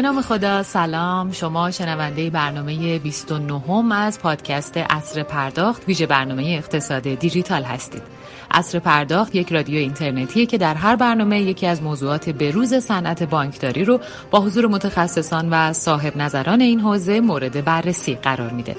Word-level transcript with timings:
به 0.00 0.06
نام 0.06 0.22
خدا 0.22 0.62
سلام. 0.62 1.32
شما 1.32 1.70
شنونده 1.70 2.30
برنامه 2.30 2.98
29 2.98 3.58
هم 3.68 3.92
از 3.92 4.20
پادکست 4.20 4.76
اصر 4.76 5.22
پرداخت 5.22 5.88
ویژه 5.88 6.06
برنامه 6.06 6.42
اقتصاد 6.42 7.02
دیجیتال 7.02 7.62
هستید. 7.62 8.02
اصر 8.50 8.78
پرداخت 8.78 9.34
یک 9.34 9.52
رادیو 9.52 9.78
اینترنتیه 9.78 10.46
که 10.46 10.58
در 10.58 10.74
هر 10.74 10.96
برنامه 10.96 11.40
یکی 11.40 11.66
از 11.66 11.82
موضوعات 11.82 12.30
بروز 12.30 12.74
صنعت 12.74 13.22
بانکداری 13.22 13.84
رو 13.84 14.00
با 14.30 14.40
حضور 14.40 14.66
متخصصان 14.66 15.48
و 15.50 15.72
صاحب 15.72 16.16
نظران 16.16 16.60
این 16.60 16.80
حوزه 16.80 17.20
مورد 17.20 17.64
بررسی 17.64 18.14
قرار 18.14 18.50
میده. 18.50 18.76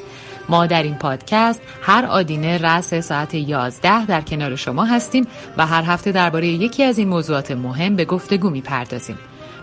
ما 0.49 0.65
در 0.65 0.83
این 0.83 0.95
پادکست 0.95 1.61
هر 1.81 2.05
آدینه 2.05 2.57
رأس 2.57 2.94
ساعت 2.94 3.33
11 3.33 4.05
در 4.05 4.22
کنار 4.22 4.55
شما 4.55 4.85
هستیم 4.85 5.27
و 5.58 5.66
هر 5.66 5.83
هفته 5.83 6.11
درباره 6.11 6.47
یکی 6.47 6.83
از 6.83 6.97
این 6.97 7.08
موضوعات 7.08 7.52
مهم 7.52 7.95
به 7.95 8.05
گفتگو 8.05 8.49
می‌پردازیم. 8.49 9.17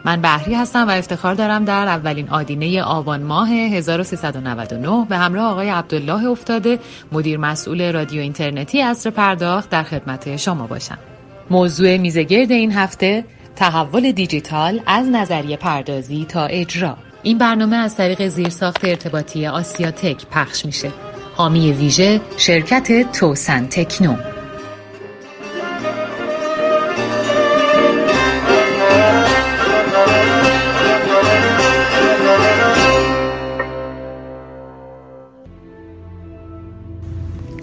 من 0.04 0.20
بحری 0.20 0.54
هستم 0.54 0.88
و 0.88 0.90
افتخار 0.90 1.34
دارم 1.34 1.64
در 1.64 1.88
اولین 1.88 2.28
آدینه 2.28 2.82
آبان 2.82 3.22
ماه 3.22 3.48
1399 3.50 5.06
به 5.08 5.16
همراه 5.16 5.50
آقای 5.50 5.68
عبدالله 5.68 6.26
افتاده 6.26 6.78
مدیر 7.12 7.38
مسئول 7.38 7.92
رادیو 7.92 8.20
اینترنتی 8.20 8.82
اصر 8.82 9.10
پرداخت 9.10 9.70
در 9.70 9.82
خدمت 9.82 10.36
شما 10.36 10.66
باشم. 10.66 10.98
موضوع 11.50 11.96
میزگرد 11.96 12.50
این 12.50 12.72
هفته 12.72 13.24
تحول 13.56 14.12
دیجیتال 14.12 14.80
از 14.86 15.08
نظریه 15.08 15.56
پردازی 15.56 16.26
تا 16.28 16.44
اجرا. 16.44 16.96
این 17.22 17.38
برنامه 17.38 17.76
از 17.76 17.96
طریق 17.96 18.26
زیرساخت 18.28 18.84
ارتباطی 18.84 19.46
آسیا 19.46 19.90
تک 19.90 20.26
پخش 20.26 20.66
میشه. 20.66 20.90
حامی 21.36 21.72
ویژه 21.72 22.20
شرکت 22.36 23.12
توسن 23.12 23.66
تکنو. 23.66 24.37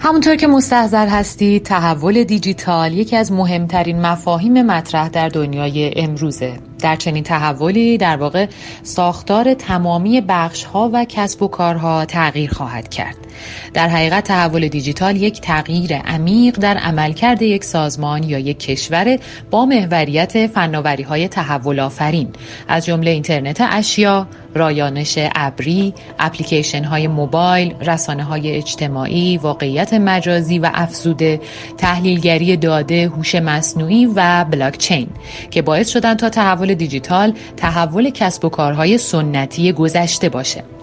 همونطور 0.05 0.35
که 0.35 0.47
مستحضر 0.47 1.07
هستید 1.07 1.63
تحول 1.63 2.23
دیجیتال 2.23 2.93
یکی 2.93 3.15
از 3.15 3.31
مهمترین 3.31 4.01
مفاهیم 4.01 4.65
مطرح 4.65 5.09
در 5.09 5.29
دنیای 5.29 5.93
امروزه. 5.95 6.53
در 6.79 6.95
چنین 6.95 7.23
تحولی 7.23 7.97
در 7.97 8.17
واقع 8.17 8.47
ساختار 8.83 9.53
تمامی 9.53 10.21
بخش 10.21 10.63
ها 10.63 10.89
و 10.93 11.05
کسب 11.09 11.43
و 11.43 11.47
کارها 11.47 12.05
تغییر 12.05 12.49
خواهد 12.51 12.89
کرد. 12.89 13.15
در 13.73 13.87
حقیقت 13.87 14.23
تحول 14.23 14.67
دیجیتال 14.67 15.15
یک 15.15 15.41
تغییر 15.41 15.97
عمیق 15.97 16.57
در 16.59 16.77
عملکرد 16.77 17.41
یک 17.41 17.63
سازمان 17.63 18.23
یا 18.23 18.39
یک 18.39 18.59
کشور 18.59 19.19
با 19.51 19.65
محوریت 19.65 20.47
فناوری 20.47 21.03
های 21.03 21.27
تحول 21.27 21.79
آفرین 21.79 22.29
از 22.67 22.85
جمله 22.85 23.11
اینترنت 23.11 23.57
اشیا، 23.61 24.27
رایانش 24.55 25.19
ابری، 25.35 25.93
اپلیکیشن 26.19 26.83
های 26.83 27.07
موبایل، 27.07 27.75
رسانه 27.81 28.23
های 28.23 28.51
اجتماعی، 28.51 29.37
واقعیت 29.37 29.93
مجازی 29.93 30.59
و 30.59 30.69
افزوده، 30.73 31.41
تحلیلگری 31.77 32.57
داده، 32.57 33.07
هوش 33.07 33.35
مصنوعی 33.35 34.05
و 34.05 34.45
بلاکچین 34.51 35.07
که 35.51 35.61
باعث 35.61 35.89
شدن 35.89 36.13
تا 36.13 36.29
تحول 36.29 36.73
دیجیتال 36.73 37.33
تحول 37.57 38.09
کسب 38.09 38.45
و 38.45 38.49
کارهای 38.49 38.97
سنتی 38.97 39.71
گذشته 39.71 40.29
باشه. 40.29 40.74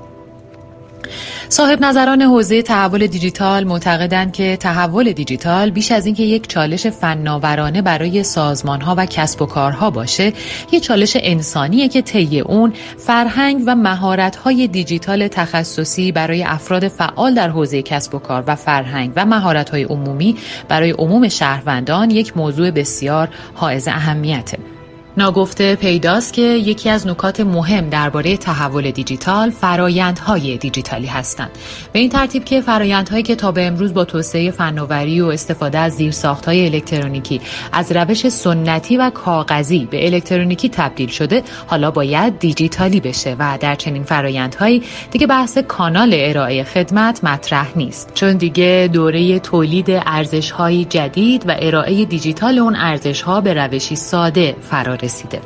صاحب 1.48 1.84
نظران 1.84 2.22
حوزه 2.22 2.62
تحول 2.62 3.06
دیجیتال 3.06 3.64
معتقدند 3.64 4.32
که 4.32 4.56
تحول 4.56 5.12
دیجیتال 5.12 5.70
بیش 5.70 5.92
از 5.92 6.06
اینکه 6.06 6.22
یک 6.22 6.48
چالش 6.48 6.86
فناورانه 6.86 7.82
برای 7.82 8.22
سازمانها 8.22 8.94
و 8.98 9.06
کسب 9.06 9.42
و 9.42 9.46
کارها 9.46 9.90
باشه 9.90 10.32
یک 10.72 10.82
چالش 10.82 11.16
انسانیه 11.20 11.88
که 11.88 12.02
طی 12.02 12.40
اون 12.40 12.72
فرهنگ 12.98 13.62
و 13.66 13.74
مهارت‌های 13.74 14.66
دیجیتال 14.66 15.28
تخصصی 15.28 16.12
برای 16.12 16.44
افراد 16.44 16.88
فعال 16.88 17.34
در 17.34 17.48
حوزه 17.48 17.82
کسب 17.82 18.14
و 18.14 18.18
کار 18.18 18.44
و 18.46 18.56
فرهنگ 18.56 19.12
و 19.16 19.24
مهارت‌های 19.26 19.82
عمومی 19.82 20.36
برای 20.68 20.90
عموم 20.90 21.28
شهروندان 21.28 22.10
یک 22.10 22.36
موضوع 22.36 22.70
بسیار 22.70 23.28
حائز 23.54 23.88
اهمیته. 23.88 24.71
ناگفته 25.16 25.76
پیداست 25.76 26.32
که 26.32 26.42
یکی 26.42 26.90
از 26.90 27.06
نکات 27.06 27.40
مهم 27.40 27.88
درباره 27.88 28.36
تحول 28.36 28.90
دیجیتال 28.90 29.50
فرایندهای 29.50 30.56
دیجیتالی 30.56 31.06
هستند. 31.06 31.50
به 31.92 31.98
این 31.98 32.08
ترتیب 32.08 32.44
که 32.44 32.60
فرایندهایی 32.60 33.22
که 33.22 33.34
تا 33.34 33.52
به 33.52 33.66
امروز 33.66 33.94
با 33.94 34.04
توسعه 34.04 34.50
فناوری 34.50 35.20
و 35.20 35.26
استفاده 35.26 35.78
از 35.78 35.92
زیرساختهای 35.92 36.66
الکترونیکی 36.66 37.40
از 37.72 37.92
روش 37.92 38.28
سنتی 38.28 38.96
و 38.96 39.10
کاغذی 39.10 39.88
به 39.90 40.06
الکترونیکی 40.06 40.68
تبدیل 40.68 41.08
شده 41.08 41.42
حالا 41.66 41.90
باید 41.90 42.38
دیجیتالی 42.38 43.00
بشه 43.00 43.36
و 43.38 43.58
در 43.60 43.74
چنین 43.74 44.02
فرایندهایی 44.02 44.82
دیگه 45.10 45.26
بحث 45.26 45.58
کانال 45.58 46.10
ارائه 46.14 46.64
خدمت 46.64 47.24
مطرح 47.24 47.68
نیست. 47.76 48.10
چون 48.14 48.36
دیگه 48.36 48.90
دوره 48.92 49.38
تولید 49.38 49.86
ارزشهایی 49.90 50.84
جدید 50.84 51.44
و 51.48 51.56
ارائه 51.58 52.04
دیجیتال 52.04 52.58
اون 52.58 52.76
ارزشها 52.76 53.40
به 53.40 53.54
روشی 53.54 53.96
ساده 53.96 54.56
فرار 54.60 55.01
رسیده. 55.02 55.40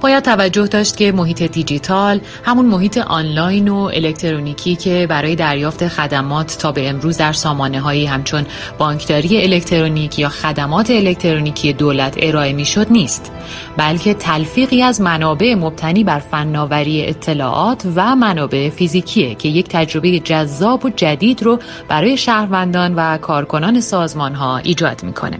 باید 0.00 0.24
توجه 0.24 0.66
داشت 0.66 0.96
که 0.96 1.12
محیط 1.12 1.42
دیجیتال 1.42 2.20
همون 2.44 2.66
محیط 2.66 2.98
آنلاین 2.98 3.68
و 3.68 3.76
الکترونیکی 3.76 4.76
که 4.76 5.06
برای 5.10 5.36
دریافت 5.36 5.88
خدمات 5.88 6.56
تا 6.58 6.72
به 6.72 6.88
امروز 6.88 7.16
در 7.16 7.32
سامانه 7.32 7.80
هایی 7.80 8.06
همچون 8.06 8.46
بانکداری 8.78 9.42
الکترونیک 9.42 10.18
یا 10.18 10.28
خدمات 10.28 10.90
الکترونیکی 10.90 11.72
دولت 11.72 12.14
ارائه 12.18 12.52
می‌شد 12.52 12.86
نیست 12.90 13.32
بلکه 13.76 14.14
تلفیقی 14.14 14.82
از 14.82 15.00
منابع 15.00 15.54
مبتنی 15.54 16.04
بر 16.04 16.18
فناوری 16.18 17.06
اطلاعات 17.06 17.82
و 17.96 18.16
منابع 18.16 18.70
فیزیکیه 18.70 19.34
که 19.34 19.48
یک 19.48 19.68
تجربه 19.68 20.18
جذاب 20.18 20.84
و 20.84 20.90
جدید 20.90 21.42
رو 21.42 21.58
برای 21.88 22.16
شهروندان 22.16 22.94
و 22.94 23.18
کارکنان 23.18 23.80
سازمان 23.80 24.34
ها 24.34 24.58
ایجاد 24.58 25.02
می‌کنه. 25.02 25.38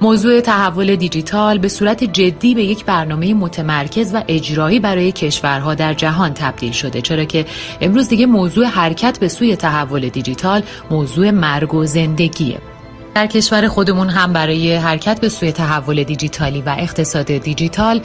موضوع 0.00 0.40
تحول 0.40 0.96
دیجیتال 0.96 1.58
به 1.58 1.68
صورت 1.68 2.04
جدی 2.04 2.54
به 2.54 2.64
یک 2.64 2.84
برنامه 2.84 3.34
متمرکز 3.34 4.14
و 4.14 4.22
اجرایی 4.28 4.80
برای 4.80 5.12
کشورها 5.12 5.74
در 5.74 5.94
جهان 5.94 6.34
تبدیل 6.34 6.72
شده. 6.72 7.00
چرا 7.00 7.24
که 7.24 7.46
امروز 7.80 8.08
دیگه 8.08 8.26
موضوع 8.26 8.66
حرکت 8.66 9.18
به 9.18 9.28
سوی 9.28 9.56
تحول 9.56 10.08
دیجیتال 10.08 10.62
موضوع 10.90 11.30
مرگ 11.30 11.74
و 11.74 11.84
زندگیه. 11.84 12.58
در 13.14 13.26
کشور 13.26 13.68
خودمون 13.68 14.08
هم 14.08 14.32
برای 14.32 14.74
حرکت 14.74 15.20
به 15.20 15.28
سوی 15.28 15.52
تحول 15.52 16.04
دیجیتالی 16.04 16.62
و 16.62 16.76
اقتصاد 16.78 17.26
دیجیتال 17.26 18.00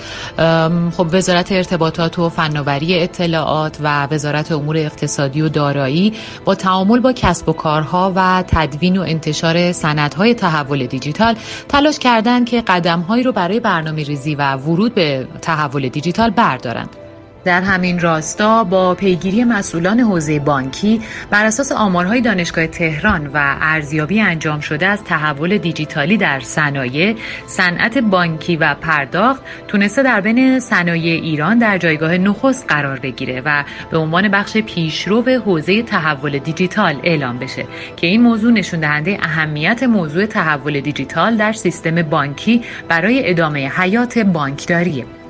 خب 0.92 1.08
وزارت 1.12 1.52
ارتباطات 1.52 2.20
و 2.20 2.30
فناوری 2.30 3.00
اطلاعات 3.00 3.78
و 3.82 4.08
وزارت 4.08 4.52
امور 4.52 4.78
اقتصادی 4.78 5.42
و 5.42 5.50
دارایی 5.50 6.14
با 6.46 6.56
تعامل 6.56 7.00
با 7.00 7.14
کسب 7.14 7.50
و 7.50 7.54
کارها 7.54 8.14
و 8.16 8.44
تدوین 8.48 8.98
و 8.98 9.02
انتشار 9.02 9.72
سندهای 9.72 10.34
تحول 10.34 10.86
دیجیتال 10.86 11.36
تلاش 11.70 12.00
کردند 12.00 12.50
که 12.50 12.62
قدمهایی 12.62 13.24
رو 13.24 13.32
برای 13.32 13.60
برنامه 13.60 14.04
ریزی 14.04 14.36
و 14.36 14.56
ورود 14.56 14.96
به 14.96 15.28
تحول 15.42 15.90
دیجیتال 15.90 16.30
بردارند. 16.30 17.03
در 17.46 17.62
همین 17.62 18.00
راستا 18.00 18.64
با 18.64 18.96
پیگیری 18.96 19.44
مسئولان 19.44 20.00
حوزه 20.00 20.40
بانکی 20.40 21.02
بر 21.30 21.46
اساس 21.46 21.72
آمارهای 21.72 22.22
دانشگاه 22.22 22.68
تهران 22.68 23.28
و 23.28 23.56
ارزیابی 23.62 24.22
انجام 24.22 24.60
شده 24.60 24.86
از 24.86 25.04
تحول 25.04 25.58
دیجیتالی 25.58 26.18
در 26.18 26.40
صنایع 26.40 27.16
صنعت 27.48 27.98
بانکی 27.98 28.56
و 28.56 28.76
پرداخت 28.82 29.44
تونسته 29.68 30.04
در 30.04 30.22
بین 30.22 30.60
صنایع 30.60 31.22
ایران 31.22 31.58
در 31.58 31.78
جایگاه 31.78 32.18
نخست 32.18 32.66
قرار 32.68 33.00
بگیره 33.00 33.42
و 33.46 33.64
به 33.92 33.98
عنوان 33.98 34.28
بخش 34.28 34.58
پیشرو 34.58 35.22
به 35.22 35.34
حوزه 35.34 35.84
تحول 35.84 36.38
دیجیتال 36.38 37.00
اعلام 37.04 37.40
بشه 37.40 37.66
که 37.98 38.08
این 38.08 38.22
موضوع 38.22 38.52
نشون 38.52 38.80
دهنده 38.80 39.18
اهمیت 39.22 39.84
موضوع 39.84 40.26
تحول 40.26 40.82
دیجیتال 40.82 41.38
در 41.38 41.54
سیستم 41.54 42.02
بانکی 42.02 42.62
برای 42.88 43.30
ادامه 43.30 43.70
حیات 43.70 44.20
بانکداریه. 44.20 45.23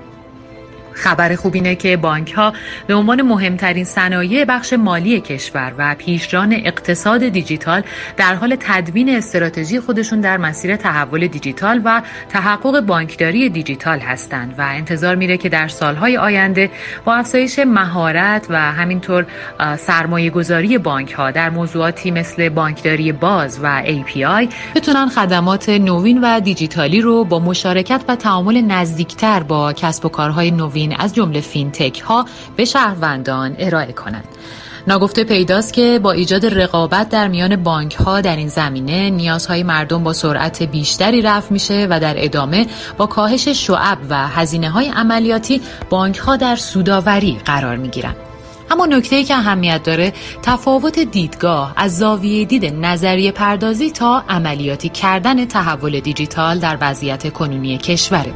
خبر 0.94 1.36
خوب 1.36 1.56
اینه 1.56 1.76
که 1.76 1.98
بانک 1.98 2.32
ها 2.32 2.54
به 2.88 2.94
عنوان 2.94 3.22
مهمترین 3.22 3.84
صنایع 3.84 4.46
بخش 4.46 4.74
مالی 4.74 5.20
کشور 5.22 5.74
و 5.78 5.96
پیشران 5.96 6.54
اقتصاد 6.54 7.28
دیجیتال 7.28 7.84
در 8.18 8.36
حال 8.36 8.58
تدوین 8.60 9.10
استراتژی 9.10 9.80
خودشون 9.80 10.22
در 10.22 10.38
مسیر 10.38 10.76
تحول 10.76 11.28
دیجیتال 11.28 11.82
و 11.86 12.02
تحقق 12.30 12.80
بانکداری 12.80 13.50
دیجیتال 13.50 14.00
هستند 14.00 14.56
و 14.58 14.62
انتظار 14.62 15.16
میره 15.16 15.38
که 15.38 15.50
در 15.50 15.68
سالهای 15.68 16.18
آینده 16.18 16.72
با 17.06 17.16
افزایش 17.16 17.60
مهارت 17.60 18.46
و 18.50 18.72
همینطور 18.72 19.26
سرمایه 19.78 20.30
گذاری 20.30 20.78
بانک 20.78 21.12
ها 21.12 21.32
در 21.32 21.50
موضوعاتی 21.50 22.12
مثل 22.12 22.50
بانکداری 22.50 23.12
باز 23.12 23.60
و 23.64 23.84
API 23.84 24.54
بتونن 24.76 25.10
خدمات 25.10 25.70
نوین 25.70 26.22
و 26.22 26.40
دیجیتالی 26.40 27.02
رو 27.02 27.24
با 27.24 27.40
مشارکت 27.40 28.02
و 28.08 28.16
تعامل 28.16 28.62
نزدیکتر 28.62 29.44
با 29.44 29.74
کسب 29.74 30.06
و 30.06 30.10
کارهای 30.10 30.52
نوین 30.52 30.83
از 30.92 31.16
جمله 31.16 31.42
فینتک 31.42 32.02
ها 32.02 32.26
به 32.56 32.66
شهروندان 32.66 33.56
ارائه 33.60 33.94
کنند 33.94 34.28
ناگفته 34.88 35.24
پیداست 35.24 35.74
که 35.74 36.00
با 36.04 36.12
ایجاد 36.12 36.46
رقابت 36.46 37.10
در 37.10 37.28
میان 37.28 37.56
بانک 37.56 37.96
ها 37.96 38.22
در 38.22 38.36
این 38.36 38.48
زمینه 38.48 39.10
نیازهای 39.10 39.64
مردم 39.64 40.04
با 40.04 40.14
سرعت 40.14 40.64
بیشتری 40.64 41.22
رفع 41.22 41.54
میشه 41.54 41.88
و 41.90 42.00
در 42.00 42.16
ادامه 42.18 42.68
با 42.98 43.06
کاهش 43.06 43.48
شعب 43.48 43.98
و 44.10 44.28
هزینه 44.28 44.70
های 44.70 44.90
عملیاتی 44.90 45.62
بانک 45.90 46.18
ها 46.18 46.36
در 46.36 46.56
سوداوری 46.56 47.38
قرار 47.46 47.78
می 47.78 47.88
گیرن. 47.88 48.16
اما 48.74 48.86
نکته 48.86 49.24
که 49.24 49.36
اهمیت 49.36 49.84
داره 49.84 50.14
تفاوت 50.42 51.00
دیدگاه 51.00 51.74
از 51.76 51.98
زاویه 51.98 52.46
دید 52.46 52.66
نظریه 52.66 53.32
پردازی 53.32 53.92
تا 53.92 54.24
عملیاتی 54.30 54.90
کردن 54.90 55.46
تحول 55.46 56.00
دیجیتال 56.00 56.60
در 56.60 56.78
وضعیت 56.82 57.34
کنونی 57.34 57.78
کشوره. 57.78 58.34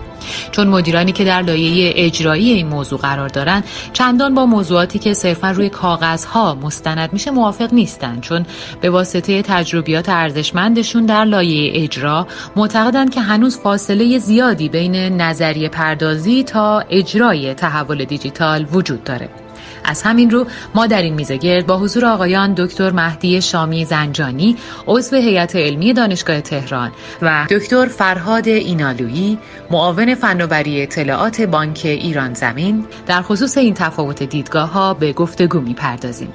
چون 0.51 0.68
مدیرانی 0.68 1.12
که 1.12 1.24
در 1.24 1.42
لایه 1.42 1.94
اجرایی 1.95 2.51
این 2.51 2.68
موضوع 2.68 3.00
قرار 3.00 3.30
دارند 3.30 3.63
چندان 3.94 4.34
با 4.34 4.45
موضوعاتی 4.45 5.00
که 5.00 5.13
صرفا 5.13 5.51
روی 5.51 5.69
کاغذها 5.69 6.56
مستند 6.56 7.13
میشه 7.13 7.31
موافق 7.31 7.74
نیستند 7.74 8.22
چون 8.22 8.45
به 8.81 8.90
واسطه 8.90 9.42
تجربیات 9.42 10.10
ارزشمندشون 10.10 11.06
در 11.06 11.25
لایه 11.25 11.83
اجرا 11.83 12.28
معتقدند 12.56 13.13
که 13.13 13.22
هنوز 13.22 13.57
فاصله 13.57 14.19
زیادی 14.19 14.69
بین 14.69 14.95
نظریه 14.95 15.69
پردازی 15.69 16.44
تا 16.44 16.80
اجرای 16.90 17.54
تحول 17.54 18.06
دیجیتال 18.06 18.66
وجود 18.72 19.04
داره. 19.04 19.47
از 19.84 20.04
همین 20.04 20.30
رو 20.30 20.46
ما 20.76 20.88
در 20.88 21.02
این 21.02 21.14
میزه 21.14 21.38
گرد 21.38 21.68
با 21.68 21.78
حضور 21.78 22.06
آقایان 22.06 22.54
دکتر 22.54 22.92
مهدی 22.92 23.42
شامی 23.42 23.86
زنجانی 23.86 24.56
عضو 24.88 25.16
هیئت 25.16 25.56
علمی 25.56 25.94
دانشگاه 25.94 26.42
تهران 26.42 26.92
و 27.22 27.48
دکتر 27.50 27.86
فرهاد 27.86 28.48
اینالویی 28.48 29.38
معاون 29.72 30.16
فناوری 30.16 30.82
اطلاعات 30.82 31.42
بانک 31.42 31.82
ایران 31.84 32.34
زمین 32.34 32.86
در 33.08 33.22
خصوص 33.22 33.58
این 33.58 33.74
تفاوت 33.74 34.24
دیدگاه 34.24 34.72
ها 34.72 34.94
به 34.94 35.14
گفتگو 35.14 35.60
می‌پردازیم. 35.60 36.34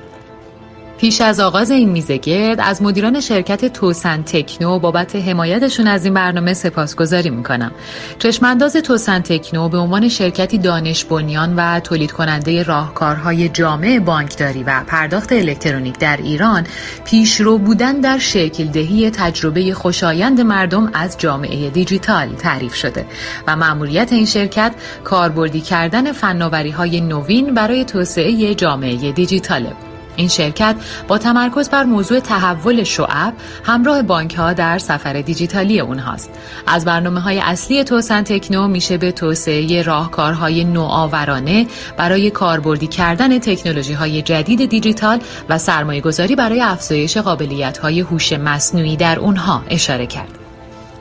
پیش 1.02 1.20
از 1.20 1.40
آغاز 1.40 1.70
این 1.70 1.88
میزه 1.88 2.16
گرد 2.16 2.60
از 2.60 2.82
مدیران 2.82 3.20
شرکت 3.20 3.72
توسن 3.72 4.22
تکنو 4.22 4.78
بابت 4.78 5.16
حمایتشون 5.16 5.86
از 5.86 6.04
این 6.04 6.14
برنامه 6.14 6.54
سپاسگزاری 6.54 7.30
می‌کنم. 7.30 7.72
چشمانداز 8.18 8.76
توسن 8.76 9.20
تکنو 9.20 9.68
به 9.68 9.78
عنوان 9.78 10.08
شرکتی 10.08 10.58
دانش 10.58 11.04
بنیان 11.04 11.56
و 11.56 11.80
تولید 11.80 12.12
کننده 12.12 12.62
راهکارهای 12.62 13.48
جامع 13.48 13.98
بانکداری 13.98 14.62
و 14.62 14.84
پرداخت 14.86 15.32
الکترونیک 15.32 15.98
در 15.98 16.16
ایران 16.16 16.66
پیشرو 17.04 17.58
بودن 17.58 18.00
در 18.00 18.18
شکل 18.18 18.64
دهی 18.64 19.10
تجربه 19.10 19.74
خوشایند 19.74 20.40
مردم 20.40 20.90
از 20.94 21.18
جامعه 21.18 21.70
دیجیتال 21.70 22.28
تعریف 22.28 22.74
شده 22.74 23.06
و 23.46 23.56
مأموریت 23.56 24.12
این 24.12 24.26
شرکت 24.26 24.72
کاربردی 25.04 25.60
کردن 25.60 26.12
فناوری 26.12 26.70
های 26.70 27.00
نوین 27.00 27.54
برای 27.54 27.84
توسعه 27.84 28.54
جامعه 28.54 29.12
دیجیتاله. 29.12 29.91
این 30.16 30.28
شرکت 30.28 30.76
با 31.08 31.18
تمرکز 31.18 31.70
بر 31.70 31.84
موضوع 31.84 32.20
تحول 32.20 32.84
شعب 32.84 33.34
همراه 33.64 34.02
بانک 34.02 34.34
ها 34.34 34.52
در 34.52 34.78
سفر 34.78 35.12
دیجیتالی 35.12 35.80
اونهاست. 35.80 36.30
از 36.66 36.84
برنامه 36.84 37.20
های 37.20 37.40
اصلی 37.40 37.84
توسن 37.84 38.22
تکنو 38.22 38.68
میشه 38.68 38.96
به 38.98 39.12
توسعه 39.12 39.82
راهکارهای 39.82 40.64
نوآورانه 40.64 41.66
برای 41.96 42.30
کاربردی 42.30 42.86
کردن 42.86 43.38
تکنولوژی 43.38 43.92
های 43.92 44.22
جدید 44.22 44.68
دیجیتال 44.68 45.20
و 45.48 45.58
سرمایه 45.58 46.00
گذاری 46.00 46.36
برای 46.36 46.62
افزایش 46.62 47.16
قابلیت 47.16 47.78
های 47.78 48.00
هوش 48.00 48.32
مصنوعی 48.32 48.96
در 48.96 49.18
اونها 49.18 49.62
اشاره 49.70 50.06
کرد. 50.06 50.41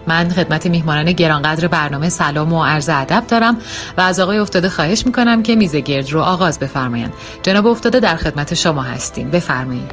من 0.08 0.30
خدمت 0.30 0.68
میهمانان 0.68 1.12
گرانقدر 1.12 1.68
برنامه 1.68 2.10
سلام 2.10 2.54
و 2.54 2.64
عرض 2.64 2.90
ادب 2.90 3.28
دارم 3.28 3.58
و 3.98 4.02
از 4.02 4.20
آقای 4.20 4.38
افتاده 4.38 4.70
خواهش 4.70 5.06
می‌کنم 5.06 5.44
که 5.44 5.56
میز 5.56 5.76
گرد 5.76 6.12
رو 6.12 6.22
آغاز 6.22 6.60
بفرمایند. 6.60 7.14
جناب 7.44 7.68
افتاده 7.68 8.00
در 8.00 8.16
خدمت 8.16 8.54
شما 8.54 8.82
هستیم. 8.82 9.30
بفرمایید. 9.30 9.92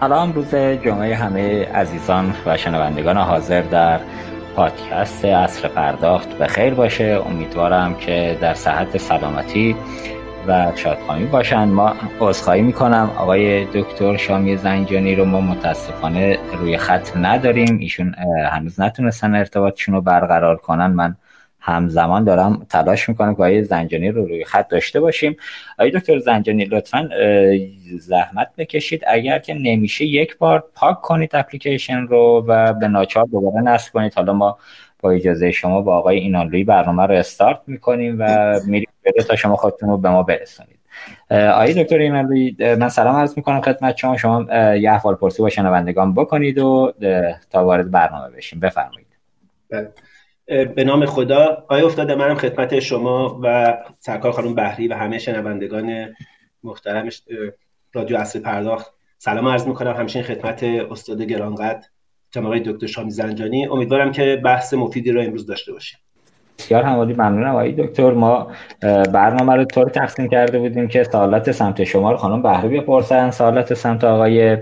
سلام 0.00 0.32
روز 0.32 0.54
جمعه 0.54 1.16
همه 1.16 1.64
عزیزان 1.64 2.34
و 2.46 2.56
شنوندگان 2.56 3.16
حاضر 3.16 3.62
در 3.62 4.00
پادکست 4.56 5.24
اصر 5.24 5.68
پرداخت 5.68 6.28
به 6.28 6.46
خیر 6.46 6.74
باشه. 6.74 7.22
امیدوارم 7.26 7.94
که 7.94 8.38
در 8.40 8.54
صحت 8.54 8.98
سلامتی 8.98 9.76
و 10.46 10.72
شادخواهی 10.76 11.24
باشن. 11.24 11.64
ما 11.64 11.94
عذرخواهی 12.20 12.62
می‌کنم. 12.62 13.10
آقای 13.18 13.64
دکتر 13.64 14.16
شامی 14.16 14.56
زنجانی 14.56 15.14
رو 15.14 15.24
ما 15.24 15.40
متاسفانه 15.40 16.38
روی 16.58 16.76
خط 16.76 17.16
نداریم. 17.16 17.78
ایشون 17.78 18.14
هنوز 18.50 18.80
نتونستن 18.80 19.34
ارتباطشون 19.34 19.94
رو 19.94 20.00
برقرار 20.00 20.56
کنن. 20.56 20.86
من 20.86 21.16
همزمان 21.60 22.24
دارم 22.24 22.66
تلاش 22.70 23.08
می‌کنم 23.08 23.34
که 23.34 23.42
آقای 23.42 23.64
زنجانی 23.64 24.10
رو 24.10 24.26
روی 24.26 24.44
خط 24.44 24.68
داشته 24.68 25.00
باشیم. 25.00 25.36
آقای 25.78 25.90
دکتر 25.90 26.18
زنجانی 26.18 26.64
لطفا 26.64 27.08
زحمت 27.98 28.48
بکشید. 28.58 29.02
اگر 29.06 29.38
که 29.38 29.54
نمیشه 29.54 30.04
یک 30.04 30.38
بار 30.38 30.64
پاک 30.74 31.00
کنید 31.00 31.30
اپلیکیشن 31.36 32.00
رو 32.00 32.44
و 32.48 32.72
به 32.72 32.88
ناچار 32.88 33.24
دوباره 33.24 33.62
نصب 33.64 33.92
کنید. 33.92 34.14
حالا 34.14 34.32
ما 34.32 34.58
با 35.00 35.10
اجازه 35.10 35.50
شما 35.50 35.82
با 35.82 35.96
آقای 35.96 36.18
اینالوی 36.18 36.64
برنامه 36.64 37.06
رو 37.06 37.14
استارت 37.14 37.60
می‌کنیم 37.66 38.16
و 38.18 38.54
میریم 38.66 38.88
تا 39.28 39.36
شما 39.36 39.56
خودتون 39.56 39.88
رو 39.88 39.98
به 39.98 40.10
ما 40.10 40.22
برسونید. 40.22 40.80
آقای 41.30 41.84
دکتر 41.84 41.98
اینالوی 41.98 42.56
من 42.74 42.88
سلام 42.88 43.16
عرض 43.16 43.36
می‌کنم 43.36 43.60
خدمت 43.60 43.96
شما. 43.96 44.16
شما 44.16 44.46
یه 44.74 44.92
احوال 44.92 45.14
پرسی 45.14 45.42
با 45.42 45.48
شنوندگان 45.48 46.14
بکنید 46.14 46.58
و 46.58 46.92
تا 47.50 47.64
وارد 47.64 47.90
برنامه 47.90 48.36
بشیم. 48.36 48.60
بفرمایید. 48.60 49.06
بله. 49.70 49.92
به 50.64 50.84
نام 50.84 51.06
خدا. 51.06 51.44
آقای 51.46 51.82
افتاده 51.82 52.14
منم 52.14 52.34
خدمت 52.34 52.80
شما 52.80 53.40
و 53.42 53.76
سرکار 53.98 54.32
خانم 54.32 54.54
بحری 54.54 54.88
و 54.88 54.94
همه 54.94 55.18
شنوندگان 55.18 56.14
محترم 56.64 57.08
رادیو 57.92 58.16
اصل 58.16 58.40
پرداخت. 58.40 58.92
سلام 59.18 59.48
عرض 59.48 59.66
می‌کنم 59.66 59.92
همچنین 59.92 60.24
خدمت 60.24 60.62
استاد 60.62 61.22
گرانقدر 61.22 61.86
جناب 62.30 62.58
دکتر 62.58 62.86
شامی 62.86 63.10
زنجانی. 63.10 63.66
امیدوارم 63.66 64.12
که 64.12 64.40
بحث 64.44 64.74
مفیدی 64.74 65.12
رو 65.12 65.22
امروز 65.22 65.46
داشته 65.46 65.72
باشیم. 65.72 65.98
بسیار 66.60 66.82
همالی 66.82 67.12
ممنونم. 67.12 67.50
آقای 67.50 67.72
دکتر 67.72 68.10
ما 68.10 68.50
برنامه 69.12 69.54
رو 69.54 69.64
طور 69.64 69.88
تقسیم 69.88 70.28
کرده 70.28 70.58
بودیم 70.58 70.88
که 70.88 71.04
سوالات 71.04 71.52
سمت 71.52 71.84
شما 71.84 72.10
رو 72.10 72.16
خانم 72.16 72.42
بهری 72.42 72.80
بپرسن. 72.80 73.30
سوالات 73.30 73.74
سمت 73.74 74.04
آقای 74.04 74.58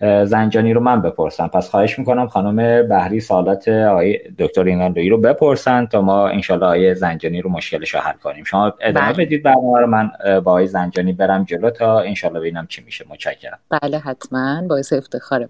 زنجانی 0.00 0.72
رو 0.72 0.80
من 0.80 1.02
بپرسم. 1.02 1.46
پس 1.46 1.70
خواهش 1.70 1.98
می‌کنم 1.98 2.28
خانم 2.28 2.88
بهری 2.88 3.20
سالات 3.20 3.68
آقای 3.68 4.18
دکتر 4.38 4.64
ایناندویی 4.64 5.08
رو 5.08 5.18
بپرسن 5.18 5.86
تا 5.86 6.00
ما 6.00 6.28
انشالله 6.28 6.66
آقای 6.66 6.94
زنجانی 6.94 7.40
رو 7.40 7.50
مشکلش 7.50 7.94
رو 7.94 8.00
حل 8.00 8.12
کنیم. 8.22 8.44
شما 8.44 8.74
ادامه 8.80 9.12
بله. 9.12 9.26
بدید 9.26 9.42
برنامه 9.42 9.80
رو. 9.80 9.86
من 9.86 10.10
با 10.24 10.50
آقای 10.50 10.66
زنجانی 10.66 11.12
برم 11.12 11.44
جلو 11.44 11.70
تا 11.70 12.00
انشالله 12.00 12.40
ببینم 12.40 12.66
چی 12.66 12.82
میشه. 12.84 13.04
متشکرم. 13.08 13.58
بله 13.70 13.98
حتما. 13.98 14.62
باعث 14.68 14.92
افتخارم. 14.92 15.48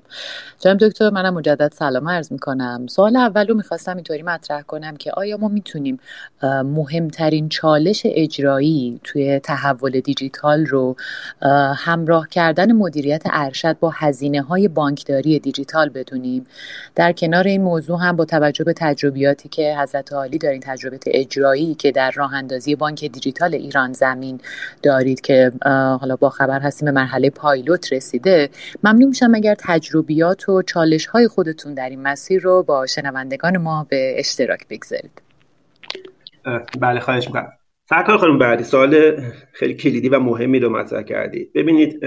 جناب 0.58 0.78
دکتر 0.78 1.10
منم 1.10 1.34
مجدد 1.34 1.72
سلام 1.72 2.08
عرض 2.08 2.32
می‌کنم. 2.32 2.86
سوال 2.86 3.16
اول 3.16 3.46
رو 3.46 3.54
می‌خواستم 3.54 3.94
اینطوری 3.94 4.22
مطرح 4.22 4.62
کنم 4.62 4.96
که 4.96 5.12
آیا 5.12 5.36
ما 5.36 5.48
می‌تونیم 5.48 5.98
مهمترین 6.64 7.48
چالش 7.48 8.02
اجرایی 8.04 9.00
توی 9.04 9.38
تحول 9.38 10.00
دیجیتال 10.00 10.66
رو 10.66 10.96
همراه 11.76 12.28
کردن 12.28 12.72
مدیریت 12.72 13.22
ارشد 13.32 13.78
با 13.78 13.90
هزینه 13.94 14.42
های 14.44 14.68
بانکداری 14.68 15.38
دیجیتال 15.38 15.88
بدونیم. 15.88 16.46
در 16.94 17.12
کنار 17.12 17.44
این 17.44 17.62
موضوع 17.62 17.98
هم 18.00 18.16
با 18.16 18.24
توجه 18.24 18.64
به 18.64 18.72
تجربیاتی 18.72 19.48
که 19.48 19.76
حضرت 19.78 20.12
عالی 20.12 20.38
دارین 20.38 20.60
تجربه 20.60 20.98
اجرایی 21.06 21.74
که 21.74 21.92
در 21.92 22.10
راه 22.10 22.34
اندازی 22.34 22.74
بانک 22.74 23.04
دیجیتال 23.04 23.54
ایران 23.54 23.92
زمین 23.92 24.40
دارید 24.82 25.20
که 25.20 25.52
حالا 26.00 26.16
با 26.16 26.30
خبر 26.30 26.60
هستیم 26.60 26.86
به 26.86 26.92
مرحله 26.92 27.30
پایلوت 27.30 27.92
رسیده. 27.92 28.48
ممنون 28.84 29.08
میشم 29.08 29.34
اگر 29.34 29.54
تجربیات 29.58 30.48
و 30.48 30.62
چالش 30.62 31.06
های 31.06 31.28
خودتون 31.28 31.74
در 31.74 31.88
این 31.88 32.02
مسیر 32.02 32.42
رو 32.42 32.62
با 32.62 32.86
شنوندگان 32.86 33.56
ما 33.56 33.86
به 33.90 34.14
اشتراک 34.18 34.68
بگذارید. 34.70 35.22
بله 36.80 37.00
خواهش 37.00 37.26
می‌کنم. 37.26 37.52
سرکار 37.88 38.18
خانم 38.18 38.38
بعدی 38.38 38.64
سوال 38.64 39.20
خیلی 39.52 39.74
کلیدی 39.74 40.08
و 40.08 40.18
مهمی 40.18 40.58
رو 40.58 40.70
مطرح 40.70 41.02
کردید 41.02 41.52
ببینید 41.52 42.00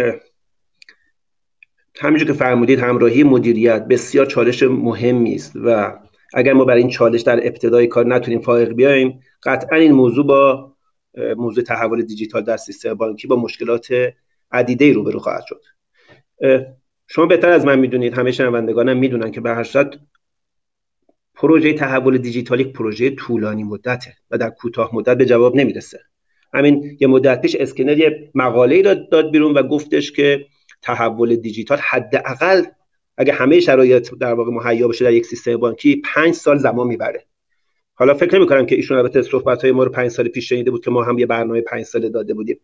همینجور 2.01 2.27
که 2.27 2.33
فرمودید 2.33 2.79
همراهی 2.79 3.23
مدیریت 3.23 3.87
بسیار 3.87 4.25
چالش 4.25 4.63
مهمی 4.63 5.35
است 5.35 5.55
و 5.55 5.99
اگر 6.33 6.53
ما 6.53 6.65
برای 6.65 6.81
این 6.81 6.89
چالش 6.89 7.21
در 7.21 7.47
ابتدای 7.47 7.87
کار 7.87 8.05
نتونیم 8.05 8.39
فائق 8.39 8.73
بیایم 8.73 9.19
قطعا 9.43 9.77
این 9.77 9.91
موضوع 9.91 10.25
با 10.25 10.73
موضوع 11.37 11.63
تحول 11.63 12.01
دیجیتال 12.01 12.41
در 12.41 12.57
سیستم 12.57 12.93
بانکی 12.93 13.27
با 13.27 13.35
مشکلات 13.35 13.87
عدیده 14.51 14.93
روبرو 14.93 15.19
خواهد 15.19 15.43
شد. 15.47 15.61
شما 17.07 17.25
بهتر 17.25 17.49
از 17.49 17.65
من 17.65 17.79
می‌دونید 17.79 18.13
همه 18.13 18.31
شنوندگانم 18.31 18.97
می‌دونن 18.97 19.31
که 19.31 19.41
به 19.41 19.49
هر 19.49 19.67
پروژه 21.35 21.73
تحول 21.73 22.17
دیجیتال 22.17 22.59
یک 22.59 22.73
پروژه 22.73 23.09
طولانی 23.09 23.63
مدته 23.63 24.13
و 24.31 24.37
در 24.37 24.49
کوتاه 24.49 24.89
مدت 24.93 25.17
به 25.17 25.25
جواب 25.25 25.55
نمی‌رسه. 25.55 25.99
همین 26.53 26.97
یه 26.99 27.07
مدت 27.07 27.41
پیش 27.41 27.55
اسکنر 27.55 27.97
یه 27.97 28.31
مقاله 28.35 28.81
داد, 28.81 29.09
داد 29.09 29.31
بیرون 29.31 29.53
و 29.53 29.63
گفتش 29.63 30.11
که 30.11 30.45
تحول 30.81 31.35
دیجیتال 31.35 31.77
حداقل 31.81 32.63
اگه 33.17 33.33
همه 33.33 33.59
شرایط 33.59 34.13
در 34.19 34.33
واقع 34.33 34.51
مهیا 34.51 34.87
بشه 34.87 35.05
در 35.05 35.13
یک 35.13 35.25
سیستم 35.25 35.57
بانکی 35.57 35.95
پنج 35.95 36.33
سال 36.33 36.57
زمان 36.57 36.87
می‌بره. 36.87 37.25
حالا 37.93 38.13
فکر 38.13 38.37
نمی 38.37 38.47
کنم 38.47 38.65
که 38.65 38.75
ایشون 38.75 38.97
البته 38.97 39.21
صحبت 39.21 39.61
های 39.61 39.71
ما 39.71 39.83
رو 39.83 39.91
پنج 39.91 40.07
سال 40.07 40.27
پیش 40.27 40.49
شنیده 40.49 40.71
بود 40.71 40.83
که 40.83 40.91
ما 40.91 41.03
هم 41.03 41.19
یه 41.19 41.25
برنامه 41.25 41.61
پنج 41.61 41.83
ساله 41.83 42.09
داده 42.09 42.33
بودیم. 42.33 42.59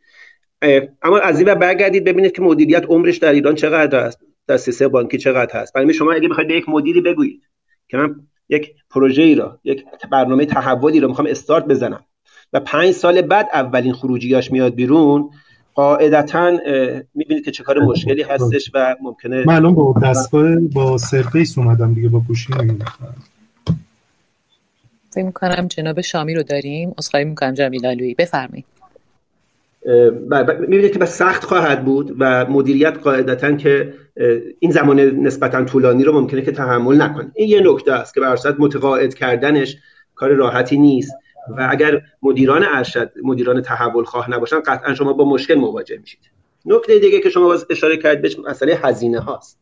اما 1.01 1.20
از 1.20 1.39
این 1.39 1.53
برگردید 1.53 2.03
ببینید 2.03 2.32
که 2.32 2.41
مدیریت 2.41 2.86
عمرش 2.86 3.17
در 3.17 3.32
ایران 3.34 3.55
چقدر 3.55 4.00
است 4.00 4.20
در 4.48 4.58
سیستم 4.58 4.88
بانکی 4.88 5.17
چقدر 5.17 5.62
هست 5.62 5.74
برای 5.74 5.93
شما 5.93 6.13
اگه 6.13 6.29
بخواید 6.29 6.50
یک 6.50 6.70
مدیری 6.70 7.01
بگویید 7.01 7.41
که 7.88 7.98
من 7.98 8.15
یک 8.50 8.75
پروژه 8.89 9.22
ای 9.22 9.36
را 9.36 9.60
یک 9.63 9.86
برنامه 10.12 10.46
تحولی 10.46 11.00
را 11.00 11.08
می‌خوام 11.08 11.27
استارت 11.27 11.65
بزنم 11.65 12.05
و 12.53 12.60
پنج 12.60 12.91
سال 12.91 13.22
بعد 13.22 13.50
اولین 13.53 13.93
خروجیاش 13.93 14.51
میاد 14.51 14.75
بیرون 14.75 15.29
قاعدتا 15.75 16.58
می‌بینید 17.15 17.46
که 17.46 17.51
چه 17.51 17.63
کار 17.63 17.80
مشکلی 17.80 18.22
هستش 18.22 18.72
و 18.74 18.96
ممکنه 19.01 19.44
من 19.48 19.56
الان 19.56 19.75
با 19.75 19.96
دستگاه 20.03 20.56
با 20.56 20.98
سرفیس 20.98 21.58
اومدم 21.58 21.94
دیگه 21.94 22.10
با 22.10 22.20
گوشی 22.20 22.53
فکر 25.12 25.24
می‌کنم 25.25 25.68
جناب 25.68 26.01
شامی 26.01 26.36
رو 26.36 26.44
داریم. 26.44 26.94
اصخایی 26.98 27.25
می‌کنم 27.25 27.53
جمیل 27.53 27.86
علوی 27.86 28.13
بفرمایید. 28.13 28.65
می‌بینید 30.60 30.94
که 30.94 31.00
بس 31.00 31.18
سخت 31.18 31.44
خواهد 31.44 31.86
بود 31.86 32.15
و 32.20 32.46
مدیریت 32.46 32.98
قاعدتا 33.03 33.51
که 33.51 33.94
این 34.60 34.72
زمان 34.72 35.00
نسبتا 35.00 35.63
طولانی 35.63 36.03
رو 36.03 36.22
ممکنه 36.22 36.42
که 36.42 36.51
تحمل 36.51 37.01
نکنه. 37.01 37.32
این 37.36 37.50
یه 37.50 37.62
نکته 37.72 37.94
است 37.94 38.13
که 38.13 38.22
بر 38.22 38.38
متقاعد 38.60 39.13
کردنش 39.13 39.77
کار 40.15 40.30
راحتی 40.30 40.77
نیست. 40.77 41.13
و 41.50 41.68
اگر 41.72 42.02
مدیران 42.22 42.66
ارشد 42.68 43.12
مدیران 43.24 43.62
تحول 43.62 44.04
خواه 44.04 44.32
نباشن 44.32 44.60
قطعا 44.60 44.94
شما 44.94 45.14
با 45.14 45.26
مشکل 45.26 45.56
مواجه 45.56 45.98
میشید. 45.98 46.20
نکته 46.66 47.00
دیگه 47.00 47.20
که 47.20 47.30
شما 47.30 47.58
اشاره 47.70 47.98
کرد 47.98 48.22
بهش 48.22 48.40
مسئله 48.40 48.76
هزینه 48.76 49.20
هاست. 49.20 49.60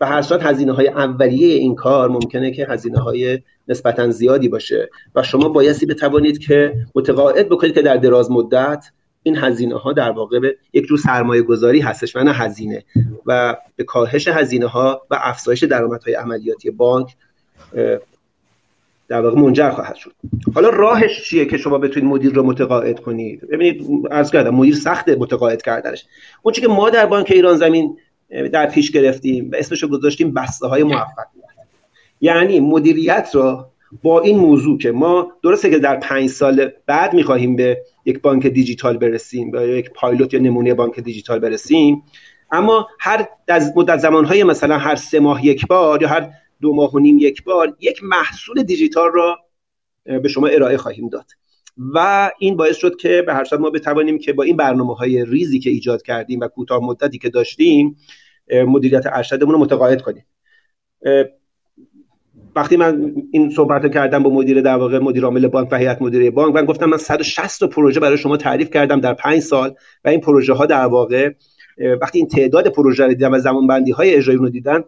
و 0.00 0.06
هر 0.06 0.22
صورت 0.22 0.42
هزینه 0.42 0.72
های 0.72 0.88
اولیه 0.88 1.54
این 1.54 1.74
کار 1.74 2.08
ممکنه 2.08 2.50
که 2.50 2.66
هزینه 2.66 2.98
های 2.98 3.38
نسبتا 3.68 4.10
زیادی 4.10 4.48
باشه 4.48 4.90
و 5.14 5.22
شما 5.22 5.48
بایستی 5.48 5.86
بتوانید 5.86 6.38
که 6.38 6.74
متقاعد 6.94 7.48
بکنید 7.48 7.74
که 7.74 7.82
در 7.82 7.96
دراز 7.96 8.30
مدت 8.30 8.84
این 9.22 9.36
هزینه 9.36 9.76
ها 9.76 9.92
در 9.92 10.10
واقع 10.10 10.38
به 10.38 10.56
یک 10.72 10.86
جور 10.86 10.98
سرمایه 10.98 11.42
گذاری 11.42 11.80
هستش 11.80 12.16
و 12.16 12.24
نه 12.24 12.32
هزینه. 12.32 12.84
و 13.26 13.56
به 13.76 13.84
کاهش 13.84 14.28
هزینه 14.28 14.66
ها 14.66 15.02
و 15.10 15.18
افزایش 15.20 15.64
درآمدهای 15.64 16.14
عملیاتی 16.14 16.70
بانک 16.70 17.16
در 19.08 19.20
واقع 19.20 19.40
منجر 19.40 19.70
خواهد 19.70 19.94
شد. 19.94 20.12
حالا 20.54 20.68
راهش 20.68 21.24
چیه 21.24 21.44
که 21.44 21.56
شما 21.56 21.78
بتونید 21.78 22.10
مدیر 22.10 22.32
رو 22.32 22.42
متقاعد 22.42 23.00
کنید؟ 23.00 23.40
ببینید 23.40 23.86
از 24.10 24.30
کردم 24.30 24.54
مدیر 24.54 24.74
سخت 24.74 25.08
متقاعد 25.08 25.62
کردنش. 25.62 26.04
اون 26.42 26.52
چیزی 26.52 26.66
که 26.66 26.72
ما 26.72 26.90
در 26.90 27.06
بانک 27.06 27.30
ایران 27.30 27.56
زمین 27.56 27.96
در 28.52 28.66
پیش 28.66 28.90
گرفتیم 28.90 29.50
و 29.52 29.56
اسمش 29.56 29.82
رو 29.82 29.88
گذاشتیم 29.88 30.34
بسته 30.34 30.66
های 30.66 30.82
موفقیت 30.82 31.28
یعنی 32.20 32.60
مدیریت 32.60 33.30
رو 33.34 33.66
با 34.02 34.20
این 34.20 34.38
موضوع 34.38 34.78
که 34.78 34.92
ما 34.92 35.32
درسته 35.42 35.70
که 35.70 35.78
در 35.78 35.96
پنج 35.96 36.28
سال 36.28 36.70
بعد 36.86 37.14
می‌خواهیم 37.14 37.56
به 37.56 37.78
یک 38.04 38.20
بانک 38.22 38.46
دیجیتال 38.46 38.96
برسیم 38.96 39.50
به 39.50 39.68
یک 39.68 39.90
پایلوت 39.90 40.34
یا 40.34 40.40
نمونه 40.40 40.74
بانک 40.74 41.00
دیجیتال 41.00 41.38
برسیم 41.38 42.02
اما 42.50 42.88
هر 43.00 43.28
مدت 43.76 43.98
زمانهای 43.98 44.44
مثلا 44.44 44.78
هر 44.78 44.96
سه 44.96 45.20
ماه 45.20 45.46
یک 45.46 45.66
بار 45.66 46.02
یا 46.02 46.08
هر 46.08 46.30
دو 46.60 46.74
ماه 46.74 46.94
و 46.94 46.98
نیم 46.98 47.18
یک 47.18 47.44
بار 47.44 47.76
یک 47.80 48.00
محصول 48.02 48.62
دیجیتال 48.62 49.10
را 49.14 49.38
به 50.04 50.28
شما 50.28 50.46
ارائه 50.46 50.76
خواهیم 50.76 51.08
داد. 51.08 51.26
و 51.94 52.30
این 52.38 52.56
باعث 52.56 52.76
شد 52.76 52.96
که 52.96 53.22
به 53.26 53.34
هر 53.34 53.44
صورت 53.44 53.60
ما 53.60 53.70
بتوانیم 53.70 54.18
که 54.18 54.32
با 54.32 54.42
این 54.42 54.56
برنامه 54.56 54.94
های 54.94 55.24
ریزی 55.24 55.58
که 55.58 55.70
ایجاد 55.70 56.02
کردیم 56.02 56.40
و 56.40 56.48
کوتاه 56.48 56.84
مدتی 56.84 57.18
که 57.18 57.28
داشتیم 57.28 57.96
مدیریت 58.66 59.06
ارشدمون 59.06 59.54
رو 59.54 59.60
متقاعد 59.60 60.02
کنیم. 60.02 60.24
وقتی 62.56 62.76
من 62.76 63.14
این 63.32 63.50
صحبت 63.50 63.92
کردم 63.94 64.22
با 64.22 64.30
مدیر 64.30 64.60
در 64.60 64.76
واقع 64.76 64.98
مدیر 64.98 65.24
عامل 65.24 65.48
بانک 65.48 65.68
و 65.72 65.76
هیئت 65.76 66.02
مدیره 66.02 66.30
بانک 66.30 66.54
من 66.54 66.64
گفتم 66.64 66.86
من 66.86 66.96
160 66.96 67.64
پروژه 67.64 68.00
برای 68.00 68.18
شما 68.18 68.36
تعریف 68.36 68.70
کردم 68.70 69.00
در 69.00 69.14
5 69.14 69.40
سال 69.40 69.74
و 70.04 70.08
این 70.08 70.20
پروژه 70.20 70.52
ها 70.52 70.66
در 70.66 70.84
واقع 70.84 71.32
وقتی 72.00 72.18
این 72.18 72.28
تعداد 72.28 72.68
پروژه 72.68 73.04
رو 73.04 73.08
دیدم 73.08 73.32
و 73.32 73.38
زمان 73.38 73.66
بندی 73.66 73.90
های 73.90 74.14
اجرایی 74.14 74.38
رو 74.38 74.48
دیدن 74.48 74.84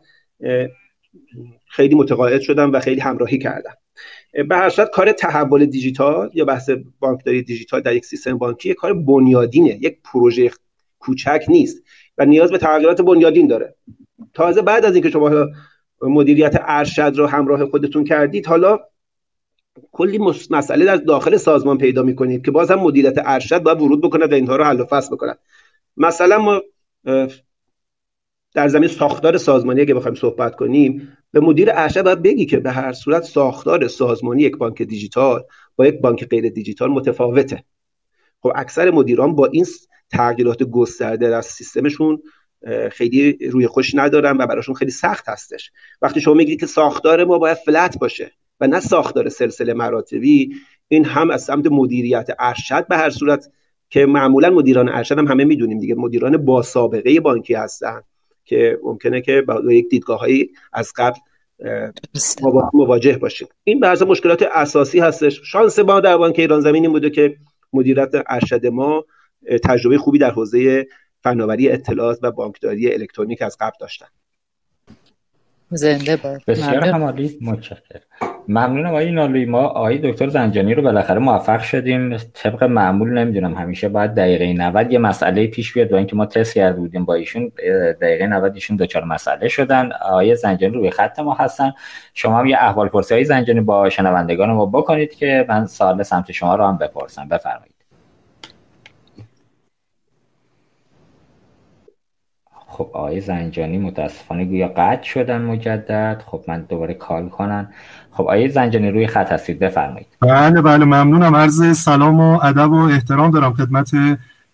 خیلی 1.70 1.94
متقاعد 1.94 2.40
شدم 2.40 2.72
و 2.72 2.80
خیلی 2.80 3.00
همراهی 3.00 3.38
کردم. 3.38 3.74
به 4.48 4.56
هر 4.56 4.68
صورت 4.68 4.90
کار 4.90 5.12
تحول 5.12 5.66
دیجیتال 5.66 6.30
یا 6.34 6.44
بحث 6.44 6.70
بانکداری 7.00 7.42
دیجیتال 7.42 7.80
در 7.80 7.94
یک 7.94 8.04
سیستم 8.04 8.38
بانکی 8.38 8.74
کار 8.74 8.94
بنیادینه. 8.94 9.78
یک 9.80 9.98
پروژه 10.12 10.50
کوچک 10.98 11.44
نیست 11.48 11.82
و 12.18 12.24
نیاز 12.24 12.50
به 12.50 12.58
تغییرات 12.58 13.00
بنیادین 13.00 13.46
داره. 13.46 13.74
تازه 14.34 14.62
بعد 14.62 14.84
از 14.84 14.94
اینکه 14.94 15.10
شما 15.10 15.48
مدیریت 16.02 16.56
ارشد 16.60 17.12
رو 17.16 17.26
همراه 17.26 17.66
خودتون 17.66 18.04
کردید 18.04 18.46
حالا 18.46 18.78
کلی 19.92 20.18
مسئله 20.50 20.84
در 20.84 20.96
داخل 20.96 21.36
سازمان 21.36 21.78
پیدا 21.78 22.02
می‌کنید 22.02 22.44
که 22.44 22.50
باز 22.50 22.70
هم 22.70 22.78
مدیریت 22.78 23.14
ارشد 23.24 23.62
باید 23.62 23.80
ورود 23.80 24.00
بکنه 24.00 24.26
و 24.26 24.34
اینها 24.34 24.56
رو 24.56 24.64
حل 24.64 24.80
و 24.80 24.84
فصل 24.84 25.14
بکنن 25.14 25.34
مثلا 25.96 26.38
ما 26.38 26.62
در 28.54 28.68
زمین 28.68 28.88
ساختار 28.88 29.36
سازمانی 29.36 29.80
اگه 29.80 29.94
بخوایم 29.94 30.14
صحبت 30.14 30.56
کنیم 30.56 31.16
به 31.32 31.40
مدیر 31.40 31.68
ارشد 31.72 32.02
باید 32.02 32.22
بگی 32.22 32.46
که 32.46 32.56
به 32.56 32.70
هر 32.70 32.92
صورت 32.92 33.22
ساختار 33.22 33.88
سازمانی 33.88 34.42
یک 34.42 34.56
بانک 34.56 34.82
دیجیتال 34.82 35.44
با 35.76 35.86
یک 35.86 36.00
بانک 36.00 36.24
غیر 36.24 36.48
دیجیتال 36.48 36.90
متفاوته. 36.90 37.64
خب 38.42 38.52
اکثر 38.54 38.90
مدیران 38.90 39.34
با 39.34 39.46
این 39.46 39.66
تغییرات 40.10 40.62
گسترده 40.62 41.30
در 41.30 41.40
سیستمشون 41.40 42.22
خیلی 42.92 43.32
روی 43.32 43.66
خوش 43.66 43.94
ندارن 43.94 44.36
و 44.36 44.46
براشون 44.46 44.74
خیلی 44.74 44.90
سخت 44.90 45.28
هستش. 45.28 45.70
وقتی 46.02 46.20
شما 46.20 46.34
میگید 46.34 46.60
که 46.60 46.66
ساختار 46.66 47.24
ما 47.24 47.38
باید 47.38 47.56
فلت 47.56 47.98
باشه 47.98 48.32
و 48.60 48.66
نه 48.66 48.80
ساختار 48.80 49.28
سلسله 49.28 49.74
مراتبی 49.74 50.54
این 50.88 51.04
هم 51.04 51.30
از 51.30 51.44
سمت 51.44 51.66
مدیریت 51.66 52.28
ارشد 52.38 52.86
به 52.88 52.96
هر 52.96 53.10
صورت 53.10 53.50
که 53.90 54.06
معمولا 54.06 54.50
مدیران 54.50 54.88
ارشد 54.88 55.18
هم 55.18 55.28
همه 55.28 55.44
می‌دونیم 55.44 55.78
دیگه 55.78 55.94
مدیران 55.94 56.36
با 56.36 56.62
سابقه 56.62 57.20
بانکی 57.20 57.54
هستن. 57.54 58.02
که 58.50 58.78
ممکنه 58.82 59.20
که 59.20 59.40
با 59.40 59.72
یک 59.72 59.88
دیدگاه 59.88 60.18
هایی 60.18 60.50
از 60.72 60.92
قبل 60.96 61.18
مواجه 62.72 63.18
باشیم. 63.18 63.48
این 63.64 63.80
بعض 63.80 64.02
مشکلات 64.02 64.42
اساسی 64.42 64.98
هستش. 65.00 65.40
شانس 65.44 65.78
ما 65.78 66.00
در 66.00 66.16
بانک 66.16 66.38
ایران 66.38 66.60
زمین 66.60 66.82
این 66.84 66.92
بوده 66.92 67.10
که 67.10 67.36
مدیریت 67.72 68.10
ارشد 68.26 68.66
ما 68.66 69.04
تجربه 69.64 69.98
خوبی 69.98 70.18
در 70.18 70.30
حوزه 70.30 70.86
فناوری 71.22 71.68
اطلاعات 71.68 72.18
و 72.22 72.30
بانکداری 72.30 72.92
الکترونیک 72.92 73.42
از 73.42 73.56
قبل 73.60 73.76
داشتن. 73.80 74.06
زنده 75.70 76.16
باد 76.16 76.42
بسیار 76.46 76.84
همالی 76.84 77.38
متشکرم. 77.42 78.00
ممنونم 78.48 78.88
آقای 78.88 79.10
نالوی 79.10 79.44
ما 79.44 79.62
آقای 79.62 79.98
دکتر 79.98 80.28
زنجانی 80.28 80.74
رو 80.74 80.82
بالاخره 80.82 81.18
موفق 81.18 81.60
شدیم. 81.60 82.16
طبق 82.16 82.64
معمول 82.64 83.18
نمی‌دونم 83.18 83.54
همیشه 83.54 83.88
باید 83.88 84.14
دقیقه 84.14 84.52
90 84.52 84.92
یه 84.92 84.98
مسئله 84.98 85.46
پیش 85.46 85.72
بیاد 85.72 85.90
با 85.90 85.96
اینکه 85.96 86.16
ما 86.16 86.26
تست 86.26 86.54
کرده 86.54 86.80
بودیم 86.80 87.04
با 87.04 87.14
ایشون 87.14 87.52
دقیقه 88.00 88.26
90 88.26 88.54
ایشون 88.54 88.76
دوچار 88.76 89.04
مسئله 89.04 89.48
شدن. 89.48 89.90
آقای 90.02 90.36
زنجانی 90.36 90.74
روی 90.74 90.90
خط 90.90 91.18
ما 91.18 91.34
هستن. 91.34 91.72
شما 92.14 92.38
هم 92.38 92.46
یه 92.46 92.56
احوال 92.56 92.88
پرسی 92.88 93.14
های 93.14 93.24
زنجانی 93.24 93.60
با 93.60 93.88
شنوندگان 93.88 94.50
ما 94.50 94.66
بکنید 94.66 95.14
که 95.14 95.46
من 95.48 95.66
سوال 95.66 96.02
سمت 96.02 96.32
شما 96.32 96.56
رو 96.56 96.64
هم 96.66 96.78
بپرسم. 96.78 97.28
بفرمایید. 97.28 97.79
خب 102.80 102.90
آقای 102.92 103.20
زنجانی 103.20 103.78
متاسفانه 103.78 104.44
گویا 104.44 104.68
قطع 104.68 105.02
شدن 105.02 105.42
مجدد. 105.42 106.22
خب 106.26 106.40
من 106.48 106.66
دوباره 106.68 106.94
کال 106.94 107.28
کنم. 107.28 107.68
خب 108.12 108.20
آقای 108.20 108.48
زنجانی 108.48 108.90
روی 108.90 109.06
خط 109.06 109.32
هستید 109.32 109.58
بفرمایید. 109.58 110.06
بله 110.20 110.62
بله 110.62 110.84
ممنونم. 110.84 111.36
عرض 111.36 111.78
سلام 111.78 112.20
و 112.20 112.38
ادب 112.42 112.72
و 112.72 112.76
احترام 112.76 113.30
دارم 113.30 113.52
خدمت 113.52 113.90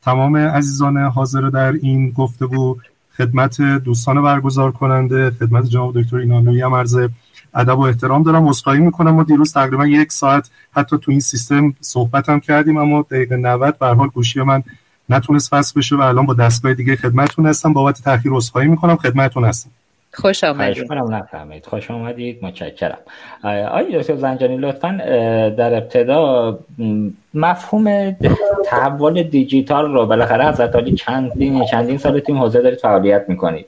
تمام 0.03 0.37
عزیزان 0.37 0.97
حاضر 0.97 1.41
در 1.41 1.73
این 1.73 2.11
گفتگو. 2.11 2.77
خدمت 3.17 3.61
دوستان 3.61 4.23
برگزار 4.23 4.73
کننده 4.73 5.31
خدمت 5.31 5.65
جناب 5.65 6.01
دکتر 6.01 6.17
اینانوی 6.17 6.63
هم 6.63 6.75
عرض 6.75 6.99
ادب 7.55 7.79
و 7.79 7.83
احترام 7.83 8.23
دارم. 8.23 8.49
عذرخواهی 8.49 8.81
می‌کنم 8.81 9.11
ما 9.11 9.23
دیروز 9.23 9.53
تقریبا 9.53 9.87
یک 9.87 10.13
ساعت 10.13 10.51
حتی 10.73 10.99
تو 10.99 11.11
این 11.11 11.21
سیستم 11.21 11.75
صحبت 11.81 12.29
هم 12.29 12.41
کردیم 12.41 12.77
اما 12.77 13.03
دقیقه 13.03 13.37
90 13.37 13.79
به 13.79 13.87
حال 13.87 14.09
گوشی 14.09 14.43
من 14.43 14.63
نتونست 15.09 15.55
فصل 15.55 15.81
بشه 15.81 15.97
و 15.97 16.01
الان 16.01 16.27
با 16.27 16.35
دستگاه 16.35 16.75
دیگه 16.75 16.97
خدمتتون 16.97 17.47
هستم. 17.47 17.73
بابت 17.73 18.03
تاخیر 18.05 18.33
عذرخواهی 18.33 18.69
می‌کنم. 18.69 18.97
خدمتتون 18.97 19.45
هستم. 19.45 19.71
خوش 20.13 20.45
آمدید. 20.45 20.93
نفهمید. 20.93 21.67
خوش 21.67 21.91
آمدید. 21.91 22.39
متشکرم. 22.43 22.99
آقای 23.45 23.99
دکتر 23.99 24.17
زنجانی 24.17 24.57
لطفا 24.57 25.01
در 25.59 25.75
ابتدا 25.75 26.59
مفهوم 27.35 28.17
تحول 28.67 29.23
دیجیتال 29.23 29.93
رو 29.93 30.07
بالاخره 30.07 30.49
حضرت 30.49 30.77
علی 30.77 30.95
چندین 30.95 31.65
چندین 31.65 31.99
سال 31.99 32.21
تیم 32.21 32.39
حوزه 32.39 32.63
دارید 32.63 32.79
فعالیت 32.79 33.25
می‌کنید. 33.29 33.67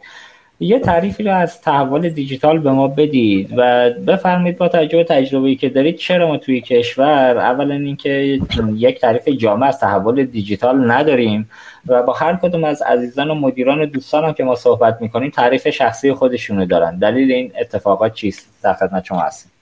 یه 0.60 0.78
تعریفی 0.78 1.22
رو 1.22 1.34
از 1.34 1.60
تحول 1.60 2.08
دیجیتال 2.08 2.58
به 2.58 2.72
ما 2.72 2.88
بدید 2.88 3.54
و 3.56 3.90
بفرمایید 4.06 4.58
با 4.58 4.68
توجه 4.68 5.04
تجربه‌ای 5.04 5.56
که 5.56 5.68
دارید 5.68 5.96
چرا 5.96 6.28
ما 6.28 6.36
توی 6.36 6.60
کشور 6.60 7.38
اولا 7.38 7.74
اینکه 7.74 8.38
یک 8.76 9.00
تعریف 9.00 9.28
جامع 9.28 9.66
از 9.66 9.80
تحول 9.80 10.24
دیجیتال 10.24 10.90
نداریم 10.90 11.50
و 11.86 12.02
با 12.02 12.12
هر 12.12 12.36
کدوم 12.36 12.64
از 12.64 12.82
عزیزان 12.82 13.30
و 13.30 13.34
مدیران 13.34 13.80
و 13.80 13.86
دوستان 13.86 14.32
که 14.32 14.44
ما 14.44 14.54
صحبت 14.54 14.98
می‌کنیم 15.00 15.30
تعریف 15.30 15.68
شخصی 15.68 16.12
خودشونو 16.12 16.66
دارن. 16.66 16.98
دلیل 16.98 17.32
این 17.32 17.52
اتفاقات 17.60 18.14
چیست؟ 18.14 18.48
در 18.62 18.74
خدمت 18.74 19.04
شما 19.04 19.20
هستیم. 19.20 19.52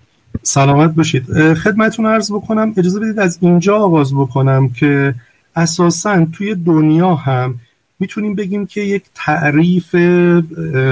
سلامت 0.43 0.95
باشید. 0.95 1.55
خدمتتون 1.55 2.07
عرض 2.07 2.33
بکنم 2.33 2.75
اجازه 2.79 3.01
بدید 3.01 3.19
از 3.19 3.39
اینجا 3.43 3.77
آغاز 3.77 4.15
بکنم 4.15 4.69
که 4.69 5.15
اساسا 5.57 6.27
توی 6.33 6.55
دنیا 6.55 7.15
هم 7.15 7.55
می‌تونیم 7.99 8.35
بگیم 8.35 8.67
که 8.67 8.81
یک 8.81 9.05
تعریف 9.15 9.95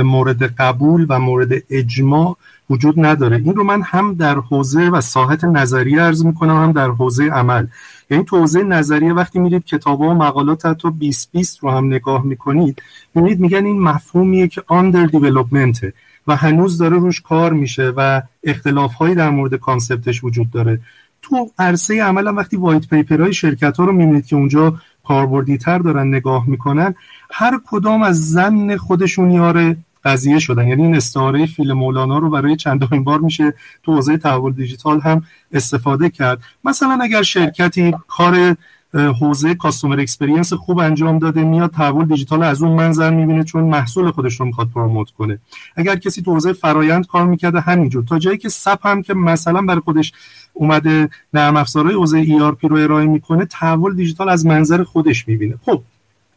مورد 0.05 0.43
قبول 0.43 1.07
و 1.09 1.19
مورد 1.19 1.53
اجماع 1.71 2.37
وجود 2.71 2.95
نداره. 3.05 3.37
این 3.37 3.55
رو 3.55 3.65
من 3.65 3.83
هم 3.83 4.15
در 4.15 4.35
حوزه 4.35 4.89
و 4.89 5.01
ساحت 5.01 5.45
نظریه 5.45 6.03
ارز 6.03 6.25
می‌کنم 6.25 6.63
هم 6.63 6.73
در 6.73 6.89
حوزه 6.89 7.25
عمل. 7.25 7.67
یعنی 8.11 8.25
تو 8.25 8.39
حوزه 8.39 8.63
نظریه 8.63 9.13
وقتی 9.13 9.39
میرید 9.39 9.65
کتاب 9.65 10.01
و 10.01 10.15
مقالات 10.15 10.67
حتی 10.67 10.91
20 10.91 11.33
20 11.33 11.59
رو 11.63 11.71
هم 11.71 11.87
نگاه 11.87 12.25
می‌کنید 12.25 12.83
می‌بینید 13.15 13.41
میگن 13.41 13.65
این 13.65 13.81
مفهومیه 13.81 14.49
که 14.49 14.61
under 14.61 15.11
development 15.11 15.93
و 16.27 16.37
هنوز 16.37 16.79
داره 16.79 16.97
روش 16.97 17.21
کار 17.21 17.53
میشه 17.53 17.93
و 17.97 18.23
اختلاف 18.45 18.95
هایی 18.95 19.15
در 19.15 19.31
مورد 19.31 19.55
concept 19.55 20.09
ش 20.09 20.25
وجود 20.25 20.51
داره. 20.51 20.81
تو 21.23 21.51
عرصه 21.59 22.03
عمل 22.03 22.29
هم 22.29 22.37
وقتی 22.37 22.57
white 22.57 22.89
paper 22.89 23.21
های 23.21 23.33
شرکت 23.33 23.77
ها 23.77 23.85
رو 23.85 23.93
می‌بینید 23.93 24.27
که 24.27 24.37
اونجا 24.37 24.75
کاربردی 25.05 25.59
تر 25.59 25.79
دارن 25.79 26.09
نگاه 26.09 26.49
می‌کنن 26.49 26.95
هر 27.31 27.61
کدام 27.67 28.03
از 28.03 28.31
ظن 28.31 28.77
خودشون 28.77 29.31
یار 29.31 29.77
قضیه 30.05 30.39
شدن. 30.39 30.69
یعنی 30.69 30.83
این 30.83 30.97
استعاره 30.97 31.47
فیل 31.47 31.73
مولانا 31.73 32.19
رو 32.19 32.31
برای 32.31 32.57
چندمین 32.57 33.05
بار 33.05 33.21
میشه 33.21 33.55
تو 33.83 33.95
حوزه 33.95 34.17
تحول 34.17 34.53
دیجیتال 34.53 35.01
هم 35.01 35.23
استفاده 35.53 36.11
کرد. 36.11 36.39
مثلا 36.65 36.99
اگر 37.03 37.23
شرکتی 37.23 37.95
کار 38.09 38.57
حوزه 38.95 39.55
customer 39.55 40.01
experience 40.01 40.53
خوب 40.53 40.79
انجام 40.79 41.19
داده 41.19 41.43
میاد 41.45 41.71
تحول 41.71 42.05
دیجیتال 42.05 42.43
از 42.43 42.63
اون 42.63 42.73
منظر 42.73 43.11
می‌بینه 43.11 43.45
چون 43.45 43.65
محصول 43.65 44.11
خودش 44.11 44.41
رو 44.41 44.47
می‌خواد 44.47 44.69
promote 44.75 45.11
کنه. 45.11 45.39
اگر 45.77 45.97
کسی 45.97 46.23
تو 46.23 46.33
حوزه 46.33 46.53
فرایند 46.53 47.07
کار 47.07 47.27
می‌کرده 47.27 47.61
همینجور. 47.61 48.05
تا 48.05 48.19
جایی 48.19 48.39
که 48.39 48.49
SAP 48.49 48.87
هم 48.87 49.03
که 49.03 49.15
مثلا 49.15 49.63
برای 49.63 49.81
خودش 49.81 50.13
اومده 50.53 51.09
نرم 51.35 51.57
افزارهای 51.57 51.95
حوزه 51.95 52.19
ERP 52.19 52.69
رو 52.69 52.77
ارائه 52.77 53.07
می‌کنه 53.07 53.45
تحول 53.45 53.97
دیجیتال 53.97 54.29
از 54.29 54.47
منظر 54.47 54.83
خودش 54.83 55.29
می‌بینه. 55.29 55.55
خب 55.63 55.83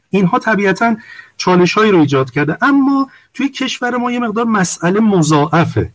اینها 0.10 0.40
طبیعتا 0.40 0.96
چالش 1.38 1.74
هایی 1.74 1.92
رو 1.92 2.00
ایجاد 2.00 2.32
کرده. 2.32 2.58
اما 2.62 3.10
توی 3.34 3.50
کشور 3.50 3.98
ما 3.98 4.12
یه 4.12 4.20
مقدار 4.20 4.46
مسئله 4.46 5.00
مضاعفه. 5.00 5.92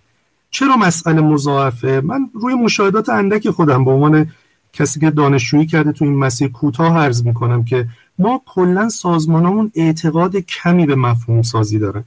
چرا 0.50 0.76
مسئله 0.76 1.20
مضاعفه؟ 1.20 2.00
من 2.04 2.30
روی 2.34 2.54
مشاهدات 2.54 3.08
اندک 3.08 3.50
خودم 3.50 3.84
به 3.84 3.90
عنوان 3.90 4.26
کسی 4.72 5.00
که 5.00 5.10
دانشجویی 5.10 5.66
کرده 5.66 5.92
تو 5.92 6.04
این 6.04 6.16
مسیر 6.16 6.48
کوتاه 6.48 6.98
عرض 6.98 7.26
می‌کنم 7.26 7.64
که 7.64 7.88
ما 8.18 8.42
کلا 8.46 8.88
سازمانمون 8.88 9.72
اعتقاد 9.74 10.36
کمی 10.36 10.86
به 10.86 10.94
مفهوم 10.94 11.42
سازی 11.42 11.78
داره 11.78 12.04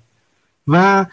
و 0.67 1.05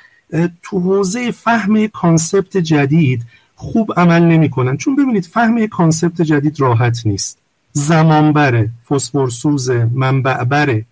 تو 0.63 0.81
حوزه 0.81 1.31
فهم 1.31 1.87
concept 1.87 2.57
جدید 2.57 3.23
خوب 3.57 3.93
عمل 3.97 4.23
نمی‌کنن. 4.23 4.77
چون 4.77 4.97
ببینید 4.97 5.25
فهم 5.25 5.67
concept 5.67 6.23
جدید 6.23 6.61
راحت 6.61 7.07
نیست. 7.07 7.39
زمان 7.73 8.33
بره 8.33 8.71
فسفرسوزه 8.89 9.89
منبع 9.95 10.45
بره 10.45 10.85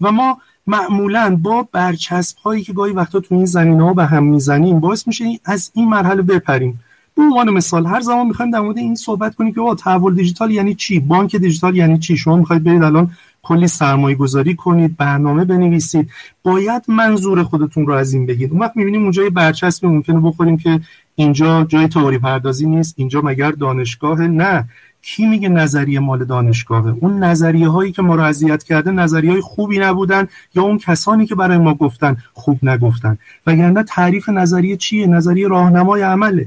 و 0.00 0.12
ما 0.12 0.38
معمولا 0.66 1.38
با 1.42 1.68
برچسب 1.72 2.38
هایی 2.38 2.62
که 2.62 2.72
گاهی 2.72 2.92
وقتا 2.92 3.20
تو 3.20 3.34
این 3.34 3.44
زمینه 3.44 3.80
ها 3.80 3.94
به 3.94 4.06
هم 4.06 4.24
می‌زنیم 4.24 4.80
باعث 4.80 5.06
میشه 5.06 5.24
از 5.44 5.70
این 5.74 5.88
مرحله 5.88 6.22
بپریم. 6.22 6.80
به 7.20 7.26
عنوان 7.26 7.50
مثال 7.50 7.86
هر 7.86 8.00
زمان 8.00 8.26
می‌خوایم 8.26 8.52
در 8.52 8.60
مورد 8.60 8.78
این 8.78 8.94
صحبت 8.94 9.34
کنیم 9.34 9.54
که 9.54 9.60
تحول 9.78 10.14
دیجیتال 10.14 10.50
یعنی 10.50 10.74
چی؟ 10.74 11.00
بانک 11.00 11.36
دیجیتال 11.36 11.76
یعنی 11.76 11.98
چی؟ 11.98 12.16
شما 12.16 12.36
می‌خواید 12.36 12.64
برید 12.64 12.82
الان 12.82 13.10
کلی 13.42 13.68
سرمایه 13.68 14.16
گذاری 14.16 14.54
کنید 14.54 14.96
برنامه 14.96 15.44
بنویسید. 15.44 16.10
باید 16.42 16.82
منظور 16.88 17.42
خودتون 17.42 17.86
رو 17.86 17.94
از 17.94 18.12
این 18.12 18.26
بگید. 18.26 18.50
اون 18.50 18.60
وقت 18.60 18.76
می‌بینیم 18.76 19.02
اونجا 19.02 19.22
یه 19.22 19.30
برچسب 19.30 19.86
ممکنه 19.86 20.20
بخوریم 20.20 20.56
که 20.56 20.80
اینجا 21.14 21.64
جای 21.64 21.88
تئوری 21.88 22.18
پردازی 22.18 22.66
نیست 22.66 22.94
اینجا 22.96 23.20
مگر 23.20 23.50
دانشگاه 23.50 24.20
نه. 24.20 24.68
کی 25.02 25.26
میگه 25.26 25.48
نظریه 25.48 26.00
مال 26.00 26.24
دانشگاهه؟ 26.24 26.94
اون 27.00 27.24
نظریه 27.24 27.68
هایی 27.68 27.92
که 27.92 28.02
ما 28.02 28.14
رو 28.14 28.22
اذیت 28.22 28.62
کرده 28.62 28.90
نظریه 28.90 29.30
های 29.30 29.40
خوبی 29.40 29.78
نبودن 29.78 30.28
یا 30.54 30.62
اون 30.62 30.78
کسانی 30.78 31.26
که 31.26 31.34
برای 31.34 31.58
ما 31.58 31.74
گفتن 31.74 32.16
خوب 32.32 32.58
نگفتن؟ 32.62 33.18
وگرنه 33.46 33.82
تعریف 33.82 34.28
نظریه 34.28 34.76
چیه؟ 34.76 35.06
نظریه 35.06 35.48
راهنمای 35.48 36.02
عمله. 36.02 36.46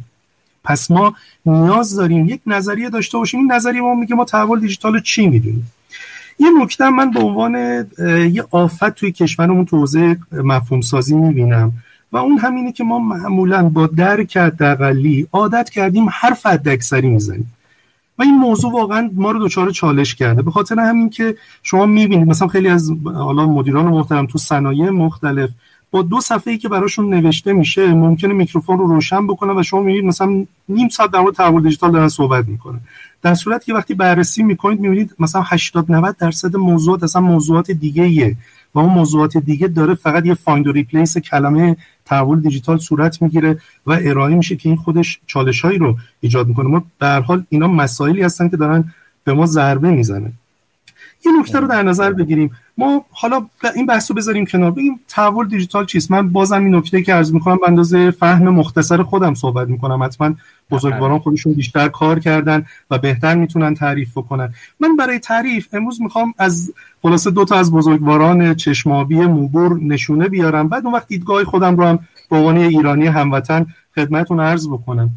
پس 0.64 0.92
ما 0.92 1.14
نیاز 1.46 1.96
داریم 1.96 2.30
یک 2.30 2.42
نظریه 2.48 2.90
داشته 2.90 3.18
باشیم. 3.18 3.40
این 3.40 3.52
نظریه 3.52 3.82
ما 3.82 3.96
میگه 3.96 4.16
ما 4.16 4.26
تحول 4.26 4.60
دیجیتال 4.60 5.00
چی 5.00 5.28
می‌دونیم؟ 5.28 5.72
یه 6.40 6.48
نکته 6.62 6.90
من 6.90 7.12
به 7.12 7.20
عنوان 7.20 7.56
یه 8.32 8.44
آفت 8.52 8.90
توی 8.90 9.12
کشورمون 9.12 9.66
تو 9.66 9.78
حوزه 9.78 10.18
مفهوم 10.32 10.82
سازی 10.82 11.16
می‌بینم 11.16 11.72
و 12.12 12.18
اون 12.18 12.38
همینه 12.38 12.72
که 12.72 12.84
ما 12.84 13.00
معمولا 13.00 13.70
با 13.70 13.88
درک 13.88 14.38
حداقلی 14.38 15.28
عادت 15.32 15.70
کردیم 15.70 16.10
حرف 16.12 16.46
حداکثری 16.46 17.10
می‌زنیم. 17.10 17.54
و 18.20 18.24
این 18.24 18.36
موضوع 18.36 18.74
واقعا 18.74 19.10
ما 19.14 19.32
رو 19.32 19.48
دچار 19.48 19.72
چالش 19.72 20.16
کرده. 20.16 20.42
به 20.42 20.52
خاطر 20.52 20.80
همین 20.80 21.10
که 21.10 21.36
شما 21.64 21.86
می‌بینید 21.86 22.28
مثلا 22.28 22.48
خیلی 22.48 22.68
از 22.68 22.92
حالا 23.06 23.46
مدیران 23.46 23.86
محترم 23.86 24.26
تو 24.26 24.38
صنایع 24.38 24.90
مختلف 24.90 25.50
با 25.94 26.02
دو 26.02 26.22
صفحه 26.22 26.54
ای 26.54 26.58
که 26.58 26.70
براشون 26.70 27.14
نوشته 27.14 27.54
میشه 27.54 27.94
ممکنه 27.94 28.34
میکروفون 28.34 28.78
رو 28.78 28.88
روشن 28.88 29.28
بکنه 29.28 29.54
و 29.60 29.64
شما 29.64 29.80
می‌بینید 29.80 30.06
مثلا 30.06 30.46
نیم 30.70 30.90
ساعت 30.90 31.12
در 31.12 31.20
مورد 31.20 31.36
تحول 31.36 31.64
دیجیتال 31.64 31.92
دارن 31.92 32.08
صحبت 32.08 32.48
می‌کنه. 32.48 32.80
در 33.22 33.34
صورتی 33.34 33.66
که 33.66 33.74
وقتی 33.74 33.94
بررسی 33.94 34.44
می‌کنید 34.44 34.80
می‌بینید 34.80 35.16
مثلا 35.20 35.42
80 35.42 35.92
90 35.92 36.18
درصد 36.18 36.56
موضوعات 36.56 37.04
اصلا 37.04 37.22
موضوعات 37.22 37.72
دیگه 37.72 38.04
ایه 38.04 38.36
و 38.76 38.80
اون 38.80 38.94
موضوعات 38.94 39.38
دیگه 39.38 39.68
داره 39.68 39.94
فقط 39.94 40.26
یه 40.26 40.34
find 40.34 40.68
و 40.68 40.72
replace 40.72 41.18
کلمه 41.18 41.78
تحول 42.06 42.42
دیجیتال 42.42 42.78
صورت 42.78 43.22
می‌گیره 43.22 43.60
و 43.88 44.00
ارائه 44.02 44.36
میشه 44.36 44.56
که 44.56 44.70
این 44.70 44.78
خودش 44.78 45.20
چالشهایی 45.28 45.78
رو 45.78 45.98
ایجاد 46.20 46.48
می‌کنه. 46.48 46.68
ما 46.70 46.84
در 47.00 47.22
حال 47.22 47.44
اینا 47.50 47.68
مسائلی 47.68 48.22
هستن 48.22 48.50
که 48.50 48.58
دارن 48.58 48.94
به 49.24 49.34
ما 49.34 49.46
ضربه 49.46 49.92
می‌زنه 49.92 50.32
یه 51.26 51.32
نکته 51.40 51.60
رو 51.60 51.68
در 51.68 51.84
نظر 51.84 52.14
بگیریم. 52.14 52.52
ما 52.78 53.06
حالا 53.12 53.46
این 53.76 53.86
بحث 53.86 54.12
رو 54.12 54.18
بذاریم 54.18 54.46
کنار. 54.46 54.72
بگیم 54.72 55.00
تحول 55.08 55.48
دیجیتال 55.48 55.86
چیست؟ 55.86 56.12
من 56.12 56.30
بازم 56.30 56.64
این 56.66 56.76
نکته 56.76 57.02
که 57.02 57.14
عرض 57.14 57.34
می‌کنم 57.34 57.58
به 57.58 57.68
اندازه 57.68 58.12
فهم 58.12 58.50
مختصر 58.50 59.04
خودم 59.04 59.34
صحبت 59.34 59.68
می‌کنم. 59.68 60.04
حتما 60.04 60.36
بزرگواران 60.72 61.20
خودشون 61.20 61.54
بیشتر 61.54 61.88
کار 61.88 62.20
کردن 62.20 62.66
و 62.92 62.98
بهتر 62.98 63.36
می‌تونن 63.36 63.74
تعریف 63.74 64.18
بکنن. 64.18 64.54
من 64.80 64.96
برای 64.96 65.20
تعریف 65.20 65.68
امروز 65.74 66.02
می‌خوام 66.02 66.34
از 66.38 66.74
خلاصه 67.02 67.32
دو 67.32 67.46
تا 67.46 67.56
از 67.56 67.72
بزرگواران 67.72 68.56
چشمابی 68.56 69.16
موبور 69.16 69.80
نشونه 69.80 70.28
بیارم. 70.28 70.70
بعد 70.70 70.86
اون 70.86 70.96
وقت 70.96 71.08
دیدگاه 71.08 71.44
خودم 71.44 71.78
رو 71.78 71.84
هم 71.84 72.00
به 72.30 72.36
عنوان 72.36 72.58
ایرانی 72.58 73.08
هموطن 73.08 73.66
خدمتتون 73.96 74.40
عرض 74.40 74.68
بکنم. 74.68 75.10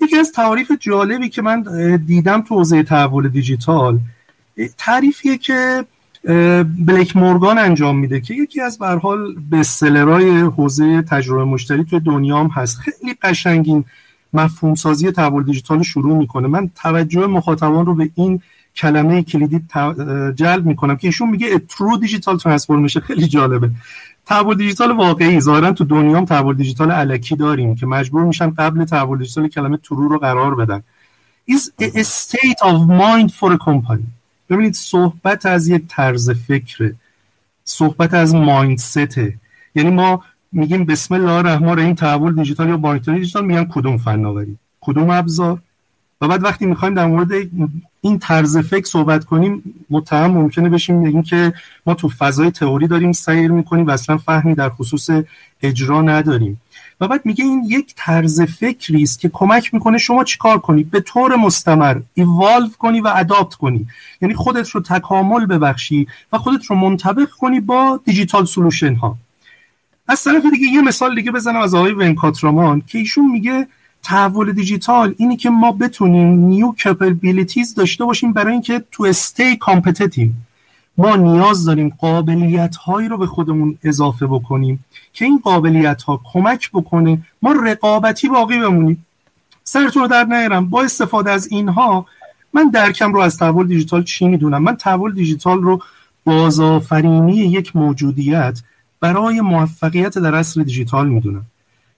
یکی 0.00 0.16
از 0.16 0.32
تعریف 0.32 0.72
جالبی 0.80 1.28
که 1.28 1.42
من 1.42 1.62
دیدم 2.06 2.40
تو 2.40 2.54
حوزه 2.54 2.82
تحول 2.82 3.28
دیجیتال 3.28 3.98
تعریفیه 4.78 5.38
که 5.38 5.84
بلیک 6.86 7.16
مورگان 7.16 7.58
انجام 7.58 7.98
میده 7.98 8.20
که 8.20 8.34
یکی 8.34 8.60
از 8.60 8.78
به 8.78 8.86
حال 8.86 9.34
best 9.52 9.81
seller 9.81 10.25
های 10.25 10.40
حوزه 10.40 11.02
تجربه 11.02 11.44
مشتری 11.44 11.84
توی 11.84 12.00
دنیا 12.00 12.38
هم 12.38 12.46
هست. 12.46 12.78
خیلی 12.78 13.14
قشنگین 13.22 13.84
مفهوم 14.32 14.74
سازی 14.74 15.10
تحول 15.10 15.44
دیجیتال 15.44 15.82
شروع 15.82 16.18
می‌کنه. 16.18 16.48
من 16.48 16.70
توجه 16.74 17.26
مخاطبان 17.26 17.86
رو 17.86 17.94
به 17.94 18.10
این 18.14 18.42
کلمه 18.76 19.22
کلیدی 19.22 19.62
جلب 20.34 20.66
می‌کنم 20.66 20.96
که 20.96 21.08
ایشون 21.08 21.30
میگه 21.30 21.58
true 21.58 21.96
digital 21.96 22.38
transformation 22.38 23.00
خیلی 23.00 23.26
جالبه. 23.26 23.70
تحول 24.26 24.56
دیجیتال 24.56 24.96
واقعی. 24.96 25.40
ظاهرا 25.40 25.72
تو 25.72 25.84
دنیا 25.84 26.18
هم 26.18 26.24
تحول 26.24 26.56
دیجیتال 26.56 26.90
الکی 26.90 27.36
داریم 27.36 27.74
که 27.74 27.86
مجبور 27.86 28.24
میشن 28.24 28.50
قبل 28.50 28.84
تحول 28.84 29.18
دیجیتال 29.18 29.48
کلمه 29.48 29.76
true 29.76 30.08
رو 30.08 30.18
قرار 30.18 30.54
بدن. 30.54 30.82
Is 31.50 31.70
a 31.80 32.04
state 32.04 32.60
of 32.62 32.76
mind 32.88 33.32
for 33.32 33.52
a 33.52 33.58
ببینید 34.50 34.74
صحبت 34.74 35.46
از 35.46 35.68
یک 35.68 35.82
طرز 35.88 36.30
فکره. 36.30 36.94
صحبت 37.64 38.14
از 38.14 38.34
مایندسته 38.34 39.34
یعنی 39.74 39.90
ما 39.90 40.24
میگیم 40.52 40.84
بسم 40.84 41.14
الله 41.14 41.32
الرحمن 41.32 41.68
الرحیم 41.68 41.94
تحول 41.94 42.34
دیجیتال 42.34 42.68
یا 42.68 42.76
مانیتوری 42.76 43.18
دیجیتال 43.18 43.44
میگن 43.44 43.64
کدوم 43.64 43.98
فناوری 43.98 44.56
کدوم 44.80 45.10
ابزار. 45.10 45.58
و 46.20 46.28
بعد 46.28 46.44
وقتی 46.44 46.66
می‌خوایم 46.66 46.94
در 46.94 47.06
مورد 47.06 47.30
این 48.00 48.18
طرز 48.18 48.58
فکر 48.58 48.86
صحبت 48.86 49.24
کنیم 49.24 49.84
متهم 49.90 50.30
ممکنه 50.30 50.68
بشیم 50.68 51.02
بگیم 51.02 51.22
که 51.22 51.52
ما 51.86 51.94
تو 51.94 52.08
فضای 52.08 52.50
تئوری 52.50 52.86
داریم 52.86 53.12
سیر 53.12 53.50
می‌کنیم 53.50 53.86
و 53.86 53.90
اصلا 53.90 54.18
فهمی 54.18 54.54
در 54.54 54.68
خصوص 54.68 55.10
اجرا 55.62 56.02
نداریم. 56.02 56.60
و 57.00 57.08
بعد 57.08 57.26
میگه 57.26 57.44
این 57.44 57.64
یک 57.64 57.94
طرز 57.96 58.40
فکری 58.40 59.02
است 59.02 59.20
که 59.20 59.30
کمک 59.32 59.74
می‌کنه 59.74 59.98
شما 59.98 60.24
چیکار 60.24 60.58
کنی؟ 60.58 60.84
به 60.84 61.00
طور 61.00 61.36
مستمر 61.36 62.00
ایوالو 62.14 62.68
کنی 62.78 63.00
و 63.00 63.12
adapt 63.16 63.54
کنی. 63.54 63.86
یعنی 64.22 64.34
خودت 64.34 64.70
رو 64.70 64.80
تکامل 64.80 65.46
ببخشی 65.46 66.06
و 66.32 66.38
خودت 66.38 66.64
رو 66.64 66.76
منطبق 66.76 67.30
کنی 67.30 67.60
با 67.60 68.00
digital 68.04 68.44
solution 68.44 68.94
ها 68.94 69.16
از 70.08 70.24
طرف 70.24 70.42
دیگه 70.52 70.66
یه 70.66 70.82
مثال 70.82 71.14
دیگه 71.14 71.32
بزنم 71.32 71.60
از 71.60 71.74
آقای 71.74 71.92
ونکاترامان 71.92 72.82
که 72.86 72.98
ایشون 72.98 73.30
میگه 73.30 73.66
تحول 74.02 74.52
دیجیتال 74.52 75.14
اینه 75.18 75.36
که 75.36 75.50
ما 75.50 75.72
بتونیم 75.72 76.28
new 76.28 76.72
capabilities 76.72 77.74
داشته 77.74 78.04
باشیم 78.04 78.32
برای 78.32 78.52
اینکه 78.52 78.84
to 78.92 79.04
stay 79.04 79.56
competitive 79.56 80.30
ما 81.00 81.16
نیاز 81.16 81.64
داریم 81.64 81.88
قابلیت 81.98 82.76
هایی 82.76 83.08
رو 83.08 83.18
به 83.18 83.26
خودمون 83.26 83.78
اضافه 83.84 84.26
بکنیم 84.26 84.84
که 85.12 85.24
این 85.24 85.40
قابلیت 85.44 86.02
ها 86.02 86.20
کمک 86.32 86.70
بکنه 86.70 87.22
ما 87.42 87.52
رقابتی 87.52 88.28
باقی 88.28 88.58
بمونیم. 88.58 89.06
سرتون 89.64 90.02
رو 90.02 90.08
در 90.08 90.24
نیارم. 90.24 90.70
با 90.70 90.82
استفاده 90.82 91.30
از 91.30 91.48
اینها 91.52 92.06
من 92.52 92.70
درکم 92.70 93.12
رو 93.12 93.20
از 93.20 93.38
تحول 93.38 93.66
دیجیتال 93.66 94.04
چی 94.04 94.28
می‌دونم؟ 94.28 94.62
من 94.62 94.76
تحول 94.76 95.14
دیجیتال 95.14 95.62
رو 95.62 95.82
بازآفرینی 96.24 97.36
یک 97.36 97.76
موجودیت 97.76 98.60
برای 99.00 99.40
موفقیت 99.40 100.18
در 100.18 100.34
عصر 100.34 100.62
دیجیتال 100.62 101.08
می‌دونم. 101.08 101.44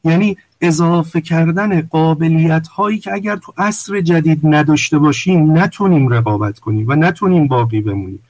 یعنی 0.05 0.37
اضافه 0.61 1.21
کردن 1.21 1.81
قابلیت 1.81 2.69
هایی 2.69 2.99
که 2.99 3.13
اگر 3.13 3.37
تو 3.37 3.53
عصر 3.59 4.01
جدید 4.01 4.41
نداشته 4.43 4.99
باشیم 4.99 5.59
نتونیم 5.59 6.09
رقابت 6.09 6.59
کنیم 6.59 6.85
و 6.89 6.95
نتونیم 6.95 7.49
باقی 7.49 7.81
بمونیم. 7.81 8.21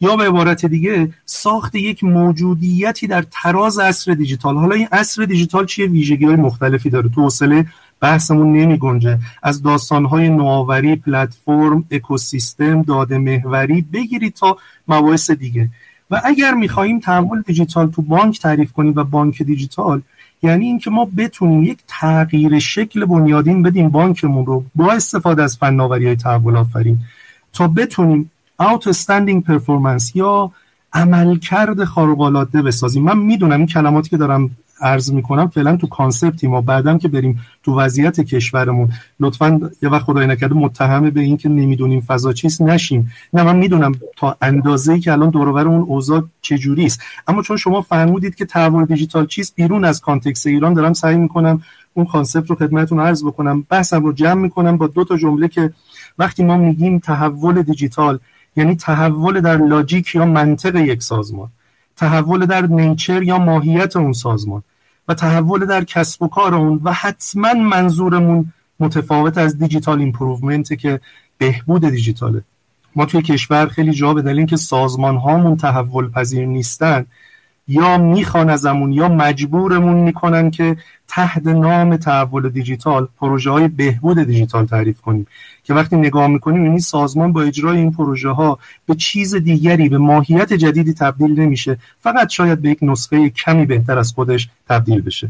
یا 0.00 0.16
به 0.16 0.24
عبارت 0.24 0.66
دیگه 0.66 1.14
ساخت 1.24 1.74
یک 1.74 2.04
موجودیتی 2.04 3.06
در 3.06 3.24
تراز 3.30 3.78
عصر 3.78 4.14
دیجیتال. 4.14 4.56
حالا 4.56 4.74
این 4.74 4.88
عصر 4.92 5.24
دیجیتال 5.24 5.66
چیه؟ 5.66 5.86
ویژگی 5.86 6.24
های 6.24 6.36
مختلفی 6.36 6.90
داره. 6.90 7.08
تو 7.08 7.22
حوصله 7.22 7.66
بحثمون 8.00 8.52
نمی 8.52 8.78
گنجه 8.78 9.18
از 9.42 9.62
داستانهای 9.62 10.28
نوآوری 10.28 10.96
پلتفرم 10.96 11.84
اکوسیستم 11.90 12.82
داده 12.82 13.18
محوری 13.18 13.84
بگیرید 13.92 14.34
تا 14.34 14.56
مباحث 14.88 15.30
دیگه. 15.30 15.68
و 16.10 16.20
اگر 16.24 16.54
می‌خواهیم 16.54 17.00
تحول 17.00 17.42
دیجیتال 17.42 17.90
تو 17.90 18.02
بانک 18.02 18.40
تعریف 18.40 18.72
کنیم 18.72 18.92
و 18.96 19.04
بانک 19.04 19.42
دیجیتال 19.42 20.02
یعنی 20.42 20.66
اینکه 20.66 20.90
ما 20.90 21.08
بتونیم 21.16 21.62
یک 21.62 21.78
تغییر 21.88 22.58
شکل 22.58 23.04
بنیادین 23.04 23.62
بدیم 23.62 23.88
بانکمون 23.88 24.46
رو 24.46 24.64
با 24.74 24.92
استفاده 24.92 25.42
از 25.42 25.56
فناوری 25.56 26.06
های 26.06 26.16
تحول 26.16 26.56
آفرین. 26.56 26.98
تا 27.52 27.68
بتونیم 27.68 28.30
outstanding 28.62 29.42
performance 29.46 30.16
یا 30.16 30.52
عملکرد 30.92 31.84
خارق 31.84 32.20
العاده 32.20 32.62
بسازیم. 32.62 33.02
من 33.02 33.18
می‌دونم 33.18 33.56
این 33.56 33.66
کلماتی 33.66 34.10
که 34.10 34.16
دارم 34.16 34.50
عرض 34.80 35.12
می‌کنم 35.12 35.48
فعلا 35.48 35.76
تو 35.76 35.86
concept 35.86 36.46
ایم. 36.46 36.60
بعدم 36.60 36.98
که 36.98 37.08
بریم 37.08 37.40
تو 37.62 37.80
وضعیت 37.80 38.20
کشورمون. 38.20 38.88
لطفا 39.20 39.60
یه 39.82 39.88
وقت 39.88 40.02
خدای 40.02 40.26
نکرده 40.26 40.54
متهم 40.54 41.10
به 41.10 41.20
این 41.20 41.36
که 41.36 41.48
نمی‌دونیم 41.48 42.00
فضا 42.00 42.32
چیست 42.32 42.62
نشیم. 42.62 43.12
نه 43.32 43.42
من 43.42 43.56
می‌دونم 43.56 43.92
تا 44.16 44.36
اندازه‌ای 44.42 45.00
که 45.00 45.12
الان 45.12 45.30
دور 45.30 45.68
اون 45.68 45.80
اوضاع 45.80 46.22
چجوری 46.42 46.86
است. 46.86 47.02
اما 47.28 47.42
چون 47.42 47.56
شما 47.56 47.80
فرمودید 47.80 48.34
که 48.34 48.44
تحول 48.44 48.84
دیجیتال 48.84 49.26
چیست 49.26 49.54
بیرون 49.54 49.84
از 49.84 50.00
context 50.00 50.46
ایران 50.46 50.74
دارم 50.74 50.92
سعی 50.92 51.16
می‌کنم 51.16 51.62
اون 51.94 52.06
concept 52.06 52.50
رو 52.50 52.56
خدمتتون 52.56 53.00
عرض 53.00 53.24
بکنم. 53.24 53.66
بحثم 53.68 54.02
رو 54.02 54.12
جمع 54.12 54.40
می‌کنم 54.42 54.76
با 54.76 54.86
دو 54.86 55.04
تا 55.04 55.16
جمله 55.16 55.48
که 55.48 55.72
وقتی 56.18 56.44
ما 56.44 56.56
میگیم 56.56 56.98
تحول 56.98 57.62
دیجیتال 57.62 58.18
یعنی 58.56 58.76
تحول 58.76 59.40
در 59.40 59.56
logic 59.56 60.14
یا 60.14 60.24
منطق 60.24 60.76
یک 60.76 61.02
سازمان 61.02 61.50
تحول 61.96 62.46
در 62.46 62.66
nature 62.66 63.22
یا 63.22 63.38
ماهیت 63.38 63.96
اون 63.96 64.12
سازمان 64.12 64.62
و 65.08 65.14
تحول 65.14 65.66
در 65.66 65.84
کسب 65.84 66.22
و 66.22 66.28
کار 66.28 66.54
اون 66.54 66.80
و 66.84 66.92
حتما 66.92 67.54
منظورمون 67.54 68.52
متفاوت 68.80 69.38
از 69.38 69.58
digital 69.58 69.98
improvement 69.98 70.78
که 70.78 71.00
بهبود 71.38 71.84
دیجیتاله. 71.84 72.42
ما 72.96 73.06
توی 73.06 73.22
کشور 73.22 73.66
خیلی 73.66 73.92
جا 73.92 74.14
به 74.14 74.22
دلیل 74.22 74.36
اینکه 74.36 74.56
سازمان 74.56 75.16
هامون 75.16 75.56
تحول 75.56 76.10
پذیر 76.10 76.46
نیستن 76.46 77.06
یا 77.70 77.98
می‌خوان 77.98 78.50
ازمون 78.50 78.92
یا 78.92 79.08
مجبورمون 79.08 79.96
می‌کنن 79.96 80.50
که 80.50 80.76
تحت 81.08 81.46
نام 81.46 81.96
تحول 81.96 82.48
دیجیتال 82.48 83.08
پروژه 83.20 83.50
های 83.50 83.68
بهبود 83.68 84.18
دیجیتال 84.18 84.66
تعریف 84.66 85.00
کنیم. 85.00 85.26
که 85.64 85.74
وقتی 85.74 85.96
نگاه 85.96 86.26
می‌کنیم 86.26 86.64
یعنی 86.64 86.78
سازمان 86.78 87.32
با 87.32 87.42
اجرای 87.42 87.78
این 87.78 87.92
پروژه 87.92 88.28
ها 88.28 88.58
به 88.86 88.94
چیز 88.94 89.34
دیگری 89.34 89.88
به 89.88 89.98
ماهیت 89.98 90.52
جدیدی 90.52 90.92
تبدیل 90.92 91.40
نمیشه. 91.40 91.78
فقط 92.00 92.30
شاید 92.30 92.62
به 92.62 92.70
یک 92.70 92.78
نسخه 92.82 93.30
کمی 93.30 93.66
بهتر 93.66 93.98
از 93.98 94.12
خودش 94.12 94.48
تبدیل 94.68 95.00
بشه. 95.00 95.28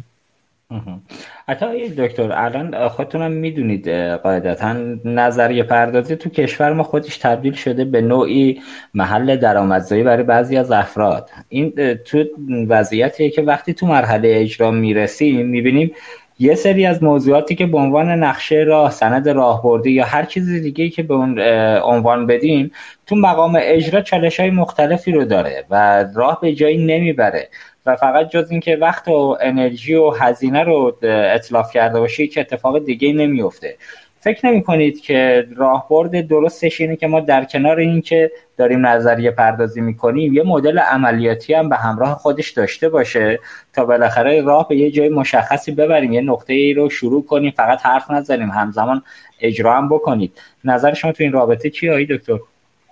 حتی 1.48 1.88
دکتر 1.88 2.32
الان 2.32 2.88
خودتونم 2.88 3.32
می‌دونید 3.32 3.88
قاعدتا 3.88 4.72
نظریه 5.04 5.62
پردازی 5.62 6.16
تو 6.16 6.30
کشور 6.30 6.72
ما 6.72 6.82
خودش 6.82 7.16
تبدیل 7.16 7.52
شده 7.52 7.84
به 7.84 8.00
نوعی 8.00 8.60
محل 8.94 9.36
درآمدزایی 9.36 10.02
برای 10.02 10.22
بعضی 10.22 10.56
از 10.56 10.72
افراد. 10.72 11.30
این 11.48 11.94
تو 11.94 12.24
وضعیتیه 12.68 13.30
که 13.30 13.42
وقتی 13.42 13.74
تو 13.74 13.86
مرحله 13.86 14.32
اجرا 14.36 14.70
می‌رسیم 14.70 15.46
می‌بینیم 15.46 15.92
یه 16.40 16.54
سری 16.54 16.86
از 16.86 17.02
موضوعاتی 17.02 17.54
که 17.54 17.66
به 17.66 17.78
عنوان 17.78 18.08
نقشه 18.10 18.56
راه 18.56 18.90
سند 18.90 19.28
راهبردی 19.28 19.90
یا 19.90 20.04
هر 20.04 20.24
چیز 20.24 20.48
دیگه 20.48 20.88
که 20.88 21.02
به 21.02 21.14
اون 21.14 21.40
عنوان 21.82 22.26
بدیم 22.26 22.72
تو 23.06 23.16
مقام 23.16 23.58
اجرا 23.60 24.00
چالش 24.00 24.40
های 24.40 24.50
مختلفی 24.50 25.12
رو 25.12 25.24
داره 25.24 25.64
و 25.70 26.04
راه 26.14 26.38
به 26.40 26.52
جایی 26.52 26.86
نمی‌بره 26.86 27.48
و 27.86 27.96
فقط 27.96 28.30
جز 28.30 28.50
اینکه 28.50 28.76
وقت 28.76 29.08
و 29.08 29.38
انرژی 29.40 29.94
و 29.94 30.10
هزینه 30.10 30.62
رو 30.62 30.98
اطلاف 31.02 31.72
کرده 31.72 32.00
باشی 32.00 32.28
که 32.28 32.40
اتفاق 32.40 32.84
دیگه 32.84 33.12
نمیفته 33.12 33.76
فکر 34.20 34.46
نمی 34.46 34.62
کنید 34.62 35.00
که 35.00 35.46
راهبرد 35.56 36.28
درستش 36.28 36.80
اینه 36.80 36.96
که 36.96 37.06
ما 37.06 37.20
در 37.20 37.44
کنار 37.44 37.78
اینکه 37.78 38.30
داریم 38.56 38.86
نظریه 38.86 39.30
پردازی 39.30 39.80
می‌کنیم 39.80 40.34
یه 40.34 40.42
مدل 40.42 40.78
عملیاتی 40.78 41.54
هم 41.54 41.68
به 41.68 41.76
همراه 41.76 42.14
خودش 42.14 42.50
داشته 42.50 42.88
باشه 42.88 43.40
تا 43.72 43.84
بالاخره 43.84 44.42
راه 44.42 44.68
به 44.68 44.76
یه 44.76 44.90
جای 44.90 45.08
مشخصی 45.08 45.72
ببریم 45.72 46.12
یه 46.12 46.20
نقطه 46.20 46.52
ای 46.52 46.74
رو 46.74 46.90
شروع 46.90 47.24
کنیم 47.26 47.52
فقط 47.56 47.86
حرف 47.86 48.10
نزنیم 48.10 48.50
همزمان 48.50 49.02
اجرا 49.40 49.76
هم 49.76 49.88
بکنید. 49.88 50.32
نظر 50.64 50.94
شما 50.94 51.12
تو 51.12 51.22
این 51.22 51.32
رابطه 51.32 51.70
چیه 51.70 51.90
آقای 51.90 52.06
دکتر؟ 52.10 52.38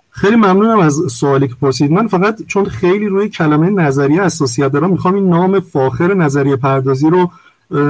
خیلی 0.09 0.35
ممنونم 0.35 0.79
از 0.79 0.99
سوالی 1.11 1.47
که 1.47 1.53
پرسید. 1.61 1.91
من 1.91 2.07
فقط 2.07 2.45
چون 2.47 2.65
خیلی 2.65 3.05
روی 3.05 3.29
کلمه 3.29 3.69
نظریه 3.69 4.21
اساسیت 4.21 4.71
دارم 4.71 4.89
می‌خوام 4.89 5.15
این 5.15 5.29
نام 5.29 5.59
فاخر 5.59 6.13
نظریه 6.13 6.55
پردازی 6.55 7.09
رو 7.09 7.29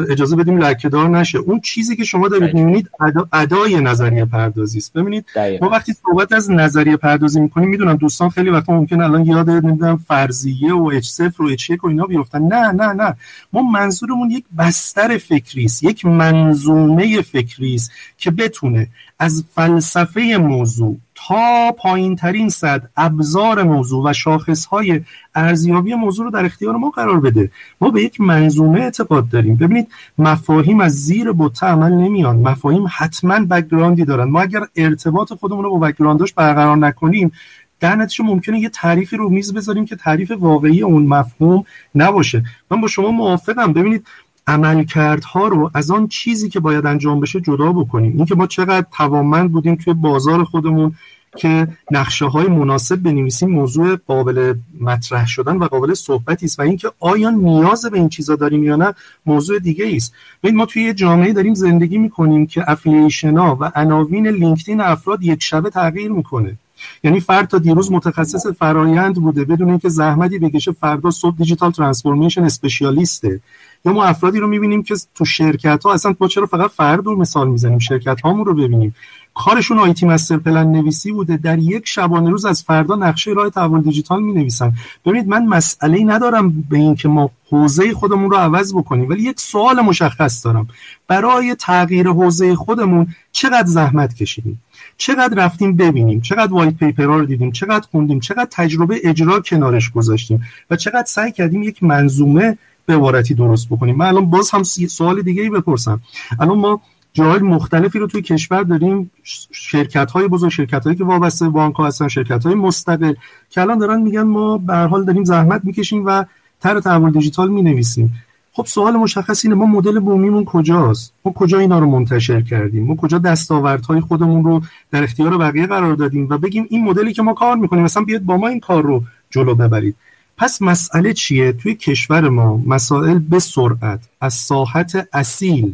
اجازه 0.09 0.35
بدیم 0.35 0.57
لکهدار 0.57 1.09
نشه. 1.09 1.37
اون 1.37 1.59
چیزی 1.59 1.95
که 1.95 2.03
شما 2.03 2.27
دارید 2.27 2.53
می‌بینید 2.55 2.89
ادای 3.33 3.81
نظریه 3.81 4.25
پردازی 4.25 4.77
است. 4.77 4.93
ببینید 4.93 5.25
ما 5.61 5.69
وقتی 5.69 5.93
صحبت 5.93 6.33
از 6.33 6.51
نظریه 6.51 6.97
پردازی 6.97 7.39
می‌کنیم 7.39 7.69
می‌دونم 7.69 7.95
دوستان 7.95 8.29
خیلی 8.29 8.49
وقتا 8.49 8.73
ممکن 8.73 9.01
الان 9.01 9.25
یاد 9.25 9.49
نمی‌دونم 9.49 9.97
فرضیه 9.97 10.73
و 10.73 10.91
اچ 10.93 11.05
صفر 11.05 11.43
و 11.43 11.47
اچ 11.47 11.71
و 11.83 11.87
اینا 11.87 12.05
بیفتن. 12.05 12.41
نه 12.41 12.71
نه 12.71 12.93
نه. 12.93 13.15
ما 13.53 13.61
منظورمون 13.61 14.31
یک 14.31 14.45
بستر 14.57 15.17
فکری 15.17 15.65
است 15.65 15.83
یک 15.83 16.05
منظومه 16.05 17.21
فکری 17.21 17.75
است 17.75 17.91
که 18.17 18.31
بتونه 18.31 18.87
از 19.19 19.45
فلسفه 19.55 20.37
موضوع 20.37 20.97
تا 21.15 21.71
پایین 21.71 22.15
ترین 22.15 22.49
صد 22.49 22.89
ابزار 22.97 23.63
موضوع 23.63 24.09
و 24.09 24.13
شاخص 24.13 24.65
های 24.65 25.01
ارزیابی 25.35 25.93
موضوع 25.95 26.25
رو 26.25 26.31
در 26.31 26.45
اختیار 26.45 26.75
ما 26.75 26.89
قرار 26.89 27.19
بده. 27.19 27.51
ما 27.81 27.89
به 27.89 28.03
یک 28.03 28.21
منظومه 28.21 28.79
اعتقاد 28.81 29.29
داریم. 29.29 29.55
ببینید 29.55 29.87
مفاهیم 30.17 30.81
از 30.81 30.91
زیر 30.91 31.31
بوته 31.31 31.65
عمل 31.65 31.93
نمیان. 31.93 32.35
مفاهیم 32.35 32.85
حتما 32.91 33.39
بکگراندی 33.39 34.05
دارن. 34.05 34.29
ما 34.29 34.41
اگر 34.41 34.61
ارتباط 34.75 35.33
خودمون 35.33 35.63
رو 35.63 35.79
با 35.79 35.87
بکگرانداش 35.87 36.33
برقرار 36.33 36.77
نکنیم 36.77 37.31
در 37.79 37.95
نتیجه 37.95 38.23
ممکنه 38.23 38.59
یه 38.59 38.69
تعریفی 38.69 39.17
رو 39.17 39.29
میز 39.29 39.53
بذاریم 39.53 39.85
که 39.85 39.95
تعریف 39.95 40.31
واقعی 40.31 40.81
اون 40.81 41.05
مفهوم 41.05 41.63
نباشه. 41.95 42.43
من 42.71 42.81
با 42.81 42.87
شما 42.87 43.11
موافقم. 43.11 43.73
ببینید 43.73 44.07
عملکردها 44.49 45.47
رو 45.47 45.71
از 45.73 45.91
آن 45.91 46.07
چیزی 46.07 46.49
که 46.49 46.59
باید 46.59 46.85
انجام 46.85 47.19
بشه 47.19 47.41
جدا 47.41 47.71
بکنیم. 47.71 48.13
اینکه 48.17 48.35
ما 48.35 48.47
چقدر 48.47 48.85
توانمند 48.97 49.51
بودیم 49.51 49.75
توی 49.75 49.93
بازار 49.93 50.43
خودمون 50.43 50.95
که 51.37 51.67
نقشه 51.91 52.25
های 52.25 52.47
مناسب 52.47 52.95
بنویسیم 52.95 53.49
موضوع 53.49 53.95
قابل 53.95 54.53
مطرح 54.81 55.27
شدن 55.27 55.57
و 55.57 55.65
قابل 55.65 55.93
صحبتی 55.93 56.45
است 56.45 56.59
و 56.59 56.61
اینکه 56.61 56.91
آیا 56.99 57.29
نیاز 57.29 57.85
به 57.85 57.97
این 57.97 58.09
چیزا 58.09 58.35
داریم 58.35 58.63
یا 58.63 58.75
نه 58.75 58.93
موضوع 59.25 59.59
دیگه 59.59 59.95
است. 59.95 60.13
ببین 60.43 60.55
ما 60.55 60.65
توی 60.65 60.83
یه 60.83 60.93
جامعه 60.93 61.33
داریم 61.33 61.53
زندگی 61.53 61.97
می‌کنیم 61.97 62.47
که 62.47 62.71
affiliation 62.71 63.37
ها 63.37 63.57
و 63.59 63.71
عناوین 63.75 64.27
لینکدین 64.27 64.81
افراد 64.81 65.23
یک 65.23 65.43
شبه 65.43 65.69
تغییر 65.69 66.11
می‌کنه. 66.11 66.57
یعنی 67.03 67.19
فرد 67.19 67.47
تا 67.47 67.57
دیروز 67.57 67.91
متخصص 67.91 68.47
فرایند 68.47 69.15
بوده 69.15 69.45
بدون 69.45 69.69
اینکه 69.69 69.89
زحمتی 69.89 70.39
بکشه 70.39 70.71
فردا 70.71 71.11
صبح 71.11 71.37
دیجیتال 71.37 71.71
ترانسفورمیشن 71.71 72.43
اسپشیالیسته. 72.43 73.39
یا 73.85 73.93
ما 73.93 74.03
افرادی 74.03 74.39
رو 74.39 74.47
می‌بینیم 74.47 74.83
که 74.83 74.95
تو 75.15 75.25
شرکت 75.25 75.83
ها 75.83 75.93
اصلا 75.93 76.15
ما 76.19 76.27
چرا 76.27 76.45
فقط 76.45 76.71
فرد 76.71 77.05
رو 77.05 77.15
مثال 77.15 77.47
می‌زنیم 77.47 77.79
شرکت 77.79 78.21
هامون 78.21 78.45
رو 78.45 78.53
ببینیم. 78.53 78.95
کارشون 79.33 79.79
آیتی 79.79 80.05
مستر 80.05 80.37
پلن 80.37 80.71
نویسی 80.71 81.11
بوده. 81.11 81.37
در 81.37 81.59
یک 81.59 81.87
شبانه 81.87 82.29
روز 82.29 82.45
از 82.45 82.63
فردا 82.63 82.95
نقشه 82.95 83.31
راه 83.31 83.49
تحول 83.49 83.81
دیجیتال 83.81 84.23
می 84.23 84.33
نویسن 84.33 84.73
ببینید 85.05 85.27
من 85.27 85.45
مسئله 85.45 86.03
ندارم 86.03 86.65
به 86.69 86.77
اینکه 86.77 87.07
ما 87.07 87.29
حوزه 87.49 87.93
خودمون 87.93 88.31
رو 88.31 88.37
عوض 88.37 88.73
بکنیم 88.73 89.09
ولی 89.09 89.23
یک 89.23 89.39
سوال 89.39 89.81
مشخص 89.81 90.45
دارم. 90.45 90.67
برای 91.07 91.55
تغییر 91.59 92.07
حوزه 92.07 92.55
خودمون 92.55 93.07
چقدر 93.31 93.67
زحمت 93.67 94.13
کشیدیم؟ 94.13 94.61
چقدر 94.97 95.45
رفتیم 95.45 95.75
ببینیم؟ 95.75 96.21
چقدر 96.21 96.53
وایت 96.53 96.73
پیپرها 96.73 97.17
رو 97.17 97.25
دیدیم؟ 97.25 97.51
چقدر 97.51 97.87
خوندیم؟ 97.91 98.19
چقدر 98.19 98.47
تجربه 98.51 98.99
اجرا 99.03 99.39
کنارش 99.39 99.89
گذاشتیم؟ 99.91 100.43
و 100.69 100.75
چقدر 100.75 101.07
سعی 101.07 101.31
کردیم 101.31 101.63
یک 101.63 101.83
منظومه 101.83 102.57
به 102.89 102.95
عبارتی 102.95 103.33
درست 103.33 103.67
بکنیم. 103.69 103.95
من 103.95 104.05
الان 104.05 104.25
باز 104.29 104.51
هم 104.51 104.63
سوال 104.63 105.21
دیگه 105.21 105.41
ای 105.43 105.49
بپرسم. 105.49 105.99
الان 106.39 106.57
ما 106.57 106.81
جاهای 107.13 107.39
مختلفی 107.39 107.99
رو 107.99 108.07
توی 108.07 108.21
کشور 108.21 108.63
داریم. 108.63 109.11
شرکت 109.51 110.11
های 110.11 110.27
بزرگ 110.27 110.51
شرکت 110.51 110.83
هایی 110.83 110.97
که 110.97 111.03
وابسته 111.03 111.49
بانک 111.49 111.75
ها 111.75 111.87
هستن 111.87 112.07
شرکت 112.07 112.45
های 112.45 112.55
مستقل 112.55 113.13
که 113.49 113.61
الان 113.61 113.77
دارن 113.77 114.01
میگن 114.01 114.21
ما 114.21 114.57
به 114.57 114.75
حال 114.75 115.05
داریم 115.05 115.23
زحمت 115.23 115.61
می‌کشیم 115.63 116.05
و 116.05 116.25
طرح 116.59 116.79
تحول 116.79 117.11
دیجیتال 117.11 117.49
می‌نویسیم. 117.49 118.13
خب 118.53 118.65
سوال 118.65 118.95
مشخص 118.97 119.45
اینه 119.45 119.55
ما 119.55 119.65
مدل 119.65 119.99
بومیمون 119.99 120.45
کجاست؟ 120.45 121.13
ما 121.25 121.31
کجا 121.31 121.59
اینا 121.59 121.79
رو 121.79 121.89
منتشر 121.89 122.41
کردیم؟ 122.41 122.85
ما 122.85 122.95
کجا 122.95 123.17
دستاوردهای 123.17 124.01
خودمون 124.01 124.43
رو 124.43 124.61
در 124.91 125.03
اختیار 125.03 125.37
بقیه 125.37 125.67
قرار 125.67 125.95
دادیم 125.95 126.27
و 126.29 126.37
بگیم 126.37 126.65
این 126.69 126.83
مدلی 126.83 127.13
که 127.13 127.21
ما 127.21 127.33
کار 127.33 127.55
می‌کنیم 127.55 127.83
مثلا 127.83 128.03
بیاد 128.03 128.21
با 128.21 128.37
ما 128.37 128.47
این 128.47 128.59
کار 128.59 128.83
رو 128.83 129.03
جلو 129.29 129.55
ببرید. 129.55 129.95
پس 130.39 130.61
مسئله 130.61 131.13
چیه؟ 131.13 131.51
توی 131.51 131.75
کشور 131.75 132.29
ما 132.29 132.57
مسائل 132.57 133.19
به 133.19 133.39
سرعت 133.39 133.99
از 134.21 134.33
ساحت 134.33 135.07
اصیل 135.13 135.73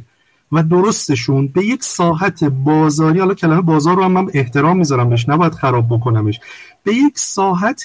و 0.51 0.63
درستشون 0.63 1.47
به 1.47 1.65
یک 1.65 1.84
ساحت 1.84 2.43
بازاری 2.43 3.19
حالا 3.19 3.34
کلمه 3.34 3.62
بازار 3.62 3.95
رو 3.95 4.04
هم 4.04 4.12
من 4.12 4.28
احترام 4.34 4.78
می‌ذارم 4.78 5.10
بهش 5.10 5.30
نباید 5.30 5.54
خراب 5.54 5.88
بکنمش. 5.89 6.39
به 6.84 6.93
یک 6.93 7.19
ساحت 7.19 7.84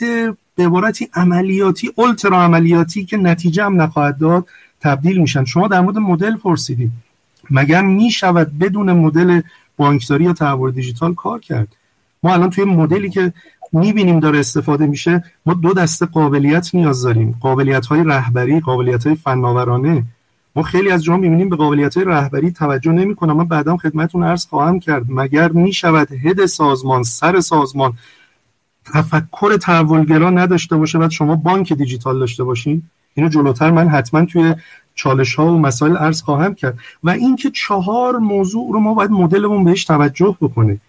به 0.56 0.66
عبارتی 0.66 1.08
عملیاتی 1.14 1.92
اولترا 1.96 2.42
عملیاتی 2.42 3.04
که 3.04 3.16
نتیجه 3.16 3.64
هم 3.64 3.82
نخواهد 3.82 4.18
داد 4.18 4.46
تبدیل 4.80 5.20
میشن. 5.20 5.44
شما 5.44 5.68
در 5.68 5.80
مورد 5.80 5.98
مدل 5.98 6.36
پرسیدید 6.36 6.90
مگر 7.50 7.82
می‌شود 7.82 8.58
بدون 8.58 8.92
مدل 8.92 9.40
بانکداری 9.76 10.24
یا 10.24 10.32
تحول 10.32 10.70
دیجیتال 10.70 11.14
کار 11.14 11.40
کرد؟ 11.40 11.68
ما 12.22 12.32
الان 12.34 12.50
توی 12.50 12.64
مدلی 12.64 13.10
که 13.10 13.32
می‌بینیم 13.72 14.20
داره 14.20 14.38
استفاده 14.38 14.86
میشه 14.86 15.24
ما 15.46 15.54
دو 15.54 15.74
دسته 15.74 16.06
قابلیت 16.06 16.74
نیاز 16.74 17.02
داریم. 17.02 17.38
قابلیت 17.40 17.86
های 17.86 18.04
رهبری 18.04 18.60
قابلیت 18.60 19.06
های 19.06 19.16
فناورانه. 19.16 20.04
ما 20.56 20.62
خیلی 20.62 20.90
از 20.90 21.04
جا 21.04 21.16
می‌بینیم 21.16 21.48
به 21.48 21.56
قابلیت 21.56 21.96
های 21.96 22.06
رهبری 22.06 22.52
توجه 22.52 22.92
نمی‌کنم 22.92 23.36
من 23.36 23.44
بعدا 23.44 23.76
خدمتون 23.76 24.24
عرض 24.24 24.46
خواهم 24.46 24.80
کرد 24.80 25.04
مگر 25.08 25.52
می‌شود 25.52 26.12
هد 26.12 26.46
سازمان 26.46 27.02
سر 27.02 27.40
سازمان 27.40 27.92
تفکر 28.94 29.56
تحولگرا 29.56 30.30
نداشته 30.30 30.76
باشه 30.76 30.98
بعد 30.98 31.10
شما 31.10 31.36
بانک 31.36 31.72
دیجیتال 31.72 32.18
داشته 32.18 32.44
باشین؟ 32.44 32.82
اینو 33.14 33.28
جلوتر 33.28 33.70
من 33.70 33.88
حتما 33.88 34.24
توی 34.24 34.54
چالش 34.94 35.34
ها 35.34 35.54
و 35.54 35.58
مسائل 35.58 35.96
عرض 35.96 36.22
خواهم 36.22 36.54
کرد. 36.54 36.78
و 37.04 37.10
اینکه 37.10 37.50
چهار 37.50 38.16
موضوع 38.16 38.72
رو 38.72 38.80
ما 38.80 38.94
باید 38.94 39.10
مدلمون 39.10 39.64
بهش 39.64 39.84
توجه 39.84 40.36
بکنه. 40.40 40.80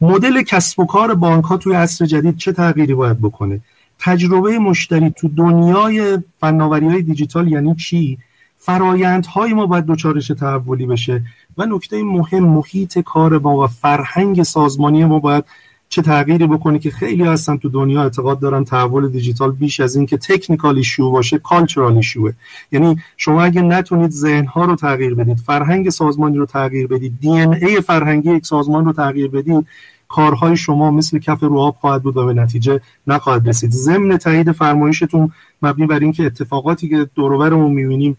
مدل 0.00 0.42
کسب 0.42 0.80
و 0.80 0.86
کار 0.86 1.14
بانک 1.14 1.44
ها 1.44 1.56
توی 1.56 1.74
عصر 1.74 2.06
جدید 2.06 2.36
چه 2.36 2.52
تغییری 2.52 2.94
باید 2.94 3.18
بکنه؟ 3.18 3.60
تجربه 3.98 4.58
مشتری 4.58 5.10
تو 5.10 5.28
دنیای 5.28 6.18
فناوری 6.40 6.88
های 6.88 7.02
دیجیتال 7.02 7.48
یعنی 7.48 7.74
چی؟ 7.74 8.18
فرایندهای 8.58 9.52
ما 9.52 9.66
باید 9.66 9.84
دوچارش 9.84 10.28
تحولی 10.28 10.86
بشه؟ 10.86 11.22
و 11.58 11.66
نکته 11.66 12.02
مهم 12.02 12.44
محیط 12.44 12.98
کار 12.98 13.38
ما 13.38 13.64
و 13.64 13.66
فرهنگ 13.66 14.42
سازمانی 14.42 15.04
ما 15.04 15.18
باید 15.18 15.44
چه 15.88 16.02
تغییری 16.02 16.46
بکنه 16.46 16.78
که 16.78 16.90
خیلی 16.90 17.22
هستن 17.22 17.56
تو 17.56 17.68
دنیا 17.68 18.02
اعتقاد 18.02 18.40
دارن 18.40 18.64
تحول 18.64 19.08
دیجیتال 19.08 19.52
بیش 19.52 19.80
از 19.80 19.96
این 19.96 20.06
که 20.06 20.16
تکنیکال 20.16 20.76
ایشو 20.76 21.10
باشه 21.10 21.38
کالچورال 21.38 21.96
ایشوه 21.96 22.32
یعنی 22.72 22.96
شما 23.16 23.42
اگه 23.42 23.62
نتونید 23.62 24.10
ذهنها 24.10 24.64
رو 24.64 24.76
تغییر 24.76 25.14
بدید 25.14 25.38
فرهنگ 25.38 25.90
سازمانی 25.90 26.36
رو 26.36 26.46
تغییر 26.46 26.86
بدید 26.86 27.20
دی 27.20 27.30
ای 27.30 27.80
فرهنگی 27.80 28.30
یک 28.30 28.46
سازمان 28.46 28.84
رو 28.84 28.92
تغییر 28.92 29.30
بدید 29.30 29.66
کارهای 30.08 30.56
شما 30.56 30.90
مثل 30.90 31.18
کف 31.18 31.42
رو 31.42 31.58
آب 31.58 31.76
خواهد 31.80 32.02
بود 32.02 32.16
و 32.16 32.26
به 32.26 32.34
نتیجه 32.34 32.80
نخواهد 33.06 33.48
رسید. 33.48 33.70
ضمن 33.70 34.16
تایید 34.16 34.52
فرمایشتون 34.52 35.32
مبنی 35.62 35.86
بر 35.86 35.98
اینکه 35.98 36.26
اتفاقاتی 36.26 36.88
که 36.88 37.08
دور 37.14 37.54
می‌بینیم 37.54 38.16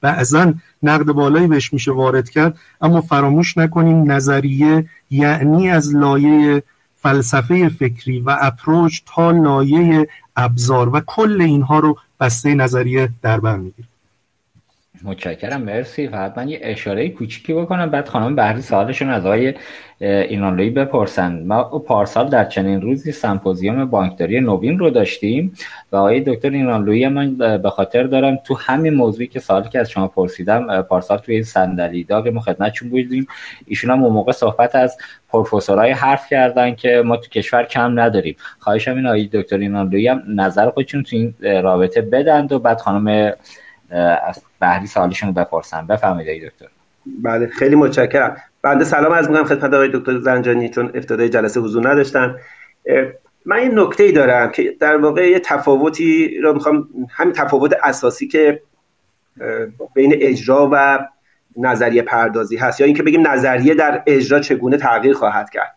بعضا 0.00 0.52
نقد 0.82 1.04
بالایی 1.04 1.46
بهش 1.46 1.72
میشه 1.72 1.92
وارد 1.92 2.30
کرد 2.30 2.58
اما 2.80 3.00
فراموش 3.00 3.58
نکنیم 3.58 4.12
نظریه 4.12 4.86
یعنی 5.10 5.70
از 5.70 5.94
لایه 5.94 6.62
فلسفه 7.02 7.68
فکری 7.68 8.20
و 8.20 8.36
اپروچ 8.40 9.00
تا 9.06 9.30
لایه 9.30 10.08
ابزار 10.36 10.88
و 10.88 11.00
کل 11.00 11.40
اینها 11.40 11.78
رو 11.78 11.98
بسته 12.20 12.54
نظریه 12.54 13.08
در 13.22 13.40
بر 13.40 13.56
می‌گیره. 13.56 13.88
متشکرم 15.04 15.62
مرسی. 15.62 16.08
فقط 16.08 16.38
من 16.38 16.48
یه 16.48 16.58
اشاره 16.62 17.08
کوچیکی 17.08 17.52
بکنم 17.54 17.90
بعد 17.90 18.08
خانم 18.08 18.36
بحری 18.36 18.62
سوالشون 18.62 19.08
از 19.10 19.26
آقای 19.26 19.54
اینانلوی 20.00 20.70
بپرسن. 20.70 21.42
ما 21.46 21.64
پارسال 21.64 22.28
در 22.28 22.44
چنین 22.44 22.80
روزی 22.80 23.12
سمپوزیوم 23.12 23.84
بانکداری 23.84 24.40
نوین 24.40 24.78
رو 24.78 24.90
داشتیم 24.90 25.52
و 25.92 25.96
آقای 25.96 26.20
دکتر 26.20 26.50
اینانلوی 26.50 27.08
من 27.08 27.34
به 27.58 27.70
خاطر 27.70 28.02
دارم 28.02 28.38
تو 28.44 28.54
همین 28.54 28.94
موضوعی 28.94 29.26
که 29.26 29.40
سوالی 29.40 29.68
که 29.68 29.80
از 29.80 29.90
شما 29.90 30.08
پرسیدم 30.08 30.82
پارسال 30.82 31.18
توی 31.18 31.42
صندلی 31.42 32.04
داغ 32.04 32.28
ما 32.28 32.40
خدمتشون 32.40 32.88
بودیم. 32.88 33.26
ایشون 33.66 33.90
هم 33.90 33.98
موقع 33.98 34.32
صحبت 34.32 34.74
از 34.74 34.96
پروفسورای 35.28 35.90
حرف 35.90 36.28
کردن 36.30 36.74
که 36.74 37.02
ما 37.04 37.16
تو 37.16 37.28
کشور 37.28 37.64
کم 37.64 38.00
نداریم. 38.00 38.36
خواهشم 38.58 38.96
این 38.96 39.06
آقای 39.06 39.28
دکتر 39.32 39.58
اینانلوی 39.58 40.08
هم 40.08 40.22
نظر 40.28 40.70
خودشون 40.70 41.02
تو 41.02 41.16
این 41.16 41.34
رابطه 41.62 42.00
بدند 42.00 42.52
و 42.52 42.58
بعد 42.58 42.80
خانم 42.80 43.32
از 44.26 44.42
بحری 44.60 44.86
سوالشون 44.86 45.32
بپرسن 45.32 45.86
بفرمایید 45.86 46.46
دکتر. 46.46 46.66
بله 47.22 47.46
خیلی 47.46 47.76
متشکرم. 47.76 48.36
بنده 48.62 48.84
سلام 48.84 49.12
از 49.12 49.30
میگم 49.30 49.44
خدمت 49.44 49.74
آقای 49.74 49.90
دکتر 49.92 50.18
زنجانی 50.18 50.68
چون 50.68 50.90
افتادای 50.94 51.28
جلسه 51.28 51.60
حضور 51.60 51.90
نداشتن 51.90 52.36
من 53.46 53.62
یه 53.62 53.68
نکته 53.68 54.02
ای 54.02 54.12
دارم 54.12 54.50
که 54.50 54.76
در 54.80 54.96
واقع 54.96 55.30
یه 55.30 55.40
تفاوتی 55.40 56.40
را 56.40 56.52
می‌خوام 56.52 56.88
همین 57.10 57.32
تفاوت 57.32 57.74
اساسی 57.82 58.28
که 58.28 58.62
بین 59.94 60.14
اجرا 60.20 60.68
و 60.72 60.98
نظریه 61.56 62.02
پردازی 62.02 62.56
هست 62.56 62.80
یا 62.80 62.86
اینکه 62.86 63.02
بگیم 63.02 63.28
نظریه 63.28 63.74
در 63.74 64.02
اجرا 64.06 64.40
چگونه 64.40 64.76
تغییر 64.76 65.14
خواهد 65.14 65.50
کرد. 65.50 65.74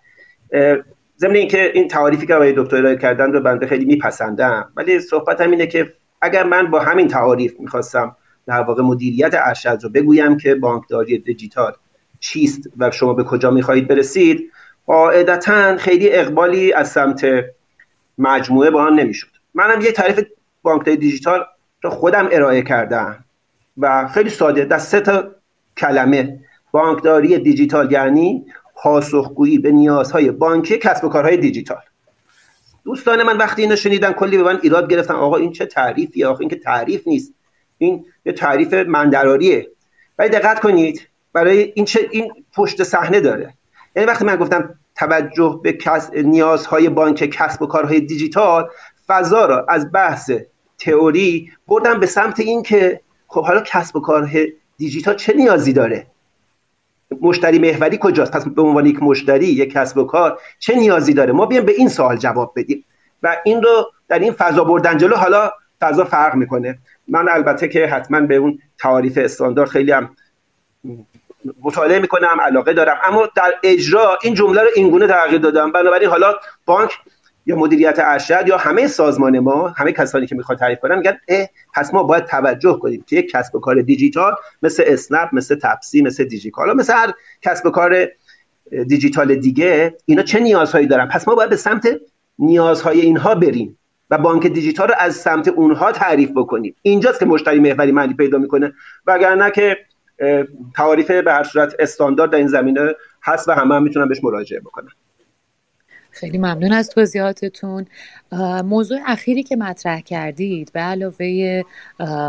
ضمن 1.19 1.36
اینکه 1.36 1.71
این 1.74 1.88
تعاریفی 1.88 2.26
که 2.26 2.36
آقای 2.36 2.54
دکتر 2.58 2.78
ارائه 2.78 2.95
کردن 2.95 3.32
رو 3.32 3.39
بنده 3.39 3.67
خیلی 3.67 3.86
میپسندم 3.86 4.71
ولی 4.76 5.00
صحبت 5.00 5.41
هم 5.41 5.52
اینه 5.52 5.67
که 5.67 5.93
اگر 6.22 6.44
من 6.44 6.72
با 6.72 6.80
همین 6.80 7.08
تعاریف 7.08 7.60
می‌خواستم 7.60 8.16
در 8.46 8.62
واقع 8.62 8.84
مدیریت 8.84 9.34
ارشد 9.34 9.80
رو 9.84 9.90
بگویم 9.90 10.38
که 10.38 10.56
بانکداری 10.56 11.18
دیجیتال 11.18 11.74
چیست 12.20 12.70
و 12.78 12.92
شما 12.92 13.14
به 13.14 13.24
کجا 13.24 13.52
می‌خواهید 13.52 13.88
برسید 13.88 14.52
قاعدتا 14.86 15.78
خیلی 15.78 16.10
اقبالی 16.12 16.74
از 16.74 16.92
سمت 16.92 17.26
مجموعه 18.18 18.70
با 18.70 18.84
آن 18.84 19.00
نمی‌شد. 19.00 19.28
منم 19.54 19.82
یه 19.82 19.92
تعریف 19.92 20.20
بانکداری 20.62 20.98
دیجیتال 20.98 21.46
رو 21.82 21.90
خودم 21.90 22.30
ارائه 22.32 22.62
کردم 22.62 23.26
و 23.78 24.08
خیلی 24.08 24.30
ساده 24.30 24.66
در 24.66 24.78
سه 24.78 25.02
تا 25.02 25.32
کلمه. 25.78 26.40
بانکداری 26.72 27.38
دیجیتال 27.38 27.92
یعنی 27.92 28.46
پاسخگویی 28.76 29.58
به 29.58 29.72
نیازهای 29.72 30.32
بانکی 30.32 30.78
کسب 30.78 31.06
و 31.06 31.10
کارهای 31.10 31.38
دیجیتال. 31.38 31.82
دوستان 32.84 33.24
من 33.24 33.38
وقتی 33.38 33.62
اینو 33.62 33.76
شنیدن 33.76 34.12
کلی 34.12 34.38
به 34.38 34.44
من 34.44 34.60
ایراد 34.63 34.89
گرفتن. 34.89 35.13
آقا 35.13 35.38
این 35.38 35.52
چه 35.52 35.65
تعریفیه 35.65 36.28
آقا 36.28 36.39
این 36.39 36.50
که 36.50 36.56
تعریف 36.56 37.08
نیست. 37.08 37.34
این 37.78 38.06
یه 38.26 38.34
تعریف 38.34 38.74
مندراریه. 38.74 39.67
ولی 40.20 40.30
دقت 40.30 40.60
کنید 40.60 41.08
برای 41.34 41.72
این 41.76 41.86
چه 41.86 42.08
این 42.12 42.32
پشت 42.56 42.84
صحنه 42.84 43.20
داره. 43.20 43.54
یعنی 43.96 44.08
وقتی 44.08 44.26
من 44.26 44.36
گفتم 44.36 44.80
توجه 44.96 45.60
به 45.63 45.74
کس... 45.74 46.13
نیازهای 46.13 46.89
بانک 46.89 47.17
کسب 47.26 47.62
و 47.62 47.67
کارهای 47.67 48.00
دیجیتال 48.00 48.70
فضا 49.08 49.46
را 49.46 49.65
از 49.70 49.91
بحث 49.91 50.32
تئوری 50.78 51.52
بردم 51.67 52.00
به 52.00 52.06
سمت 52.06 52.39
این 52.39 52.63
که 52.63 53.02
خب 53.28 53.46
حالا 53.46 53.62
کسب 53.65 53.96
و 53.96 54.00
کارهای 54.00 54.54
دیجیتال 54.78 55.15
چه 55.15 55.34
نیازی 55.34 55.74
داره؟ 55.74 56.08
مشتری 57.21 57.60
محوری 57.60 57.97
کجاست؟ 58.02 58.32
پس 58.32 58.47
به 58.47 58.62
عنوان 58.62 58.86
یک 58.86 59.04
مشتری 59.04 59.45
یک 59.45 59.74
کسب 59.74 59.97
و 59.97 60.04
کار 60.04 60.39
چه 60.60 60.76
نیازی 60.76 61.13
داره؟ 61.13 61.34
ما 61.34 61.45
بیایم 61.45 61.65
به 61.65 61.71
این 61.71 61.89
سوال 61.89 62.17
جواب 62.17 62.54
بدیم. 62.56 62.86
و 63.24 63.38
این 63.45 63.63
رو 63.63 63.91
در 64.08 64.19
این 64.19 64.34
فضا 64.34 64.63
بردن 64.63 64.97
جلو 64.97 65.15
حالا 65.15 65.52
فضا 65.82 66.04
فرق 66.04 66.36
می‌کنه. 66.36 66.80
من 67.08 67.30
البته 67.30 67.67
که 67.67 67.88
حتما 67.88 68.21
به 68.21 68.36
اون 68.36 68.60
تعاریف 68.80 69.17
استاندارد 69.21 69.69
خیلی 69.69 69.91
هم 69.91 70.10
مطالعه 71.62 72.00
می‌کنم 72.00 72.38
علاقه 72.41 72.74
دارم. 72.74 72.97
اما 73.04 73.30
در 73.36 73.54
اجرا 73.63 74.17
این 74.24 74.34
جمله 74.34 74.62
رو 74.62 74.67
اینگونه 74.76 75.08
تغییر 75.08 75.41
دادم. 75.41 75.71
بنابراین 75.71 76.10
حالا 76.10 76.34
بانک 76.65 76.91
یا 77.46 77.56
مدیریت 77.56 78.00
ارشد 78.00 78.48
یا 78.48 78.58
همه 78.58 78.88
سازمان 78.88 79.40
ما 79.40 79.68
همه 79.68 79.92
کسانی 79.92 80.28
که 80.28 80.36
می‌خوان 80.36 80.58
تعریف 80.58 80.80
کنن 80.80 80.98
میگن 80.98 81.18
پس 81.74 81.94
ما 81.94 82.04
باید 82.04 82.26
توجه 82.26 82.80
کنیم 82.82 83.04
که 83.08 83.16
یک 83.16 83.32
کسب 83.32 83.56
و 83.56 83.60
کار 83.60 83.82
دیجیتال 83.82 84.36
مثل 84.62 84.84
اسنپ 84.88 85.30
مثل 85.34 85.56
تپسی 85.56 86.02
مثل 86.02 86.24
دیجیکالا 86.24 86.74
مثل 86.74 86.94
هر 86.94 87.14
کسب 87.42 87.66
و 87.66 87.70
کار 87.70 88.08
دیجیتال 88.88 89.36
دیگه 89.36 89.98
اینا 90.06 90.24
چه 90.24 90.40
نیازهایی 90.40 90.88
دارن؟ 90.88 91.08
پس 91.08 91.28
ما 91.28 91.36
باید 91.36 91.50
به 91.50 91.56
سمت 91.56 91.88
نیازهای 92.40 93.02
اینها 93.02 93.36
بریم 93.36 93.78
و 94.10 94.18
بانک 94.18 94.48
دیجیتال 94.48 94.88
رو 94.88 94.94
از 95.00 95.16
سمت 95.16 95.48
اونها 95.48 95.92
تعریف 95.92 96.32
بکنیم. 96.36 96.76
اینجاست 96.82 97.20
که 97.20 97.26
مشتری 97.26 97.60
محوری 97.60 97.92
معنی 97.92 98.14
پیدا 98.14 98.38
می‌کنه. 98.38 98.74
وگرنه 99.08 99.52
که 99.52 99.78
تعاریف 100.76 101.12
به 101.12 101.34
هر 101.34 101.44
صورت 101.44 101.76
استاندارد 101.80 102.32
در 102.32 102.38
این 102.38 102.48
زمینه 102.48 102.94
هست 103.24 103.50
و 103.50 103.52
همه 103.52 103.76
هم 103.76 103.84
می‌تونن 103.84 104.08
بهش 104.08 104.24
مراجعه 104.24 104.60
بکنن. 104.60 104.90
خیلی 106.12 106.38
ممنون 106.38 106.74
از 106.74 106.89
توضیحاتتون. 106.89 107.86
موضوع 108.63 109.00
اخیری 109.08 109.43
که 109.43 109.56
مطرح 109.56 110.02
کردید 110.02 110.71
به 110.74 110.80
علاوه 110.80 111.62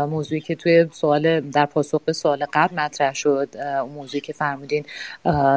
موضوعی 0.09 0.41
که 0.41 0.55
توی 0.55 0.87
سوال 0.91 1.39
در 1.39 1.65
پاسخ 1.65 2.01
به 2.05 2.13
سوال 2.13 2.45
قبل 2.53 2.75
مطرح 2.75 3.13
شد 3.13 3.49
اون 3.57 3.91
موضوعی 3.91 4.21
که 4.21 4.33
فرمودین 4.33 4.85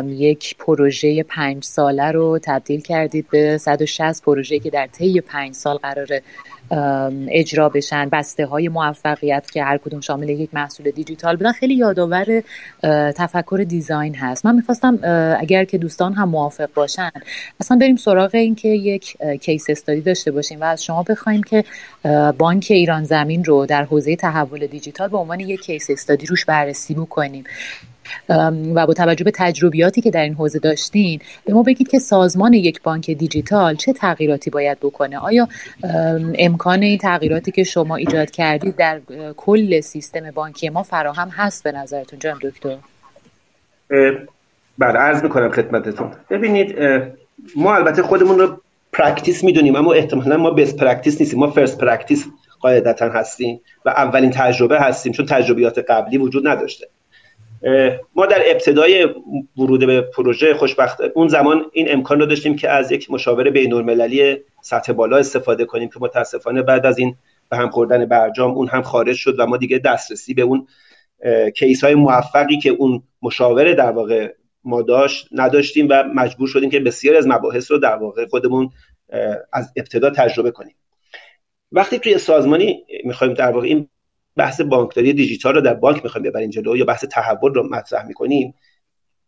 یک 0.07 0.57
پروژه 0.57 1.23
پنج 1.23 1.65
ساله 1.65 2.11
رو 2.11 2.39
تبدیل 2.43 2.81
کردید 2.81 3.27
به 3.31 3.59
160 3.59 4.23
پروژه 4.23 4.59
که 4.59 4.71
در 4.71 4.87
طی 4.87 5.21
پنج 5.21 5.55
سال 5.55 5.77
قراره 5.77 6.23
اجرا 7.29 7.69
بشن 7.69 8.09
بسته 8.13 8.47
های 8.47 8.69
موفقیت 8.69 9.51
که 9.51 9.65
هر 9.65 9.79
کدوم 9.79 10.01
شامل 10.01 10.29
یک 10.29 10.51
محصول 10.53 10.91
دیجیتال 10.91 11.37
بودن. 11.37 11.53
خیلی 11.53 11.75
یادآور 11.75 12.43
تفکر 13.17 13.65
دیزاین 13.69 14.15
هست. 14.15 14.47
من 14.47 14.55
می‌خواستم 14.55 14.99
اگر 15.41 15.65
که 15.65 15.79
دوستان 15.79 16.13
هم 16.13 16.29
موافق 16.29 16.69
باشن 16.75 17.11
اصلا 17.61 17.77
بریم 17.77 17.97
سراغ 17.97 18.35
این 18.35 18.55
که 18.55 18.69
یک 18.69 19.17
case 19.41 19.71
study 19.71 20.01
داشته 20.01 20.31
باشیم 20.31 20.61
و 20.61 20.65
از 20.65 20.85
شما 20.85 21.03
بخوایم 21.03 21.43
که 21.43 21.65
بانک 22.39 22.67
ایران 22.71 23.05
زمین 23.05 23.45
رو 23.45 23.67
در 23.67 23.85
حوزه 23.85 24.17
تحول 24.17 24.67
دیجیتال 24.67 25.09
به 25.09 25.17
عنوان 25.17 25.41
یک 25.41 25.61
case 25.61 25.91
study 25.91 26.27
روش 26.27 26.45
بررسی 26.45 26.95
بکنیم. 26.95 27.45
و 28.75 28.87
با 28.87 28.95
توجه 28.95 29.25
به 29.25 29.33
تجربیاتی 29.35 30.01
که 30.01 30.11
در 30.11 30.23
این 30.23 30.35
حوزه 30.35 30.59
داشتین 30.59 31.21
به 31.45 31.55
ما 31.55 31.63
بگید 31.63 31.89
که 31.89 31.99
سازمان 31.99 32.53
یک 32.53 32.83
بانک 32.83 33.11
دیجیتال 33.11 33.75
چه 33.75 33.93
تغییراتی 33.93 34.51
باید 34.51 34.81
بکنه؟ 34.81 35.19
آیا 35.19 35.49
امکان 36.39 36.83
این 36.83 36.99
تغییراتی 36.99 37.53
که 37.53 37.65
شما 37.65 37.97
ایجاد 37.97 38.31
کردید 38.31 38.77
در 38.77 39.01
کل 39.37 39.81
سیستم 39.81 40.31
بانکی 40.31 40.69
ما 40.69 40.83
فراهم 40.83 41.29
هست 41.29 41.65
به 41.65 41.73
نظرتون 41.73 42.19
جان 42.19 42.39
دکتر؟ 42.43 42.77
بله 44.79 44.99
عرض 44.99 45.23
می‌کنم 45.23 45.51
خدمتتون. 45.51 46.11
ببینید 46.31 46.75
ما 47.57 47.75
البته 47.75 48.03
خودمون 48.03 48.39
رو 48.39 48.61
practice 48.93 49.45
می‌دونیم 49.45 49.77
اما 49.77 49.93
احتمالا 49.93 50.37
ما 50.37 50.51
best 50.51 50.75
practice 50.75 51.21
نیستیم. 51.21 51.39
ما 51.39 51.51
first 51.51 51.79
practice 51.79 52.27
قاعدتا 52.61 53.09
هستیم 53.09 53.61
و 53.85 53.89
اولین 53.89 54.31
تجربه 54.31 54.81
هستیم 54.81 55.13
چون 55.13 55.27
تجربیات 55.27 55.79
قبلی 55.79 56.19
وجود 56.19 56.49
نداشته. 56.49 56.87
ما 58.15 58.27
در 58.27 58.43
ابتدای 58.47 59.09
ورود 59.57 59.87
به 59.87 60.01
پروژه 60.01 60.55
خوشبختانه 60.55 61.01
اون 61.15 61.29
زمان 61.29 61.65
این 61.73 61.93
امکان 61.93 62.21
رو 62.21 62.27
داشتیم 62.27 62.57
که 62.57 62.71
از 62.71 62.93
یک 62.93 63.11
مشاور 63.11 63.51
بین 63.51 63.73
المللی 63.73 64.37
سطح 64.63 64.93
بالا 64.93 65.17
استفاده 65.17 65.65
کنیم 65.65 65.89
که 65.89 65.99
متاسفانه 66.01 66.63
بعد 66.63 66.87
از 66.87 66.99
این 66.99 67.17
به 67.51 67.57
هم 67.57 67.71
خوردن 67.71 68.07
برجام 68.07 68.51
اون 68.51 68.69
هم 68.69 68.83
خارج 68.83 69.17
شد 69.17 69.41
و 69.41 69.47
ما 69.47 69.57
دیگه 69.57 69.79
دسترسی 69.79 70.35
به 70.35 70.43
اون 70.43 70.67
کیس 71.57 71.85
های 71.85 71.95
موفقی 71.95 72.59
که 72.59 72.71
اون 72.71 73.03
مشاور 73.23 73.73
در 73.73 73.91
واقع 73.91 74.33
ما 74.65 74.83
داشت 74.83 75.29
نداشتیم 75.33 75.87
و 75.91 76.05
مجبور 76.15 76.49
شدیم 76.49 76.71
که 76.71 76.81
بسیار 76.81 77.17
از 77.17 77.27
مباحث 77.29 77.71
رو 77.71 77.79
در 77.79 77.97
واقع 77.97 78.27
خودمون 78.27 78.71
از 79.53 79.73
ابتدا 79.77 80.11
تجربه 80.11 80.51
کنیم. 80.51 80.75
وقتی 81.73 81.99
توی 81.99 82.19
سازمانی 82.19 82.85
می‌خوایم 83.05 83.35
در 83.35 83.51
واقع 83.51 83.67
این 83.67 83.89
بحث 84.37 84.61
بانکداری 84.61 85.13
دیجیتال 85.13 85.55
رو 85.55 85.61
در 85.61 85.75
بانک 85.75 86.05
می‌خوایم 86.05 86.29
ببریم 86.29 86.51
جلو 86.51 86.77
یا 86.77 86.85
بحث 86.85 87.05
تحول 87.05 87.55
رو 87.55 87.69
مطرح 87.69 88.07
می‌کنیم 88.07 88.55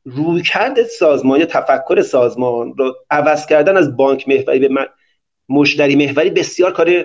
رویکرد 0.04 0.82
سازمان 0.82 1.40
یا 1.40 1.46
تفکر 1.46 2.02
سازمان 2.02 2.74
رو 2.76 2.94
عوض 3.10 3.46
کردن 3.46 3.76
از 3.76 3.96
بانک 3.96 4.28
محوری 4.28 4.68
به 4.68 4.88
مشتری 5.48 5.96
محوری 5.96 6.30
بسیار 6.30 6.72
کار 6.72 7.04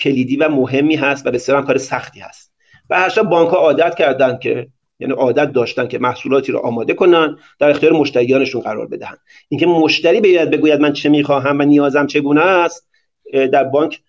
کلیدی 0.00 0.36
و 0.36 0.48
مهمی 0.48 0.96
هست 0.96 1.26
و 1.26 1.30
بسیار 1.30 1.58
هم 1.58 1.66
کار 1.66 1.78
سختی 1.78 2.20
هست. 2.20 2.52
و 2.90 3.00
هر 3.00 3.22
بانک 3.22 3.48
ها 3.48 3.56
عادت 3.56 3.94
کردن 3.94 4.38
که 4.38 4.66
یعنی 4.98 5.14
عادت 5.14 5.52
داشتن 5.52 5.88
که 5.88 5.98
محصولاتی 5.98 6.52
رو 6.52 6.58
آماده 6.58 6.94
کنن 6.94 7.36
در 7.58 7.70
اختیار 7.70 7.92
مشتریانشون 7.92 8.60
قرار 8.60 8.86
بدهن. 8.86 9.16
اینکه 9.48 9.66
مشتری 9.66 10.20
بیاید 10.20 10.50
بگوید 10.50 10.80
من 10.80 10.92
چه 10.92 11.08
می‌خواهم 11.08 11.58
و 11.58 11.62
نیازم 11.62 12.06
چگونه 12.06 12.40
است 12.40 12.88
در 13.32 13.64
بانک 13.64 14.00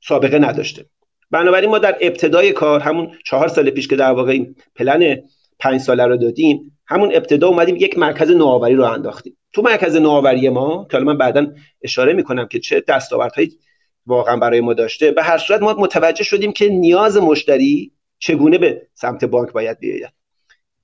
سابقه 0.00 0.38
نداشته. 0.38 0.84
بنابراین 1.32 1.70
ما 1.70 1.78
در 1.78 1.96
ابتدای 2.00 2.52
کار 2.52 2.80
همون 2.80 3.10
چهار 3.24 3.48
سال 3.48 3.70
پیش 3.70 3.88
که 3.88 3.96
در 3.96 4.12
واقع 4.12 4.32
این 4.32 4.56
پلن 4.74 5.16
پنج 5.58 5.80
ساله 5.80 6.06
رو 6.06 6.16
دادیم 6.16 6.78
همون 6.86 7.14
ابتدا 7.14 7.48
اومدیم 7.48 7.76
یک 7.76 7.98
مرکز 7.98 8.30
نوآوری 8.30 8.74
رو 8.74 8.84
انداختیم. 8.84 9.36
تو 9.52 9.62
مرکز 9.62 9.96
نوآوری 9.96 10.48
ما 10.48 10.86
که 10.90 10.98
من 10.98 11.18
بعدا 11.18 11.46
اشاره 11.82 12.12
می‌کنم 12.12 12.46
که 12.46 12.58
چه 12.58 12.84
دستاوردهایی 12.88 13.58
واقعا 14.06 14.36
برای 14.36 14.60
ما 14.60 14.74
داشته 14.74 15.10
به 15.10 15.22
هر 15.22 15.38
صورت 15.38 15.62
ما 15.62 15.72
متوجه 15.72 16.24
شدیم 16.24 16.52
که 16.52 16.68
نیاز 16.68 17.16
مشتری 17.16 17.92
چگونه 18.18 18.58
به 18.58 18.82
سمت 18.94 19.24
بانک 19.24 19.52
باید 19.52 19.78
بیاید. 19.78 20.12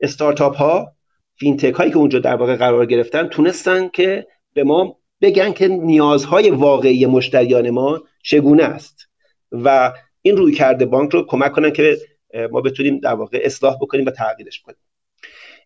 استارتاپ 0.01 0.57
ها 0.57 0.93
فینتک 1.37 1.75
هایی 1.75 1.91
که 1.91 1.97
اونجا 1.97 2.19
در 2.19 2.35
واقع 2.35 2.57
قرار 2.57 2.87
گرفتن 2.87 3.27
تونستن 3.27 3.89
که 3.89 4.27
به 4.55 4.65
ما 4.65 4.99
بگن 5.21 5.53
که 5.53 5.69
نیازهای 5.69 6.51
واقعی 6.51 7.07
مشتریان 7.07 7.71
ما 7.71 8.03
چگونه 8.23 8.65
است. 8.65 9.09
و 9.53 9.93
این 10.29 10.37
روی 10.37 10.53
کرده 10.53 10.87
بانک 10.87 11.12
رو 11.12 11.27
کمک 11.27 11.53
کنن 11.53 11.71
که 11.71 11.99
ما 12.51 12.61
بتونیم 12.61 12.99
در 12.99 13.14
واقع 13.14 13.41
اصلاح 13.43 13.77
بکنیم 13.81 14.07
و 14.07 14.11
تغییرش 14.11 14.61
کنیم. 14.61 14.79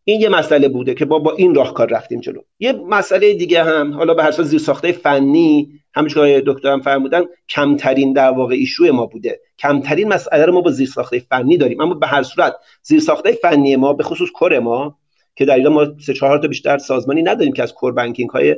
این 0.05 0.21
یه 0.21 0.29
مسئله 0.29 0.69
بوده 0.69 0.95
که 0.95 1.05
ما 1.05 1.19
با 1.19 1.33
این 1.33 1.55
راهکار 1.55 1.89
رفتیم 1.91 2.21
جلو. 2.21 2.41
یه 2.59 2.73
مسئله 2.73 3.35
دیگه 3.35 3.65
هم 3.65 3.93
حالا 3.93 4.15
به 4.15 4.23
هر 4.23 4.31
زیر 4.31 4.59
ساخته 4.59 4.93
فنی 4.93 5.69
همونجوری 5.95 6.35
که 6.35 6.43
دکترم 6.47 6.81
فرمودن 6.81 7.25
کمترین 7.49 8.13
در 8.13 8.31
واقع 8.31 8.55
ایشو 8.55 8.93
ما 8.93 9.07
بوده. 9.07 9.41
کمترین 9.59 10.09
مسئله 10.09 10.45
رو 10.45 10.53
ما 10.53 10.61
با 10.61 10.71
زیر 10.71 10.89
ساخته 10.89 11.19
فنی 11.19 11.57
داریم. 11.57 11.81
اما 11.81 11.95
به 11.95 12.07
هر 12.07 12.23
صورت 12.23 12.55
زیر 12.83 13.01
ساخته 13.01 13.33
فنی 13.33 13.77
ما 13.77 13.93
به 13.93 14.05
خصوص 14.05 14.31
کور 14.31 14.59
ما 14.59 14.99
که 15.37 15.45
در 15.45 15.69
ما 15.69 15.87
سه 16.07 16.15
چهار 16.15 16.39
تا 16.39 16.49
بیشتر 16.49 16.79
سازمانی 16.79 17.23
نداریم 17.23 17.53
که 17.53 17.63
از 17.63 17.75
کور 17.75 17.93
بانکینگ 17.93 18.31
های 18.31 18.57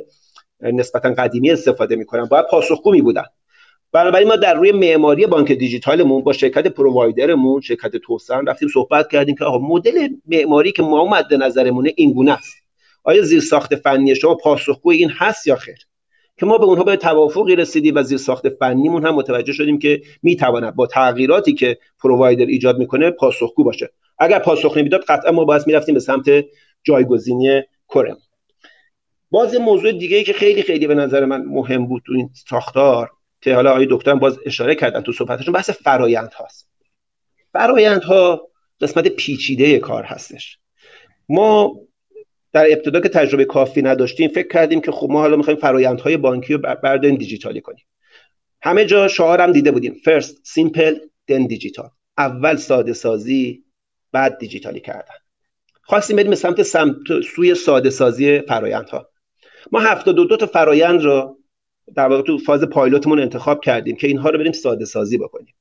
نسبتا 0.61 1.13
قدیمی 1.13 1.51
استفاده 1.51 1.95
می‌کنن 1.95 2.25
باید 2.25 2.45
پاسخگو 2.51 2.91
می 2.91 3.01
بودن. 3.01 3.25
بنابراین 3.95 4.27
ما 4.27 4.35
در 4.35 4.53
روی 4.53 4.71
معماری 4.71 5.25
بانک 5.25 5.51
دیجیتالمون 5.51 6.23
با 6.23 6.33
شرکت 6.33 6.67
پرووایدرمون 6.67 7.61
شرکت 7.61 7.95
توسن 7.95 8.45
رفتیم 8.47 8.69
صحبت 8.73 9.11
کردیم 9.11 9.35
که 9.35 9.45
آقا 9.45 9.57
مدل 9.57 10.07
معماری 10.27 10.71
که 10.71 10.83
ما 10.83 11.05
مد 11.05 11.33
نظرمونه 11.33 11.93
این 11.95 12.13
گونه 12.13 12.31
است. 12.31 12.55
آیا 13.03 13.21
زیر 13.21 13.41
ساخت 13.41 13.75
فنی 13.75 14.15
شما 14.15 14.35
پاسخگوی 14.35 14.97
این 14.97 15.09
هست 15.09 15.47
یا 15.47 15.55
خیر؟ 15.55 15.77
که 16.37 16.45
ما 16.45 16.57
به 16.57 16.65
اونها 16.65 16.83
به 16.83 16.95
توافقی 16.95 17.55
رسیدیم 17.55 17.95
و 17.95 18.03
زیر 18.03 18.17
ساخت 18.17 18.49
فنیمون 18.49 19.05
هم 19.05 19.15
متوجه 19.15 19.53
شدیم 19.53 19.79
که 19.79 20.01
می‌تواند 20.23 20.75
با 20.75 20.87
تغییراتی 20.87 21.53
که 21.53 21.77
پرووایدر 22.03 22.45
ایجاد 22.45 22.77
می‌کنه 22.77 23.11
پاسخگو 23.11 23.63
باشه. 23.63 23.89
اگر 24.19 24.39
پاسخ 24.39 24.77
نمی‌داد 24.77 25.01
قطعا 25.01 25.31
ما 25.31 25.45
باید 25.45 25.63
می‌رفتیم 25.67 25.93
به 25.93 26.01
سمت 26.01 26.25
جایگزینی 26.83 27.61
کرم 27.89 28.17
باز 29.31 29.55
موضوع 29.55 29.91
دیگه 29.91 30.17
ای 30.17 30.23
که 30.23 30.33
خیلی 30.33 30.61
خیلی 30.61 30.87
به 30.87 30.95
نظر 30.95 31.25
من 31.25 31.45
مهم 31.45 31.87
بود 31.87 32.01
تو 32.05 32.13
این 32.13 32.29
ساختار 32.49 33.14
که 33.45 33.55
حالا 33.55 33.71
آقای 33.71 33.87
دکتر 33.89 34.15
باز 34.15 34.39
اشاره 34.45 34.75
کردن 34.75 35.01
تو 35.01 35.11
صحبتشون 35.11 35.53
بحث 35.53 35.69
فرایند 35.69 36.33
هاست. 36.33 36.69
فرایند 37.53 38.03
ها 38.03 38.49
قسمت 38.81 39.07
پیچیده 39.07 39.79
کار 39.79 40.03
هستش. 40.03 40.59
ما 41.29 41.75
در 42.53 42.65
ابتدا 42.71 42.99
که 42.99 43.09
تجربه 43.09 43.45
کافی 43.45 43.81
نداشتیم 43.81 44.29
فکر 44.29 44.47
کردیم 44.47 44.81
که 44.81 44.91
خب 44.91 45.07
ما 45.09 45.19
حالا 45.19 45.35
می‌خوایم 45.35 45.97
های 45.97 46.17
بانکی 46.17 46.53
رو 46.53 46.59
برداریم 46.59 47.15
دیجیتالی 47.15 47.61
کنیم. 47.61 47.85
همه 48.61 48.85
جا 48.85 49.07
شعارم 49.07 49.51
دیده 49.51 49.71
بودیم. 49.71 50.01
First 50.05 50.59
simple 50.59 50.95
then 51.31 51.47
digital. 51.55 51.89
اول 52.17 52.55
ساده 52.55 52.93
سازی 52.93 53.63
بعد 54.11 54.37
دیجیتالی 54.37 54.79
کردن. 54.79 55.15
خواستیم 55.81 56.17
بریم 56.17 56.35
سمت 56.35 56.61
سمت 56.61 56.97
سوی 57.35 57.55
ساده 57.55 57.89
سازی 57.89 58.39
فرایندها. 58.39 59.09
ما 59.71 59.79
72 59.79 60.25
دو 60.25 60.37
تا 60.37 60.45
فرایند 60.45 61.01
رو 61.01 61.39
در 61.95 62.07
واقع 62.07 62.21
تو 62.21 62.37
فاز 62.37 62.63
پایلوتمون 62.63 63.19
انتخاب 63.19 63.61
کردیم 63.61 63.95
که 63.95 64.07
اینها 64.07 64.29
رو 64.29 64.37
بریم 64.37 64.51
ساده 64.51 64.85
سازی 64.85 65.17
بکنیم. 65.17 65.53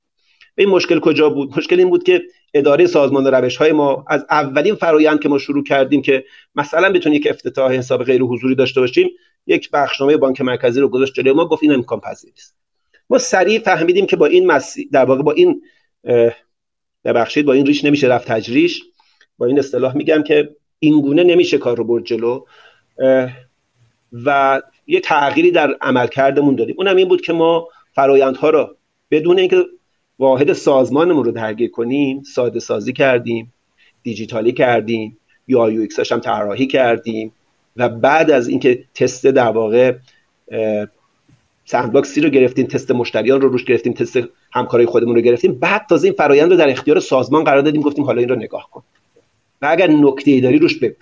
این 0.56 0.68
مشکل 0.68 1.00
کجا 1.00 1.30
بود؟ 1.30 1.58
مشکل 1.58 1.78
این 1.78 1.90
بود 1.90 2.02
که 2.02 2.22
اداره 2.54 2.86
سازمان 2.86 3.26
روش 3.26 3.56
های 3.56 3.72
ما 3.72 4.04
از 4.08 4.26
اولین 4.30 4.74
فرایند 4.74 5.20
که 5.20 5.28
ما 5.28 5.38
شروع 5.38 5.64
کردیم 5.64 6.02
که 6.02 6.24
مثلا 6.54 6.92
بتونیم 6.92 7.18
یک 7.18 7.26
افتتاح 7.30 7.72
حساب 7.72 8.04
غیر 8.04 8.22
حضوری 8.22 8.54
داشته 8.54 8.80
باشیم 8.80 9.10
یک 9.46 9.70
بخشنامه 9.70 10.16
بانک 10.16 10.40
مرکزی 10.40 10.80
رو 10.80 10.88
گذاشت 10.88 11.14
جلوی 11.14 11.32
ما 11.32 11.48
گفت 11.48 11.62
این 11.62 11.72
امکان 11.72 12.00
پذیر 12.00 12.32
است 12.36 12.56
ما 13.10 13.18
سریع 13.18 13.58
فهمیدیم 13.58 14.06
که 14.06 14.16
با 14.16 14.26
این. 14.26 14.52
در 14.92 15.04
واقع 15.04 15.22
با 15.22 15.32
این 15.32 15.62
ببخشید 17.04 17.46
با 17.46 17.52
این 17.52 17.66
ریش 17.66 17.84
نمیشه 17.84 18.06
رفت 18.06 18.28
تجریش. 18.28 18.82
با 19.38 19.46
این 19.46 19.58
اصطلاح 19.58 19.96
میگم 19.96 20.22
که 20.22 20.56
این 20.78 21.00
گونه 21.00 21.24
نمیشه 21.24 21.58
کار 21.58 21.76
رو 21.76 21.84
برد 21.84 22.04
جلو. 22.04 22.44
و 24.12 24.62
یه 24.86 25.00
تغییری 25.00 25.50
در 25.50 25.76
عملکردمون 25.80 26.54
داریم. 26.54 26.74
اونم 26.78 26.96
این 26.96 27.08
بود 27.08 27.20
که 27.20 27.32
ما 27.32 27.68
فرایندها 27.92 28.50
رو 28.50 28.76
بدون 29.10 29.38
اینکه 29.38 29.64
واحد 30.18 30.52
سازمانمون 30.52 31.24
رو 31.24 31.30
درگیر 31.30 31.70
کنیم 31.70 32.22
ساده 32.22 32.60
سازی 32.60 32.92
کردیم 32.92 33.52
دیجیتالی 34.02 34.52
کردیم 34.52 35.18
یا 35.48 35.70
UX 35.70 36.12
هم 36.12 36.20
طراحی 36.20 36.66
کردیم 36.66 37.32
و 37.76 37.88
بعد 37.88 38.30
از 38.30 38.48
اینکه 38.48 38.84
تست 38.94 39.26
در 39.26 39.48
واقع 39.48 39.94
sandbox 41.64 42.13
ی 42.13 42.20
رو 42.20 42.28
گرفتیم 42.28 42.66
تست 42.66 42.90
مشتریان 42.90 43.40
رو 43.40 43.48
روش 43.48 43.64
گرفتیم 43.64 43.92
تست 43.92 44.18
همکارای 44.52 44.86
خودمون 44.86 45.14
رو 45.14 45.20
گرفتیم 45.20 45.54
بعد 45.54 45.86
تازه 45.88 46.08
این 46.08 46.16
فرایند 46.16 46.50
رو 46.50 46.56
در 46.56 46.70
اختیار 46.70 47.00
سازمان 47.00 47.44
قرار 47.44 47.62
دادیم 47.62 47.82
گفتیم 47.82 48.04
حالا 48.04 48.20
این 48.20 48.28
رو 48.28 48.36
نگاه 48.36 48.68
کن. 48.70 48.82
و 49.62 49.66
اگر 49.70 49.86
نکته 49.86 50.40
داری 50.40 50.58
روش 50.58 50.78
بگو. 50.78 50.94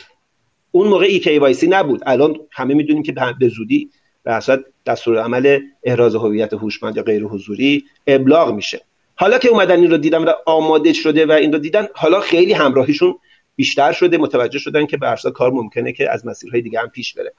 اون 0.73 0.89
موقع 0.89 1.07
ای 1.07 1.69
نبود. 1.69 2.03
الان 2.07 2.37
همه 2.51 2.75
می‌دونیم 2.75 3.03
که 3.03 3.15
به 3.41 3.49
زودی 3.49 3.91
به 4.25 4.41
دستور 4.87 5.19
عمل 5.19 5.59
احراز 5.85 6.15
هویت 6.15 6.53
هوشمند 6.53 6.97
یا 6.97 7.03
غیر 7.03 7.25
حضوری 7.25 7.85
ابلاغ 8.07 8.55
میشه. 8.55 8.81
حالا 9.15 9.39
که 9.39 9.49
اومدن 9.49 9.81
این 9.81 9.91
رو 9.91 9.97
دیدن 9.97 10.25
و 10.25 10.33
آماده 10.47 10.93
شده 10.93 11.27
و 11.27 11.33
این 11.33 11.53
رو 11.53 11.59
دیدن 11.59 11.87
حالا 11.95 12.21
خیلی 12.21 12.53
همراهیشون 12.53 13.15
بیشتر 13.57 13.93
شده 13.93 14.19
متوجه 14.19 14.59
شدن 14.59 14.87
که 14.87 14.97
به 14.97 15.17
کار 15.35 15.51
ممکنه 15.51 15.93
که 15.93 16.11
از 16.11 16.27
مسیرهای 16.27 16.63
دیگه 16.63 16.81
هم 16.81 16.89
پیش 16.89 17.15
بره. 17.15 17.33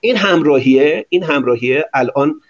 این 0.00 0.16
همراهیه 0.16 1.06
این 1.08 1.22
همراهیه 1.22 1.84
الان 1.94 2.40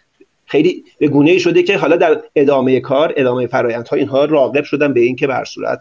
خیلی 0.47 0.84
به 0.99 1.09
گونه 1.09 1.39
شده 1.39 1.62
که 1.62 1.78
حالا 1.78 1.97
در 1.97 2.22
ادامه 2.37 2.80
کار 2.80 3.14
ادامه 3.16 3.47
فرایندها 3.47 3.97
اینها 3.97 4.24
راغب 4.24 4.64
شدن 4.64 4.95
به 4.95 5.01
اینکه 5.01 5.26
بر 5.26 5.45
صورت 5.45 5.78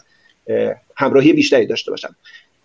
همراهی 0.98 1.34
بیشتری 1.34 1.66
داشته 1.66 1.92
باشن. 1.92 2.10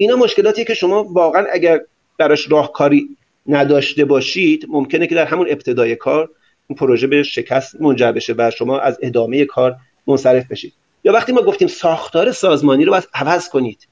اینا 0.00 0.16
مشکلاتی 0.16 0.64
که 0.64 0.74
شما 0.74 1.04
واقعا 1.04 1.46
اگر 1.52 1.80
براش 2.18 2.50
راهکاری 2.50 3.08
نداشته 3.46 4.04
باشید 4.04 4.66
ممکنه 4.68 5.06
که 5.06 5.14
در 5.14 5.24
همون 5.24 5.46
ابتدای 5.50 5.96
کار 5.96 6.30
این 6.68 6.76
پروژه 6.76 7.06
به 7.06 7.22
شکست 7.22 7.80
منجر 7.80 8.12
بشه 8.12 8.34
و 8.38 8.50
شما 8.58 8.78
از 8.78 8.98
ادامه 9.02 9.44
کار 9.44 9.76
منصرف 10.06 10.50
بشید. 10.50 10.72
یا 11.04 11.12
وقتی 11.12 11.32
ما 11.32 11.42
گفتیم 11.42 11.68
ساختار 11.68 12.32
سازمانی 12.32 12.84
رو 12.84 12.92
باید 12.92 13.08
عوض 13.14 13.48
کنید. 13.48 13.88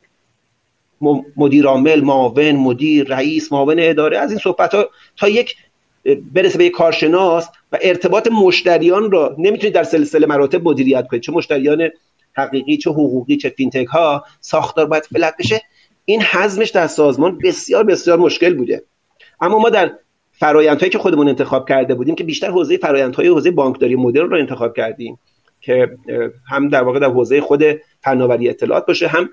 مدیر 1.37 1.67
عامل 1.67 2.01
معاون 2.01 2.53
مدیر 2.53 3.09
رئیس 3.09 3.53
معاون 3.53 3.77
اداره 3.79 4.19
از 4.19 4.31
این 4.31 4.39
صحبت 4.39 4.75
ها 4.75 4.91
تا 5.17 5.29
یک 5.29 5.57
برسه 6.33 6.59
به 6.59 6.65
یک 6.65 6.73
کارشناس 6.73 7.49
و 7.73 7.79
ارتباط 7.83 8.29
مشتریان 8.33 9.11
را 9.11 9.35
نمی‌تونید 9.39 9.75
در 9.75 9.85
سلسله 9.85 10.27
مراتب 10.27 10.69
مدیریت 10.69 11.07
کنید. 11.07 11.23
چه 11.23 11.33
مشتریان 11.33 11.89
حقیقی 12.33 12.77
چه 12.77 12.91
حقوقی 12.91 13.37
چه 13.37 13.49
فینتک 13.49 13.87
ها 13.87 14.25
ساختار 14.41 14.87
باید 14.87 15.05
فلت 15.05 15.35
بشه. 15.39 15.63
این 16.09 16.23
حزمش 16.23 16.71
در 16.71 16.87
سازمان 16.87 17.39
بسیار 17.39 17.85
بسیار 17.85 18.19
مشکل 18.19 18.55
بوده. 18.55 18.83
اما 19.41 19.59
ما 19.59 19.71
در 19.71 19.93
فرایندهایی 20.33 20.91
که 20.91 20.99
خودمون 20.99 21.29
انتخاب 21.29 21.69
کرده 21.69 21.95
بودیم 21.95 22.15
که 22.15 22.25
بیشتر 22.25 22.51
حوزه 22.51 22.77
فرایندهای 22.77 23.29
حوزه 23.29 23.51
بانکداری 23.51 23.97
مدرن 23.97 24.31
رو 24.31 24.39
انتخاب 24.39 24.77
کردیم 24.77 25.19
که 25.61 25.97
هم 26.49 26.69
در 26.69 26.83
واقع 26.83 26.99
در 26.99 27.07
حوزه 27.07 27.41
خود 27.41 27.63
فناوری 28.01 28.49
اطلاعات 28.49 28.87
باشه 28.87 29.09
هم 29.09 29.31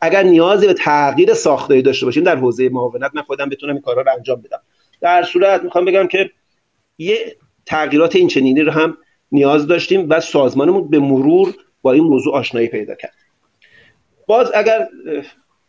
اگر 0.00 0.22
نیازی 0.22 0.66
به 0.66 0.74
تغییر 0.74 1.34
ساختاری 1.34 1.82
داشته 1.82 2.06
باشیم 2.06 2.24
در 2.24 2.36
حوزه 2.36 2.68
معاونت 2.68 3.10
من 3.14 3.22
خودم 3.22 3.48
بتونم 3.48 3.72
این 3.72 3.82
کارا 3.82 4.02
رو 4.02 4.12
انجام 4.16 4.40
بدم. 4.42 4.60
در 5.00 5.22
صورت 5.22 5.62
می‌خوام 5.62 5.84
بگم 5.84 6.06
که 6.06 6.30
یه 6.98 7.36
تغییرات 7.66 8.16
این 8.16 8.28
چنینی 8.28 8.62
رو 8.62 8.72
هم 8.72 8.96
نیاز 9.32 9.66
داشتیم 9.66 10.06
و 10.10 10.20
سازمانمون 10.20 10.88
به 10.88 10.98
مرور 10.98 11.54
با 11.82 11.92
این 11.92 12.04
موضوع 12.04 12.34
آشنایی 12.34 12.68
پیدا 12.68 12.94
کرد. 12.94 13.14
باز 14.26 14.50
اگر 14.54 14.88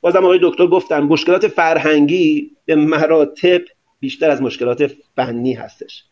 بازم 0.08 0.26
آقای 0.26 0.40
دکتر 0.42 0.68
گفتن 0.68 1.00
مشکلات 1.00 1.48
فرهنگی 1.48 2.52
به 2.66 2.76
مراتب 2.76 3.62
بیشتر 4.00 4.30
از 4.30 4.42
مشکلات 4.42 4.92
فنی 5.16 5.54
هستش. 5.54 6.04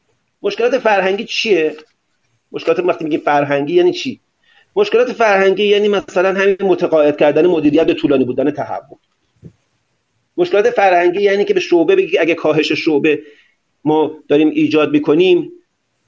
مشکلات 0.42 0.78
فرهنگی 0.78 1.24
چیه؟ 1.24 1.76
مشکلات 2.52 2.80
وقتی 2.80 3.04
میگیم 3.04 3.20
فرهنگی 3.20 3.74
یعنی 3.74 3.94
چی؟ 3.94 4.20
مشکلات 4.76 5.14
فرهنگی 5.14 5.64
یعنی 5.64 5.88
مثلا 5.88 6.34
همین 6.34 6.58
متقاعد 6.62 7.18
کردن 7.18 7.48
مدیریت 7.48 7.88
به 7.88 7.94
طولانی 7.94 8.26
بودن 8.26 8.52
تحول. 8.52 8.98
مشکلات 10.38 10.70
فرهنگی 10.70 11.22
یعنی 11.22 11.46
که 11.46 11.54
به 11.54 11.60
شعبه 11.60 11.96
بگی 11.96 12.18
اگه 12.18 12.34
کاهش 12.34 12.72
شعبه 12.72 13.22
ما 13.84 14.12
داریم 14.28 14.50
ایجاد 14.50 14.92
می‌کنیم 14.92 15.52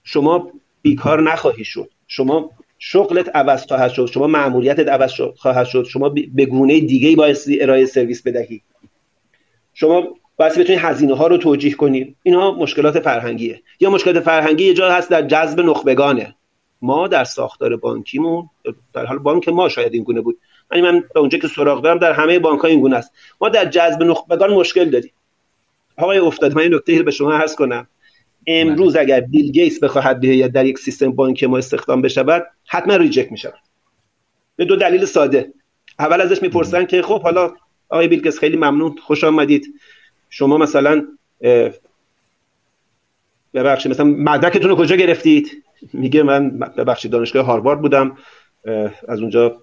شما 0.03 0.51
بیکار 0.81 1.21
نخواهی 1.21 1.63
شد. 1.63 1.89
شما 2.07 2.51
شغلت 2.79 3.35
عوض 3.35 3.65
خواهد 3.65 3.91
شد. 3.91 4.05
شما 4.05 4.27
معمولیتت 4.27 4.87
عوض 4.87 5.11
خواهد 5.35 5.65
شد. 5.65 5.83
شما 5.83 6.09
به 6.09 6.45
گونه 6.45 6.79
دیگه 6.79 7.15
بایستی 7.15 7.61
ارائه 7.61 7.85
سرویس 7.85 8.21
بدهی. 8.21 8.61
شما 9.73 10.03
باید 10.37 10.51
بتونید 10.51 10.81
هزینه 10.81 11.15
ها 11.15 11.27
رو 11.27 11.37
توجیه 11.37 11.73
کنید 11.73 12.15
اینا 12.23 12.51
مشکلات 12.51 12.99
فرهنگیه. 12.99 13.61
یا 13.79 13.89
مشکلات 13.89 14.23
فرهنگی 14.23 14.63
یه 14.63 14.73
جا 14.73 14.91
هست 14.91 15.09
در 15.09 15.21
جذب 15.21 15.61
نخبگانه. 15.61 16.35
ما 16.81 17.07
در 17.07 17.23
ساختار 17.23 17.75
بانکیمون 17.75 18.49
در 18.93 19.05
حال 19.05 19.17
بانک 19.17 19.49
ما 19.49 19.69
شاید 19.69 19.93
این 19.93 20.03
گونه 20.03 20.21
بود. 20.21 20.37
یعنی 20.71 20.83
من 20.83 21.03
به 21.13 21.19
اونجا 21.19 21.37
که 21.37 21.47
سراغ 21.47 21.81
دارم 21.81 21.97
در 21.97 22.11
همه 22.11 22.39
بانک 22.39 22.59
ها 22.61 22.67
این 22.67 22.79
گونه 22.79 22.95
است. 22.95 23.11
ما 23.41 23.49
در 23.49 23.65
جذب 23.65 24.03
نخبگان 24.03 24.53
مشکل 24.53 24.89
داریم. 24.89 25.11
آقای 25.97 26.17
افتاد 26.17 26.55
من 26.55 26.61
این 26.61 26.73
نکته 26.75 27.03
به 27.03 27.11
شما 27.11 27.33
عرض 27.33 27.55
کنم. 27.55 27.87
امروز 28.47 28.93
بله. 28.93 29.01
اگر 29.01 29.21
بیل 29.21 29.51
گیتس 29.51 29.79
بخواهد 29.79 30.19
بیاید 30.19 30.51
در 30.51 30.65
یک 30.65 30.79
سیستم 30.79 31.11
بانک 31.11 31.43
ما 31.43 31.57
استخدام 31.57 32.01
بشود 32.01 32.45
حتما 32.67 32.95
reject 32.95 33.31
می 33.31 33.37
شود 33.37 33.59
به 34.55 34.65
دو 34.65 34.75
دلیل 34.75 35.05
ساده. 35.05 35.53
اول 35.99 36.21
ازش 36.21 36.41
می‌پرسن 36.41 36.85
که 36.85 37.01
خب 37.01 37.21
حالا 37.21 37.53
آقای 37.89 38.07
بیل 38.07 38.21
گیتس 38.21 38.39
خیلی 38.39 38.57
ممنون 38.57 38.95
خوش 39.03 39.23
آمدید. 39.23 39.73
شما 40.29 40.57
مثلا 40.57 41.07
ببخشید 43.53 43.91
مثلا 43.91 44.05
مدرکتون 44.05 44.69
رو 44.69 44.75
کجا 44.75 44.95
گرفتید؟ 44.95 45.63
میگه 45.93 46.23
من 46.23 46.59
ببخشید 46.59 47.11
دانشگاه 47.11 47.45
هاروارد 47.45 47.81
بودم. 47.81 48.17
از 49.07 49.19
اونجا 49.19 49.61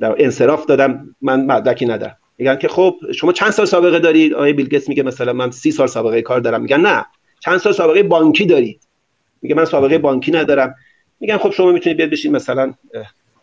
در 0.00 0.14
انصراف 0.18 0.66
دادم. 0.66 1.16
من 1.22 1.46
مدرکی 1.46 1.86
ندارم. 1.86 2.16
میگن 2.38 2.56
که 2.56 2.68
خب 2.68 2.96
شما 3.14 3.32
چند 3.32 3.50
سال 3.50 3.66
سابقه 3.66 3.98
دارید؟ 3.98 4.34
آقای 4.34 4.52
بیل 4.52 4.68
گیتس 4.68 4.88
میگه 4.88 5.02
مثلا 5.02 5.32
من 5.32 5.50
سی 5.50 5.70
سال 5.70 5.86
سابقه 5.86 6.22
کار 6.22 6.40
دارم. 6.40 6.62
میگن 6.62 6.80
نه. 6.80 7.06
چند 7.40 7.58
سال 7.58 7.72
سابقه 7.72 8.02
بانکی 8.02 8.46
دارید؟ 8.46 8.80
میگه 9.42 9.54
من 9.54 9.64
سابقه 9.64 9.98
بانکی 9.98 10.32
ندارم. 10.32 10.74
میگن 11.20 11.36
خب 11.36 11.50
شما 11.50 11.72
می‌تونید 11.72 11.96
بیاد 11.96 12.10
بشین 12.10 12.32
مثلا 12.32 12.74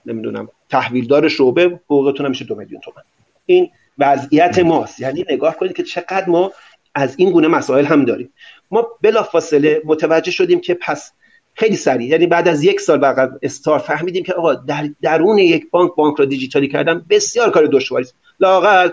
نمی‌دونم 0.05 0.49
تحویلدار 0.69 1.29
شعبه 1.29 1.79
حقوقتون 1.85 2.27
میشه 2.27 2.45
دو 2.45 2.55
میلیون 2.55 2.81
تومن 2.81 3.03
این 3.45 3.69
وضعیت 3.97 4.59
ماست. 4.59 4.99
یعنی 4.99 5.25
نگاه 5.29 5.57
کنید 5.57 5.73
که 5.73 5.83
چقدر 5.83 6.29
ما 6.29 6.51
از 6.95 7.15
این 7.17 7.31
گونه 7.31 7.47
مسائل 7.47 7.85
هم 7.85 8.05
داریم. 8.05 8.33
ما 8.71 8.87
بلافاصله 9.01 9.81
متوجه 9.85 10.31
شدیم 10.31 10.61
که 10.61 10.73
پس 10.73 11.11
خیلی 11.53 11.75
سریع 11.75 12.09
یعنی 12.09 12.27
بعد 12.27 12.47
از 12.47 12.63
یک 12.63 12.81
سال 12.81 12.97
بعد 12.97 13.39
استار 13.41 13.79
فهمیدیم 13.79 14.23
که 14.23 14.33
آقا 14.33 14.53
در 14.53 14.89
درون 15.01 15.37
یک 15.37 15.69
بانک 15.71 15.95
بانک 15.95 16.19
را 16.19 16.25
دیجیتالی 16.25 16.67
کردن 16.67 17.05
بسیار 17.09 17.51
کار 17.51 17.65
دشواری 17.65 18.03
است. 18.03 18.15
لاقل 18.39 18.89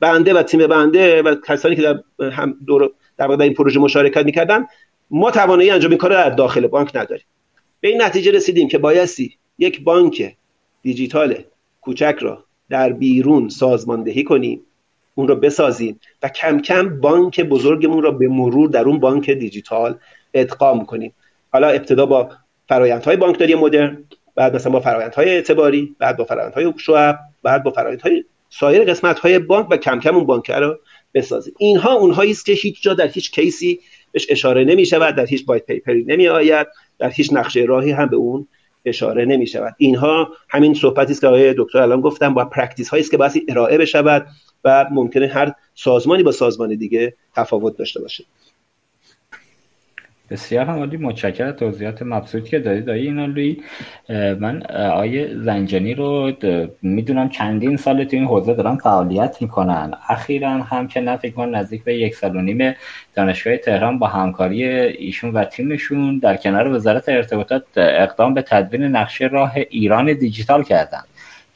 بنده 0.00 0.34
و 0.34 0.42
تیم 0.42 0.66
بنده 0.66 1.22
و 1.22 1.34
کسانی 1.34 1.76
که 1.76 1.82
در 1.82 2.02
هم 2.30 2.56
دور 2.66 2.90
در 3.20 3.26
واقع 3.26 3.44
این 3.44 3.54
پروژه 3.54 3.80
مشارکت 3.80 4.24
می‌کردن 4.24 4.66
ما 5.10 5.30
توانایی 5.30 5.70
انجام 5.70 5.90
این 5.90 5.98
کار 5.98 6.10
در 6.10 6.30
داخل 6.30 6.66
بانک 6.66 6.96
نداریم. 6.96 7.24
به 7.80 7.88
این 7.88 8.02
نتیجه 8.02 8.30
رسیدیم 8.30 8.68
که 8.68 8.78
بایستی 8.78 9.36
یک 9.58 9.84
بانک 9.84 10.36
دیجیتال 10.82 11.34
کوچک 11.80 12.16
را 12.20 12.44
در 12.70 12.92
بیرون 12.92 13.48
سازماندهی 13.48 14.24
کنیم 14.24 14.60
اون 15.14 15.28
رو 15.28 15.36
بسازیم 15.36 16.00
و 16.22 16.28
کم 16.28 16.60
کم 16.60 17.00
بانک 17.00 17.40
بزرگمون 17.40 18.02
را 18.02 18.10
به 18.10 18.28
مرور 18.28 18.68
در 18.68 18.84
اون 18.84 19.00
بانک 19.00 19.30
دیجیتال 19.30 19.98
ادغام 20.34 20.84
کنیم. 20.84 21.14
حالا 21.52 21.68
ابتدا 21.68 22.06
با 22.06 22.30
فرایندهای 22.68 23.16
بانکداری 23.16 23.54
مدرن 23.54 24.04
بعد 24.34 24.54
مثلا 24.54 24.72
با 24.72 24.80
فرایندهای 24.80 25.30
اعتباری 25.30 25.96
بعد 25.98 26.16
با 26.16 26.24
فرایندهای 26.24 26.72
شعب 26.76 27.18
بعد 27.42 27.62
با 27.62 27.70
فرایندهای 27.70 28.24
سایر 28.50 28.84
قسمت 28.84 29.18
های 29.18 29.38
بانک 29.38 29.66
و 29.70 29.76
کم 29.76 30.00
کم 30.00 30.14
اون 30.16 30.26
بانک 30.26 30.50
رو 30.50 30.78
بسازیم 31.14 31.54
اینها 31.58 31.92
اونهایی 31.92 32.30
است 32.30 32.46
که 32.46 32.52
هیچ 32.52 32.82
جا 32.82 32.94
در 32.94 33.08
هیچ 33.08 33.30
case 33.30 33.70
ی 33.70 33.80
بهش 34.12 34.26
اشاره 34.30 34.64
نمی 34.64 34.86
شود 34.86 35.14
در 35.14 35.26
هیچ 35.26 35.46
white 35.46 35.66
paper 35.66 35.98
ی 35.98 36.04
نمی 36.04 36.28
آید 36.28 36.66
در 36.98 37.10
هیچ 37.10 37.32
نقشه 37.32 37.60
راهی 37.60 37.90
هم 37.90 38.08
به 38.08 38.16
اون 38.16 38.48
اشاره 38.84 39.24
نمی 39.24 39.46
شود 39.46 39.74
اینها 39.78 40.28
همین 40.48 40.74
صحبتی 40.74 41.12
است 41.12 41.20
که 41.20 41.26
آقای 41.26 41.54
دکتر 41.58 41.78
الان 41.78 42.00
گفتم 42.00 42.34
best 42.34 42.44
practice 42.44 42.88
هایی 42.88 43.00
است 43.00 43.10
که 43.10 43.16
باید 43.16 43.44
ارائه 43.48 43.78
بشود 43.78 44.26
و 44.64 44.86
ممکنه 44.90 45.26
هر 45.26 45.52
سازمانی 45.74 46.22
با 46.22 46.32
سازمان 46.32 46.74
دیگه 46.74 47.14
تفاوت 47.34 47.76
داشته 47.76 48.00
باشه. 48.00 48.24
بسیار 50.30 50.66
عالی 50.66 50.96
متشکرم 50.96 51.52
توضیحات 51.52 52.02
مبسوطی 52.02 52.50
که 52.50 52.58
دادید 52.58 52.90
آیه 52.90 53.02
اینا 53.02 53.26
لوی 53.26 53.62
من 54.40 54.62
آیه 54.72 55.36
زنجانی 55.36 55.94
رو 55.94 56.32
می‌دونم 56.82 57.28
چندین 57.28 57.76
سال 57.76 58.04
تو 58.04 58.16
این 58.16 58.24
حوزه 58.24 58.54
دارم 58.54 58.76
فعالیت 58.76 59.42
می‌کنن. 59.42 59.92
اخیرا 60.08 60.50
هم 60.50 60.88
که 60.88 61.00
نه 61.00 61.16
فکر 61.16 61.46
نزدیک 61.46 61.84
به 61.84 61.96
یک 61.96 62.14
سال 62.14 62.36
و 62.36 62.40
نیم 62.40 62.74
دانشگاه 63.14 63.56
تهران 63.56 63.98
با 63.98 64.06
همکاری 64.06 64.64
ایشون 64.64 65.30
و 65.30 65.44
تیمشون 65.44 66.18
در 66.18 66.36
کنار 66.36 66.68
وزارت 66.68 67.08
ارتباطات 67.08 67.62
اقدام 67.76 68.34
به 68.34 68.42
تدوین 68.42 68.82
نقشه 68.82 69.26
راه 69.26 69.52
ایران 69.70 70.12
دیجیتال 70.12 70.62
کردن. 70.62 71.02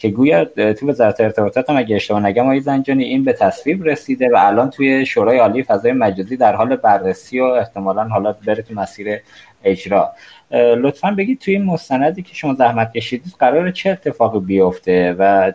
که 0.05 0.11
گویا 0.11 0.45
تو 0.45 0.89
وزارت 0.89 1.21
ارتباطات 1.21 1.71
هم 1.71 1.77
اگه 1.77 1.97
اشتباه 1.97 2.27
نگم 2.27 2.61
زنجانی 2.61 3.05
این 3.05 3.25
به 3.25 3.33
تصویب 3.33 3.85
رسیده 3.85 4.29
و 4.29 4.37
الان 4.39 4.71
توی 4.71 5.07
شورای 5.07 5.39
عالی 5.39 5.63
فضای 5.63 5.93
مجازی 5.93 6.37
در 6.37 6.57
حال 6.57 6.77
بررسی 6.77 7.41
و 7.41 7.45
احتمالا 7.45 8.05
حالا 8.05 8.33
بره 8.47 8.63
تو 8.63 8.75
مسیر 8.75 9.19
اجرا. 9.65 10.13
لطفا 10.51 11.11
بگید 11.11 11.39
توی 11.39 11.55
این 11.57 11.65
مستندی 11.65 12.23
که 12.23 12.35
شما 12.35 12.55
زحمت 12.55 12.93
کشیدید 12.93 13.35
قرار 13.39 13.71
چه 13.71 13.91
اتفاقی 13.91 14.41
بیفته 14.41 15.17
و 15.19 15.53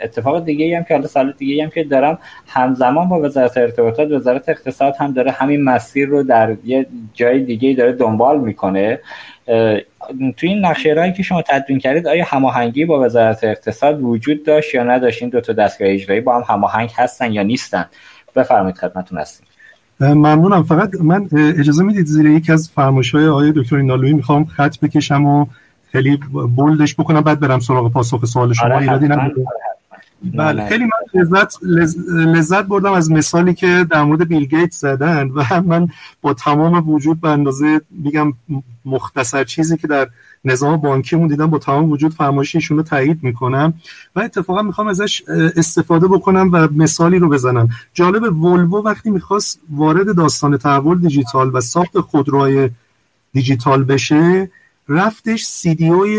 اتفاق 0.00 0.44
دیگه 0.44 0.76
هم 0.76 0.84
که 0.84 0.94
حالا 0.94 1.06
سال 1.06 1.34
دیگه 1.38 1.64
هم 1.64 1.70
که 1.70 1.84
دارم 1.84 2.18
همزمان 2.46 3.08
با 3.08 3.20
وزارت 3.20 3.56
ارتباطات 3.56 4.10
وزارت 4.10 4.48
اقتصاد 4.48 4.96
هم 4.96 5.12
داره 5.12 5.30
همین 5.30 5.64
مسیر 5.64 6.08
رو 6.08 6.22
در 6.22 6.56
یه 6.64 6.86
جای 7.14 7.44
دیگه 7.44 7.74
داره 7.74 7.92
دنبال 7.92 8.40
می‌کنه. 8.40 9.00
توی 10.36 10.48
این 10.48 10.66
نقشه 10.66 11.12
که 11.16 11.22
شما 11.22 11.42
تدوین 11.42 11.78
کردید 11.78 12.06
آیا 12.06 12.24
هماهنگی 12.28 12.84
با 12.84 13.00
وزارت 13.00 13.44
اقتصاد 13.44 14.02
وجود 14.02 14.44
داشت 14.44 14.74
یا 14.74 14.84
نداشت؟ 14.84 15.22
این 15.22 15.30
دو 15.30 15.40
تا 15.40 15.52
دستگاه 15.52 15.88
اجرایی 15.88 16.20
با 16.20 16.36
هم 16.36 16.54
هماهنگ 16.54 16.90
هستن 16.96 17.32
یا 17.32 17.42
نیستن؟ 17.42 17.84
بفرمایید 18.36 18.76
خدمتتون 18.76 19.18
هستیم. 19.18 19.46
ممنونم. 20.00 20.62
فقط 20.62 20.90
من 21.00 21.28
اجازه 21.58 21.84
می‌دید 21.84 22.06
زیر 22.06 22.26
یکی 22.26 22.52
از 22.52 22.70
فرمایش‌های 22.74 23.28
آقای 23.28 23.52
دکتر 23.56 23.76
اینالوی 23.76 24.12
می‌خوام 24.12 24.44
خط 24.44 24.78
بکشم 24.78 25.26
و 25.26 25.46
خیلی 25.92 26.16
بولدش 26.56 26.94
بکنم 26.94 27.20
بعد 27.20 27.40
برم 27.40 27.58
سراغ 27.58 27.92
پاسخ 27.92 28.24
سوال 28.24 28.52
شما. 28.52 28.74
آره 28.74 28.86
بله 30.24 30.68
خیلی 30.68 30.84
من 30.84 31.20
لذت 31.20 31.54
لذت 32.12 32.64
بردم 32.64 32.92
از 32.92 33.10
مثالی 33.10 33.54
که 33.54 33.86
در 33.90 34.02
مورد 34.02 34.28
بیل 34.28 34.44
گیت 34.44 34.72
زدن 34.72 35.28
و 35.28 35.62
من 35.62 35.88
با 36.22 36.34
تمام 36.34 36.90
وجود 36.90 37.20
به 37.20 37.28
اندازه 37.28 37.80
میگم 37.90 38.32
مختصر 38.84 39.44
چیزی 39.44 39.76
که 39.76 39.86
در 39.86 40.08
نظام 40.44 40.76
بانکیمون 40.76 41.28
دیدم 41.28 41.46
با 41.46 41.58
تمام 41.58 41.90
وجود 41.90 42.14
فرمایششون 42.14 42.76
رو 42.76 42.82
تایید 42.82 43.18
می‌کنم 43.22 43.74
و 44.16 44.20
اتفاقا 44.20 44.62
می‌خوام 44.62 44.86
ازش 44.86 45.22
استفاده 45.56 46.08
بکنم 46.08 46.50
و 46.52 46.68
مثالی 46.72 47.18
رو 47.18 47.28
بزنم. 47.28 47.68
جالب 47.94 48.22
ولوو 48.22 48.84
وقتی 48.84 49.10
می‌خواست 49.10 49.60
وارد 49.70 50.16
داستان 50.16 50.56
تحول 50.56 51.00
دیجیتال 51.00 51.50
و 51.54 51.60
ساخت 51.60 52.00
خودروهای 52.00 52.70
دیجیتال 53.32 53.84
بشه 53.84 54.50
رفتش 54.88 55.44
سیدیوی 55.44 56.18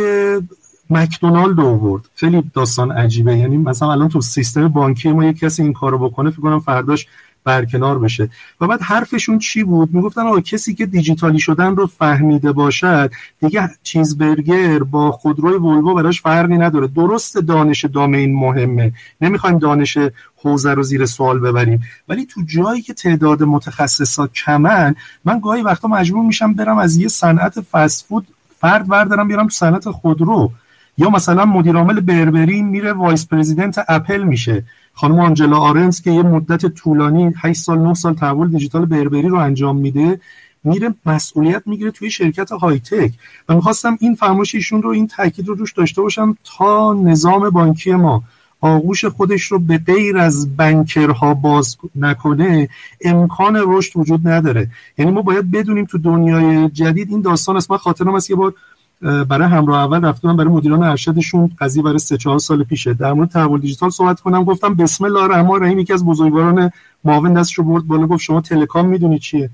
مکدونالد 0.90 1.60
آورد. 1.60 2.04
خیلی 2.16 2.44
داستان 2.54 2.92
عجیبه. 2.92 3.38
یعنی 3.38 3.58
مثلا 3.58 3.92
الان 3.92 4.10
تو 4.10 4.22
سیستم 4.22 4.68
بانکی 4.68 5.12
ما 5.12 5.26
یک 5.26 5.40
کسی 5.40 5.64
این 5.64 5.74
کارو 5.74 6.10
بکنه 6.10 6.30
فکر 6.30 6.42
کنم 6.42 6.60
فرداش 6.60 7.08
برکنار 7.44 8.00
بشه. 8.00 8.30
و 8.62 8.68
بعد 8.68 8.82
حرفشون 8.82 9.40
چی 9.40 9.64
بود؟ 9.64 9.94
می‌گفتن 9.94 10.22
آقا 10.22 10.40
کسی 10.40 10.76
که 10.76 10.86
دیجیتالی 10.86 11.40
شدن 11.40 11.76
رو 11.76 11.88
فهمیده 11.88 12.52
باشد 12.52 13.12
دیگه 13.40 13.70
چیزبرگر 13.84 14.80
با 14.80 15.12
خودروی 15.12 15.54
ولوو 15.54 15.94
براش 15.94 16.22
فرقی 16.22 16.58
نداره. 16.58 16.88
درست 16.88 17.38
دانش 17.38 17.86
دامین 17.86 18.36
مهمه. 18.36 18.94
نمی‌خوایم 19.22 19.58
دانش 19.58 19.98
حوزه 20.36 20.74
رو 20.74 20.84
زیر 20.84 21.06
سوال 21.06 21.40
ببریم. 21.40 21.84
ولی 22.10 22.26
تو 22.26 22.42
جایی 22.46 22.82
که 22.82 22.94
تعداد 22.94 23.44
متخصصا 23.44 24.28
کمن 24.28 24.96
من 25.26 25.40
گاهی 25.40 25.62
وقتا 25.62 25.88
مجبور 25.88 26.26
میشم 26.26 26.54
برم 26.54 26.78
از 26.78 26.98
یه 26.98 27.08
صنعت 27.08 27.62
فست 27.62 28.06
فود 28.06 28.28
فرد 28.60 28.88
بردارم 28.88 29.28
بیارم 29.28 29.44
تو 29.44 29.54
صنعت 29.54 29.90
خودرو. 29.90 30.52
یا 30.98 31.10
مثلا 31.10 31.46
مدیر 31.46 31.76
عامل 31.76 32.00
بربری 32.00 32.62
میره 32.62 32.94
vice 32.94 33.28
president 33.28 33.86
اپل 33.88 34.24
میشه. 34.24 34.64
خانم 34.94 35.20
آنجلا 35.20 35.58
آرنز 35.58 36.02
که 36.02 36.12
یه 36.12 36.24
مدت 36.24 36.66
طولانی 36.66 37.34
8 37.42 37.62
سال 37.62 37.80
9 37.80 37.94
سال 37.94 38.14
تحول 38.14 38.50
دیجیتال 38.50 38.86
بربری 38.86 39.28
رو 39.28 39.38
انجام 39.38 39.78
میده 39.78 40.20
میره 40.64 40.94
مسئولیت 41.06 41.64
می‌گیره 41.66 41.92
توی 41.92 42.12
شرکت 42.12 42.52
های 42.52 42.80
tech 42.80 43.14
و 43.50 43.56
می‌خواستم 43.56 43.98
این 44.00 44.16
فرمایش 44.16 44.56
ایشون 44.56 44.82
رو 44.82 44.90
این 44.90 45.08
تاکید 45.08 45.48
رو 45.48 45.56
روش 45.56 45.74
داشته 45.74 46.02
باشم 46.02 46.38
تا 46.58 46.94
نظام 46.94 47.50
بانکی 47.50 47.92
ما 47.92 48.24
آغوش 48.62 49.06
خودش 49.06 49.44
رو 49.44 49.60
به 49.60 49.78
غیر 49.78 50.18
از 50.18 50.56
بنکرها 50.56 51.34
باز 51.34 51.78
نکنه 51.96 52.70
امکان 53.02 53.62
رشد 53.66 53.92
وجود 53.96 54.28
نداره. 54.28 54.70
یعنی 54.98 55.12
ما 55.12 55.22
باید 55.22 55.52
بدونیم 55.52 55.86
تو 55.86 55.98
دنیای 55.98 56.70
جدید 56.70 57.10
این 57.12 57.22
داستان 57.22 57.58
است. 57.58 57.72
من 57.72 57.78
خاطرم 57.78 58.16
است 58.16 58.30
یه 58.30 58.36
بار 58.36 58.54
برای 59.04 59.48
همراه 59.48 59.80
اول 59.80 60.06
رفتم 60.06 60.36
برای 60.36 60.50
مدیران 60.50 60.84
ارشدشون 60.84 61.52
قضیه 61.60 61.84
برای 61.84 62.00
سه 62.00 62.18
چهار 62.18 62.40
سال 62.40 62.64
پیشه. 62.64 62.94
در 62.94 63.14
مورد 63.14 63.30
تحول 63.30 63.60
دیجیتال 63.60 63.90
صحبت 63.90 64.20
کنم. 64.20 64.44
گفتم 64.44 64.74
بسم 64.74 65.06
الله 65.06 65.24
الرحمن 65.24 65.52
الرحیم 65.52 65.80
یکی 65.80 65.94
از 65.94 66.06
بزرگواران 66.06 66.72
معاون 67.04 67.34
دستشو 67.34 67.64
برد 67.64 67.88
بالا 67.88 68.08
گفت 68.08 68.22
شما 68.22 68.42
تلکام 68.42 68.86
می‌دونی 68.88 69.20
چیه؟ 69.20 69.50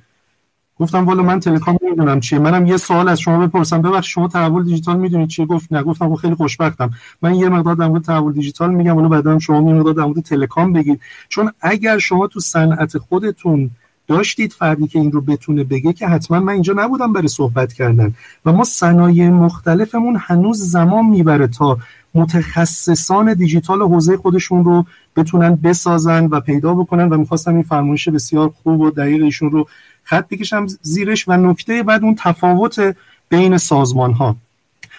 گفتم 0.79 1.05
والا 1.05 1.23
من 1.23 1.39
تلکام 1.39 1.77
نمی‌دونم 1.81 2.19
چیه. 2.19 2.39
منم 2.39 2.65
یه 2.65 2.77
سوال 2.77 3.09
از 3.09 3.19
شما 3.19 3.47
بپرسم. 3.47 3.81
ببخش 3.81 4.13
شما 4.13 4.27
تحول 4.27 4.63
دیجیتال 4.63 4.97
می‌دونید 4.97 5.27
چیه؟ 5.27 5.45
گفت 5.45 5.73
نه. 5.73 5.83
گفتم 5.83 6.15
خیلی 6.15 6.35
خوشبختم. 6.35 6.89
من 7.21 7.35
یه 7.35 7.49
مقدار 7.49 7.75
در 7.75 7.87
مورد 7.87 8.03
تحول 8.03 8.33
دیجیتال 8.33 8.73
میگم. 8.73 8.95
اونو 8.95 9.09
بعدا 9.09 9.39
شما 9.39 9.69
یه 9.69 9.75
مقدار 9.75 9.93
در 9.93 10.03
مورد 10.03 10.19
تلکام 10.19 10.73
بگید. 10.73 11.01
چون 11.29 11.51
اگر 11.61 11.97
شما 11.97 12.27
تو 12.27 12.39
صنعت 12.39 12.97
خودتون 12.97 13.69
داشتید 14.10 14.53
فردی 14.53 14.88
که 14.88 14.99
این 14.99 15.12
رو 15.12 15.22
بتونه 15.22 15.64
بگه 15.64 15.93
که 15.93 16.07
حتما 16.07 16.39
من 16.39 16.53
اینجا 16.53 16.74
نبودم 16.78 17.14
برای 17.14 17.28
صحبت 17.28 17.74
کردن. 17.74 18.14
و 18.45 18.51
ما 18.51 18.64
صنایع 18.64 19.30
مختلفمون 19.30 20.18
هنوز 20.20 20.72
زمان 20.72 21.05
می‌بره 21.05 21.47
تا 21.47 21.78
متخصصان 22.16 23.34
دیجیتال 23.34 23.82
حوزه 23.82 24.18
خودشون 24.18 24.64
رو 24.64 24.86
بتونن 25.16 25.55
بسازن 25.55 26.26
و 26.26 26.39
پیدا 26.39 26.74
بکنن. 26.74 27.10
و 27.10 27.18
می‌خواستم 27.18 27.53
این 27.53 27.64
فرمایش 27.64 28.10
بسیار 28.10 28.49
خوب 28.64 28.82
و 28.82 28.91
دقیق 28.91 29.24
ایشون 29.24 29.51
رو 29.51 29.68
خط 30.03 30.28
بکشم 30.30 30.68
زیرش. 30.82 31.28
و 31.28 31.38
نکته 31.38 31.84
بعد 31.84 32.03
اون 32.03 32.16
تفاوت 32.16 32.95
بین 33.30 33.57
سازمان 33.57 34.14
ها 34.14 34.36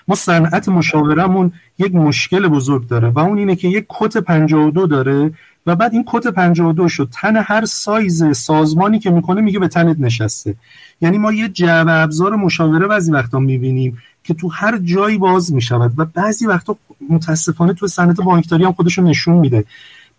ما 0.08 0.14
صنعت 0.16 0.68
مشاورمون 0.68 1.52
یک 1.78 1.94
مشکل 1.94 2.48
بزرگ 2.48 2.88
داره 2.88 3.08
و 3.08 3.18
اون 3.18 3.38
اینه 3.38 3.56
که 3.56 3.68
یک 3.68 3.86
کت 3.88 4.16
52 4.16 4.86
داره 4.86 5.32
و 5.66 5.76
بعد 5.76 5.92
این 5.92 6.04
کت 6.06 6.26
52 6.26 6.88
شد. 6.88 7.08
تن 7.12 7.36
هر 7.36 7.64
سایز 7.64 8.36
سازمانی 8.36 8.98
که 8.98 9.10
می‌کنه 9.10 9.40
میگه 9.40 9.58
به 9.58 9.68
تنت 9.68 9.96
نشسته. 10.00 10.54
یعنی 11.00 11.18
ما 11.18 11.32
یه 11.32 11.48
جعبه 11.48 11.92
ابزار 11.92 12.36
مشاوره 12.36 12.86
بعضی 12.86 13.12
وقتا 13.12 13.38
می‌بینیم 13.38 13.98
که 14.24 14.34
تو 14.34 14.48
هر 14.48 14.78
جایی 14.78 15.18
باز 15.18 15.52
می‌شود 15.52 15.92
و 15.96 16.04
بعضی 16.04 16.46
وقتا 16.46 16.76
متاسفانه 17.10 17.72
تو 17.72 17.86
صنعت 17.86 18.20
بانکداری 18.20 18.64
هم 18.64 18.72
خودشون 18.72 19.04
نشون 19.04 19.36
میده. 19.36 19.64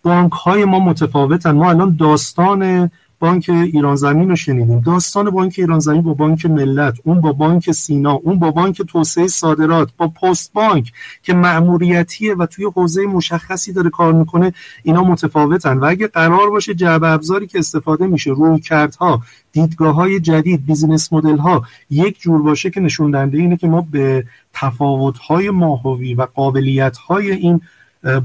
بانک 0.02 0.32
های 0.32 0.64
ما 0.64 0.78
متفاوتن. 0.78 1.50
ما 1.50 1.70
الان 1.70 1.96
داستان 1.96 2.90
بانک 3.22 3.46
ایران 3.48 3.96
زمین 3.96 4.28
رو 4.28 4.36
شنیدیم. 4.36 4.80
داستان 4.80 5.30
بانک 5.30 5.54
ایران 5.58 5.78
زمین 5.78 6.02
با 6.02 6.14
بانک 6.14 6.46
ملت 6.46 6.98
اون 7.04 7.20
با 7.20 7.32
بانک 7.32 7.70
سینا 7.70 8.12
اون 8.12 8.38
با 8.38 8.50
بانک 8.50 8.82
توسعه 8.82 9.26
صادرات 9.26 9.88
با 9.96 10.08
پست 10.08 10.52
بانک 10.52 10.92
که 11.22 11.34
مأموریتیه 11.34 12.34
و 12.34 12.46
توی 12.46 12.64
حوزه 12.64 13.06
مشخصی 13.06 13.72
داره 13.72 13.90
کار 13.90 14.12
می‌کنه 14.12 14.52
اینا 14.82 15.02
متفاوتن. 15.02 15.78
و 15.78 15.84
اگه 15.84 16.06
قرار 16.06 16.50
باشه 16.50 16.74
جعبه 16.74 17.08
ابزاری 17.08 17.46
که 17.46 17.58
استفاده 17.58 18.06
میشه 18.06 18.30
روی 18.30 18.60
کردها 18.60 19.22
دیدگاه 19.52 19.94
های 19.94 20.20
جدید 20.20 20.66
بیزینس 20.66 21.12
مدل 21.12 21.38
ها 21.38 21.62
یک 21.90 22.20
جور 22.20 22.42
باشه 22.42 22.70
که 22.70 22.80
نشون 22.80 23.14
اینه 23.14 23.56
که 23.56 23.66
ما 23.66 23.86
به 23.90 24.24
تفاوت 24.52 25.18
های 25.18 25.50
ماهوی 25.50 26.14
و 26.14 26.26
قابلیت 26.34 26.96
های 26.96 27.32
این 27.32 27.60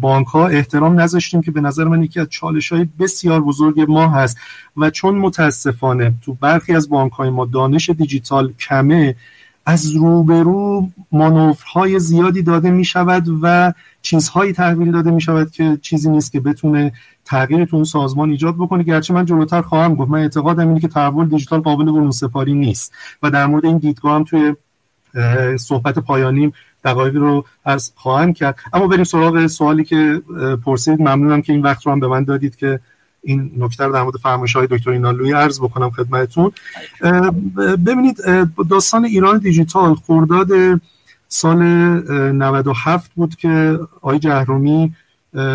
بانک 0.02 0.28
ها 0.28 0.48
احترام 0.48 1.00
نذاشتیم 1.00 1.42
که 1.42 1.52
به 1.52 1.62
نظر 1.62 1.84
من 1.84 2.04
یکی 2.04 2.20
از 2.20 2.28
چالش 2.30 2.72
های 2.72 2.88
بسیار 3.00 3.42
بزرگ 3.42 3.86
ما 3.92 4.10
هست 4.10 4.38
و 4.78 4.90
چون 4.90 5.16
متاسفانه 5.16 6.14
تو 6.22 6.34
برخی 6.34 6.76
از 6.76 6.90
بانک 6.90 7.12
های 7.12 7.30
ما 7.30 7.46
دانش 7.46 7.90
دیجیتال 7.90 8.54
کمه 8.54 9.16
از 9.66 9.92
روبرو 9.92 10.88
های 11.74 12.00
زیادی 12.00 12.42
داده 12.42 12.70
می 12.70 12.86
شود 12.86 13.28
و 13.42 13.74
چیزهایی 14.02 14.54
تحویل 14.54 14.92
داده 14.92 15.12
می 15.12 15.22
شود 15.22 15.52
که 15.52 15.78
چیزی 15.82 16.10
نیست 16.10 16.32
که 16.32 16.40
بتونه 16.40 16.92
تغییر 17.26 17.66
تو 17.66 17.76
اون 17.76 17.86
سازمان 17.86 18.30
ایجاد 18.30 18.56
بکنه. 18.56 18.84
گرچه 18.84 19.14
من 19.14 19.26
جلوتر 19.26 19.62
خواهم 19.62 19.96
گفت. 19.96 20.12
من 20.12 20.20
اعتقادم 20.20 20.68
اینه 20.68 20.80
که 20.80 20.88
تحول 20.88 21.30
دیجیتال 21.30 21.60
قابل 21.60 21.86
برون 21.86 22.12
سپاری 22.12 22.54
نیست 22.54 22.94
و 23.24 23.30
در 23.30 23.46
مورد 23.46 23.66
این 23.66 23.78
دیدگاه 23.78 24.16
هم 24.16 24.24
توی 24.24 24.56
صحبت 25.58 26.00
پایانیم 26.00 26.54
دقایقی 26.88 27.18
رو 27.18 27.46
از 27.66 27.92
خواهم 27.96 28.34
کرد. 28.34 28.56
اما 28.74 28.88
بریم 28.88 29.04
سراغ 29.04 29.48
سوالی 29.48 29.84
که 29.84 30.22
پرسید. 30.66 31.02
ممنونم 31.02 31.42
که 31.42 31.54
این 31.54 31.62
وقت 31.62 31.86
رو 31.86 31.92
هم 31.92 32.00
به 32.00 32.08
من 32.08 32.24
دادید 32.24 32.56
که 32.56 32.80
این 33.24 33.52
نکته 33.58 33.86
رو 33.86 33.94
در 33.94 34.04
مورد 34.04 34.16
فرمایش 34.16 34.56
های 34.56 34.68
دکتر 34.72 34.90
اینالوی 34.92 35.32
عرض 35.32 35.60
بکنم 35.60 35.90
خدمتتون. 35.90 36.52
ببینید 37.86 38.18
داستان 38.70 39.06
ایران 39.06 39.38
دیجیتال 39.38 39.96
خرداد 39.96 40.50
سال 41.28 41.64
97 41.64 43.12
بود 43.16 43.36
که 43.36 43.80
آقای 44.02 44.20
جهرومی 44.20 44.94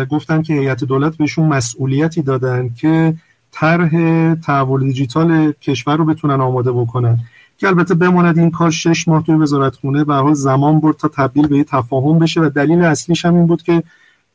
گفتن 0.09 0.41
که 0.41 0.53
هیئت 0.53 0.83
دولت 0.83 1.17
بهشون 1.17 1.47
مسئولیتی 1.47 2.21
دادن 2.21 2.69
که 2.69 3.13
طرح 3.51 3.91
تحول 4.35 4.83
دیجیتال 4.83 5.51
کشور 5.51 5.97
رو 5.97 6.05
بتونن 6.05 6.41
آماده 6.41 6.71
بکنن. 6.71 7.19
که 7.63 7.67
البته 7.67 7.93
بماند 7.93 8.37
این 8.37 8.51
کار 8.51 8.71
شش 8.71 9.07
ماه 9.07 9.23
توی 9.23 9.35
وزارت 9.35 9.75
خونه 9.75 10.03
به 10.03 10.13
حال 10.13 10.33
زمان 10.33 10.79
برد 10.79 10.97
تا 10.97 11.07
تبدیل 11.07 11.47
به 11.47 11.57
یه 11.57 11.63
تفاهم 11.63 12.19
بشه 12.19 12.41
و 12.41 12.49
دلیل 12.49 12.81
اصلیش 12.81 13.25
هم 13.25 13.35
این 13.35 13.47
بود 13.47 13.63
که 13.63 13.83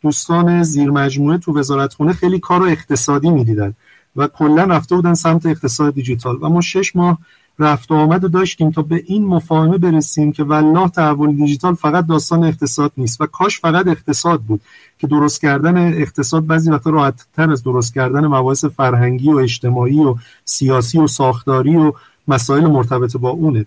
دوستان 0.03 0.63
زیر 0.63 0.91
مجموعه 0.91 1.39
تو 1.39 1.59
وزارت 1.59 1.95
خونه 1.95 2.13
خیلی 2.13 2.39
کار 2.39 2.61
رو 2.61 2.67
اقتصادی 2.67 3.31
می‌دیدن 3.31 3.75
و 4.17 4.27
کلا 4.27 4.65
رفته 4.65 4.95
بودن 4.95 5.15
سمت 5.15 5.47
اقتصاد 5.47 5.95
دیجیتال. 5.95 6.39
و 6.43 6.49
ما 6.49 6.61
شش 6.61 6.97
ماه 6.97 7.19
رفت 7.59 7.91
و 7.91 7.95
آمد 7.95 8.25
و 8.25 8.29
داشتیم 8.29 8.71
تا 8.71 8.83
به 8.83 9.03
این 9.07 9.25
مفاهمه 9.25 9.79
برسیم 9.79 10.33
که 10.33 10.45
والله 10.45 10.89
تحول 10.89 11.37
دیجیتال 11.37 11.75
فقط 11.75 12.07
داستان 12.07 12.45
اقتصاد 12.45 12.93
نیست 12.97 13.21
و 13.21 13.27
کاش 13.27 13.61
فقط 13.61 13.87
اقتصاد 13.87 14.41
بود 14.41 14.61
که 14.99 15.07
درست 15.07 15.41
کردن 15.41 15.77
اقتصاد 15.77 16.47
بعضی 16.47 16.71
وقتا 16.71 16.91
راحت 16.91 17.27
تر 17.37 17.51
از 17.51 17.63
درست 17.63 17.95
کردن 17.95 18.27
مباحث 18.27 18.65
فرهنگی 18.65 19.33
و 19.33 19.37
اجتماعی 19.37 20.01
و 20.01 20.15
سیاسی 20.45 20.99
و 20.99 21.07
ساختاری 21.07 21.77
و 21.77 21.93
مسائل 22.29 22.67
مرتبط 22.67 23.17
با 23.17 23.31
اونه. 23.31 23.67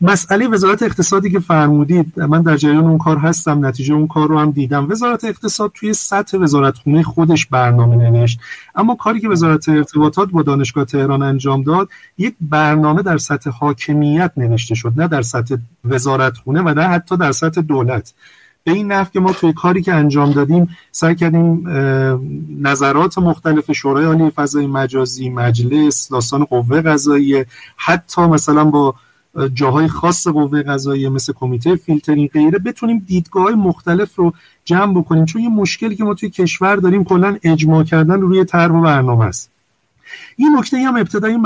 مسئله 0.00 0.48
وزارت 0.48 0.82
اقتصادی 0.82 1.30
که 1.30 1.40
فرمودید 1.40 2.20
من 2.20 2.42
در 2.42 2.56
جریان 2.56 2.84
اون 2.84 2.98
کار 2.98 3.18
هستم 3.18 3.66
نتیجه 3.66 3.94
اون 3.94 4.06
کار 4.06 4.28
رو 4.28 4.38
هم 4.38 4.50
دیدم. 4.50 4.90
وزارت 4.90 5.24
اقتصاد 5.24 5.72
توی 5.74 5.94
سطح 5.94 6.38
وزارت 6.38 6.78
خونه 6.78 7.02
خودش 7.02 7.46
برنامه 7.46 7.96
نوشت. 7.96 8.40
اما 8.74 8.94
کاری 8.94 9.20
که 9.20 9.28
وزارت 9.28 9.68
ارتباطات 9.68 10.30
با 10.30 10.42
دانشگاه 10.42 10.84
تهران 10.84 11.22
انجام 11.22 11.62
داد 11.62 11.88
یک 12.18 12.34
برنامه 12.40 13.02
در 13.02 13.18
سطح 13.18 13.50
حاکمیت 13.50 14.32
نوشته 14.36 14.74
شد. 14.74 14.92
نه 14.96 15.08
در 15.08 15.22
سطح 15.22 15.56
وزارت 15.84 16.36
خونه 16.36 16.62
و 16.62 16.74
نه 16.74 16.82
حتی 16.82 17.16
در 17.16 17.32
سطح 17.32 17.60
دولت. 17.60 18.14
به 18.64 18.72
این 18.72 18.92
نفع 18.92 19.12
که 19.12 19.20
ما 19.20 19.32
توی 19.32 19.52
کاری 19.52 19.82
که 19.82 19.94
انجام 19.94 20.32
دادیم 20.32 20.76
سعی 20.92 21.14
کردیم 21.14 21.68
نظرات 22.60 23.18
مختلف 23.18 23.72
شورای 23.72 24.04
عالی 24.04 24.30
فضای 24.30 24.66
مجازی 24.66 25.30
مجلس 25.30 26.08
داستان 26.08 26.44
قوه 26.44 26.80
قضاییه 26.80 27.46
حتی 27.76 28.22
مثلا 28.22 28.64
با 28.64 28.94
جاهای 29.54 29.88
خاص 29.88 30.28
قوه 30.28 30.62
قضاییه 30.62 31.08
مثل 31.08 31.32
کمیته 31.32 31.76
فیلترینگ 31.76 32.30
غیره 32.30 32.58
بتونیم 32.58 33.04
دیدگاه 33.06 33.50
مختلف 33.50 34.16
رو 34.16 34.32
جمع 34.64 35.00
بکنیم. 35.00 35.24
چون 35.24 35.42
یه 35.42 35.48
مشکلی 35.48 35.96
که 35.96 36.04
ما 36.04 36.14
توی 36.14 36.30
کشور 36.30 36.76
داریم 36.76 37.04
کلا 37.04 37.36
اجماع 37.42 37.84
کردن 37.84 38.20
روی 38.20 38.44
طرح 38.44 38.72
و 38.72 38.80
برنامه 38.82 39.24
است. 39.24 39.50
این 40.40 40.56
نکته 40.56 40.76
هم 40.76 40.96
ابتدایی 40.96 41.36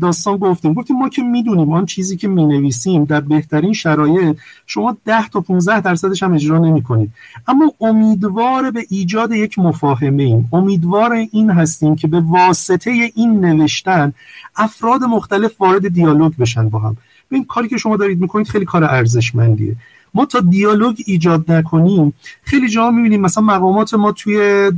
داستان 0.00 0.36
گفتیم. 0.36 0.74
گفتیم 0.74 0.96
ما 0.96 1.08
که 1.08 1.22
می‌دونیم 1.22 1.72
آن 1.72 1.86
چیزی 1.86 2.16
که 2.16 2.28
می‌نویسیم 2.28 3.04
در 3.04 3.20
بهترین 3.20 3.72
شرایط 3.72 4.36
شما 4.66 4.96
10 5.04 5.28
تا 5.28 5.40
15 5.40 5.80
درصدش 5.80 6.22
هم 6.22 6.34
اجرا 6.34 6.58
نمی 6.58 6.82
کنید 6.82 7.10
اما 7.48 7.72
امیدوار 7.80 8.70
به 8.70 8.86
ایجاد 8.88 9.32
یک 9.32 9.58
مفاهمه 9.58 10.22
ایم. 10.22 10.48
امیدوار 10.52 11.12
این 11.12 11.50
هستیم 11.50 11.96
که 11.96 12.08
به 12.08 12.20
واسطه 12.20 12.90
این 13.14 13.44
نوشتن 13.44 14.12
افراد 14.56 15.04
مختلف 15.04 15.60
وارد 15.60 15.88
دیالوگ 15.88 16.32
بشن 16.36 16.68
با 16.68 16.78
هم. 16.78 16.96
این 17.30 17.44
کاری 17.44 17.68
که 17.68 17.76
شما 17.76 17.96
دارید 17.96 18.20
می‌کنید 18.20 18.48
خیلی 18.48 18.64
کار 18.64 18.84
ارزشمندیه. 18.84 19.76
ما 20.14 20.24
تا 20.24 20.40
دیالوگ 20.40 20.96
ایجاد 21.06 21.52
نکنیم 21.52 22.12
خیلی 22.42 22.68
جا 22.68 22.90
می‌بینیم 22.90 23.20
مثلا 23.20 23.44
مقامات 23.44 23.94
ما 23.94 24.12
توی 24.12 24.70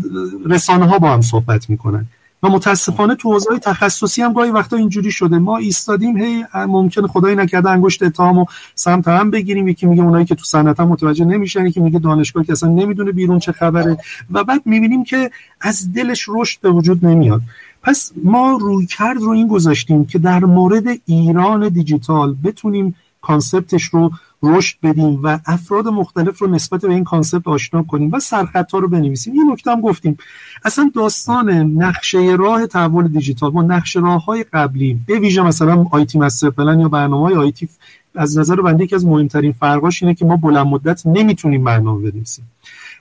رسانه 0.46 0.86
ها 0.86 0.98
با 0.98 1.12
هم 1.12 1.20
صحبت 1.20 1.70
می‌کنن. 1.70 2.06
و 2.42 2.48
متاسفانه 2.48 3.14
تو 3.14 3.32
حوزه 3.32 3.58
تخصصی 3.58 4.22
هم 4.22 4.32
گاهی 4.32 4.50
وقتا 4.50 4.76
اینجوری 4.76 5.10
شده. 5.10 5.38
ما 5.38 5.56
ایستادیم 5.56 6.16
هی 6.16 6.44
ممکن 6.54 7.06
خدای 7.06 7.34
نکرده 7.34 7.70
انگشت 7.70 8.02
اتهام 8.02 8.38
و 8.38 8.44
سمت 8.74 9.08
هم 9.08 9.30
بگیریم. 9.30 9.68
یکی 9.68 9.86
میگه 9.86 10.02
اونایی 10.02 10.24
که 10.24 10.34
تو 10.34 10.44
صنعت 10.44 10.80
هم 10.80 10.88
متوجه 10.88 11.24
نمیشن 11.24 11.66
یکی 11.66 11.80
میگه 11.80 11.98
دانشگاه 11.98 12.44
که 12.44 12.52
اصلا 12.52 12.68
نمی‌دونه 12.68 13.12
بیرون 13.12 13.38
چه 13.38 13.52
خبره. 13.52 13.96
و 14.30 14.44
بعد 14.44 14.62
می‌بینیم 14.64 15.04
که 15.04 15.30
از 15.60 15.92
دلش 15.92 16.26
رشد 16.28 16.60
به 16.60 16.70
وجود 16.70 17.06
نمیاد. 17.06 17.40
پس 17.82 18.12
ما 18.24 18.58
رویکرد 18.60 19.20
رو 19.20 19.30
این 19.30 19.48
گذاشتیم 19.48 20.06
که 20.06 20.18
در 20.18 20.44
مورد 20.44 20.84
ایران 21.06 21.68
دیجیتال 21.68 22.36
بتونیم 22.44 22.94
concept 23.22 23.70
ش 23.70 23.84
رو 23.84 24.10
رشد 24.42 24.76
بدیم 24.82 25.20
و 25.22 25.38
افراد 25.46 25.88
مختلف 25.88 26.38
رو 26.38 26.46
نسبت 26.46 26.80
به 26.80 26.94
این 26.94 27.04
concept 27.04 27.48
آشنا 27.48 27.82
کنیم 27.82 28.10
و 28.12 28.20
سرخطا 28.20 28.78
رو 28.78 28.88
بنویسیم. 28.88 29.34
یه 29.34 29.44
نکته 29.52 29.70
هم 29.70 29.80
گفتیم. 29.80 30.16
اصلا 30.64 30.90
داستان 30.94 31.50
نقشه 31.50 32.36
راه 32.38 32.66
تحول 32.66 33.08
دیجیتال 33.08 33.50
با 33.50 33.62
نقشه 33.62 34.00
راه 34.00 34.24
های 34.24 34.44
قبلی 34.52 35.00
به 35.06 35.18
ویژه 35.18 35.42
مثلا 35.42 35.86
IT 35.90 36.18
master 36.18 36.50
plan 36.50 36.80
یا 36.80 36.88
برنامه 36.88 37.26
های 37.26 37.34
IT 37.34 37.68
از 38.14 38.38
نظر 38.38 38.56
بنده 38.56 38.84
یکی 38.84 38.94
از 38.94 39.06
مهمترین 39.06 39.52
فرقاش 39.52 40.02
اینه 40.02 40.14
که 40.14 40.24
ما 40.24 40.36
بلند 40.36 40.66
مدت 40.66 41.06
نمی‌تونیم 41.06 41.64
برنامه 41.64 42.10
بنویسیم. 42.10 42.44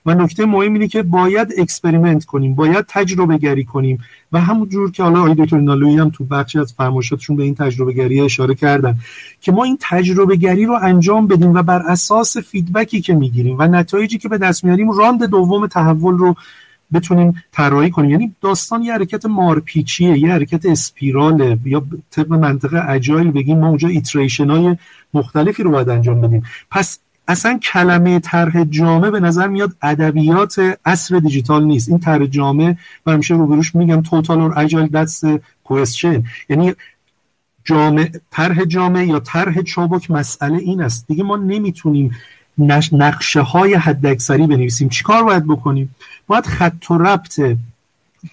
و 0.06 0.14
نکته 0.14 0.46
مهم 0.46 0.72
اینه 0.72 0.88
که 0.88 1.02
باید 1.02 1.48
experiment 1.58 2.24
کنیم 2.24 2.54
باید 2.54 2.84
تجربه 2.88 3.38
گری 3.38 3.64
کنیم. 3.64 3.98
و 4.32 4.40
همونجور 4.40 4.90
که 4.90 5.02
حالا 5.02 5.20
آقای 5.20 5.34
دکتر 5.38 5.60
نالویی 5.60 5.96
هم 5.96 6.10
تو 6.10 6.24
بخشی 6.24 6.58
از 6.58 6.72
فرمایشاتشون 6.72 7.36
به 7.36 7.42
این 7.42 7.54
تجربه 7.54 7.92
گری 7.92 8.20
اشاره 8.20 8.54
کردن 8.54 8.96
که 9.40 9.52
ما 9.52 9.64
این 9.64 9.78
تجربه 9.80 10.36
گری 10.36 10.64
رو 10.66 10.78
انجام 10.82 11.26
بدیم 11.26 11.54
و 11.54 11.62
بر 11.62 11.82
اساس 11.88 12.36
feedback 12.36 12.93
ی 12.93 13.00
که 13.00 13.14
می‌گیریم 13.14 13.56
و 13.58 13.62
نتایجی 13.62 14.18
که 14.18 14.28
به 14.28 14.38
دست 14.38 14.64
میاریم 14.64 14.90
round 14.90 15.24
دوم 15.24 15.66
تحول 15.66 16.18
رو 16.18 16.34
بتونیم 16.92 17.34
طراحی 17.52 17.90
کنیم. 17.90 18.10
یعنی 18.10 18.34
داستان 18.40 18.82
یه 18.82 18.92
حرکت 18.92 19.26
مارپیچیه 19.26 20.18
یه 20.18 20.32
حرکت 20.32 20.66
spiral 20.66 21.45
ه 21.45 21.58
یا 21.64 21.82
طبق 22.10 22.32
منطقه 22.32 22.90
اجایل 22.90 23.30
بگیم 23.30 23.58
ما 23.58 23.68
اونجا 23.68 23.88
ایتریشن 23.88 24.50
های 24.50 24.76
مختلفی 25.14 25.62
رو 25.62 25.70
باید 25.70 25.88
انجام 25.88 26.20
بدیم. 26.20 26.42
پس 26.70 26.98
اصلا 27.30 27.58
کلمه 27.58 28.18
طرح 28.18 28.64
جامعه 28.64 29.10
به 29.10 29.20
نظر 29.20 29.48
میاد 29.48 29.76
ادبیات 29.82 30.78
عصر 30.84 31.18
دیجیتال 31.18 31.64
نیست. 31.64 31.88
این 31.88 31.98
طرح 31.98 32.26
جامعه 32.26 32.78
و 33.06 33.12
همیشه 33.12 33.34
روبروش 33.34 33.74
میگم 33.74 34.02
توتال 34.02 34.40
اور 34.40 34.58
اجایل 34.58 34.86
دتس 34.86 35.24
کوئسچن 35.64 36.24
یعنی 36.48 36.74
جامعه 37.64 38.12
طرح 38.30 38.64
جامعه 38.64 39.06
یا 39.06 39.20
طرح 39.20 39.62
چابک 39.62 40.10
مسئله 40.10 40.58
این 40.58 40.82
است. 40.82 41.06
دیگه 41.06 41.24
ما 41.24 41.36
نمی‌تونیم 41.36 42.16
نقشه 42.92 43.40
های 43.40 43.74
حد 43.74 44.06
اکثری 44.06 44.46
بنویسیم. 44.46 44.88
چیکار 44.88 45.24
باید 45.24 45.46
بکنیم؟ 45.46 45.94
باید 46.26 46.46
خط 46.46 46.90
و 46.90 46.98
ربط 46.98 47.40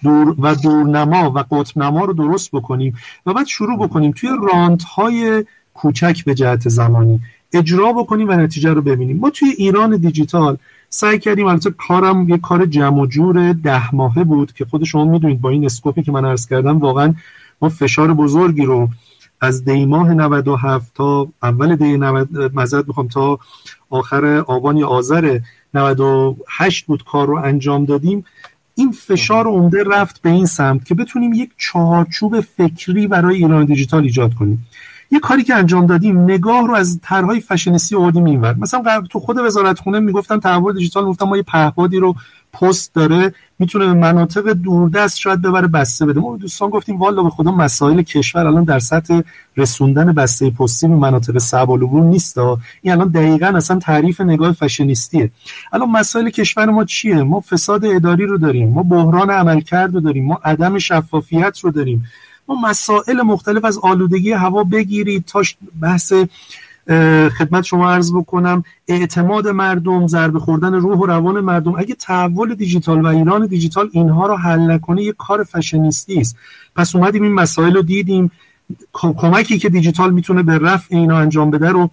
دور 0.02 0.34
و 0.38 0.54
دورنما 0.54 1.30
و 1.30 1.38
قطب 1.38 1.78
نما 1.78 2.04
رو 2.04 2.12
درست 2.12 2.50
بکنیم 2.50 2.96
و 3.26 3.32
بعد 3.32 3.46
شروع 3.46 3.78
بکنیم. 3.78 4.12
توی 4.12 4.30
راند 4.52 4.82
های 4.82 5.44
کوچک 5.74 6.24
به 6.24 6.34
جهت 6.34 6.68
زمانی. 6.68 7.20
اجرا 7.52 7.92
بکنیم 7.92 8.28
و 8.28 8.32
نتیجه 8.32 8.72
رو 8.72 8.82
ببینیم. 8.82 9.18
ما 9.18 9.30
توی 9.30 9.48
ایران 9.48 9.96
دیجیتال 9.96 10.56
سعی 10.88 11.18
کردیم 11.18 11.46
البته 11.46 11.70
کارم 11.70 12.28
یه 12.28 12.38
کار 12.38 12.66
جمع 12.66 13.00
و 13.00 13.06
جور 13.06 13.52
ده 13.52 13.94
ماهه 13.94 14.24
بود 14.24 14.52
که 14.52 14.64
خود 14.64 14.84
شما 14.84 15.04
می‌دونید 15.04 15.40
با 15.40 15.50
این 15.50 15.64
اسکوپی 15.64 16.02
که 16.02 16.12
من 16.12 16.24
عرض 16.24 16.46
کردم 16.46 16.78
واقعا 16.78 17.14
ما 17.62 17.68
فشار 17.68 18.14
بزرگی 18.14 18.64
رو 18.64 18.88
از 19.40 19.64
دی 19.64 19.86
ماه 19.86 20.14
97 20.14 20.94
تا 20.94 21.28
اول 21.42 21.76
دی 21.76 21.96
90 21.96 22.28
مزد 22.54 22.88
می‌خوام 22.88 23.08
تا 23.08 23.38
آخر 23.90 24.24
آبان 24.26 24.76
یا 24.76 24.88
آذر 24.88 25.38
98 25.74 26.86
بود 26.86 27.04
کار 27.04 27.26
رو 27.26 27.36
انجام 27.36 27.84
دادیم. 27.84 28.24
این 28.74 28.92
فشار 28.92 29.46
عمده 29.46 29.84
رفت 29.84 30.22
به 30.22 30.30
این 30.30 30.46
سمت 30.46 30.84
که 30.84 30.94
بتونیم 30.94 31.32
یک 31.32 31.50
چهارچوب 31.58 32.40
فکری 32.40 33.06
برای 33.06 33.36
ایران 33.36 33.64
دیجیتال 33.64 34.02
ایجاد 34.02 34.34
کنیم. 34.34 34.66
یه 35.10 35.20
کاری 35.20 35.44
که 35.44 35.54
انجام 35.54 35.86
دادیم 35.86 36.20
نگاه 36.20 36.66
رو 36.66 36.74
از 36.74 37.00
طرحهای 37.02 37.40
فشنسی 37.40 37.96
آوردیم 37.96 38.24
اینور 38.24 38.54
مثلا 38.58 38.80
قبل 38.80 39.06
تو 39.06 39.20
خود 39.20 39.38
وزارت 39.38 39.78
خونه 39.78 40.00
می‌گفتن 40.00 40.40
تحول 40.40 40.74
دیجیتال 40.74 41.04
گفتم 41.04 41.26
ما 41.26 41.36
یه 41.36 41.42
پهپادی 41.42 41.98
رو 41.98 42.14
پست 42.52 42.94
داره 42.94 43.34
می‌تونه 43.58 43.86
به 43.86 43.92
مناطق 43.92 44.52
دوردست 44.52 45.18
شاید 45.18 45.42
ببره 45.42 45.66
بسته 45.66 46.06
بده. 46.06 46.20
ما 46.20 46.36
دوستان 46.36 46.70
گفتیم 46.70 46.98
والا 46.98 47.22
به 47.22 47.30
خدا 47.30 47.50
مسائل 47.50 48.02
کشور 48.02 48.46
الان 48.46 48.64
در 48.64 48.78
سطح 48.78 49.20
رسوندن 49.56 50.12
بسته 50.12 50.50
پستی 50.50 50.88
به 50.88 50.94
مناطق 50.94 51.38
صعب 51.38 51.70
العبور 51.70 52.02
نیست 52.02 52.38
این 52.38 52.92
الان 52.92 53.08
دقیقا 53.08 53.46
اصلا 53.46 53.78
تعریف 53.78 54.20
نگاه 54.20 54.52
فشنیستیه. 54.52 55.30
الان 55.72 55.90
مسائل 55.90 56.30
کشور 56.30 56.66
ما 56.66 56.84
چیه؟ 56.84 57.22
ما 57.22 57.40
فساد 57.40 57.84
اداری 57.84 58.26
رو 58.26 58.38
داریم 58.38 58.68
ما 58.68 58.82
بحران 58.82 59.30
عملکرد 59.30 59.94
رو 59.94 60.00
داریم 60.00 60.24
ما 60.24 60.40
عدم 60.44 60.78
شفافیت 60.78 61.58
رو 61.58 61.70
داریم. 61.70 62.04
ما 62.48 62.54
مسائل 62.54 63.22
مختلف 63.22 63.64
از 63.64 63.78
آلودگی 63.78 64.32
هوا 64.32 64.64
بگیرید 64.64 65.24
تا 65.24 65.42
بحث 65.80 66.12
خدمت 67.38 67.64
شما 67.64 67.92
عرض 67.92 68.12
بکنم 68.12 68.64
اعتماد 68.88 69.48
مردم 69.48 70.06
ضربه 70.06 70.38
خوردن 70.38 70.74
روح 70.74 70.98
و 70.98 71.06
روان 71.06 71.40
مردم. 71.40 71.74
اگه 71.78 71.94
تحول 71.94 72.54
دیجیتال 72.54 73.00
و 73.00 73.06
ایران 73.06 73.46
دیجیتال 73.46 73.88
اینها 73.92 74.26
رو 74.26 74.36
حل 74.36 74.70
نکنه 74.70 75.02
یه 75.02 75.12
کار 75.12 75.44
فشنیستی 75.44 76.20
است. 76.20 76.36
پس 76.76 76.96
اومدیم 76.96 77.22
این 77.22 77.32
مسائل 77.32 77.74
رو 77.74 77.82
دیدیم. 77.82 78.30
کمکی 78.92 79.58
که 79.58 79.68
دیجیتال 79.68 80.12
می‌تونه 80.12 80.42
به 80.42 80.58
رفع 80.58 80.96
اینا 80.96 81.18
انجام 81.18 81.50
بده 81.50 81.68
رو 81.68 81.90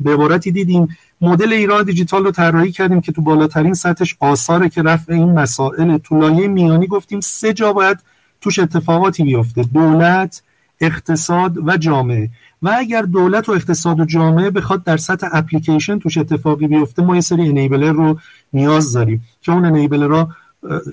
به 0.00 0.14
عبارتی 0.14 0.50
دیدیم. 0.50 0.88
مدل 1.20 1.52
ایران 1.52 1.84
دیجیتال 1.84 2.24
رو 2.24 2.30
طراحی 2.30 2.72
کردیم 2.72 3.00
که 3.00 3.12
تو 3.12 3.22
بالاترین 3.22 3.74
سطحش 3.74 4.16
آثاره 4.20 4.68
که 4.68 4.82
رفع 4.82 5.12
این 5.12 5.32
مسائل 5.32 5.98
تو 5.98 6.20
لایه 6.20 6.48
میانی 6.48 6.86
گفتیم. 6.86 7.20
سه 7.20 7.52
جا 7.52 7.72
باید 7.72 7.98
توش 8.40 8.58
اتفاقاتی 8.58 9.24
بیفته 9.24 9.62
دولت 9.62 10.42
اقتصاد 10.80 11.68
و 11.68 11.76
جامعه. 11.76 12.30
و 12.62 12.74
اگر 12.78 13.02
دولت 13.02 13.48
و 13.48 13.52
اقتصاد 13.52 14.00
و 14.00 14.04
جامعه 14.04 14.50
بخواد 14.50 14.84
در 14.84 14.96
سطح 14.96 15.28
اپلیکیشن 15.32 15.98
توش 15.98 16.18
اتفاقی 16.18 16.66
بیفته 16.66 17.02
ما 17.02 17.14
یه 17.14 17.20
سری 17.20 17.48
انیبلر 17.48 17.92
رو 17.92 18.18
نیاز 18.52 18.92
داریم 18.92 19.24
که 19.42 19.52
اون 19.52 19.64
انیبلر 19.64 20.26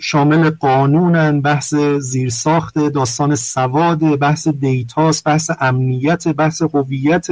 شامل 0.01 0.49
قانونن 0.49 1.41
بحث 1.41 1.73
زیرساخت 1.99 2.79
داستان 2.79 3.35
سواد 3.35 3.99
بحث 4.19 4.47
دیتاست 4.47 5.23
بحث 5.23 5.51
امنیت 5.59 6.27
بحث 6.27 6.61
هویت 6.61 7.27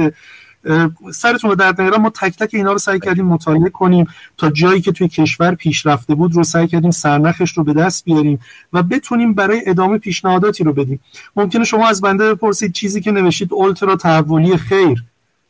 سرتون 1.12 1.50
رو 1.50 1.56
در 1.56 1.74
نیارم 1.78 2.02
ما 2.02 2.10
تک 2.10 2.36
تک 2.38 2.50
اینا 2.52 2.72
رو 2.72 2.78
سعی 2.78 3.00
کردیم 3.00 3.24
مطالعه 3.24 3.70
کنیم. 3.70 4.06
تا 4.36 4.50
جایی 4.50 4.80
که 4.80 4.92
توی 4.92 5.08
کشور 5.08 5.54
پیشرفته 5.54 6.14
بود 6.14 6.34
رو 6.34 6.44
سعی 6.44 6.66
کردیم 6.66 6.90
سرنخش 6.90 7.52
رو 7.58 7.64
به 7.64 7.72
دست 7.72 8.04
بیاریم 8.04 8.40
و 8.72 8.82
بتونیم 8.82 9.34
برای 9.34 9.62
ادامه 9.66 9.98
پیشنهاداتی 9.98 10.64
رو 10.64 10.72
بدیم. 10.72 11.00
ممکنه 11.36 11.64
شما 11.64 11.88
از 11.88 12.00
بنده 12.00 12.34
بپرسید 12.34 12.72
چیزی 12.72 13.00
که 13.00 13.10
نوشید 13.10 13.52
اولترا 13.52 13.96
تحولی 13.96 14.56
خیر. 14.56 15.04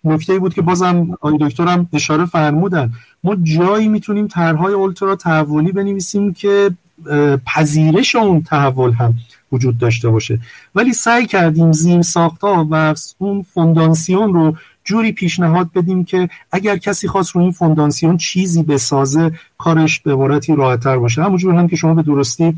نکته 0.05 0.39
بود 0.39 0.55
که 0.55 0.63
بازم 0.63 1.11
آقای 1.11 1.39
دکترم 1.41 1.89
اشاره 1.93 2.25
فرمودن. 2.25 2.93
ما 3.25 3.37
جایی 3.43 3.89
می‌تونیم 3.89 4.29
طرحهای 4.29 4.75
اولترا 4.75 5.17
تحولی 5.17 5.73
بنویسیم 5.73 6.35
که 6.35 6.71
پذیرش 7.47 8.15
اون 8.15 8.43
تحول 8.43 8.93
هم 8.93 9.15
وجود 9.53 9.79
داشته 9.79 10.09
باشه. 10.09 10.41
ولی 10.75 10.93
سعی 10.93 11.27
کردیم 11.27 11.73
زیر 11.73 12.03
ساختا 12.03 12.67
و 12.71 12.95
اون 13.19 13.43
فونداسیون 13.43 14.35
رو 14.35 14.57
جوری 14.85 15.13
پیشنهاد 15.13 15.71
بدیم 15.75 16.05
که 16.05 16.29
اگر 16.53 16.77
کسی 16.77 17.09
خواست 17.09 17.31
رو 17.31 17.41
این 17.41 17.51
فونداسیون 17.51 18.17
چیزی 18.17 18.63
بسازه 18.63 19.33
کارش 19.59 20.01
به 20.01 20.13
عبارتی 20.13 20.55
راحتتر 20.57 20.97
باشه. 20.97 21.23
همونجور 21.23 21.55
هم 21.55 21.69
که 21.69 21.77
شما 21.77 21.95
به 21.95 22.03
درستی 22.03 22.57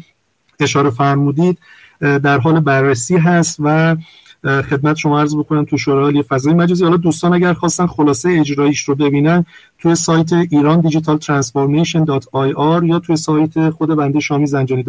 اشاره 0.61 0.91
فرمودید 0.91 1.59
در 2.01 2.39
حال 2.39 2.61
بررسی 2.61 3.17
هست 3.17 3.57
و 3.61 3.97
خدمت 4.45 4.97
شما 4.97 5.21
عرض 5.21 5.37
بکنم 5.37 5.65
تو 5.65 5.79
شورای 5.79 6.23
فضای 6.23 6.55
مجازی 6.55 6.85
حالا 6.85 6.97
دوستان 6.97 7.35
اگر 7.35 7.53
خواستن 7.53 7.87
خلاصه 7.87 8.37
اجراییش 8.41 8.83
رو 8.83 8.95
ببینن 8.95 9.45
توی 9.79 9.95
سایت 9.95 10.33
ایران 10.33 10.81
دیجیتال 10.81 11.19
ترانسفورمیشن 11.19 12.05
یا 12.83 12.99
توی 12.99 13.17
سایت 13.17 13.71
خود 13.71 13.89
بنده 13.89 14.21
شامی 14.21 14.47
زنجانی 14.47 14.85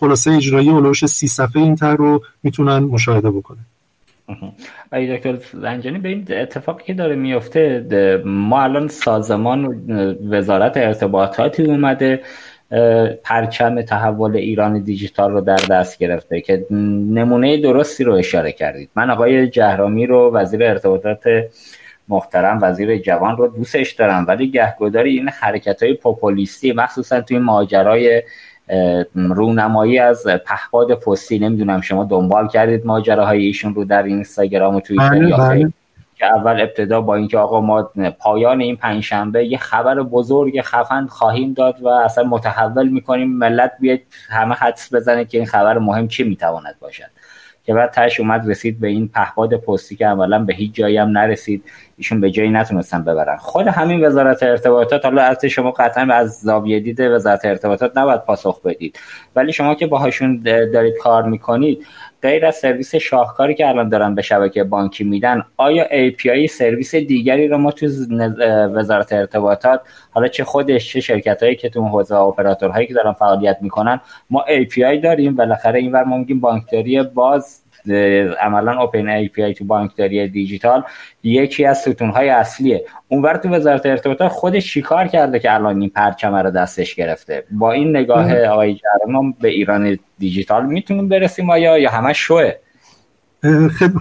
خلاصه 0.00 0.30
اجرایی 0.30 0.70
اولوش 0.70 1.06
سی 1.06 1.28
صفحه 1.28 1.62
این 1.62 1.76
تر 1.76 1.96
رو 1.96 2.22
می‌تونن 2.42 2.78
مشاهده 2.78 3.30
بکنن. 3.30 3.66
ای 4.92 5.16
دکتر 5.16 5.38
زنجانی 5.52 5.98
به 5.98 6.08
این 6.08 6.26
اتفاقی 6.30 6.84
که 6.84 6.94
داره 6.94 7.14
میفته 7.14 8.20
ما 8.24 8.62
الان 8.62 8.88
سازمان 8.88 9.84
وزارت 10.30 10.76
ارتباطاتی 10.76 11.62
اومده 11.64 12.20
پرچم 13.24 13.82
تحول 13.82 14.36
ایران 14.36 14.82
دیجیتال 14.82 15.32
رو 15.32 15.40
در 15.40 15.56
دست 15.56 15.98
گرفته 15.98 16.40
که 16.40 16.66
نمونه 17.10 17.60
درستی 17.60 18.04
رو 18.04 18.12
اشاره 18.12 18.52
کردید. 18.52 18.90
من 18.94 19.10
آقای 19.10 19.48
جهرامی 19.48 20.06
رو 20.06 20.30
وزیر 20.34 20.64
ارتباطات 20.64 21.22
محترم 22.08 22.58
وزیر 22.62 22.98
جوان 22.98 23.36
رو 23.36 23.48
دوستش 23.48 23.92
دارم 23.92 24.24
ولی 24.28 24.50
گهگداری 24.50 25.18
این 25.18 25.28
حرکت 25.28 25.82
های 25.82 25.94
پوپولیستی 25.94 26.72
مخصوصا 26.72 27.20
توی 27.20 27.38
ماجرای 27.38 28.22
رونمایی 29.14 29.98
از 29.98 30.26
پهپاد 30.46 30.94
پستی 30.94 31.38
نمی‌دونم 31.38 31.80
شما 31.80 32.04
دنبال 32.04 32.48
کردید 32.48 32.86
ماجراهای 32.86 33.46
ایشون 33.46 33.74
رو 33.74 33.84
در 33.84 34.02
اینستاگرام 34.02 34.74
و 34.74 34.80
توییتر 34.80 35.08
بله، 35.10 35.36
بله. 35.36 35.72
که 36.14 36.26
اول 36.26 36.60
ابتدا 36.60 37.00
با 37.00 37.14
اینکه 37.14 37.38
آقا 37.38 37.60
ما 37.60 37.90
پایان 38.18 38.60
این 38.60 38.76
پنجشنبه 38.76 39.46
یه 39.46 39.58
خبر 39.58 40.02
بزرگ 40.02 40.60
خفن 40.60 41.06
خواهیم 41.06 41.52
داد 41.52 41.82
و 41.82 41.88
اصلا 41.88 42.24
متحول 42.24 42.88
می‌کنیم 42.88 43.38
ملت 43.38 43.72
بیاید 43.80 44.06
همه 44.28 44.54
حدس 44.54 44.94
بزنه 44.94 45.24
که 45.24 45.38
این 45.38 45.46
خبر 45.46 45.78
مهم 45.78 46.08
چی 46.08 46.24
می‌تواند 46.24 46.74
باشد 46.80 47.10
که 47.68 47.74
بعد 47.74 47.90
تش 47.90 48.20
اومد 48.20 48.50
رسید 48.50 48.80
به 48.80 48.88
این 48.88 49.08
پهپاد 49.08 49.56
پستی 49.56 49.96
که 49.96 50.06
اولا 50.06 50.38
به 50.38 50.54
هیچ 50.54 50.74
جایی 50.74 50.96
هم 50.96 51.08
نرسید. 51.08 51.64
ایشون 51.96 52.20
به 52.20 52.30
جایی 52.30 52.50
نتونستن 52.50 53.04
ببرن. 53.04 53.36
خود 53.36 53.66
همین 53.66 54.06
وزارت 54.06 54.42
ارتباطات 54.42 55.04
حالا 55.04 55.22
از 55.22 55.44
شما 55.44 55.70
قطعا 55.70 56.14
از 56.14 56.40
زاویه 56.40 56.80
دید 56.80 57.00
وزارت 57.00 57.44
ارتباطات 57.44 57.98
نباید 57.98 58.20
پاسخ 58.20 58.62
بدید. 58.62 58.98
ولی 59.36 59.52
شما 59.52 59.74
که 59.74 59.86
باهاشون 59.86 60.40
دارید 60.72 60.94
کار 61.02 61.22
می‌کنید 61.22 61.86
غیر 62.22 62.46
از 62.46 62.56
سرویس 62.56 62.94
شاهکاری 62.94 63.54
که 63.54 63.68
الان 63.68 63.88
دارن 63.88 64.14
به 64.14 64.22
شبکه 64.22 64.64
بانکی 64.64 65.04
میدن 65.04 65.44
آیا 65.56 66.10
API 66.10 66.46
سرویس 66.46 66.94
دیگری 66.94 67.48
رو 67.48 67.58
ما 67.58 67.70
تو 67.70 67.86
وزارت 68.74 69.12
ارتباطات 69.12 69.80
حالا 70.10 70.28
چه 70.28 70.44
خودش 70.44 70.92
چه 70.92 71.00
شرکت 71.00 71.42
هایی 71.42 71.56
که 71.56 71.68
تو 71.68 71.84
حوزه 71.84 72.14
اپراتورهایی 72.14 72.86
که 72.86 72.94
دارن 72.94 73.12
فعالیت 73.12 73.58
می‌کنن 73.60 74.00
ما 74.30 74.44
API 74.48 75.02
داریم 75.02 75.36
بالاخره 75.36 75.78
اینور 75.78 76.04
ما 76.04 76.16
میگیم 76.16 76.40
بانکداری 76.40 77.02
باز 77.02 77.62
عملا 78.40 78.80
open 78.80 79.08
API 79.08 79.54
تو 79.54 79.64
بانکداری 79.64 80.28
دیجیتال 80.28 80.82
یکی 81.22 81.64
از 81.64 81.78
ستونهای 81.78 82.28
اصلیه. 82.28 82.84
اونور 83.08 83.36
تو 83.36 83.48
وزارت 83.48 83.86
ارتباطات 83.86 84.28
خودش 84.28 84.72
چیکار 84.72 85.06
کرده 85.06 85.38
که 85.38 85.54
الان 85.54 85.80
این 85.80 85.90
پرچم 85.90 86.34
رو 86.34 86.50
دستش 86.50 86.94
گرفته؟ 86.94 87.44
با 87.50 87.72
این 87.72 87.96
نگاه 87.96 88.34
آقای 88.34 88.74
جهرمی 88.74 89.32
به 89.32 89.48
ایران 89.48 89.98
دیجیتال 90.18 90.66
می‌تونیم 90.66 91.08
برسیم 91.08 91.50
آیا؟ 91.50 91.78
یا 91.78 91.90
همه‌ش 91.90 92.12
شوئه؟ 92.12 92.52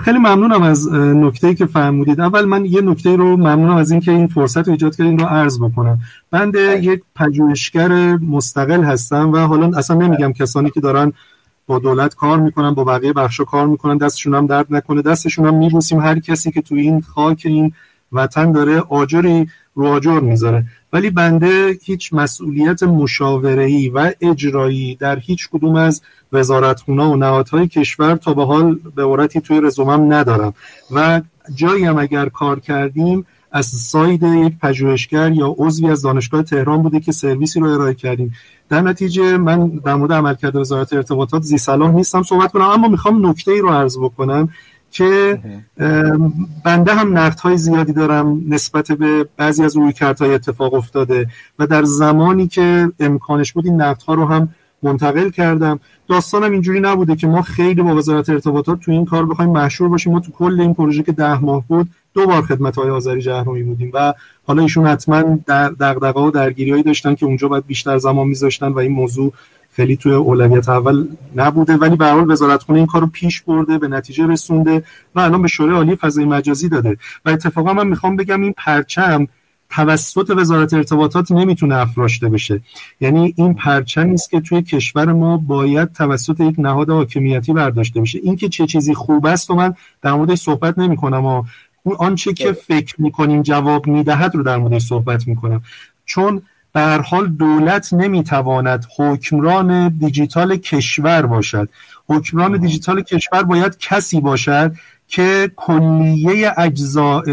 خیلی 0.04 0.18
ممنونم 0.18 0.62
از 0.62 0.94
نکته 0.94 1.56
که 1.56 1.66
فرمودید. 1.66 2.22
اول 2.22 2.46
من 2.46 2.66
یه 2.66 2.82
نکته 2.82 3.16
رو 3.16 3.38
ممنونم 3.38 3.76
از 3.76 3.92
اینکه 3.92 4.12
این 4.12 4.28
فرصت 4.28 4.68
رو 4.68 4.72
ایجاد 4.72 4.96
کردین 4.96 5.20
رو 5.20 5.26
عرض 5.26 5.60
بکنم. 5.60 6.00
بنده 6.32 6.68
بله. 6.68 6.84
یک 6.84 7.02
پژوهشگر 7.16 7.88
مستقل 8.16 8.84
هستم 8.84 9.32
و 9.32 9.38
حالا 9.38 9.78
اصلا 9.78 9.98
نمیگم 9.98 10.34
کسانی 10.34 10.70
که 10.70 10.80
دارن 10.80 11.14
با 11.68 11.80
دولت 11.80 12.16
کار 12.16 12.40
می‌کنن 12.40 12.74
با 12.74 12.84
بقیه 12.84 13.14
بخشا 13.14 13.44
کار 13.44 13.68
می‌کنن. 13.68 13.98
دستشون 13.98 14.36
هم 14.36 14.48
درد 14.48 14.66
نکنه. 14.70 15.02
دستشون 15.02 15.46
هم 15.46 15.56
میبوسیم 15.56 16.00
هر 16.00 16.20
کسی 16.20 16.52
که 16.52 16.62
تو 16.62 16.76
این 16.76 17.02
خاک 17.02 17.42
این 17.46 17.74
وطن 18.12 18.52
داره 18.52 18.80
آجری 18.80 19.48
رو 19.76 19.86
آجر 19.86 20.20
می‌ذاره. 20.20 20.66
ولی 20.94 21.10
بنده 21.10 21.78
هیچ 21.84 22.14
مسئولیت 22.14 22.84
مشاوره‌ای 22.84 23.90
و 23.90 24.12
اجرایی 24.22 24.96
در 24.96 25.20
هیچ 25.20 25.50
کدوم 25.50 25.76
از 25.76 26.02
وزارتخونه 26.34 27.04
و 27.04 27.16
نهادهای 27.16 27.68
کشور 27.68 28.16
تا 28.16 28.34
به 28.34 28.46
حال 28.46 28.80
به 28.96 29.04
عورتی 29.04 29.42
توی 29.42 29.62
رزومم 29.62 30.14
ندارم. 30.14 30.54
و 30.92 31.22
جایی 31.56 31.86
هم 31.86 31.98
اگر 31.98 32.30
کار 32.30 32.60
کردیم 32.60 33.26
از 33.52 33.66
ساید 33.66 34.24
یک 34.24 34.54
پژوهشگر 34.62 35.32
یا 35.32 35.56
عضوی 35.58 35.90
از 35.90 36.02
دانشگاه 36.02 36.44
تهران 36.44 36.82
بوده 36.82 37.00
که 37.00 37.12
سرویسی 37.12 37.60
رو 37.60 37.68
ارائه 37.68 37.94
کردیم. 37.94 38.34
در 38.70 38.82
نتیجه 38.82 39.38
من 39.38 39.68
در 39.68 39.96
مورد 39.96 40.12
عملکرد 40.14 40.56
وزارت 40.56 40.94
ارتباطات 40.94 41.42
زی 41.42 41.58
سلام 41.58 41.96
نیستم 41.96 42.24
صحبت 42.24 42.52
کنم 42.52 42.66
اما 42.66 42.88
می‌خوام 42.88 43.30
نکته 43.30 43.52
ای 43.52 43.60
رو 43.60 43.70
عرض 43.70 43.98
بکنم 43.98 44.50
که 44.92 45.40
بنده 46.64 46.94
هم 46.94 47.18
نقد 47.18 47.40
های 47.40 47.58
زیادی 47.58 47.94
دارم 47.94 48.42
نسبت 48.48 48.92
به 48.92 49.28
بعضی 49.38 49.64
از 49.64 49.78
رویکردهای 49.78 50.34
اتفاق 50.34 50.74
افتاده 50.74 51.28
و 51.60 51.68
در 51.68 51.84
زمانی 51.84 52.48
که 52.48 52.92
امکانش 53.00 53.54
بود 53.54 53.66
این 53.66 53.82
نقد 53.82 54.02
ها 54.02 54.14
رو 54.14 54.26
هم 54.26 54.50
منتقل 54.84 55.30
کردم. 55.30 55.80
داستانم 56.08 56.52
اینجوری 56.52 56.80
نبوده 56.80 57.16
که 57.16 57.28
ما 57.28 57.42
خیلی 57.42 57.82
با 57.82 57.96
وزارت 57.96 58.30
ارتباطات 58.30 58.80
تو 58.80 58.92
این 58.92 59.06
کار 59.06 59.26
بخوایم 59.26 59.52
مشهور 59.52 59.90
باشیم. 59.90 60.14
ما 60.14 60.20
تو 60.20 60.32
کل 60.32 60.62
این 60.62 60.74
پروژه 60.74 61.04
که 61.04 61.12
ده 61.12 61.40
ماه 61.40 61.64
بود 61.68 61.90
دو 62.18 62.28
بار 62.28 62.42
خدمت 62.42 62.76
های 62.78 62.90
آذری 62.90 63.22
جهرومی 63.22 63.64
بودیم 63.64 63.92
و 63.94 64.14
حالا 64.48 64.62
ایشون 64.62 64.88
حتما 64.88 65.40
در 65.48 65.70
دغدغه 65.70 66.22
و 66.22 66.32
درگیری 66.32 66.84
داشتن 66.84 67.16
که 67.16 67.26
اونجا 67.26 67.48
باید 67.48 67.66
بیشتر 67.68 67.98
زمان 67.98 68.28
میذاشتن 68.28 68.68
و 68.68 68.80
این 68.80 68.92
موضوع 68.92 69.34
خیلی 69.72 69.98
توی 69.98 70.12
اولویت 70.12 70.70
اول 70.70 71.08
نبوده. 71.36 71.76
ولی 71.76 71.96
به 71.96 72.06
حال 72.06 72.32
وزارتخونه 72.32 72.80
این 72.80 72.88
کارو 72.88 73.08
پیش 73.08 73.42
برده 73.42 73.78
به 73.78 73.88
نتیجه 73.88 74.28
رسونده 74.28 74.84
و 75.16 75.20
الان 75.20 75.42
به 75.42 75.48
شورای 75.48 75.76
عالی 75.76 75.96
فضای 75.96 76.26
مجازی 76.26 76.70
داده. 76.70 76.98
و 77.26 77.30
اتفاقا 77.30 77.74
من 77.74 77.88
می‌خوام 77.88 78.16
بگم 78.16 78.42
این 78.42 78.54
پرچم 78.58 79.28
توسط 79.70 80.30
وزارت 80.38 80.74
ارتباطات 80.74 81.32
نمی‌تونه 81.32 81.76
افراشته 81.76 82.30
بشه. 82.30 82.62
یعنی 83.02 83.34
این 83.38 83.54
پرچمی 83.54 84.14
است 84.14 84.30
که 84.30 84.42
توی 84.42 84.62
کشور 84.62 85.14
ما 85.14 85.38
باید 85.38 85.92
توسط 85.92 86.40
یک 86.40 86.56
نهاد 86.58 86.90
حاکمیتی 86.90 87.54
برداشته 87.54 88.02
بشه. 88.02 88.20
اینکه 88.24 88.50
چه 88.50 88.66
چیزی 88.66 88.94
خوب 88.94 89.26
است 89.26 89.52
و 89.52 89.56
من 89.56 89.74
در 90.02 90.14
موردش 90.14 90.38
صحبت 90.38 90.80
نمی‌کنم 90.80 91.26
و 91.26 91.44
اون 91.88 91.96
آنچه 92.00 92.34
که 92.34 92.52
فکر 92.52 93.02
می‌کنیم 93.02 93.42
جواب 93.42 93.88
می‌دهد 93.88 94.36
رو 94.36 94.44
در 94.44 94.58
موردش 94.58 94.82
صحبت 94.82 95.28
می‌کنم. 95.28 95.62
چون 96.06 96.42
به 96.74 96.82
حال 96.82 97.28
دولت 97.28 97.94
نمی‌تواند 97.94 98.86
حکمران 98.98 99.90
دیجیتال 99.90 100.56
کشور 100.56 101.26
باشد. 101.26 101.70
حکمران 102.10 102.58
دیجیتال 102.58 103.02
کشور 103.02 103.44
باید 103.44 103.78
کسی 103.78 104.22
باشد 104.22 104.76
که 105.08 105.52
کلیه 105.56 106.54
اجزاء 106.58 107.24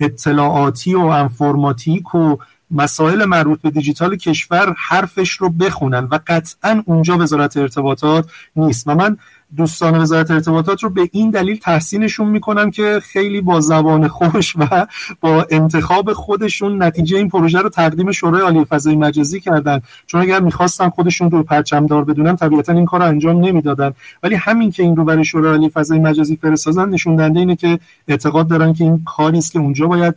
اطلاعاتی 0.00 0.94
و 0.94 1.00
انفرماتیک 1.00 2.14
و 2.14 2.36
مسائل 2.70 3.24
مربوط 3.24 3.60
به 3.60 3.70
دیجیتال 3.70 4.16
کشور 4.16 4.74
حرفش 4.78 5.30
رو 5.30 5.48
بخونن 5.48 6.08
و 6.10 6.18
قطعا 6.26 6.82
اونجا 6.86 7.18
وزارت 7.18 7.56
ارتباطات 7.56 8.30
نیست. 8.56 8.88
و 8.88 8.94
من 8.94 9.16
دوستان 9.56 10.00
وزارت 10.00 10.30
ارتباطات 10.30 10.82
رو 10.82 10.90
به 10.90 11.08
این 11.12 11.30
دلیل 11.30 11.58
تحسینشون 11.58 12.28
می‌کنم 12.28 12.70
که 12.70 13.00
خیلی 13.02 13.40
با 13.40 13.60
زبان 13.60 14.08
خوش 14.08 14.56
و 14.56 14.86
با 15.20 15.46
انتخاب 15.50 16.12
خودشون 16.12 16.82
نتیجه 16.82 17.16
این 17.16 17.28
پروژه 17.28 17.58
رو 17.58 17.68
تقدیم 17.68 18.12
شورای 18.12 18.42
عالی 18.42 18.64
فضای 18.64 18.96
مجازی 18.96 19.40
کردن. 19.40 19.80
چون 20.06 20.20
اگر 20.20 20.40
می‌خواستن 20.40 20.88
خودشون 20.88 21.30
رو 21.30 21.42
پرچمدار 21.42 22.04
بدونن 22.04 22.36
طبیعتا 22.36 22.72
این 22.72 22.84
کار 22.84 23.00
رو 23.00 23.06
انجام 23.06 23.44
نمی‌دادن. 23.44 23.92
ولی 24.22 24.34
همین 24.34 24.70
که 24.70 24.82
این 24.82 24.96
رو 24.96 25.04
برای 25.04 25.24
شورای 25.24 25.50
عالی 25.50 25.68
فضای 25.68 25.98
مجازی 25.98 26.36
فرستادن 26.36 26.88
نشون 26.88 27.16
دهنده 27.16 27.38
اینه 27.38 27.56
که 27.56 27.78
اعتقاد 28.08 28.48
دارن 28.48 28.72
که 28.72 28.84
این 28.84 29.02
کاری 29.04 29.38
است 29.38 29.52
که 29.52 29.58
اونجا 29.58 29.86
باید 29.86 30.14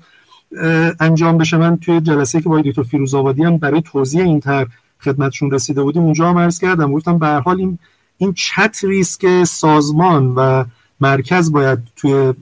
انجام 1.00 1.38
بشه. 1.38 1.58
من 1.58 1.78
توی 1.78 2.02
جلسه 2.02 2.42
که 2.42 2.50
با 2.50 2.62
دکتر 2.62 2.84
فیروز 2.84 3.16
آبادی 3.16 3.44
هم 3.44 3.58
برای 3.58 3.82
توضیح 3.82 4.24
این 4.24 4.40
طرح 4.40 4.68
خدمتشون 5.00 5.52
رسیده 5.52 5.84
بودیم 5.84 6.04
اونجا 6.04 6.30
هم 6.30 6.38
عرض 6.38 6.60
کردم. 6.60 6.92
گفتم 6.92 7.18
به 7.18 7.26
هر 7.26 7.40
حال 7.40 7.60
این 7.60 7.80
این 8.24 8.34
چتری 8.34 9.00
است 9.00 9.20
که 9.20 9.46
سازمان 9.46 10.34
و 10.36 10.66
مرکز 11.00 11.52
باید 11.52 11.80
توی 11.96 12.34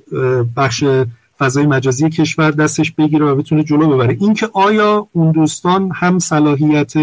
بخش 0.55 0.83
فضای 1.39 1.65
مجازی 1.65 2.09
کشور 2.09 2.51
دستش 2.51 2.91
بگیره 2.91 3.25
و 3.25 3.35
بتونه 3.35 3.63
جلو 3.63 3.89
ببره. 3.89 4.17
اینکه 4.19 4.49
آیا 4.53 5.07
اون 5.11 5.31
دوستان 5.31 5.91
هم 5.95 6.19
صلاحیت 6.19 6.93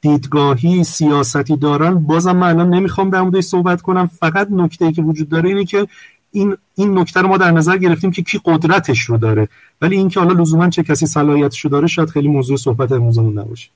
دیدگاهی 0.00 0.84
سیاستی 0.84 1.56
دارن 1.56 1.94
بازم 1.94 2.36
من 2.36 2.48
الان 2.48 2.74
نمی‌خوام 2.74 3.10
در 3.10 3.22
موردش 3.22 3.44
صحبت 3.44 3.82
کنم. 3.82 4.06
فقط 4.06 4.48
نکته 4.50 4.84
ای 4.84 4.92
که 4.92 5.02
وجود 5.02 5.28
داره 5.28 5.48
اینه 5.48 5.64
که 5.64 5.86
این 6.32 6.56
این 6.74 6.98
نکته 6.98 7.20
رو 7.20 7.28
ما 7.28 7.36
در 7.36 7.50
نظر 7.50 7.76
گرفتیم 7.76 8.10
که 8.10 8.22
کی 8.22 8.40
قدرتش 8.44 9.00
رو 9.00 9.16
داره. 9.16 9.48
ولی 9.80 9.96
اینکه 9.96 10.20
حالا 10.20 10.32
لزوما 10.32 10.70
چه 10.70 10.82
کسی 10.82 11.06
صلاحیتش 11.06 11.60
رو 11.60 11.70
داره 11.70 11.86
شاید 11.86 12.10
خیلی 12.10 12.28
موضوع 12.28 12.56
صحبت 12.56 12.92
امروزمون 12.92 13.38
نباشه. 13.38 13.68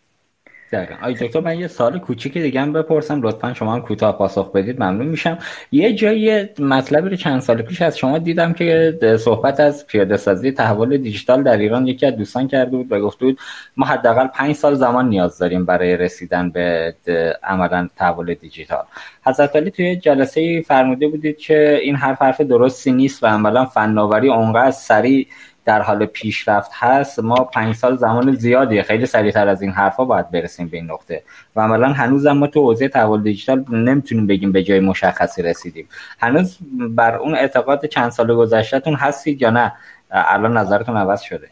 دقیقا. 0.72 0.94
آی 1.02 1.14
دکتر 1.14 1.40
من 1.40 1.58
یه 1.58 1.66
سال 1.66 1.98
کوچیک 1.98 2.38
دیگه 2.38 2.60
هم 2.60 2.72
بپرسم. 2.72 3.22
لطفا 3.22 3.54
شما 3.54 3.74
هم 3.74 3.82
کوتاه 3.82 4.18
پاسخ 4.18 4.52
بدید 4.52 4.82
ممنون 4.82 5.06
میشم. 5.06 5.38
یه 5.72 5.92
جایی 5.92 6.48
مطلبی 6.58 7.08
رو 7.08 7.16
چند 7.16 7.40
سال 7.40 7.62
پیش 7.62 7.82
از 7.82 7.98
شما 7.98 8.18
دیدم 8.18 8.52
که 8.52 8.98
صحبت 9.20 9.60
از 9.60 9.86
پیاده 9.86 10.16
سازی 10.16 10.52
تحول 10.52 10.96
دیجیتال 10.96 11.42
در 11.42 11.56
ایران 11.56 11.86
یکی 11.86 12.06
از 12.06 12.16
دوستان 12.16 12.48
کرده 12.48 12.76
بود 12.76 12.92
و 12.92 13.00
گفته 13.00 13.26
بود 13.26 13.38
ما 13.76 13.86
حداقل 13.86 14.26
پنج 14.26 14.54
سال 14.54 14.74
زمان 14.74 15.08
نیاز 15.08 15.38
داریم 15.38 15.64
برای 15.64 15.96
رسیدن 15.96 16.50
به 16.50 16.94
عملا 17.42 17.88
تحول 17.96 18.34
دیجیتال. 18.34 18.84
حضرت 19.26 19.56
علی 19.56 19.70
توی 19.70 19.96
جلسه 19.96 20.62
فرموده 20.62 21.08
بودید 21.08 21.38
که 21.38 21.80
این 21.82 21.96
حرف 21.96 22.22
حرف 22.22 22.40
درستی 22.40 22.92
نیست 22.92 23.22
و 23.24 23.26
عملا 23.26 23.64
فناوری 23.64 24.28
اونقدر 24.28 24.70
سریع 24.70 25.26
در 25.70 25.82
حال 25.82 26.06
پیشرفت 26.06 26.70
هست 26.74 27.18
ما 27.18 27.34
پنج 27.34 27.74
سال 27.74 27.96
زمان 27.96 28.32
زیادیه. 28.32 28.82
خیلی 28.82 29.06
سریعتر 29.06 29.48
از 29.48 29.62
این 29.62 29.70
حرفا 29.70 30.04
باید 30.04 30.30
برسیم 30.30 30.68
به 30.68 30.76
این 30.76 30.90
نقطه. 30.90 31.22
و 31.56 31.60
عملا 31.60 31.92
هنوز 31.92 32.26
ما 32.26 32.46
تو 32.46 32.60
حوزه 32.60 32.88
تحول 32.88 33.22
دیجیتال 33.22 33.64
نمی‌تونیم 33.70 34.26
بگیم 34.26 34.52
به 34.52 34.62
جای 34.62 34.80
مشخصی 34.80 35.42
رسیدیم. 35.42 35.88
هنوز 36.20 36.58
بر 36.90 37.16
اون 37.16 37.34
اعتقاد 37.34 37.86
چند 37.86 38.10
سال 38.10 38.34
گذشتهتون 38.34 38.94
هستید 38.94 39.42
یا 39.42 39.50
نه؟ 39.50 39.72
الان 40.10 40.56
نظرتون 40.56 40.96
عوض 40.96 41.20
شده. 41.20 41.48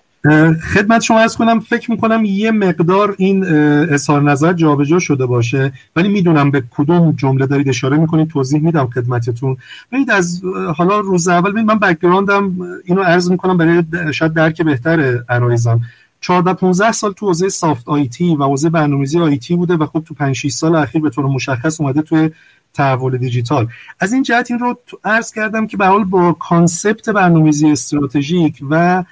خدمت 0.74 1.02
شما 1.02 1.18
از 1.18 1.36
کنم 1.36 1.60
فکر 1.60 1.90
می‌کنم 1.90 2.24
یه 2.24 2.50
مقدار 2.50 3.14
این 3.18 3.44
اظهار 3.90 4.22
نظر 4.22 4.52
جابجا 4.52 4.98
شده 4.98 5.26
باشه 5.26 5.72
ولی 5.96 6.08
می‌دونم 6.08 6.50
به 6.50 6.62
کدوم 6.70 7.12
جمله 7.12 7.46
دارید 7.46 7.68
اشاره 7.68 7.96
می‌کنید 7.96 8.28
توضیح 8.28 8.62
میدم 8.62 8.86
خدمتتون. 8.86 9.56
ببینید 9.92 10.10
از 10.10 10.42
حالا 10.76 11.00
روز 11.00 11.28
اول 11.28 11.50
ببینید 11.50 11.70
من 11.70 11.78
بکگراندم 11.78 12.56
اینو 12.84 13.02
عرض 13.02 13.30
می‌کنم 13.30 13.56
برای 13.56 13.84
شاید 14.12 14.32
درک 14.32 14.62
بهتر 14.62 15.18
عرایزم. 15.28 15.80
14 16.20 16.54
15 16.54 16.92
سال 16.92 17.12
تو 17.12 17.26
حوزه 17.26 17.48
سافت 17.48 17.88
آیتی 17.88 18.36
و 18.36 18.44
حوزه 18.44 18.70
برنامه‌ریزی 18.70 19.18
آیتی 19.18 19.56
بوده 19.56 19.76
و 19.76 19.86
خب 19.86 20.02
تو 20.06 20.14
5 20.14 20.36
6 20.36 20.50
سال 20.52 20.74
اخیر 20.74 21.02
به 21.02 21.10
طور 21.10 21.26
مشخص 21.26 21.80
اومده 21.80 22.02
توی 22.02 22.30
تحول 22.74 23.18
دیجیتال. 23.18 23.68
از 24.00 24.12
این 24.12 24.22
جهت 24.22 24.50
این 24.50 24.60
رو 24.60 24.78
عرض 25.04 25.32
کردم 25.32 25.66
که 25.66 25.76
به 25.76 25.86
حال 25.86 26.04
با 26.04 26.32
concept 26.32 27.10
برنامه‌ریزی 27.10 27.70
استراتژیک 27.70 28.58
و 28.70 29.04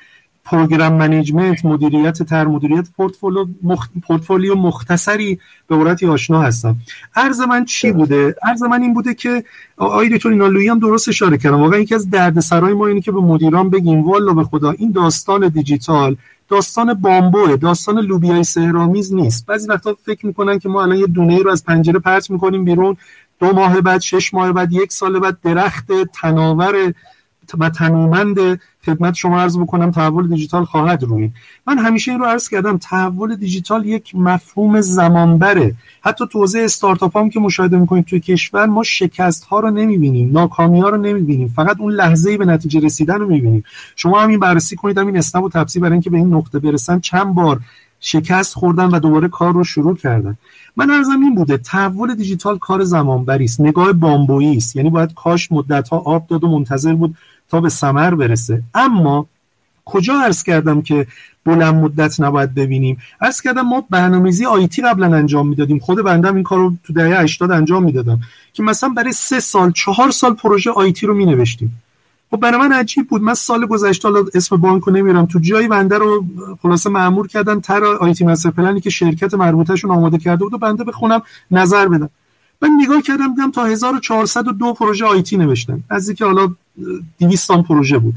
program 0.47 0.93
management 0.93 1.65
مدیریت 1.65 2.23
تر 2.23 2.45
مدیریت 2.45 2.89
پورتفولیو 2.97 3.47
مخ... 3.63 3.89
پورتفولیو 4.07 4.55
مختصری 4.55 5.39
به 5.69 5.75
عبارتی 5.75 6.07
آشنا 6.07 6.41
هستم. 6.41 6.77
عرض 7.15 7.41
من 7.41 7.65
چی 7.65 7.93
بوده؟ 7.93 8.35
عرض 8.43 8.63
من 8.63 8.83
این 8.83 8.95
بوده 8.95 9.15
که 9.15 9.45
آقای 9.77 10.09
دکتر 10.09 10.29
اینا 10.29 10.73
هم 10.73 10.79
درست 10.79 11.09
اشاره 11.09 11.39
کردم. 11.39 11.61
واقعا 11.61 11.79
یکی 11.79 11.95
از 11.95 12.11
دردسرای 12.11 12.75
ما 12.75 12.87
اینه 12.87 13.01
که 13.01 13.13
به 13.13 13.21
مدیران 13.21 13.71
بگیم 13.71 14.05
والا 14.05 14.33
به 14.33 14.45
خدا 14.45 14.71
این 14.71 14.91
داستان 14.91 15.49
دیجیتال 15.49 16.17
داستان 16.49 16.95
بامبوه 16.95 17.57
داستان 17.57 17.99
لوبیای 17.99 18.45
سحرآمیز 18.45 19.15
نیست. 19.15 19.47
بعضی 19.47 19.69
وقتا 19.69 19.97
فکر 20.07 20.27
می‌کنن 20.27 20.59
که 20.59 20.69
ما 20.69 20.83
الان 20.83 20.97
یه 20.97 21.07
دونه 21.07 21.39
رو 21.39 21.51
از 21.51 21.65
پنجره 21.65 21.99
پرت 21.99 22.31
می‌کنیم 22.31 22.65
بیرون 22.65 22.97
دو 23.41 23.53
ماه 23.53 23.81
بعد 23.81 24.01
شش 24.01 24.35
ماه 24.35 24.53
بعد 24.53 24.73
یک 24.73 24.93
سال 24.93 25.19
بعد 25.19 25.39
درخت 25.43 25.93
تناور 26.15 26.95
و 27.59 27.71
تنومند 27.71 28.61
خدمت 28.87 29.15
شما 29.15 29.41
عرض 29.41 29.59
بکنم 29.59 29.91
تحول 29.91 30.29
دیجیتال 30.29 30.65
خواهد 30.65 31.03
روی 31.03 31.31
من 31.67 31.79
همیشه 31.79 32.11
این 32.11 32.21
رو 32.21 32.27
عرض 32.27 32.49
کردم 32.49 32.77
تحول 32.77 33.37
دیجیتال 33.37 33.87
یک 33.87 34.15
مفهوم 34.15 34.81
زمانبره. 34.81 35.75
حتی 36.01 36.25
تو 36.33 36.39
حوزه 36.39 36.61
استارتاپ 36.61 37.17
هم 37.17 37.31
که 37.31 37.41
مشاهده 37.41 37.79
می‌کنید 37.79 38.05
توی 38.05 38.21
کشور 38.21 38.67
ما 38.67 38.83
شکست 38.83 39.45
ها 39.45 39.61
رو 39.61 39.71
نمی‌بینیم 39.71 40.33
ناکامی 40.33 40.81
ها 40.81 40.89
رو 40.89 40.97
نمی‌بینیم 40.97 41.49
فقط 41.57 41.81
اون 41.81 41.93
لحظه 41.93 42.39
به 42.39 42.45
نتیجه 42.45 42.81
رسیدن 42.81 43.19
رو 43.19 43.29
می‌بینیم. 43.29 43.65
شما 43.97 44.21
همین 44.21 44.39
بررسی 44.39 44.77
کنید 44.77 44.99
همین 44.99 45.17
اسنپ 45.17 45.45
و 45.45 45.49
تپسی 45.49 45.81
برای 45.81 45.93
اینکه 45.93 46.11
به 46.11 46.17
این 46.17 46.35
نقطه 46.35 46.59
برسن 46.59 47.01
چند 47.01 47.35
بار 47.35 47.61
شکست 48.01 48.55
خوردن 48.55 48.87
و 48.87 49.01
دوباره 49.01 49.29
کار 49.29 49.53
رو 49.55 49.65
شروع 49.65 49.97
کردن. 49.97 50.37
من 50.77 50.91
ارزم 50.91 51.21
این 51.23 51.35
بوده 51.35 51.57
تحول 51.57 52.15
دیجیتال 52.15 52.59
کار 52.59 52.85
زمانبری 52.85 53.45
است 53.45 53.61
نگاه 53.61 53.93
بامبویی 53.93 54.57
است. 54.57 54.77
یعنی 54.77 54.91
باید 54.91 55.15
کاش 55.15 55.53
مدت 55.53 55.89
ها 55.89 55.99
آب 55.99 56.27
داد 56.27 56.45
و 56.45 56.49
منتظر 56.49 56.95
بود 56.95 57.15
تا 57.51 57.61
به 57.61 57.69
ثمر 57.69 58.15
برسه. 58.15 58.63
اما 58.75 59.27
کجا 59.85 60.21
عرض 60.21 60.43
کردم 60.43 60.83
که 60.83 61.07
بلند 61.45 61.75
مدت 61.75 62.21
نباید 62.21 62.55
ببینیم؟ 62.55 62.99
عرض 63.21 63.41
کردم 63.41 63.63
ما 63.63 63.85
برنامه‌ریزی 63.91 64.47
آیتی 64.47 64.83
قبلا 64.83 65.17
انجام 65.17 65.49
می‌دادیم. 65.49 65.79
خود 65.79 66.05
بندم 66.05 66.35
این 66.35 66.45
کار 66.45 66.59
رو 66.59 66.73
تو 66.85 66.93
دهه 66.93 67.21
80 67.21 67.51
انجام 67.51 67.85
می‌دادم 67.85 68.21
که 68.53 68.63
مثلا 68.63 68.89
برای 68.89 69.13
سه 69.13 69.41
سال 69.41 69.73
چهار 69.73 70.11
سال 70.11 70.35
پروژه 70.35 70.71
آیتی 70.71 71.07
رو 71.07 71.15
می 71.15 71.27
نوشتیم 71.27 71.83
خب 72.31 72.37
برای 72.37 72.61
من 72.61 72.73
عجیب 72.73 73.09
بود. 73.09 73.23
من 73.23 73.35
سال 73.35 73.67
گذشته 73.67 74.09
حالا 74.09 74.25
اسم 74.35 74.57
بانک 74.57 74.83
رو 74.83 74.93
نمیرم. 74.93 75.27
تو 75.27 75.39
جایی 75.39 75.69
بنده 75.69 75.99
رو 75.99 76.25
خلاصه 76.63 76.91
معمور 76.91 77.29
کردن 77.29 77.61
تر 77.61 77.85
آیتی 77.85 78.25
مستر 78.25 78.51
پلنی 78.51 78.81
که 78.81 78.91
شرکت 78.91 79.35
مربوطهشون 79.35 79.91
آماده 79.91 80.19
کرده 80.19 80.45
بود 80.45 80.55
و 80.55 80.59
بنده 80.59 80.85
بخونم 80.85 81.23
نظر 81.51 81.89
بدم. 81.89 82.11
من 82.63 82.71
نگاه 82.83 83.03
کردم 83.03 83.35
دیدم 83.35 83.51
تا 83.51 83.65
1402 83.65 84.73
پروژه 84.73 85.05
آیتی 85.05 85.37
نوشتن. 85.37 85.83
از 85.91 86.09
اینکه 86.09 86.25
حالا 86.25 86.55
200 87.19 87.51
پروژه 87.53 87.99
بود. 87.99 88.15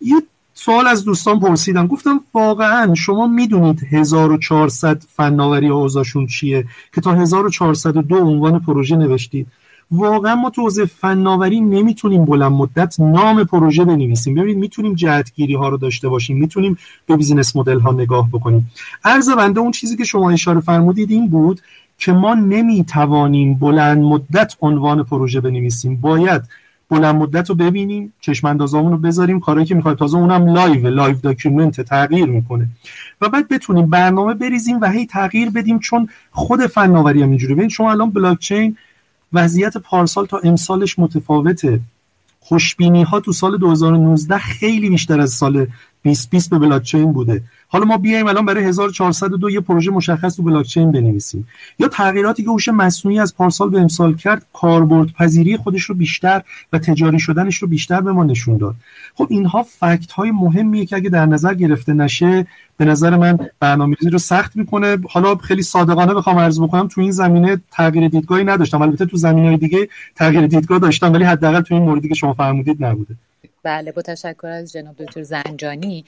یه 0.00 0.16
سوال 0.54 0.86
از 0.86 1.04
دوستان 1.04 1.40
پرسیدم. 1.40 1.86
گفتم 1.86 2.20
واقعا 2.34 2.94
شما 2.94 3.26
می‌دونید 3.26 3.86
1400 3.90 5.02
فناوری 5.16 5.68
اوضاعشون 5.68 6.26
چیه؟ 6.26 6.64
که 6.94 7.00
تا 7.00 7.14
1402 7.14 8.16
عنوان 8.16 8.58
پروژه 8.58 8.96
نوشتید. 8.96 9.46
واقعا 9.90 10.34
ما 10.34 10.50
تو 10.50 10.62
حوزه 10.62 10.84
فناوری 10.84 11.60
نمی‌تونیم 11.60 12.24
بلند 12.24 12.52
مدت 12.52 13.00
نام 13.00 13.44
پروژه 13.44 13.84
بنویسیم. 13.84 14.34
ببینید 14.34 14.58
می‌تونیم 14.58 14.94
جهتگیری 14.94 15.54
ها 15.54 15.68
رو 15.68 15.76
داشته 15.76 16.08
باشیم. 16.08 16.38
می‌تونیم 16.38 16.78
به 17.06 17.16
business 17.16 17.56
model 17.56 17.80
ها 17.80 17.92
نگاه 17.92 18.28
بکنیم. 18.32 18.70
عرض 19.04 19.30
بنده 19.30 19.60
اون 19.60 19.70
چیزی 19.70 19.96
که 19.96 20.04
شما 20.04 20.30
اشاره 20.30 20.60
فرمودید 20.60 21.10
این 21.10 21.28
بود 21.28 21.60
که 21.98 22.12
ما 22.12 22.34
نمی‌توانیم 22.34 23.54
بلند 23.54 23.98
مدت 23.98 24.56
عنوان 24.60 25.02
پروژه 25.02 25.40
بنویسیم. 25.40 25.96
باید 25.96 26.42
بلند 26.90 27.14
مدت 27.14 27.48
رو 27.48 27.54
ببینیم 27.54 28.12
چشم 28.20 28.46
اندازامون 28.46 28.92
رو 28.92 28.98
بذاریم 28.98 29.40
کاری 29.40 29.64
که 29.64 29.74
می‌خوایم. 29.74 29.96
تازه 29.96 30.16
اونم 30.16 30.46
live 30.54 30.88
live 30.88 31.16
document 31.16 31.80
تغییر 31.80 32.26
می‌کنه. 32.26 32.68
و 33.20 33.28
بعد 33.28 33.48
بتونیم 33.48 33.86
برنامه 33.86 34.34
بریزیم 34.34 34.80
و 34.80 34.90
هی 34.90 35.06
تغییر 35.06 35.50
بدیم 35.50 35.78
چون 35.78 36.08
خود 36.30 36.66
فناوری 36.66 37.22
هم 37.22 37.28
اینجوری 37.28 37.54
ببین 37.54 37.68
شما 37.68 37.90
الان 37.90 38.10
بلاک 38.10 38.38
چین 38.38 38.76
وضعیت 39.32 39.76
پارسال 39.76 40.26
تا 40.26 40.38
امسالش 40.38 40.98
متفاوته. 40.98 41.80
خوشبینی 42.40 43.02
ها 43.02 43.20
تو 43.20 43.32
سال 43.32 43.58
2019 43.58 44.38
خیلی 44.38 44.90
بیشتر 44.90 45.20
از 45.20 45.30
سال 45.30 45.66
2020 46.06 46.50
به 46.50 46.58
بلاکچین 46.58 47.12
بوده. 47.12 47.42
حالا 47.68 47.84
ما 47.84 47.96
بیایم 47.96 48.26
الان 48.26 48.44
برای 48.44 48.64
1402 48.64 49.50
یه 49.50 49.60
پروژه 49.60 49.90
مشخص 49.90 50.36
تو 50.36 50.42
بلاکچین 50.42 50.92
بنویسیم. 50.92 51.48
یا 51.78 51.88
تغییراتی 51.88 52.42
که 52.42 52.50
هوش 52.50 52.68
مصنوعی 52.68 53.18
از 53.18 53.36
پارسال 53.36 53.70
به 53.70 53.80
امسال 53.80 54.14
کرد 54.14 54.46
کاربرد 54.52 55.12
پذیری 55.12 55.56
خودش 55.56 55.82
رو 55.82 55.94
بیشتر 55.94 56.42
و 56.72 56.78
تجاری 56.78 57.18
شدنش 57.18 57.56
رو 57.56 57.68
بیشتر 57.68 58.00
به 58.00 58.12
ما 58.12 58.24
نشون 58.24 58.56
داد. 58.56 58.74
خب 59.14 59.26
اینها 59.30 59.62
فکت 59.62 60.12
های 60.12 60.30
مهمیه 60.30 60.86
که 60.86 60.96
اگه 60.96 61.10
در 61.10 61.26
نظر 61.26 61.54
گرفته 61.54 61.92
نشه 61.92 62.46
به 62.76 62.84
نظر 62.84 63.16
من 63.16 63.38
برنامه‌ریزی 63.60 64.10
رو 64.10 64.18
سخت 64.18 64.56
می‌کنه. 64.56 64.98
حالا 65.08 65.34
خیلی 65.34 65.62
صادقانه 65.62 66.14
بخوام 66.14 66.38
عرض 66.38 66.60
بکنم 66.60 66.88
تو 66.88 67.00
این 67.00 67.10
زمینه 67.10 67.60
تغییر 67.70 68.08
دیدگاهی 68.08 68.44
نداشتم. 68.44 68.82
البته 68.82 69.06
تو 69.06 69.16
زمینه‌های 69.16 69.56
دیگه 69.56 69.88
تغییر 70.14 70.46
دیدگاه 70.46 70.78
داشتم 70.78 71.12
ولی 71.12 71.24
حداقل 71.24 71.60
تو 71.60 71.74
این 71.74 71.84
موردی 71.84 72.08
که 72.08 72.14
شما 72.14 72.32
فرمودید 72.32 72.84
نبوده. 72.84 73.14
بله 73.66 73.92
با 73.92 74.02
تشکر 74.02 74.46
از 74.46 74.72
جناب 74.72 74.96
دکتر 75.04 75.22
زنجانی. 75.22 76.04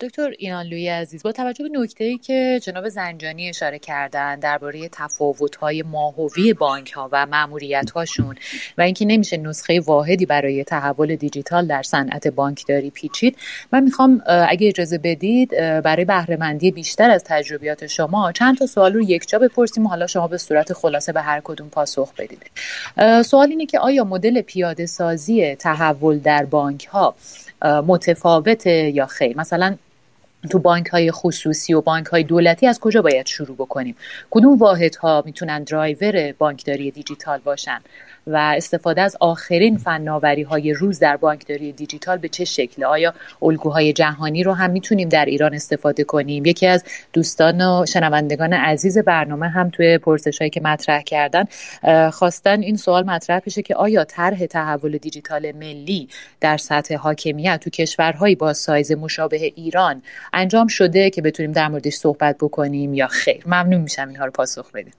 دکتر 0.00 0.30
لوی 0.40 0.88
عزیز 0.88 1.22
با 1.22 1.32
توجه 1.32 1.64
به 1.68 1.78
نکته 1.78 2.04
ای 2.04 2.18
که 2.18 2.60
جناب 2.62 2.88
زنجانی 2.88 3.48
اشاره 3.48 3.78
کردن 3.78 4.38
درباره 4.38 4.88
تفاوت 4.92 5.56
های 5.56 5.82
ماهوی 5.82 6.52
بانک 6.52 6.92
ها 6.92 7.08
و 7.12 7.26
معمولیت 7.26 7.90
هاشون 7.90 8.36
و 8.78 8.82
اینکه 8.82 9.04
نمیشه 9.04 9.36
نسخه 9.36 9.80
واحدی 9.80 10.26
برای 10.26 10.64
تحول 10.64 11.16
دیجیتال 11.16 11.66
در 11.66 11.82
صنعت 11.82 12.28
بانکداری 12.28 12.90
پیچید 12.90 13.36
من 13.72 13.82
می‌خوام 13.82 14.22
اگه 14.26 14.68
اجازه 14.68 14.98
بدید 14.98 15.50
برای 15.82 16.04
بهرهمندی 16.04 16.70
بیشتر 16.70 17.10
از 17.10 17.24
تجربیات 17.24 17.86
شما 17.86 18.32
چند 18.32 18.58
تا 18.58 18.66
سوال 18.66 18.92
رو 18.92 19.02
یکجا 19.02 19.38
بپرسیم 19.38 19.86
و 19.86 19.88
حالا 19.88 20.06
شما 20.06 20.28
به 20.28 20.38
صورت 20.38 20.72
خلاصه 20.72 21.12
به 21.12 21.22
هر 21.22 21.40
کدوم 21.44 21.68
پاسخ 21.68 22.12
بدید. 22.18 22.50
سوال 23.22 23.48
اینه 23.48 23.66
که 23.66 23.78
آیا 23.78 24.04
مدل 24.04 24.40
پیاده 24.40 24.86
سازی 24.86 25.54
تحول 25.54 26.18
در 26.18 26.44
بانک 26.44 26.86
ها 26.86 27.14
متفاوته 27.62 28.70
یا 28.70 29.06
خیر؟ 29.06 29.38
مثلا 29.38 29.76
تو 30.46 30.58
بانک 30.58 30.86
های 30.86 31.12
خصوصی 31.12 31.74
و 31.74 31.80
بانک 31.80 32.06
های 32.06 32.22
دولتی 32.22 32.66
از 32.66 32.80
کجا 32.80 33.02
باید 33.02 33.26
شروع 33.26 33.56
بکنیم؟ 33.56 33.96
کدوم 34.30 34.58
واحدها 34.58 35.22
می‌تونن 35.26 35.64
درایور 35.64 36.32
بانکداری 36.32 36.90
دیجیتال 36.90 37.38
باشن؟ 37.38 37.80
و 38.26 38.36
استفاده 38.36 39.02
از 39.02 39.16
آخرین 39.20 39.76
فناوری 39.78 40.42
های 40.42 40.72
روز 40.72 40.98
در 40.98 41.16
بانکداری 41.16 41.72
دیجیتال 41.72 42.18
به 42.18 42.28
چه 42.28 42.44
شکل؟ 42.44 42.84
آیا 42.84 43.14
الگوهای 43.42 43.92
جهانی 43.92 44.42
رو 44.42 44.52
هم 44.52 44.70
می‌تونیم 44.70 45.08
در 45.08 45.24
ایران 45.24 45.54
استفاده 45.54 46.04
کنیم؟ 46.04 46.44
یکی 46.44 46.66
از 46.66 46.84
دوستان 47.12 47.60
و 47.60 47.86
شنوندگان 47.86 48.52
عزیز 48.52 48.98
برنامه 48.98 49.48
هم 49.48 49.70
توی 49.70 49.98
پرسش 49.98 50.38
هایی 50.38 50.50
که 50.50 50.60
مطرح 50.60 51.02
کردن 51.02 51.44
خواستن 52.10 52.60
این 52.60 52.76
سوال 52.76 53.04
مطرح 53.04 53.40
بشه 53.46 53.62
که 53.62 53.74
آیا 53.74 54.04
طرح 54.04 54.46
تحول 54.46 54.98
دیجیتال 54.98 55.52
ملی 55.52 56.08
در 56.40 56.56
سطح 56.56 56.94
حاکمیت 56.94 57.60
تو 57.60 57.70
کشورهایی 57.70 58.34
با 58.34 58.52
سایز 58.52 58.92
مشابه 58.92 59.36
ایران 59.36 60.02
انجام 60.32 60.66
شده 60.66 61.10
که 61.10 61.22
بتونیم 61.22 61.52
در 61.52 61.68
موردش 61.68 61.94
صحبت 61.94 62.36
بکنیم 62.40 62.94
یا 62.94 63.06
خیر؟ 63.06 63.42
ممنون 63.46 63.80
میشم 63.80 64.08
اینها 64.08 64.24
رو 64.24 64.30
پاسخ 64.30 64.72
بدیم 64.72 64.92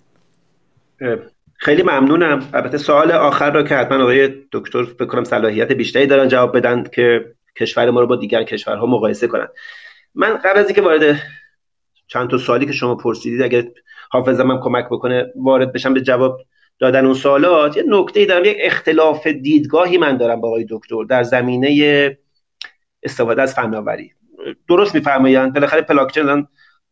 خیلی 1.57 1.83
ممنونم. 1.83 2.49
البته 2.53 2.77
سوال 2.77 3.11
آخر 3.11 3.51
رو 3.51 3.63
که 3.63 3.75
حتما 3.75 4.03
آقای 4.03 4.29
دکتر 4.51 4.83
بکنم 4.83 5.23
صلاحیت 5.23 5.71
بیشتری 5.71 6.05
دارن 6.05 6.27
جواب 6.27 6.57
بدن 6.57 6.83
که 6.83 7.25
کشور 7.59 7.89
ما 7.89 7.99
رو 7.99 8.07
با 8.07 8.15
دیگر 8.15 8.43
کشورها 8.43 8.85
مقایسه 8.85 9.27
کنن. 9.27 9.47
من 10.15 10.37
قبل 10.37 10.59
از 10.59 10.65
اینکه 10.65 10.81
وارد 10.81 11.19
چند 12.07 12.29
تا 12.29 12.37
سوالی 12.37 12.65
که 12.65 12.71
شما 12.71 12.95
پرسیدید 12.95 13.41
اگر 13.41 13.63
حافظم 14.11 14.43
من 14.47 14.59
کمک 14.59 14.85
بکنه 14.85 15.25
وارد 15.35 15.73
بشم 15.73 15.93
به 15.93 16.01
جواب 16.01 16.41
دادن 16.79 17.05
اون 17.05 17.13
سوالات 17.13 17.77
یه 17.77 17.83
نکته 17.87 18.25
دارم 18.25 18.45
یک 18.45 18.57
اختلاف 18.59 19.27
دیدگاهی 19.27 19.97
من 19.97 20.17
دارم 20.17 20.41
با 20.41 20.47
آقای 20.47 20.65
دکتر 20.69 21.03
در 21.03 21.23
زمینه 21.23 22.17
استفاده 23.03 23.41
از 23.41 23.55
فناوری. 23.55 24.11
درست 24.69 24.95
میفرمایند 24.95 25.53
بالاخره 25.53 25.81
بلاکچین 25.81 26.47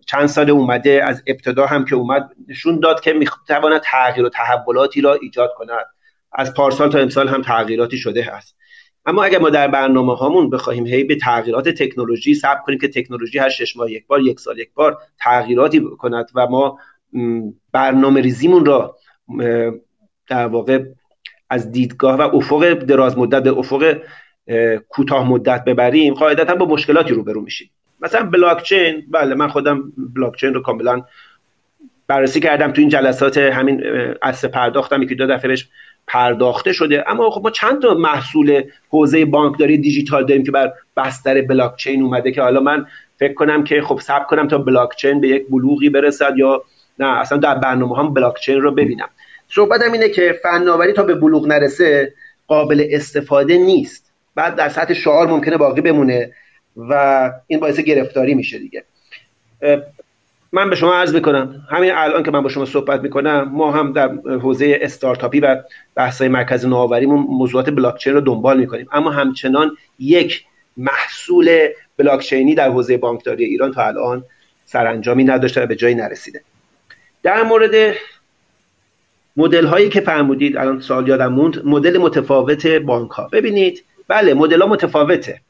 چند 0.05 0.25
سال 0.25 0.49
اومده 0.49 1.03
از 1.03 1.23
ابتدا 1.27 1.65
هم 1.65 1.85
که 1.85 1.95
اومد 1.95 2.29
نشون 2.47 2.79
داد 2.79 3.01
که 3.01 3.13
می‌تواند 3.13 3.81
تغییر 3.81 4.25
و 4.25 4.29
تحولاتی 4.29 5.01
را 5.01 5.13
ایجاد 5.13 5.53
کند. 5.57 5.85
از 6.31 6.53
پارسال 6.53 6.91
تا 6.91 6.99
امسال 6.99 7.27
هم 7.27 7.41
تغییراتی 7.41 7.97
شده 7.97 8.23
هست 8.23 8.55
اما 9.05 9.23
اگر 9.23 9.39
ما 9.39 9.49
در 9.49 9.67
برنامه 9.67 10.15
هامون 10.15 10.49
بخواهیم 10.49 10.85
هی 10.85 11.03
به 11.03 11.15
تغییرات 11.15 11.69
تکنولوژی 11.69 12.35
صبر 12.35 12.59
کنیم 12.65 12.79
که 12.79 12.87
تکنولوژی 12.87 13.39
هر 13.39 13.49
شش 13.49 13.77
ماه 13.77 13.91
یک 13.91 14.07
بار 14.07 14.21
یک 14.21 14.39
سال 14.39 14.59
یک 14.59 14.73
بار 14.73 14.97
تغییراتی 15.19 15.81
کند 15.97 16.31
و 16.35 16.47
ما 16.47 16.79
برنامه 17.71 18.21
ریزیمون 18.21 18.65
را 18.65 18.97
در 20.27 20.47
واقع 20.47 20.83
از 21.49 21.71
دیدگاه 21.71 22.15
و 22.15 22.35
افق 22.35 22.73
دراز 22.73 23.17
مدت 23.17 23.43
به 23.43 23.51
افق 23.51 23.97
کوتاه 24.89 25.29
مدت 25.29 25.63
ببریم 25.63 26.13
قاعدتا 26.13 26.55
با 26.55 26.65
مشکلاتی 26.65 27.13
روبرو 27.13 27.41
میشیم. 27.41 27.69
مثلا 28.05 28.23
بلاکچین 28.23 29.03
بله 29.11 29.35
من 29.35 29.47
خودم 29.47 29.93
بلاکچین 30.15 30.53
رو 30.53 30.61
کاملا 30.61 31.03
بررسی 32.07 32.39
کردم 32.39 32.71
تو 32.71 32.81
این 32.81 32.89
جلسات 32.89 33.37
همین 33.37 33.83
اصل 34.21 34.47
پرداختم 34.47 35.03
یکی 35.03 35.15
دو 35.15 35.27
دفعه 35.27 35.47
بهش 35.47 35.67
پرداخته 36.07 36.73
شده. 36.73 37.03
اما 37.07 37.29
خب 37.29 37.41
ما 37.43 37.49
چند 37.49 37.81
تا 37.81 37.93
محصول 37.93 38.63
حوزه 38.89 39.25
بانکداری 39.25 39.77
دیجیتال 39.77 40.25
داریم 40.25 40.43
که 40.43 40.51
بر 40.51 40.73
بستر 40.97 41.41
بلاکچین 41.41 42.01
اومده 42.01 42.31
که 42.31 42.41
حالا 42.41 42.59
من 42.59 42.85
فکر 43.19 43.33
کنم 43.33 43.63
که 43.63 43.81
خب 43.81 43.99
صبر 43.99 44.23
کنم 44.23 44.47
تا 44.47 44.57
بلاکچین 44.57 45.21
به 45.21 45.27
یک 45.27 45.47
بلوغی 45.49 45.89
برسد 45.89 46.37
یا 46.37 46.63
نه 46.99 47.19
اصلا 47.19 47.37
در 47.37 47.55
برنامه 47.55 47.97
هم 47.97 48.13
بلاکچین 48.13 48.61
رو 48.61 48.71
ببینم. 48.71 49.09
صحبتم 49.47 49.91
اینه 49.91 50.09
که 50.09 50.39
فناوری 50.43 50.93
تا 50.93 51.03
به 51.03 51.15
بلوغ 51.15 51.47
نرسه 51.47 52.13
قابل 52.47 52.87
استفاده 52.89 53.57
نیست. 53.57 54.11
بعد 54.35 54.55
در 54.55 54.69
سطح 54.69 54.93
شعار 54.93 55.27
ممکنه 55.27 55.57
باقی 55.57 55.81
بمونه. 55.81 56.31
و 56.77 57.31
این 57.47 57.59
باعث 57.59 57.79
گرفتاری 57.79 58.33
میشه 58.33 58.59
دیگه. 58.59 58.83
من 60.51 60.69
به 60.69 60.75
شما 60.75 60.93
عرض 60.93 61.15
می‌کنم 61.15 61.67
همین 61.69 61.91
الان 61.91 62.23
که 62.23 62.31
من 62.31 62.41
با 62.41 62.49
شما 62.49 62.65
صحبت 62.65 63.01
می‌کنم 63.01 63.49
ما 63.53 63.71
هم 63.71 63.93
در 63.93 64.09
حوزه 64.41 64.79
استارتاپی 64.81 65.39
و 65.39 65.63
بحث‌های 65.95 66.27
مرکز 66.27 66.65
نوآوریمون 66.65 67.25
موضوعات 67.29 67.69
بلاکچین 67.69 68.13
رو 68.13 68.21
دنبال 68.21 68.59
می‌کنیم. 68.59 68.87
اما 68.91 69.11
همچنان 69.11 69.77
یک 69.99 70.45
محصول 70.77 71.67
بلاکچینی 71.97 72.55
در 72.55 72.69
حوزه 72.69 72.97
بانکداری 72.97 73.45
ایران 73.45 73.71
تا 73.71 73.85
الان 73.85 74.23
سرانجامی 74.65 75.23
نداشته 75.23 75.63
و 75.63 75.65
به 75.65 75.75
جایی 75.75 75.95
نرسیده. 75.95 76.41
در 77.23 77.43
مورد 77.43 77.95
مدل 79.37 79.65
هایی 79.65 79.89
که 79.89 80.01
فرمودید 80.01 80.57
الان 80.57 80.81
سال 80.81 81.07
یادم 81.07 81.33
موند 81.33 81.65
مدل 81.65 81.97
متفاوت 81.97 82.67
بانک 82.67 83.11
ها 83.11 83.27
ببینید 83.31 83.83
بله 84.07 84.33
مدل 84.33 84.61
ها 84.61 84.67
متفاوته 84.67 85.41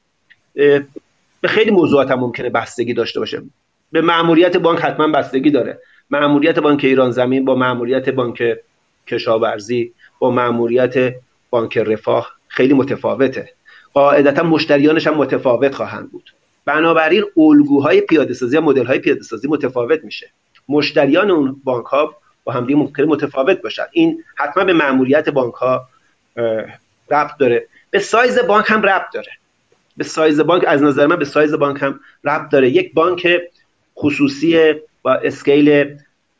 به 1.45 1.49
خیلی 1.49 1.71
موضوعات 1.71 2.11
هم 2.11 2.19
ممکنه 2.19 2.49
بستگی 2.49 2.93
داشته 2.93 3.19
باشه. 3.19 3.41
به 3.91 4.01
معمولیت 4.01 4.57
بانک 4.57 4.79
حتما 4.79 5.07
بستگی 5.07 5.51
داره. 5.51 5.79
معمولیت 6.09 6.59
بانک 6.59 6.83
ایران 6.83 7.11
زمین 7.11 7.45
با 7.45 7.55
معمولیت 7.55 8.09
بانک 8.09 8.43
کشاورزی 9.07 9.93
با 10.19 10.31
معمولیت 10.31 11.13
بانک 11.49 11.77
رفاه 11.77 12.31
خیلی 12.47 12.73
متفاوته. 12.73 13.49
قاعدتا 13.93 14.43
مشتریانش 14.43 15.07
هم 15.07 15.13
متفاوت 15.13 15.75
خواهند 15.75 16.11
بود. 16.11 16.33
بنابراین 16.65 17.23
الگوهای 17.37 18.01
پیاده 18.01 18.33
سازی 18.33 18.59
مدل 18.59 18.85
های 18.85 18.99
پیاده 18.99 19.21
سازی 19.21 19.47
متفاوت 19.47 20.03
میشه. 20.03 20.31
مشتریان 20.69 21.31
اون 21.31 21.61
بانک 21.63 21.85
ها 21.85 22.15
با 22.43 22.53
همدیگه 22.53 22.79
ممکن 22.79 23.03
متفاوت 23.03 23.61
باشن. 23.61 23.85
این 23.91 24.23
حتما 24.35 24.63
به 24.63 24.73
مأموریت 24.73 25.29
بانک 25.29 25.53
ها 25.53 25.87
ربط 27.11 27.37
داره. 27.39 27.67
به 27.91 27.99
سایز 27.99 28.39
بانک 28.39 28.65
هم 28.67 28.81
ربط 28.81 29.13
داره. 29.13 29.31
به 29.97 30.03
سایز 30.03 30.39
بانک 30.39 30.63
از 30.67 30.83
نظر 30.83 31.07
من 31.07 31.15
به 31.15 31.25
سایز 31.25 31.53
بانک 31.53 31.83
هم 31.83 31.99
ربط 32.23 32.51
داره. 32.51 32.69
یک 32.69 32.93
بانک 32.93 33.27
خصوصی 33.97 34.73
با 35.01 35.13
scale 35.13 35.95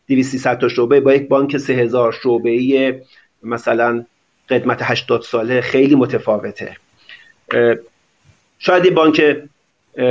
200 0.07 0.55
تا 0.55 0.67
شعبه 0.67 0.99
با 0.99 1.13
یک 1.13 1.27
بانک 1.27 1.57
3000 1.57 2.11
شعبه 2.23 3.01
مثلا 3.43 4.05
قدمت 4.49 4.79
80 4.81 5.21
ساله 5.21 5.61
خیلی 5.61 5.95
متفاوته. 5.95 6.77
شاید 8.59 8.93
بانک 8.93 9.37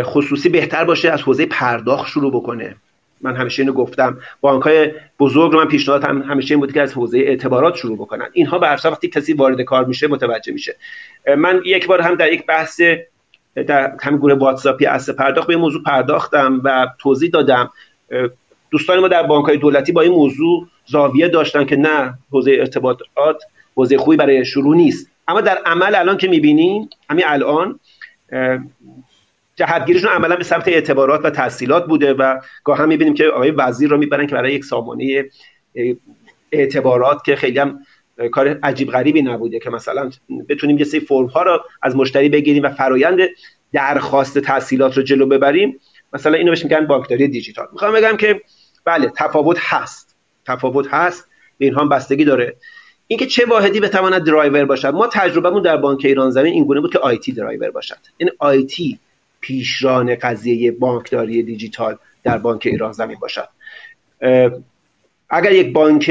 خصوصی 0.03 0.49
بهتر 0.49 0.85
باشه 0.85 1.11
از 1.11 1.23
حوزه 1.23 1.47
پرداخت 1.47 2.09
شروع 2.09 2.33
بکنه. 2.33 2.77
من 3.21 3.37
همیشه 3.37 3.63
اینو 3.63 3.73
گفتم. 3.73 4.19
بانک 4.41 4.63
های 4.63 4.93
بزرگ 5.19 5.53
رو 5.53 5.59
من 5.59 5.69
پیشنهاد 5.69 6.05
هم 6.05 6.23
همیشه 6.23 6.55
این 6.55 6.61
بود 6.61 6.73
که 6.73 6.83
از 6.83 6.93
حوزه 6.93 7.19
اعتبارات 7.19 7.77
شروع 7.77 7.97
بکنن. 7.97 8.29
اینها 8.33 8.59
به 8.59 8.67
هر 8.67 8.81
وقتی 8.85 9.09
کسی 9.09 9.33
وارد 9.33 9.61
کار 9.61 9.85
میشه 9.85 10.07
متوجه 10.07 10.53
میشه. 10.53 10.77
من 11.39 11.61
یک 11.65 11.87
بار 11.87 12.01
هم 12.01 12.15
در 12.15 12.33
یک 12.33 12.47
بحث 12.47 12.81
در 13.63 13.97
همین 14.03 14.19
گروه 14.19 14.35
واتساپی 14.35 14.87
اصل 14.87 15.13
پرداخت 15.13 15.47
به 15.47 15.53
این 15.55 15.61
موضوع 15.61 15.83
پرداختم 15.83 16.61
و 16.65 16.87
توضیح 16.99 17.31
دادم. 17.31 17.71
دوستان 18.71 18.99
ما 18.99 19.09
در 19.09 19.23
بانک 19.23 19.47
های 19.47 19.57
دولتی 19.57 19.93
با 19.93 20.01
این 20.01 20.13
موضوع 20.13 20.67
زاویه 20.87 21.29
داشتن 21.29 21.65
که 21.65 21.77
نه 21.77 22.15
حوزه 22.31 22.57
ارتباطات 22.59 23.43
حوزه 23.75 23.99
خوبی 23.99 24.17
برای 24.17 24.45
شروع 24.45 24.77
نیست. 24.77 25.11
اما 25.29 25.41
در 25.41 25.59
عمل 25.67 25.95
الان 25.95 26.17
که 26.17 26.29
می‌بینیم 26.29 26.89
همین 27.11 27.25
الان 27.27 27.81
جهتگیریشون 29.57 30.11
عملا 30.11 30.37
به 30.37 30.45
سمت 30.45 30.69
اعتبارات 30.69 31.25
و 31.25 31.31
تحصیلات 31.31 31.87
بوده 31.87 32.13
و 32.15 32.41
گاه 32.65 32.79
هم 32.79 32.89
می‌بینیم 32.89 33.15
که 33.15 33.27
آقای 33.27 33.51
وزیر 33.51 33.91
رو 33.91 33.97
می‌برن 33.97 34.27
که 34.27 34.35
برای 34.35 34.53
یک 34.53 34.65
سامانه 34.65 35.25
اعتبارات 36.53 37.25
که 37.25 37.37
خیلی 37.37 37.59
هم 37.59 37.79
کار 38.33 38.59
عجیب 38.63 38.91
غریبی 38.91 39.23
نبوده 39.23 39.59
که 39.59 39.71
مثلا 39.71 40.11
بتونیم 40.49 40.79
یه 40.79 40.85
سری 40.85 41.01
فرم 41.01 41.27
ها 41.27 41.43
رو 41.43 41.61
از 41.83 41.97
مشتری 41.97 42.29
بگیریم 42.29 42.63
و 42.63 42.71
فرایند 42.71 43.19
درخواست 43.73 44.39
تسهیلات 44.39 44.97
رو 44.97 45.03
جلو 45.03 45.27
ببریم. 45.27 45.81
مثلا 46.13 46.39
اینو 46.39 46.51
بهش 46.51 46.65
میگن 46.65 46.87
بانکداری 46.87 47.29
دیجیتال. 47.29 47.67
می‌خوام 47.73 47.95
بگم 47.95 48.17
که 48.17 48.41
بله 48.85 49.13
تفاوت 49.17 49.57
هست. 49.61 50.17
تفاوت 50.47 50.87
هست. 50.91 51.29
به 51.59 51.65
اینها 51.67 51.85
بستگی 51.85 52.25
داره. 52.25 52.57
اینکه 53.07 53.27
چه 53.27 53.47
واحدی 53.47 53.81
بتواند 53.81 54.27
درایور 54.27 54.65
باشد؟ 54.65 54.89
ما 54.89 55.07
تجربهمون 55.07 55.63
در 55.63 55.77
بانک 55.77 56.05
ایران 56.05 56.31
زمین 56.31 56.53
این 56.53 56.65
گونه 56.65 56.81
بود 56.81 56.93
که 56.93 56.99
IT 56.99 57.33
driver 57.33 57.71
باشد. 57.71 57.97
این 58.17 58.31
IT 58.39 58.99
پیشران 59.41 60.15
قضیه 60.15 60.73
بانکداری 60.73 61.43
دیجیتال 61.43 61.97
در 62.23 62.39
بانک 62.39 62.63
ایران 62.67 62.93
زمین 62.93 63.17
باشد. 63.21 63.49
اگر 65.31 65.53
یک 65.53 65.73
بانک 65.73 66.11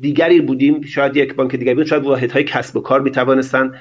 دیگری 0.00 0.40
بودیم 0.40 0.82
شاید 0.82 1.16
یک 1.16 1.34
بانک 1.34 1.56
دیگری 1.56 1.74
بودیم 1.74 1.88
شاید 1.88 2.04
واحدهای 2.04 2.44
کسب 2.44 2.76
و 2.76 2.80
کار 2.80 3.00
می‌توانستن 3.00 3.74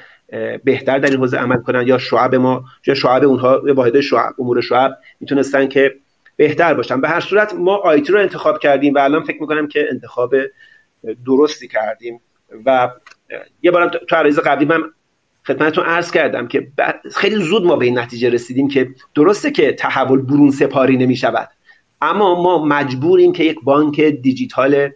بهتر 0.64 1.00
در 1.00 1.10
این 1.10 1.20
حوزه 1.20 1.38
عمل 1.38 1.58
کنن 1.58 1.88
یا 1.88 1.98
شعب 1.98 2.36
ما 2.36 2.64
یا 2.88 2.94
شعب 2.94 3.24
اونها 3.24 3.62
واحد 3.76 4.00
شعب 4.00 4.34
امور 4.40 4.62
شعب 4.62 4.98
می‌تونستن 5.20 5.68
که 5.68 5.96
بهتر 6.36 6.74
باشن. 6.74 7.02
به 7.02 7.10
هر 7.10 7.20
صورت 7.20 7.54
ما 7.54 7.76
آیتی 7.76 8.14
رو 8.14 8.20
انتخاب 8.20 8.60
کردیم 8.60 8.94
و 8.94 9.00
الان 9.00 9.24
فکر 9.24 9.42
می‌کنم 9.42 9.68
که 9.68 9.86
انتخاب 9.92 10.36
درستی 11.26 11.68
کردیم 11.68 12.22
و 12.66 12.92
یه 13.62 13.72
بارم 13.72 13.90
تو 13.90 14.16
عرض 14.16 14.40
قبلی 14.40 14.66
من 14.66 14.84
خدمتتون 15.48 15.86
عرض 15.86 16.12
کردم 16.12 16.48
که 16.48 16.68
خیلی 17.16 17.36
زود 17.36 17.66
ما 17.66 17.76
به 17.76 17.86
این 17.86 18.00
نتیجه 18.00 18.30
رسیدیم 18.30 18.68
که 18.68 18.90
درسته 19.16 19.52
که 19.52 19.72
تحول 19.72 20.22
برون 20.22 20.52
سپاری 20.52 20.98
نمی 20.98 21.16
شود 21.16 21.50
اما 22.02 22.44
ما 22.44 22.66
مجبوریم 22.66 23.34
که 23.34 23.44
یک 23.44 23.58
بانک 23.64 24.02
دیجیتال 24.02 24.90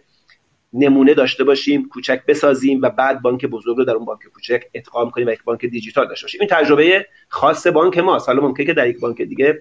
نمونه 0.72 1.14
داشته 1.14 1.44
باشیم 1.44 1.88
کوچک 1.88 2.20
بسازیم 2.28 2.82
و 2.82 2.90
بعد 2.90 3.22
بانک 3.22 3.46
بزرگ 3.46 3.76
رو 3.76 3.84
در 3.84 3.92
اون 3.92 4.04
بانک 4.04 4.20
کوچک 4.34 4.62
ادغام 4.74 5.10
کنیم 5.10 5.26
و 5.26 5.30
یک 5.30 5.44
بانک 5.44 5.66
دیجیتال 5.66 6.08
داشته 6.08 6.24
باشیم. 6.24 6.40
این 6.40 6.50
تجربه 6.50 7.06
خاص 7.28 7.66
بانک 7.66 7.98
ماست. 7.98 8.28
حالا 8.28 8.42
ممکنه 8.42 8.66
که 8.66 8.74
در 8.74 8.88
یک 8.88 9.00
بانک 9.00 9.22
دیگه 9.22 9.60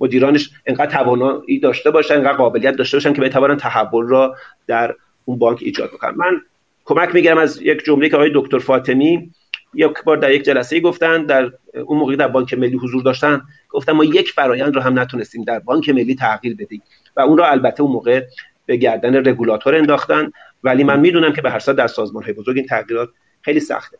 مدیرانش 0.00 0.50
انقدر 0.66 0.90
توانایی 0.90 1.58
داشته 1.58 1.90
باشن 1.90 2.14
انقدر 2.14 2.36
قابلیت 2.36 2.76
داشته 2.76 2.96
باشن 2.96 3.12
که 3.12 3.20
بتوانن 3.20 3.56
تحول 3.56 4.08
را 4.08 4.36
در 4.66 4.94
اون 5.24 5.38
بانک 5.38 5.58
ایجاد 5.62 5.90
بکنن. 5.90 6.14
من 6.16 6.40
کمک 6.84 7.14
می‌گیرم 7.14 7.38
از 7.38 7.62
یک 7.62 7.84
جمله 7.84 8.08
که 8.08 8.16
آقای 8.16 8.30
دکتر 8.34 8.58
فاطمی 8.58 9.30
یک 9.74 10.04
بار 10.04 10.16
در 10.16 10.32
یک 10.32 10.42
جلسه 10.42 10.80
گفتن 10.80 11.26
در 11.26 11.52
اون 11.84 11.98
موقع 11.98 12.16
در 12.16 12.28
بانک 12.28 12.54
ملی 12.54 12.76
حضور 12.76 13.02
داشتن 13.02 13.42
گفتن 13.68 13.92
ما 13.92 14.04
یک 14.04 14.30
فرایند 14.30 14.74
رو 14.74 14.80
هم 14.80 14.98
نتونستیم 14.98 15.44
در 15.44 15.58
بانک 15.58 15.88
ملی 15.88 16.14
تغییر 16.14 16.56
بدیم. 16.56 16.82
و 17.16 17.20
اون 17.20 17.38
رو 17.38 17.44
البته 17.44 17.82
اون 17.82 17.92
موقع 17.92 18.22
به 18.66 18.76
گردن 18.76 19.28
رگولاتور 19.28 19.74
انداختن. 19.74 20.32
ولی 20.64 20.84
من 20.84 21.00
می‌دونم 21.00 21.32
که 21.32 21.42
به 21.42 21.50
هر 21.50 21.58
در 21.58 21.86
سازمان 21.86 22.22
های 22.22 22.32
بزرگ 22.32 22.56
این 22.56 22.66
تغییرات 22.66 23.08
خیلی 23.42 23.60
سخته. 23.60 23.98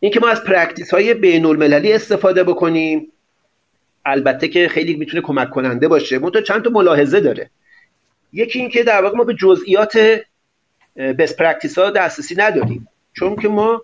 اینکه 0.00 0.20
ما 0.20 0.28
از 0.28 0.44
practice 0.44 0.94
های 0.94 1.14
بین 1.14 1.46
المللی 1.46 1.92
استفاده 1.92 2.44
بکنیم 2.44 3.12
البته 4.04 4.48
که 4.48 4.68
خیلی 4.68 4.96
می‌تونه 4.96 5.22
کمک 5.22 5.50
کننده 5.50 5.88
باشه. 5.88 6.18
منتها 6.18 6.42
چند 6.42 6.64
تا 6.64 6.70
ملاحظه 6.70 7.20
داره. 7.20 7.50
یکی 8.32 8.58
اینکه 8.58 8.82
در 8.82 9.02
واقع 9.02 9.16
ما 9.16 9.24
به 9.24 9.34
جزئیات 9.34 10.20
best 10.96 11.36
practice 11.36 11.78
ها 11.78 11.90
دسترسی 11.90 12.34
نداریم. 12.38 12.88
چون 13.12 13.36
که 13.36 13.48
ما 13.48 13.82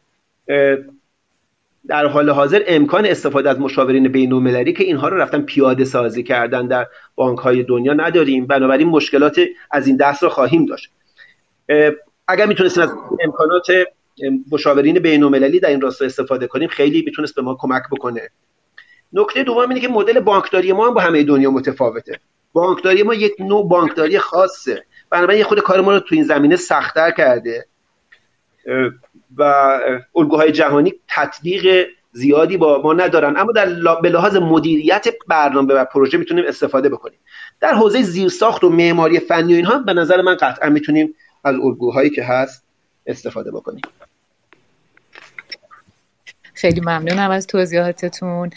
در 1.89 2.07
حال 2.07 2.31
حاضر 2.31 2.63
امکان 2.67 3.07
استفاده 3.07 3.51
از 3.51 3.61
مشاورین 3.61 4.09
بین 4.09 4.73
که 4.73 4.85
اینها 4.85 5.09
رو 5.09 5.17
رفتن 5.17 5.43
پیاده 5.43 5.85
سازی 5.85 6.23
کردن 6.23 6.67
در 6.67 6.87
بانک 7.15 7.39
های 7.39 7.63
دنیا 7.63 7.93
نداریم. 7.93 8.47
بنابراین 8.47 8.89
مشکلات 8.89 9.41
از 9.71 9.87
این 9.87 9.97
دست 9.97 10.23
رو 10.23 10.29
خواهیم 10.29 10.67
داشت. 10.67 10.91
اگر 12.29 12.47
می‌تونستیم 12.47 12.83
از 12.83 12.91
امکانات 13.25 13.67
مشاورین 14.53 14.99
بین‌المللی 14.99 15.61
در 15.61 15.69
این 15.69 15.81
راستا 15.81 16.05
استفاده 16.05 16.47
کنیم 16.47 16.69
خیلی 16.69 17.03
می‌تونست 17.07 17.35
به 17.35 17.43
ما 17.43 17.57
کمک 17.61 17.83
بکنه. 17.93 18.31
نکته 19.13 19.43
دوم 19.43 19.69
اینه 19.69 19.81
که 19.81 19.89
مدل 19.89 20.21
بانکداری 20.21 20.73
ما 20.73 20.87
هم 20.87 20.95
با 20.95 21.01
همه 21.01 21.23
دنیا 21.23 21.51
متفاوته. 21.51 22.21
بانکداری 22.53 23.03
ما 23.03 23.15
یک 23.15 23.33
نوع 23.39 23.69
بانکداری 23.69 24.19
خاصه. 24.19 24.85
بنابراین 25.11 25.45
خود 25.45 25.61
کار 25.61 25.81
ما 25.81 25.93
رو 25.93 26.01
تو 26.01 26.15
این 26.15 26.25
زمینه 26.25 26.57
سختتر 26.57 27.11
کرده. 27.11 27.67
و 29.37 29.43
الگوهای 30.17 30.53
جهانی 30.53 30.95
تطبیق 31.09 31.87
زیادی 32.13 32.57
با 32.57 32.83
ما 32.83 32.93
ندارن. 32.93 33.37
اما 33.37 33.53
در 33.53 33.67
به 34.03 34.09
لحاظ 34.09 34.37
مدیریت 34.37 35.07
برنامه 35.29 35.75
و 35.75 35.85
پروژه 35.85 36.19
می‌تونیم 36.19 36.45
استفاده 36.49 36.89
بکنیم. 36.89 37.19
در 37.61 37.75
حوزه 37.75 38.03
زیرساخت 38.03 38.65
و 38.65 38.69
معماری 38.69 39.19
فنی 39.19 39.53
و 39.53 39.57
اینها 39.57 39.79
به 39.79 39.95
نظر 39.95 40.21
من 40.21 40.35
قطعا 40.35 40.69
می‌تونیم 40.69 41.15
از 41.45 41.55
الگوهایی 41.55 42.11
که 42.11 42.25
هست 42.25 42.65
استفاده 43.07 43.51
بکنیم. 43.51 43.83
خیلی 46.55 46.81
ممنونم 46.81 47.31
از 47.31 47.47
توضیحاتتون. 47.47 48.51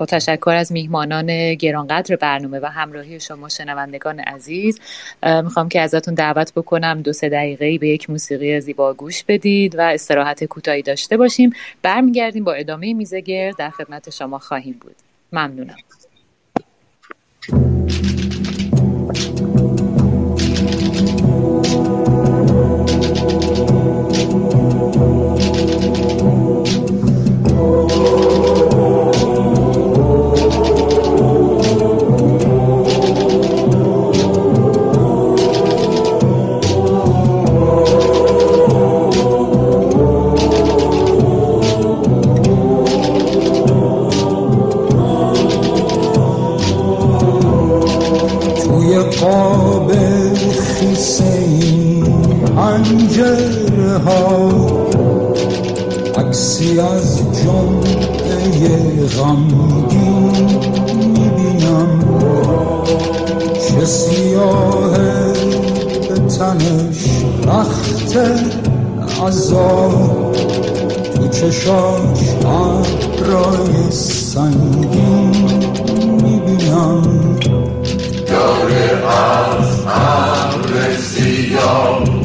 با 0.00 0.06
تشکر 0.06 0.50
از 0.50 0.72
میهمانان 0.72 1.54
گرانقدر 1.54 2.16
برنامه 2.16 2.60
و 2.60 2.66
همراهی 2.66 3.20
شما 3.20 3.48
شنوندگان 3.48 4.20
عزیز 4.20 4.80
می‌خوام 5.22 5.68
که 5.68 5.80
ازتون 5.80 6.14
دعوت 6.14 6.52
بکنم 6.54 7.02
دو 7.02 7.12
سه 7.12 7.28
دقیقه 7.28 7.78
به 7.78 7.88
یک 7.88 8.10
موسیقی 8.10 8.60
زیبا 8.60 8.94
گوش 8.94 9.24
بدید 9.24 9.78
و 9.78 9.80
استراحت 9.80 10.44
کوتاهی 10.44 10.82
داشته 10.82 11.16
باشیم. 11.16 11.52
برمیگردیم 11.82 12.44
با 12.44 12.52
ادامه 12.52 12.94
میزه 12.94 13.52
در 13.58 13.70
خدمت 13.70 14.10
شما 14.10 14.38
خواهیم 14.38 14.80
بود. 14.80 14.96
ممنونم. 15.32 15.76
کسی 56.60 56.80
از 56.80 57.18
جمعه 57.42 59.06
غمگین 59.06 60.30
می‌بینم. 61.06 62.00
چه 63.68 63.84
سیاه 63.84 64.96
به 66.08 66.14
تنش 66.38 67.06
رخت 67.46 68.16
عذاب 69.26 70.32
تو 71.14 71.28
چشاش 71.28 72.20
عبرای 72.44 73.90
سنگین 73.90 75.30
می‌بینم. 76.22 77.02
داره 78.26 79.02
از 79.08 79.80
عبر 79.86 80.96
سیاه 81.00 82.19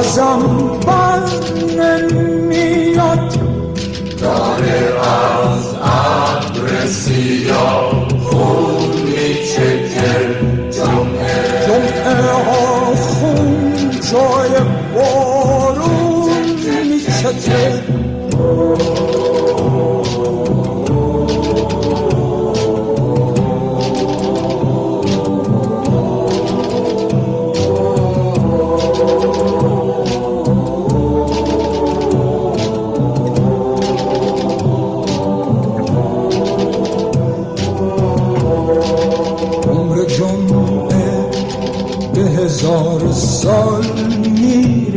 ازم 0.00 0.42
بر 0.86 1.20
نمیاد. 1.78 3.34
داره 4.20 4.92
از 5.00 5.74
عبر 5.74 6.86
سیاه 6.86 8.08
خون 8.24 8.88
میچکه 9.04 10.12
جمعه. 10.70 11.66
جمعه 11.66 12.32
ها 12.32 12.94
خون 12.94 13.90
جای 14.12 14.54
بارون 14.94 16.46
میچکه. 16.90 17.82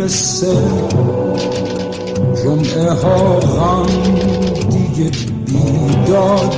می‌رسه 0.04 0.58
جمعه 2.44 2.92
ها 2.92 3.40
غم 3.40 3.86
دیگه 4.70 5.12
بیداد 5.46 6.56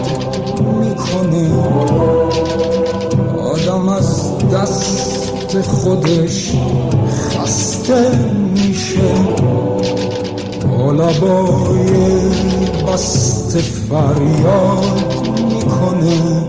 می‌کنه. 0.79 1.49
آدم 3.39 3.89
از 3.89 4.37
دست 4.53 5.61
خودش 5.61 6.51
خسته 7.37 8.19
میشه. 8.53 9.13
قلبای 10.77 11.91
بست 12.87 13.57
فریاد 13.57 15.15
می‌کنه. 15.53 16.44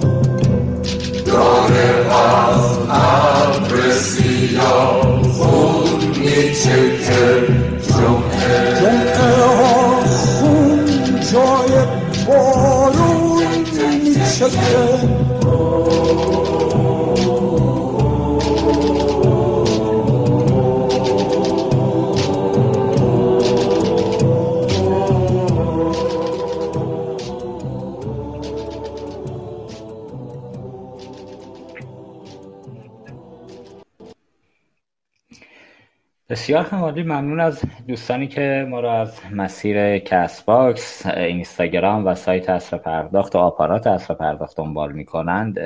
بسیار 36.46 36.64
هم 36.64 36.80
عالی 36.80 37.02
ممنون 37.02 37.40
از 37.40 37.62
دوستانی 37.88 38.26
که 38.26 38.66
ما 38.68 38.80
رو 38.80 38.88
از 38.88 39.20
مسیر 39.32 39.98
کست 39.98 40.42
باکس 40.42 41.06
اینستاگرام 41.06 42.06
و 42.06 42.14
سایت 42.14 42.50
عصر 42.50 42.78
پرداخت 42.78 43.36
و 43.36 43.38
آپارات 43.38 43.86
عصر 43.86 44.14
پرداخت 44.14 44.56
دنبال 44.56 44.92
می‌کنند. 44.92 45.58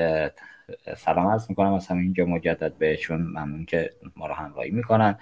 سلام 0.97 1.27
عرض 1.27 1.51
می‌کنم. 1.51 1.73
از 1.73 1.91
اینجا 1.91 2.25
مجدد 2.25 2.73
بهشون 2.79 3.21
ممنون 3.21 3.65
که 3.65 3.91
ما 4.17 4.27
رو 4.27 4.35
همراهی 4.35 4.71
می‌کنن. 4.71 5.19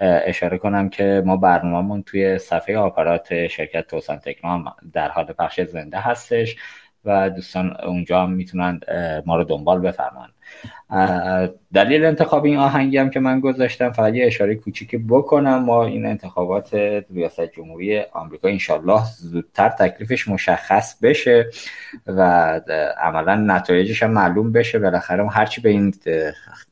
اشاره 0.00 0.58
کنم 0.58 0.88
که 0.88 1.22
ما 1.26 1.36
برنامهمون 1.36 2.02
توی 2.02 2.38
صفحه 2.38 2.76
آپارات 2.76 3.46
شرکت 3.46 3.86
توسن 3.86 4.16
تکنو 4.16 4.64
در 4.92 5.08
حال 5.08 5.24
پخش 5.24 5.60
زنده 5.60 5.98
هستش 5.98 6.56
و 7.04 7.30
دوستان 7.30 7.76
اونجا 7.84 8.22
هم 8.22 8.30
می‌تونن 8.30 8.80
ما 9.26 9.36
رو 9.36 9.44
دنبال 9.44 9.80
بفرمان 9.80 10.28
دلیل 11.74 12.04
انتخاب 12.04 12.44
این 12.44 12.56
آهنگی 12.56 12.98
هم 12.98 13.10
که 13.10 13.20
من 13.20 13.40
گذاشتم 13.40 13.92
فقط 13.92 14.14
یه 14.14 14.26
اشاره 14.26 14.54
کوچیکی 14.54 14.96
بکنم. 14.98 15.64
ما 15.64 15.84
این 15.84 16.06
انتخابات 16.06 16.74
ریاست 17.14 17.52
جمهوری 17.56 18.00
آمریکا 18.12 18.48
انشالله 18.48 19.02
زودتر 19.18 19.68
تکلیفش 19.68 20.28
مشخص 20.28 20.98
بشه 21.02 21.46
و 22.06 22.20
عملا 23.00 23.36
نتایجش 23.36 24.02
هم 24.02 24.10
معلوم 24.10 24.52
بشه. 24.52 24.78
بالاخره 24.78 25.28
هرچی 25.28 25.60
به 25.60 25.68
این 25.68 25.94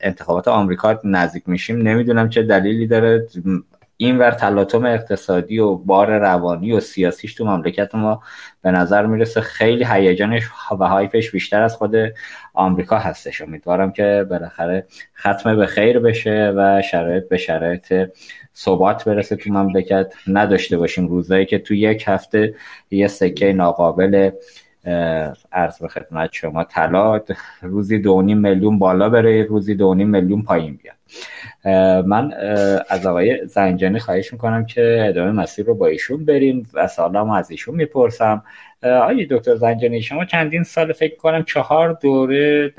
انتخابات 0.00 0.48
آمریکا 0.48 1.00
نزدیک 1.04 1.42
میشیم 1.46 1.76
نمی‌دونم 1.82 2.28
چه 2.28 2.42
دلیلی 2.42 2.86
داره. 2.86 3.26
این 3.96 4.18
ور 4.18 4.30
تلاطم 4.30 4.84
اقتصادی 4.84 5.58
و 5.58 5.74
بار 5.74 6.18
روانی 6.18 6.72
و 6.72 6.80
سیاسیش 6.80 7.34
تو 7.34 7.44
مملکت 7.44 7.94
ما 7.94 8.22
به 8.62 8.70
نظر 8.70 9.06
می‌رسه 9.06 9.40
خیلی 9.40 9.84
هیجانش 9.84 10.42
و 10.78 10.84
هایپش 10.84 11.30
بیشتر 11.30 11.62
از 11.62 11.76
خود 11.76 11.96
آمریکا 12.54 12.98
هستش. 12.98 13.40
امیدوارم 13.40 13.92
که 13.92 14.26
بالاخره 14.30 14.86
ختم 15.16 15.56
به 15.56 15.66
خیر 15.66 15.98
بشه 15.98 16.52
و 16.56 16.82
شرایط 16.82 17.28
به 17.28 17.36
شرایط 17.36 18.10
ثبات 18.56 19.04
برسه 19.04 19.36
تو 19.36 19.52
مملکت. 19.52 20.14
نداشته 20.26 20.76
باشیم 20.76 21.08
روزایی 21.08 21.46
که 21.46 21.58
تو 21.58 21.74
یک 21.74 22.04
هفته 22.06 22.54
یه 22.90 23.06
سکه 23.06 23.52
ناقابل 23.52 24.30
عرض 25.52 25.78
به 25.78 25.88
خدمت 25.88 26.32
شما 26.32 26.64
طلا 26.64 27.20
روزی 27.62 27.98
دو 27.98 28.22
میلیون 28.22 28.78
بالا 28.78 29.08
بره 29.08 29.42
روزی 29.42 29.74
دو 29.74 29.94
میلیون 29.94 30.42
پایین 30.42 30.78
بیاد. 30.82 30.96
من 32.06 32.32
از 32.88 33.06
آقای 33.06 33.46
زنجانی 33.46 33.98
خواهش 33.98 34.32
می‌کنم 34.32 34.66
که 34.66 35.04
ادامه 35.08 35.30
مسیر 35.30 35.66
رو 35.66 35.74
با 35.74 35.86
ایشون 35.86 36.24
بریم 36.24 36.70
و 36.74 36.86
سالم 36.86 37.30
از 37.30 37.50
ایشون 37.50 37.74
می‌پرسم. 37.74 38.42
آقای 38.82 39.26
دکتر 39.30 39.54
زنجانی 39.54 40.02
شما 40.02 40.24
چندین 40.24 40.62
سال 40.62 40.92
فکر 40.92 41.16
کنم 41.16 41.42
چهار 41.42 41.98
دوره 42.02 42.72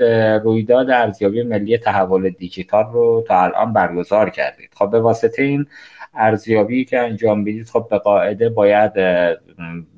رویداد 0.44 0.90
ارزیابی 0.90 1.42
ملی 1.42 1.78
تحول 1.78 2.30
دیجیتال 2.30 2.84
رو 2.92 3.24
تا 3.28 3.42
الان 3.42 3.72
برگزار 3.72 4.30
کردید. 4.30 4.70
خب 4.74 4.90
به 4.90 5.00
واسطه 5.00 5.42
این 5.42 5.66
ارزیابی 6.14 6.84
که 6.84 6.98
انجام 7.00 7.40
می‌دید 7.40 7.68
خب 7.68 7.86
به 7.90 7.98
قاعده 7.98 8.48
باید 8.48 8.92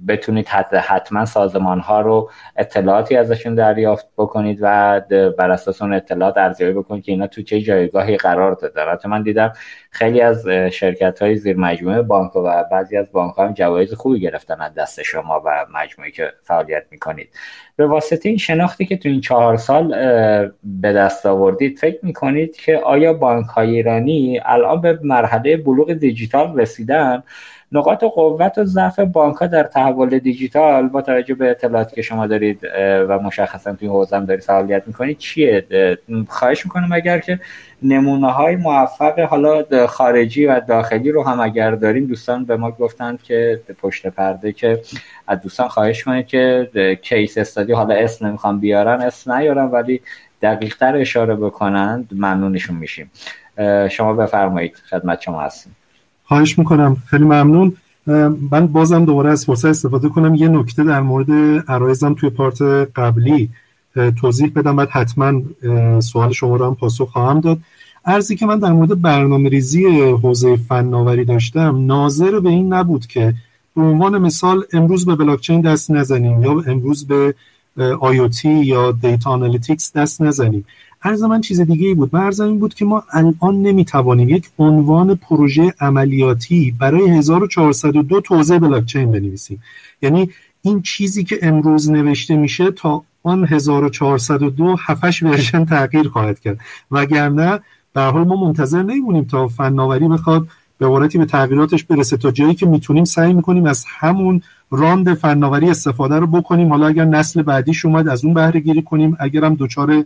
بتونید 0.09 0.49
حتما 0.49 1.25
سازمان 1.25 1.81
ها 1.81 2.01
رو 2.01 2.31
اطلاعاتی 2.57 3.17
ازشون 3.17 3.55
دریافت 3.55 4.07
بکنید 4.17 4.59
و 4.61 5.01
بر 5.39 5.51
اساس 5.51 5.83
اون 5.83 5.93
اطلاعات 5.93 6.39
ارزیابی 6.39 6.73
بکنید 6.73 7.05
که 7.05 7.13
اینا 7.13 7.27
تو 7.27 7.43
چه 7.43 7.61
جایگاهی 7.61 8.17
قرار 8.17 8.55
دارن 8.55 8.99
من 9.05 9.23
دیدم 9.23 9.53
خیلی 9.95 10.21
از 10.21 10.49
شرکت 10.49 11.23
های 11.23 11.37
زیر 11.37 11.57
مجموعه 11.57 12.03
بانک 12.03 12.37
و 12.37 12.65
بعضی 12.71 12.97
از 12.97 13.07
بانک 13.13 13.35
هم 13.39 13.53
جوایز 13.53 13.95
خوبی 13.95 14.21
گرفتن 14.21 14.61
از 14.61 14.75
دست 14.75 15.03
شما 15.03 15.43
و 15.45 15.67
مجموعی 15.75 16.13
که 16.13 16.33
فعالیت 16.43 16.83
می‌کنید. 16.91 17.29
به 17.77 17.87
واسطه 17.87 18.29
این 18.29 18.39
شناختی 18.39 18.87
که 18.87 18.97
تو 18.97 19.09
این 19.09 19.21
چهار 19.21 19.57
سال 19.57 19.89
به 20.65 20.93
دست 20.93 21.27
آوردید 21.27 21.79
فکر 21.79 21.99
می‌کنید 22.03 22.57
که 22.57 22.77
آیا 22.77 23.13
بانک 23.13 23.47
های 23.47 23.71
ایرانی 23.71 24.41
الان 24.45 24.81
به 24.81 24.99
مرحله 25.03 25.57
بلوغ 25.57 25.93
دیجیتال 25.93 26.61
رسیدن؟ 26.61 27.23
نقاط 27.73 28.05
قوت 28.05 28.59
و 28.59 28.65
ضعف 28.65 29.01
بانک 29.01 29.37
ها 29.37 29.47
در 29.47 29.63
تحول 29.63 30.19
دیجیتال 30.19 30.89
با 30.89 31.03
توجه 31.03 31.35
به 31.35 31.51
اطلاعاتی 31.51 31.97
که 31.97 32.03
شما 32.03 32.27
دارید 32.27 32.61
و 33.09 33.19
مشخصا 33.19 33.73
توی 33.73 33.89
حوزه 33.89 34.21
دارید 34.21 34.43
فعالیت 34.43 34.83
می‌کنید 34.87 35.19
چیه؟ 35.19 35.67
خواهش 36.29 36.65
می‌کنم 36.67 36.93
اگر 36.93 37.19
که 37.19 37.41
نمونه 37.83 38.33
های 38.33 38.57
موفق 38.57 39.21
حالا 39.21 39.87
خارجی 39.87 40.47
و 40.47 40.61
داخلی 40.61 41.11
رو 41.11 41.23
هم 41.23 41.41
اگر 41.41 41.71
داریم 41.71 42.07
دوستان 42.07 42.45
به 42.45 42.57
ما 42.57 42.71
گفتند 42.71 43.23
که 43.23 43.61
پشت 43.83 44.07
پرده 44.07 44.53
که 44.53 44.81
از 45.27 45.41
دوستان 45.41 45.69
خواهش 45.69 46.05
کنید 46.05 46.27
که 46.27 46.71
کیس 47.03 47.39
استادی 47.39 47.73
حالا 47.73 47.95
اسم 47.95 48.27
نمی‌خوام 48.27 48.61
بیارن 48.61 49.01
اسم 49.01 49.33
نیارن 49.33 49.65
ولی 49.65 50.01
دقیق 50.43 50.77
تر 50.77 50.97
اشاره 50.97 51.37
بکنند 51.37 52.09
ممنونشون 52.13 52.77
میشیم. 52.77 53.11
شما 53.91 54.13
بفرمایید 54.13 54.77
خدمت 54.91 55.21
شما 55.21 55.41
هستیم. 55.41 55.77
خواهش 56.35 56.59
می‌کنم. 56.59 56.97
خیلی 57.07 57.25
ممنون. 57.25 57.73
من 58.51 58.67
بازم 58.67 59.05
دوباره 59.05 59.31
از 59.31 59.45
فرصت 59.45 59.65
استفاده 59.65 60.09
کنم. 60.09 60.35
یه 60.35 60.49
نکته 60.49 60.85
در 60.85 61.01
مورد 61.01 61.31
عرایزم 61.69 62.15
توی 62.15 62.31
پارت 62.31 62.63
قبلی 62.97 63.51
توضیح 64.21 64.53
بدم. 64.57 64.77
بعد 64.77 64.89
حتما 64.89 65.43
سوال 66.01 66.33
شما 66.33 66.57
رو 66.57 66.67
هم 66.67 66.75
پاسخ 66.75 67.09
خواهم 67.09 67.41
داد. 67.41 67.59
ارزی 68.05 68.37
که 68.37 68.47
من 68.47 68.59
در 68.59 68.73
مورد 68.73 69.03
برنامه 69.03 69.49
ریزی 69.49 69.85
حوزه 70.23 70.57
فناوری 70.57 71.25
داشتم 71.25 71.87
ناظر 71.87 72.41
به 72.41 72.49
این 72.49 72.73
نبود 72.73 73.07
که 73.07 73.35
به 73.77 73.83
عنوان 73.83 74.19
مثال 74.19 74.65
امروز 74.73 75.07
به 75.07 75.17
بلاکچین 75.17 75.61
دست 75.61 75.91
نزنیم 75.91 76.43
یا 76.43 76.63
امروز 76.67 77.07
به 77.07 77.35
IoT 78.01 78.51
یا 78.51 78.93
data 78.93 79.31
analytics 79.31 79.93
دست 79.93 80.23
نزنیم. 80.23 80.65
عرض 81.05 81.23
من 81.23 81.41
چیز 81.41 81.61
دیگه 81.61 81.89
ای 81.89 81.95
بود. 81.95 82.15
و 82.15 82.19
عرض 82.19 82.41
این 82.41 82.59
بود 82.59 82.75
که 82.75 82.85
ما 82.85 83.03
الان 83.13 83.63
نمی‌توانیم 83.63 84.29
یک 84.29 84.51
عنوان 84.59 85.15
پروژه 85.15 85.75
عملیاتی 85.81 86.75
برای 86.79 87.11
1402 87.11 88.21
توزیع 88.21 88.59
بلاکچین 88.59 89.13
بنویسیم. 89.13 89.63
یعنی 90.03 90.31
این 90.63 90.83
چیزی 90.83 91.25
که 91.25 91.39
امروز 91.43 91.91
نوشته 91.91 92.37
میشه 92.37 92.71
تا 92.71 93.03
آن 93.23 93.45
1402 93.45 94.77
هفت 94.81 94.99
هشت 94.99 95.23
version 95.23 95.65
تغییر 95.65 96.09
خواهد 96.09 96.41
کرد. 96.41 96.59
وگرنه 96.91 97.61
در 97.95 98.11
حال 98.11 98.25
ما 98.25 98.47
منتظر 98.47 98.83
نمیمونیم 98.83 99.25
تا 99.25 99.49
فناوری 99.49 100.09
بخواد 100.09 100.49
به 100.79 100.87
عبارتی 100.87 101.19
به 101.19 101.25
تغییراتش 101.25 101.85
برسه 101.85 102.17
تا 102.17 102.31
جایی 102.31 102.55
که 102.55 102.67
می‌تونیم 102.67 103.05
سعی 103.05 103.33
می‌کنیم 103.33 103.67
از 103.67 103.85
همون 103.89 104.43
راند 104.71 105.15
فناوری 105.15 105.71
استفاده 105.71 106.15
رو 106.15 106.27
بکنیم. 106.27 106.69
حالا 106.69 106.87
اگر 106.87 107.05
نسل 107.05 107.43
بعدیش 107.43 107.85
اومد 107.85 108.09
از 108.09 108.25
اون 108.25 108.35
بهره 108.35 108.61
گیری 108.61 108.83
کنیم. 108.83 109.17
اگرم 109.21 109.55
دچار 109.55 110.05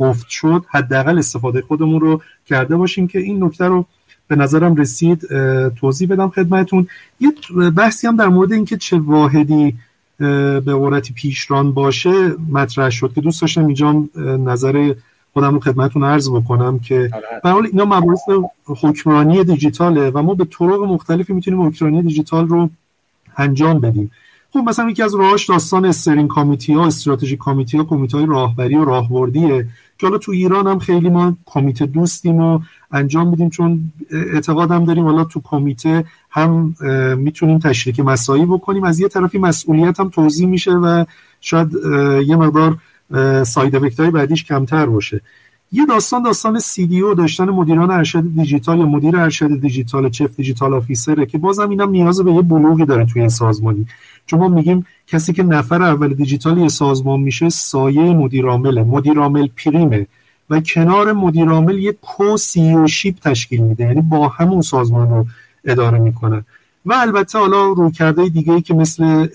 افت 0.00 0.28
شد 0.28 0.64
حداقل 0.68 1.18
استفاده 1.18 1.60
خودمون 1.60 2.00
رو 2.00 2.22
کرده 2.46 2.76
باشیم 2.76 3.08
که 3.08 3.18
این 3.18 3.44
نکته 3.44 3.64
رو 3.64 3.86
به 4.28 4.36
نظرم 4.36 4.76
رسید 4.76 5.26
توضیح 5.68 6.08
بدم 6.08 6.28
خدمتون 6.28 6.86
یه 7.20 7.32
بحثی 7.76 8.06
هم 8.06 8.16
در 8.16 8.28
مورد 8.28 8.52
اینکه 8.52 8.76
چه 8.76 8.98
واحدی 8.98 9.76
به 10.18 10.62
عبارتی 10.66 11.12
پیشران 11.12 11.72
باشه 11.72 12.34
مطرح 12.52 12.90
شد 12.90 13.12
که 13.14 13.20
دوست 13.20 13.40
داشتم 13.40 13.66
اینجا 13.66 14.04
نظر 14.44 14.94
خودم 15.32 15.54
رو 15.54 15.60
خدمتون 15.60 16.04
عرض 16.04 16.30
بکنم 16.30 16.78
که 16.78 17.10
آره. 17.12 17.40
به 17.42 17.50
حال 17.50 17.66
اینا 17.66 17.84
مباحث 17.84 18.20
حکمرانی 18.66 19.44
دیجیتاله 19.44 20.10
و 20.10 20.22
ما 20.22 20.34
به 20.34 20.44
طرق 20.44 20.82
مختلفی 20.82 21.32
می‌تونیم 21.32 21.62
حکمرانی 21.62 22.02
دیجیتال 22.02 22.48
رو 22.48 22.70
انجام 23.36 23.80
بدیم. 23.80 24.10
خب 24.52 24.58
مثلا 24.58 24.90
یکی 24.90 25.02
از 25.02 25.14
راهاش 25.14 25.48
داستان 25.48 25.84
استرین 25.84 26.28
کامیتی 26.28 26.72
ها 26.72 26.86
استراتژی 26.86 27.36
کامیتی 27.36 27.76
ها 27.76 27.84
کمیته 27.84 28.18
های 28.18 28.26
راهبری 28.26 28.74
و 28.74 28.84
راهبردیه. 28.84 29.66
که 30.00 30.06
حالا 30.06 30.18
تو 30.18 30.32
ایران 30.32 30.66
هم 30.66 30.78
خیلی 30.78 31.10
ما 31.10 31.36
کمیته 31.46 31.86
دوستیم 31.86 32.40
و 32.40 32.60
انجام 32.92 33.28
میدیم 33.28 33.50
چون 33.50 33.92
اعتقادم 34.10 34.84
داریم 34.84 35.04
حالا 35.04 35.24
تو 35.24 35.40
کمیته 35.44 36.04
هم 36.30 36.74
می‌تونیم 37.18 37.58
تشریک 37.58 38.00
مسایی 38.00 38.46
بکنیم. 38.46 38.84
از 38.84 39.00
یه 39.00 39.08
طرفی 39.08 39.38
مسئولیت 39.38 40.00
هم 40.00 40.08
توضیح 40.08 40.48
میشه 40.48 40.72
و 40.72 41.04
شاید 41.40 41.74
یه 42.26 42.36
مقدار 42.36 42.76
side 43.44 43.76
effect 43.76 44.00
های 44.00 44.10
بعدیش 44.10 44.44
کمتر 44.44 44.86
باشه. 44.86 45.20
یه 45.72 45.86
داستان 45.86 46.22
داستان 46.22 46.58
CDO 46.58 47.14
داشتن 47.14 47.44
مدیران 47.44 47.90
ارشد 47.90 48.24
دیجیتال 48.34 48.78
یا 48.78 48.86
مدیر 48.86 49.16
ارشد 49.16 49.60
دیجیتال 49.60 50.10
chief 50.10 50.36
digital 50.36 50.74
officer 50.74 51.19
ه 51.19 51.26
که 51.26 51.38
بازم 51.38 51.70
اینم 51.70 51.90
نیاز 51.90 52.20
به 52.20 52.32
یه 52.32 52.42
بلوغی 52.42 52.84
داره 52.84 53.06
توی 53.06 53.20
این 53.20 53.28
سازمانی. 53.28 53.86
چون 54.26 54.38
ما 54.38 54.48
میگیم 54.48 54.86
کسی 55.06 55.32
که 55.32 55.42
نفر 55.42 55.82
اول 55.82 56.14
دیجیتال 56.14 56.58
یه 56.58 56.68
سازمان 56.68 57.20
میشه 57.20 57.48
سایه 57.48 58.02
مدیرعامله. 58.02 58.82
مدیرعامل 58.82 59.48
prime 59.64 59.99
ه 59.99 60.06
و 60.50 60.60
کنار 60.60 61.12
مدیرعامل 61.12 61.78
یه 61.78 61.92
co-CEO-ship 61.92 63.18
تشکیل 63.18 63.60
میده. 63.60 63.84
یعنی 63.84 64.00
با 64.00 64.28
همون 64.28 64.60
سازمان 64.60 65.10
رو 65.10 65.26
اداره 65.64 65.98
می‌کنن 65.98 66.44
و 66.86 66.92
البته 66.92 67.38
حالا 67.38 67.68
رویکردهای 67.68 68.30
دیگه 68.30 68.52
ای 68.52 68.60
که 68.60 68.74
مثل 68.74 69.26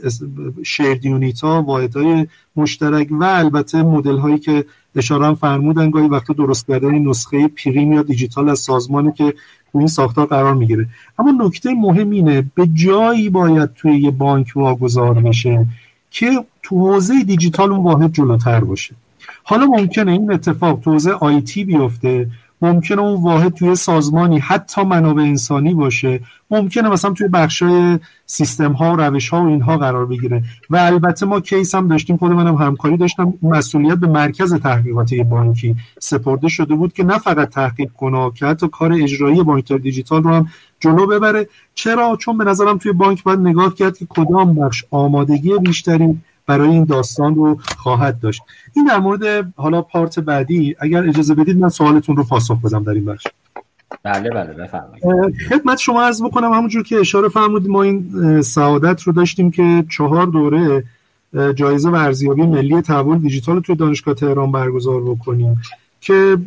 شیرد 0.64 1.06
یونیت 1.06 1.42
ها 1.42 1.62
واحدهای 1.62 2.28
مشترک 2.56 3.08
و 3.12 3.24
البته 3.24 3.84
مدل 3.84 4.18
هایی 4.18 4.40
که 4.40 4.66
اشاره 4.96 5.34
فرمودن 5.34 5.90
گاهی 5.92 6.08
وقتا 6.08 6.34
درست 6.34 6.68
کردن 6.68 6.98
نسخه 6.98 7.48
پریم 7.48 7.94
یا 7.94 8.04
دیجیتال 8.04 8.50
از 8.50 8.60
سازمانی 8.60 9.12
که 9.12 9.34
این 9.74 9.88
ساختار 9.88 10.26
قرار 10.26 10.54
می‌گیره. 10.54 10.88
اما 11.20 11.46
نکته 11.46 11.74
مهم 11.74 12.10
اینه 12.10 12.46
به 12.56 12.68
جایی 12.68 13.30
باید 13.30 13.74
توی 13.74 13.98
یه 13.98 14.12
بانک 14.12 14.48
واگذار 14.56 15.14
بشه 15.14 15.66
که 16.12 16.46
تو 16.64 16.76
حوزه 16.76 17.24
دیجیتال 17.24 17.72
اون 17.72 17.84
واحد 17.84 18.12
جلوتر 18.12 18.64
باشه. 18.64 18.96
حالا 19.44 19.66
ممکنه 19.66 20.12
این 20.12 20.32
اتفاق 20.32 20.80
تو 20.80 20.92
حوزه 20.92 21.12
آیتی 21.12 21.64
بیفته 21.64 22.28
ممکنه 22.66 23.02
اون 23.02 23.24
واحد 23.24 23.54
توی 23.54 23.76
سازمانی 23.76 24.40
حتی 24.40 24.84
منابع 24.84 25.22
انسانی 25.22 25.74
باشه. 25.74 26.20
ممکنه 26.52 26.90
مثلا 26.90 27.12
توی 27.12 27.28
بخشای 27.28 28.00
سیستم 28.26 28.72
ها 28.72 28.94
و 28.94 29.02
روش 29.02 29.30
ها 29.30 29.44
و 29.44 29.48
اینها 29.48 29.78
قرار 29.78 30.06
بگیره. 30.06 30.44
و 30.70 30.78
البته 30.78 31.26
ما 31.26 31.40
کیس 31.40 31.76
هم 31.76 31.88
داشتیم 31.88 32.18
خود 32.18 32.32
منم 32.32 32.56
همکاری 32.56 32.98
داشتم. 32.98 33.34
مسئولیت 33.42 33.98
به 33.98 34.08
مرکز 34.08 34.54
تحقیقاتی 34.54 35.24
بانکی 35.24 35.76
سپرده 36.00 36.48
شده 36.48 36.76
بود 36.76 36.94
که 36.94 37.04
نه 37.04 37.18
فقط 37.18 37.50
تحقیق 37.50 37.92
کنه 37.92 38.32
که 38.36 38.46
حتی 38.46 38.68
کار 38.68 38.94
اجرایی 38.94 39.44
بانک 39.44 39.74
دیجیتال 39.74 40.24
رو 40.24 40.34
هم 40.34 40.48
جلو 40.80 41.08
ببره. 41.08 41.48
چرا؟ 41.76 42.18
چون 42.20 42.38
به 42.38 42.44
نظرم 42.44 42.78
توی 42.78 42.92
بانک 42.92 43.24
باید 43.24 43.40
نگاه 43.40 43.76
کرد 43.76 43.98
که 43.98 44.06
کدام 44.10 44.56
بخش 44.56 44.86
آمادگی 44.92 45.58
بیشتری 45.58 46.18
برای 46.48 46.70
این 46.70 46.84
داستان 46.84 47.36
رو 47.36 47.60
خواهد 47.78 48.20
داشت. 48.20 48.42
این 48.76 48.86
در 48.86 49.00
مورد 49.00 49.54
حالا 49.56 49.82
پارت 49.82 50.20
بعدی 50.20 50.76
اگر 50.80 51.04
اجازه 51.10 51.36
بدید 51.36 51.58
من 51.58 51.70
سوالتون 51.70 52.18
رو 52.18 52.24
پاسخ 52.24 52.62
بدم 52.62 52.84
در 52.84 52.92
این 52.92 53.06
بخش. 53.06 53.28
بله 54.04 54.30
بله 54.30 54.54
بفرمایید. 54.54 55.04
خدمت 55.50 55.78
شما 55.78 56.04
عرض 56.04 56.24
بکنم 56.24 56.54
همونجور 56.54 56.84
که 56.84 57.00
اشاره 57.00 57.30
فرمودید 57.30 57.70
ما 57.70 57.84
این 57.84 58.42
سعادت 58.42 59.02
رو 59.02 59.14
داشتیم 59.14 59.52
که 59.52 59.86
چهار 59.90 60.26
دوره 60.26 60.84
جایزه 61.54 61.90
و 61.90 61.96
ارزیابی 61.96 62.42
ملی 62.42 62.82
تحول 62.82 63.20
دیجیتال 63.20 63.60
توی 63.60 63.76
دانشگاه 63.76 64.14
تهران 64.14 64.52
برگزار 64.52 65.02
بکنیم 65.02 65.62
که 66.02 66.38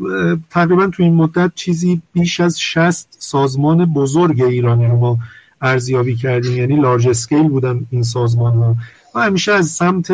تقریبا 0.51 0.87
تو 0.87 1.03
این 1.03 1.15
مدت 1.15 1.53
چیزی 1.55 2.03
بیش 2.13 2.41
از 2.41 2.61
60 2.61 3.17
سازمان 3.19 3.85
بزرگ 3.85 4.43
ایرانی 4.43 4.87
رو 4.87 4.97
ما 4.97 5.19
ارزیابی 5.63 6.17
کردیم. 6.17 6.57
یعنی 6.57 6.77
لارج 6.77 7.09
اسکیل 7.09 7.49
بودن 7.49 7.81
این 7.91 8.03
سازمان 8.03 8.53
ها 8.53 8.77
و 9.19 9.21
همیشه 9.21 9.53
از 9.53 9.69
سمت 9.69 10.13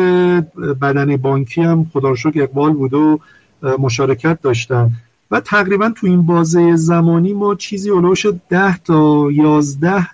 بدن 0.81 1.17
بانکی 1.17 1.61
هم 1.61 1.91
خدا 1.93 2.13
اقبال 2.35 2.73
بود 2.73 2.93
و 2.93 3.19
مشارکت 3.79 4.41
داشتن. 4.41 4.91
و 5.31 5.39
تقریبا 5.39 5.89
تو 5.95 6.07
این 6.07 6.25
بازه 6.25 6.75
زمانی 6.75 7.33
ما 7.33 7.55
چیزی 7.55 7.89
اولوش 7.89 8.25
ده 8.49 8.77
تا 8.77 9.31
یازده 9.31 10.07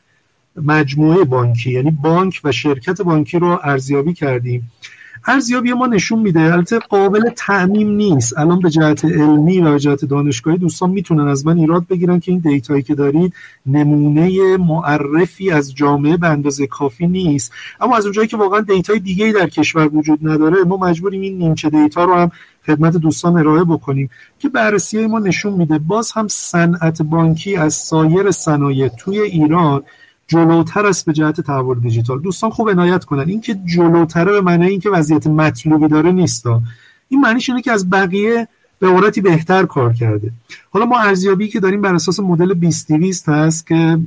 مجموعه 0.56 1.24
بانکی 1.24 1.72
یعنی 1.72 1.92
بانک 1.92 2.42
و 2.44 2.52
شرکت 2.52 3.02
بانکی 3.02 3.40
رو 3.40 3.60
ارزیابی 3.64 4.14
کردیم. 4.14 4.72
ارزیابی 5.28 5.74
ما 5.74 5.88
نشون 5.88 6.20
میده. 6.20 6.40
البته 6.40 6.80
قابل 6.80 7.30
تعمیم 7.36 7.90
نیست. 7.90 8.38
الان 8.38 8.60
به 8.60 8.70
جهت 8.70 9.06
علمی 9.06 9.60
و 9.60 9.72
به 9.72 9.80
جهت 9.80 10.06
دانشگاهی 10.06 10.58
دوستان 10.58 10.90
می‌تونن 10.90 11.28
از 11.28 11.46
من 11.46 11.58
ایراد 11.58 11.88
بگیرن 11.88 12.20
که 12.20 12.32
این 12.32 12.40
دیتایی 12.40 12.82
که 12.82 12.96
دارید 12.96 13.34
نمونه 13.66 14.58
معرفی 14.58 15.52
از 15.52 15.76
جامعه 15.76 16.18
به 16.18 16.28
اندازه 16.28 16.68
کافی 16.68 17.08
نیست. 17.08 17.54
اما 17.82 17.98
از 17.98 18.04
اونجایی 18.06 18.28
که 18.28 18.38
واقعا 18.38 18.62
data 18.62 18.92
ی 18.92 19.00
دیگه 19.00 19.32
در 19.32 19.50
کشور 19.50 19.96
وجود 19.96 20.20
نداره 20.28 20.64
ما 20.64 20.78
مجبوریم 20.78 21.22
این 21.22 21.38
نیمچه 21.38 21.70
data 21.70 22.06
رو 22.06 22.14
هم 22.14 22.32
خدمت 22.66 22.98
دوستان 22.98 23.38
ارائه 23.38 23.64
بکنیم 23.64 24.10
که 24.40 24.50
بررسی 24.50 25.08
ما 25.08 25.20
نشون 25.20 25.54
میده. 25.54 25.78
باز 25.78 26.12
هم 26.12 26.28
صنعت 26.28 27.02
بانکی 27.02 27.56
از 27.56 27.74
سایر 27.74 28.32
صنایع 28.32 28.88
توی 28.88 29.20
ایران 29.20 29.84
جلوتر 30.32 30.86
است 30.86 31.06
به 31.06 31.14
جهت 31.14 31.42
تحول 31.42 31.80
دیجیتال. 31.80 32.22
دوستان 32.22 32.50
خوب 32.50 32.70
عنایت 32.70 33.06
کنن. 33.06 33.30
اینکه 33.30 33.54
جلوتره 33.66 34.32
به 34.32 34.42
معنی 34.42 34.68
اینکه 34.68 34.90
وضعیت 34.90 35.28
مطلوبی 35.28 35.88
داره 35.88 36.12
نیست. 36.12 36.46
این 37.10 37.22
معنیش 37.22 37.50
اینه 37.50 37.62
که 37.62 37.72
از 37.72 37.90
بقیه 37.90 38.48
به 38.80 38.88
عبارتی 38.88 39.22
بهتر 39.22 39.66
کار 39.66 39.94
کرده. 39.94 40.32
حالا 40.70 40.86
ما 40.86 41.00
ارزیابی 41.00 41.48
که 41.48 41.60
داریم 41.60 41.82
بر 41.82 41.96
اساس 41.96 42.20
مدل 42.20 42.54
20 42.54 43.30
هست 43.30 43.68
که 43.68 44.00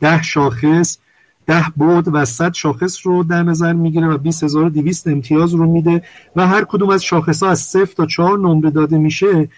ده 0.00 0.22
شاخص 0.22 0.98
ده 1.46 1.64
بود 1.76 2.08
و 2.12 2.24
100 2.24 2.52
شاخص 2.52 3.06
رو 3.06 3.24
در 3.24 3.42
نظر 3.42 3.72
می‌گیره 3.72 4.08
و 4.08 4.16
20200 4.16 5.08
امتیاز 5.08 5.54
رو 5.54 5.66
میده 5.66 6.02
و 6.36 6.46
هر 6.46 6.64
کدوم 6.64 6.90
از 6.90 7.04
شاخص 7.04 7.42
ها 7.42 7.48
از 7.50 7.60
0 7.60 7.86
تا 7.86 8.06
4 8.06 8.38
نمره 8.38 8.70
داده 8.70 8.98
میشه. 8.98 9.48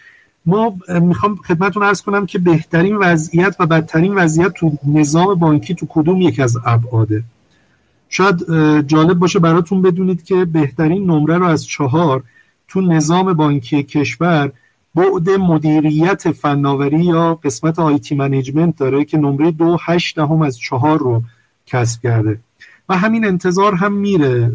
ما 0.47 0.77
می‌خوام 0.89 1.37
خدمتون 1.37 1.83
ارز 1.83 2.03
کنم 2.03 2.27
که 2.27 2.39
بهترین 2.39 2.97
وضعیت 2.97 3.57
و 3.59 3.67
بدترین 3.67 4.15
وضعیت 4.15 4.53
تو 4.53 4.73
نظام 4.87 5.35
بانکی 5.35 5.75
تو 5.75 5.87
کدوم 5.89 6.23
یک 6.23 6.41
از 6.41 6.57
ابعاده؟ 6.65 7.25
شاید 8.09 8.39
جالب 8.87 9.19
باشه 9.19 9.39
براتون 9.39 9.83
بدونید 9.83 10.25
که 10.25 10.45
بهترین 10.45 11.11
نمره 11.11 11.39
رو 11.39 11.47
از 11.47 11.67
چهار 11.67 12.23
تو 12.69 12.81
نظام 12.81 13.33
بانکی 13.33 13.83
کشور 13.83 14.53
بعد 14.95 15.31
مدیریت 15.31 16.33
فناوری 16.33 17.05
یا 17.05 17.35
قسمت 17.35 17.79
آیتی 17.79 18.15
منیجمنت 18.15 18.77
داره 18.77 19.05
که 19.05 19.19
نمره 19.19 19.51
دو 19.51 19.77
هشت 19.81 20.17
دهم 20.17 20.43
از 20.43 20.59
چهار 20.59 20.99
رو 20.99 21.23
کسب 21.67 22.03
کرده. 22.03 22.39
و 22.89 22.97
همین 22.97 23.25
انتظار 23.25 23.75
هم 23.75 23.93
میره 23.93 24.53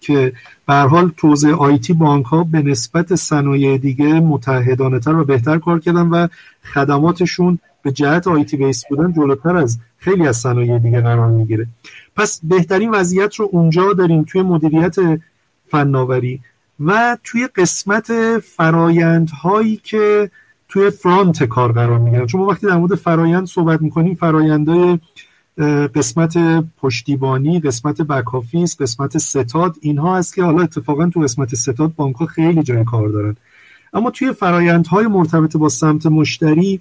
که 0.00 0.32
به 0.66 0.74
حال 0.74 1.12
توزیع 1.16 1.54
آیتی 1.54 1.92
بانک 1.92 2.26
ها 2.26 2.44
به 2.44 2.62
نسبت 2.62 3.14
صنایع 3.14 3.78
دیگه 3.78 4.20
متحدانه 4.20 4.98
تر 4.98 5.16
و 5.16 5.24
بهتر 5.24 5.58
کار 5.58 5.80
کردن 5.80 6.08
و 6.08 6.28
خدماتشون 6.74 7.58
به 7.82 7.92
جهت 7.92 8.26
آیتی 8.26 8.56
بیس 8.56 8.84
بودن 8.90 9.12
جلوتر 9.12 9.56
از 9.56 9.78
خیلی 9.98 10.26
از 10.26 10.36
صنایع 10.36 10.78
دیگه 10.78 11.00
قرار 11.00 11.30
می‌گیره. 11.30 11.66
پس 12.16 12.40
بهترین 12.42 12.90
وضعیت 12.90 13.34
رو 13.34 13.48
اونجا 13.52 13.92
داریم 13.92 14.22
توی 14.22 14.42
مدیریت 14.42 14.96
فناوری 15.68 16.40
و 16.80 17.18
توی 17.24 17.48
قسمت 17.56 18.38
فرایندهایی 18.38 19.80
که 19.84 20.30
توی 20.68 20.90
فرانت 20.90 21.44
کار 21.44 21.72
قرار 21.72 21.98
می‌گیرن. 21.98 22.26
چون 22.26 22.40
وقتی 22.40 22.66
در 22.66 22.76
مورد 22.76 22.94
فرایند 22.94 23.46
صحبت 23.46 23.82
می‌کنیم 23.82 24.14
فرایندهای 24.14 24.98
قسمت 25.94 26.38
پشتیبانی 26.78 27.60
قسمت 27.60 28.02
بکافیس 28.02 28.80
قسمت 28.80 29.18
ستاد 29.18 29.76
اینها 29.80 30.16
هست 30.18 30.34
که 30.34 30.42
حالا 30.42 30.62
اتفاقا 30.62 31.06
تو 31.06 31.20
قسمت 31.20 31.54
ستاد 31.54 31.94
بانک 31.94 32.16
ها 32.16 32.26
خیلی 32.26 32.62
جای 32.62 32.84
کار 32.84 33.08
دارن. 33.08 33.36
اما 33.92 34.10
توی 34.10 34.32
فرایندهای 34.32 35.06
مرتبط 35.06 35.56
با 35.56 35.68
سمت 35.68 36.06
مشتری 36.06 36.80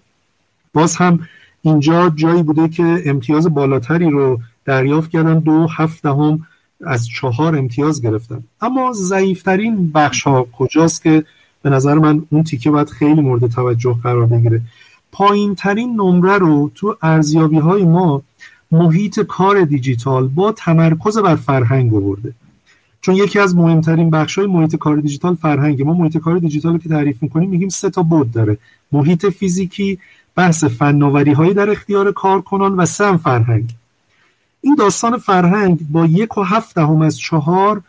باز 0.74 0.96
هم 0.96 1.20
اینجا 1.62 2.10
جایی 2.10 2.44
بوده 2.44 2.68
که 2.68 3.04
امتیاز 3.06 3.54
بالاتری 3.54 4.10
رو 4.10 4.40
دریافت 4.66 5.12
کردن. 5.12 5.40
دو 5.40 5.68
هفت 5.68 6.06
هم 6.06 6.48
از 6.86 7.08
چهار 7.08 7.56
امتیاز 7.56 8.02
گرفتن. 8.02 8.44
اما 8.62 8.92
ضعیفترین 8.94 9.92
بخش 9.92 10.24
ها 10.24 10.48
کجاست 10.58 11.04
که 11.04 11.24
به 11.62 11.70
نظر 11.70 11.94
من 11.94 12.26
اون 12.30 12.44
تیکه 12.44 12.72
باید 12.72 12.90
خیلی 12.90 13.22
مورد 13.22 13.48
توجه 13.48 13.96
قرار 14.04 14.26
بگیره؟ 14.26 14.62
پایین 15.12 15.56
ترین 15.56 15.94
نمره 15.96 16.38
رو 16.38 16.72
تو 16.76 16.98
ارزیابی 17.02 17.60
های 17.60 17.84
ما 17.84 18.22
محیط 18.72 19.20
کار 19.20 19.62
دیجیتال 19.62 20.28
با 20.28 20.52
تمرکز 20.52 21.18
بر 21.18 21.36
فرهنگ 21.36 21.94
آورده. 21.96 22.34
چون 23.02 23.16
یکی 23.16 23.40
از 23.40 23.56
مهمترین 23.56 24.10
بخش 24.10 24.38
های 24.38 24.48
محیط 24.48 24.76
کار 24.76 24.98
دیجیتال 24.98 25.36
فرهنگ 25.36 25.84
ما 25.84 25.94
محیط 25.94 26.18
کار 26.18 26.40
دیجیتال 26.40 26.78
که 26.78 26.90
تعریف 26.90 27.24
می‌کنیم 27.24 27.50
میگیم 27.50 27.70
سه 27.70 27.90
تا 27.90 28.04
بود 28.04 28.32
داره. 28.32 28.58
محیط 28.92 29.26
فیزیکی 29.26 30.00
بحث 30.36 30.64
فناوری 30.64 31.32
هایی 31.32 31.54
در 31.54 31.70
اختیار 31.70 32.12
کارکنان 32.12 32.76
و 32.76 32.86
سم 32.86 33.18
فرهنگ. 33.18 33.70
این 34.62 34.76
داستان 34.76 35.18
فرهنگ 35.18 35.80
با 35.90 36.06
یک 36.06 36.38
و 36.38 36.42
هفت 36.42 36.76
دهم 36.76 37.02
از 37.02 37.20
چهار 37.20 37.82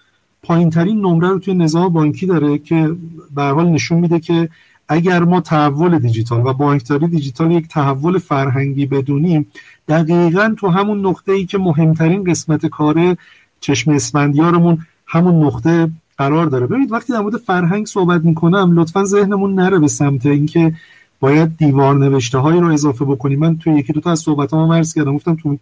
پایین 0.42 0.70
ترین 0.70 1.00
نمره 1.00 1.28
رو 1.28 1.38
توی 1.38 1.54
نظام 1.54 1.88
بانکی 1.88 2.26
داره 2.26 2.58
که 2.58 2.96
به 3.34 3.42
حال 3.42 3.68
نشون 3.68 3.98
میده 3.98 4.20
که 4.20 4.48
اگر 4.88 5.24
ما 5.24 5.40
تحول 5.40 5.98
دیجیتال 5.98 6.46
و 6.46 6.52
بانکداری 6.52 7.06
دیجیتال 7.06 7.52
یک 7.52 7.68
تحول 7.68 8.18
فرهنگی 8.18 8.86
بدونیم 8.86 9.46
دقیقا 9.88 10.54
تو 10.58 10.68
همون 10.68 11.06
نقطه 11.06 11.32
ای 11.32 11.46
که 11.46 11.58
مهمترین 11.58 12.24
قسمت 12.24 12.66
کار 12.66 13.16
چشم 13.60 13.90
اسفندیارمون 13.90 14.78
همون 15.06 15.44
نقطه 15.44 15.90
قرار 16.18 16.46
داره. 16.46 16.66
ببینید 16.66 16.92
وقتی 16.92 17.12
در 17.12 17.20
مورد 17.20 17.36
فرهنگ 17.36 17.86
صحبت 17.86 18.24
می‌کنم 18.24 18.72
لطفا 18.78 19.04
ذهنمون 19.04 19.54
نره 19.54 19.78
به 19.78 19.88
سمت 19.88 20.26
اینکه 20.26 20.74
باید 21.20 21.56
دیوار 21.56 21.94
نوشته 21.94 22.38
هایی 22.38 22.60
رو 22.60 22.72
اضافه 22.72 23.04
بکنیم. 23.04 23.38
من 23.38 23.58
تو 23.58 23.70
یکی 23.70 23.92
دو 23.92 24.00
تا 24.00 24.10
از 24.10 24.18
صحبت 24.18 24.50
ها 24.50 24.66
مرز 24.66 24.94
کردم. 24.94 25.14
گفتم 25.16 25.34
تو 25.34 25.58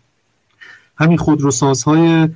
همین 0.99 1.19
خودروسازهای 1.19 2.29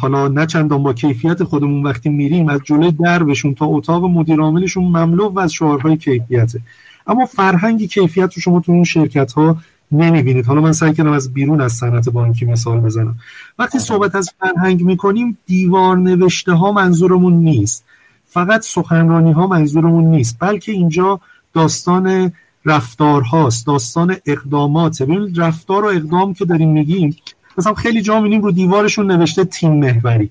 حالا 0.00 0.28
نه 0.28 0.46
چندان 0.46 0.82
با 0.82 0.92
کیفیت 0.92 1.44
خودمون 1.44 1.82
وقتی 1.82 2.08
میریم 2.08 2.48
از 2.48 2.60
جلوی 2.64 2.92
دربشون 2.92 3.54
تا 3.54 3.66
اتاق 3.66 4.04
مدیر 4.04 4.40
عاملشون 4.40 4.84
مملو 4.84 5.38
از 5.38 5.52
شعارهای 5.52 5.96
کیفیته. 5.96 6.60
اما 7.06 7.26
فرهنگی 7.26 7.86
کیفیت 7.86 8.34
رو 8.34 8.42
شما 8.42 8.60
تو 8.60 8.72
اون 8.72 8.84
شرکت 8.84 9.32
ها 9.32 9.56
نمی‌بینید. 9.92 10.46
حالا 10.46 10.60
من 10.60 10.72
سعی 10.72 10.92
کردم 10.94 11.12
از 11.12 11.34
بیرون 11.34 11.60
از 11.60 11.72
صنعت 11.72 12.08
بانکی 12.08 12.44
مثال 12.44 12.80
بزنم. 12.80 13.18
وقتی 13.58 13.78
صحبت 13.78 14.14
از 14.14 14.30
فرهنگ 14.40 14.82
می‌کنیم 14.82 15.38
دیوار 15.46 15.96
نوشته 15.96 16.52
ها 16.52 16.72
منظورمون 16.72 17.32
نیست. 17.32 17.84
فقط 18.26 18.62
سخنرانی 18.62 19.32
ها 19.32 19.46
منظورمون 19.46 20.04
نیست. 20.04 20.36
بلکه 20.40 20.72
اینجا 20.72 21.20
داستان 21.54 22.32
رفتار 22.64 23.22
هاست 23.22 23.66
داستان 23.66 24.16
اقدامات 24.26 25.02
ببینید 25.02 25.40
رفتار 25.40 25.84
و 25.84 25.88
اقدام 25.88 26.34
که 26.34 26.44
داریم 26.44 26.72
میگیم 26.72 27.16
مثلا 27.58 27.74
خیلی 27.74 28.02
جا 28.02 28.16
می‌بینیم 28.16 28.42
رو 28.42 28.52
دیوارشون 28.52 29.12
نوشته 29.12 29.44
تیم 29.44 29.72
محوری. 29.72 30.30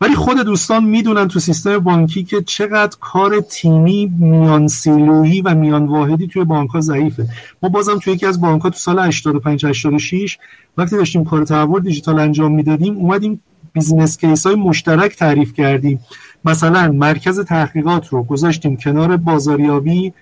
ولی 0.00 0.14
خود 0.14 0.38
دوستان 0.38 0.84
می‌دونن 0.84 1.28
تو 1.28 1.40
سیستم 1.40 1.78
بانکی 1.78 2.24
که 2.24 2.42
چقدر 2.42 2.96
کار 3.00 3.40
تیمی 3.40 4.12
میان 4.18 4.68
silo 4.68 5.16
یی 5.16 5.40
و 5.40 5.54
میان 5.54 5.86
واحدی 5.86 6.26
توی 6.26 6.44
بانک 6.44 6.70
ها 6.70 6.80
ضعیفه. 6.80 7.28
ما 7.62 7.68
بازم 7.68 7.98
توی 7.98 8.12
یکی 8.12 8.26
از 8.26 8.40
بانک 8.40 8.62
ها 8.62 8.70
تو 8.70 8.76
سال 8.76 8.98
85 8.98 9.66
86 9.66 10.38
وقتی 10.76 10.96
داشتیم 10.96 11.24
کار 11.24 11.44
تحول 11.44 11.82
دیجیتال 11.82 12.18
انجام 12.18 12.52
می‌دادیم 12.52 12.96
اومدیم 12.96 13.40
business 13.72 14.18
case 14.18 14.46
های 14.46 14.54
مشترک 14.54 15.16
تعریف 15.16 15.52
کردیم. 15.52 16.00
مثلا 16.44 16.92
مرکز 16.92 17.40
تحقیقات 17.40 18.08
رو 18.08 18.22
گذاشتیم 18.22 18.76
کنار 18.76 19.16
بازاریابی 19.16 20.12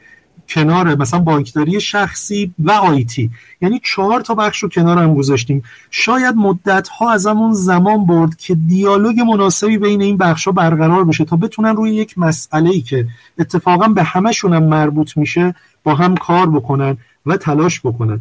کنار 0.48 0.94
مثلا 0.94 1.20
بانکداری 1.20 1.80
شخصی 1.80 2.54
و 2.58 2.70
IT 2.70 3.30
یعنی 3.60 3.80
چهار 3.84 4.20
تا 4.20 4.34
بخش 4.34 4.62
رو 4.62 4.68
کنار 4.68 4.98
هم 4.98 5.14
گذاشتیم. 5.14 5.62
شاید 5.90 6.34
مدت 6.34 6.88
ها 6.88 7.10
از 7.10 7.26
همون 7.26 7.52
زمان 7.52 8.06
برد 8.06 8.36
که 8.36 8.54
دیالوگ 8.54 9.20
مناسبی 9.20 9.78
بین 9.78 10.02
این 10.02 10.16
بخش 10.16 10.44
ها 10.44 10.52
برقرار 10.52 11.04
بشه 11.04 11.24
تا 11.24 11.36
بتونن 11.36 11.76
روی 11.76 11.94
یک 11.94 12.18
مسئله 12.18 12.70
ای 12.70 12.80
که 12.80 13.06
اتفاقا 13.38 13.88
به 13.88 14.02
همشون 14.02 14.52
هم 14.52 14.64
مربوط 14.64 15.16
میشه 15.16 15.54
با 15.84 15.94
هم 15.94 16.16
کار 16.16 16.50
بکنن 16.50 16.96
و 17.26 17.36
تلاش 17.36 17.80
بکنن. 17.80 18.20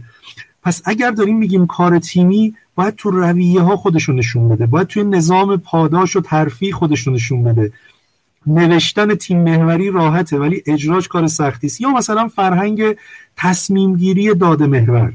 پس 0.64 0.82
اگر 0.86 1.12
داریم 1.12 1.38
میگیم 1.38 1.66
کار 1.66 2.00
تیمی 2.00 2.56
باید 2.76 2.96
تو 2.96 3.12
رویه 3.12 3.62
ها 3.62 3.78
خودشون 3.78 4.16
نشون 4.16 4.50
بده. 4.50 4.66
باید 4.66 4.88
توی 4.88 5.04
نظام 5.04 5.58
پاداش 5.58 6.16
و 6.16 6.22
ترفیع 6.22 6.74
خودشون 6.74 7.14
نشون 7.14 7.44
بده. 7.44 7.72
نوشتن 8.48 9.16
تیم 9.16 9.44
محوری 9.44 9.92
راحته 9.92 10.38
ولی 10.38 10.64
اجراش 10.66 11.08
کار 11.08 11.28
سختی 11.28 11.68
است. 11.68 11.82
یا 11.82 11.90
مثلا 11.90 12.28
فرهنگ 12.28 12.84
تصمیم 13.38 13.96
گیری 13.96 14.34
داده 14.34 14.68
محور. 14.68 15.14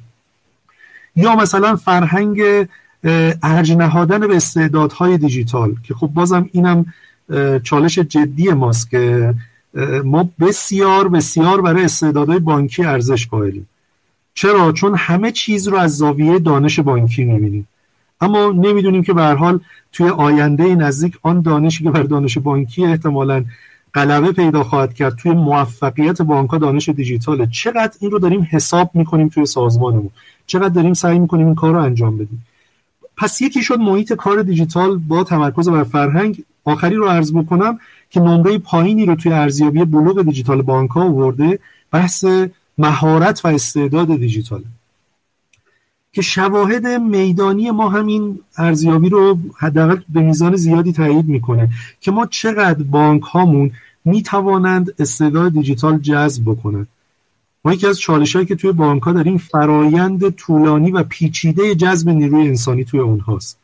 یا 1.16 1.36
مثلا 1.36 1.76
فرهنگ 1.76 2.42
ارج 3.42 3.72
نهادن 3.72 4.26
به 4.26 4.36
استعدادهای 4.36 5.18
دیجیتال 5.18 5.74
که 5.82 5.94
خب 5.94 6.06
بازم 6.06 6.48
اینم 6.52 6.86
چالش 7.62 7.98
جدی 7.98 8.50
ماست 8.50 8.90
که 8.90 9.34
ما 10.04 10.28
بسیار 10.40 11.08
بسیار 11.08 11.60
برای 11.60 11.84
استعدادهای 11.84 12.38
بانکی 12.38 12.84
ارزش 12.84 13.26
قائلیم. 13.26 13.68
چرا؟ 14.34 14.72
چون 14.72 14.94
همه 14.96 15.32
چیز 15.32 15.68
رو 15.68 15.76
از 15.76 15.96
زاویه 15.96 16.38
دانش 16.38 16.80
بانکی 16.80 17.24
می‌بینیم. 17.24 17.68
اما 18.22 18.52
نمی‌دونیم 18.52 19.02
که 19.02 19.12
به 19.12 19.22
حال 19.22 19.60
توی 19.92 20.08
آینده 20.08 20.74
نزدیک 20.74 21.18
آن 21.22 21.42
دانشی 21.42 21.84
که 21.84 21.90
بر 21.90 22.02
دانش 22.02 22.38
بانکی 22.38 22.84
احتمالا 22.84 23.44
غلبه 23.94 24.32
پیدا 24.32 24.62
خواهد 24.62 24.94
کرد 24.94 25.14
توی 25.16 25.32
موفقیت 25.32 26.22
بانک 26.22 26.60
دانش 26.60 26.88
دیجیتاله. 26.88 27.46
چقدر 27.46 27.92
این 28.00 28.10
رو 28.10 28.18
داریم 28.18 28.48
حساب 28.50 28.90
می‌کنیم 28.94 29.28
توی 29.28 29.46
سازمانمون؟ 29.46 30.10
چقدر 30.46 30.68
داریم 30.68 30.94
سعی 30.94 31.18
می‌کنیم 31.18 31.46
این 31.46 31.54
کار 31.54 31.74
رو 31.74 31.80
انجام 31.80 32.14
بدیم؟ 32.16 32.46
پس 33.16 33.40
یکی 33.40 33.62
شد 33.62 33.78
محیط 33.78 34.12
کار 34.12 34.42
دیجیتال 34.42 34.96
با 34.96 35.24
تمرکز 35.24 35.68
بر 35.68 35.82
فرهنگ. 35.82 36.44
آخری 36.64 36.94
رو 36.94 37.06
عرض 37.06 37.32
بکنم 37.32 37.78
که 38.10 38.20
نمره 38.20 38.58
پایینی 38.58 39.06
رو 39.06 39.14
توی 39.14 39.32
ارزیابی 39.32 39.84
بلوغ 39.84 40.22
دیجیتال 40.22 40.62
بانک 40.62 40.90
ها 40.90 41.04
آورده 41.04 41.58
بحث 41.90 42.24
مهارت 42.78 43.44
و 43.44 43.48
استعداد 43.48 44.16
دیجیتال 44.16 44.62
که 46.12 46.22
شواهد 46.22 46.86
میدانی 46.86 47.70
ما 47.70 47.88
همین 47.88 48.38
ارزیابی 48.56 49.08
رو 49.08 49.38
حداقل 49.58 50.00
به 50.08 50.20
میزان 50.20 50.56
زیادی 50.56 50.92
تایید 50.92 51.28
می‌کنه 51.28 51.68
که 52.00 52.10
ما 52.10 52.26
چقدر 52.26 52.82
بانک 52.82 53.22
هامون 53.22 53.70
می‌توانند 54.04 54.94
استعداد 54.98 55.52
دیجیتال 55.52 55.98
جذب 55.98 56.42
بکنند. 56.44 56.88
ما 57.64 57.72
یکی 57.72 57.86
از 57.86 57.98
چالش 57.98 58.36
هایی 58.36 58.46
که 58.46 58.54
توی 58.54 58.72
بانک 58.72 59.02
ها 59.02 59.12
داریم 59.12 59.38
فرایند 59.38 60.30
طولانی 60.30 60.90
و 60.90 61.02
پیچیده 61.02 61.74
جذب 61.74 62.08
نیروی 62.08 62.48
انسانی 62.48 62.84
توی 62.84 63.00
اونهاست. 63.00 63.58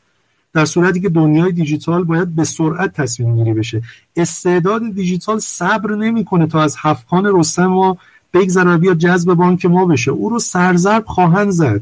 در 0.53 0.65
صورتی 0.65 1.01
که 1.01 1.09
دنیای 1.09 1.53
دیجیتال 1.53 2.05
باید 2.05 2.37
به 2.37 2.45
سرعت 2.45 2.93
تصمیم 2.93 3.37
گیری 3.37 3.53
بشه. 3.53 3.83
استعداد 4.17 4.83
دیجیتال 4.95 5.39
صبر 5.39 5.95
نمی‌کنه 5.95 6.47
تا 6.47 6.63
از 6.63 6.77
هفخان 6.79 7.27
رستم 7.35 7.67
ما 7.67 7.99
بگذره 8.35 8.77
بیا 8.77 8.95
جذب 8.95 9.35
بانک 9.35 9.67
ما 9.67 9.85
بشه. 9.87 10.11
او 10.11 10.29
رو 10.29 10.39
سرزرب 10.39 11.05
خواهند 11.07 11.51
زد. 11.51 11.81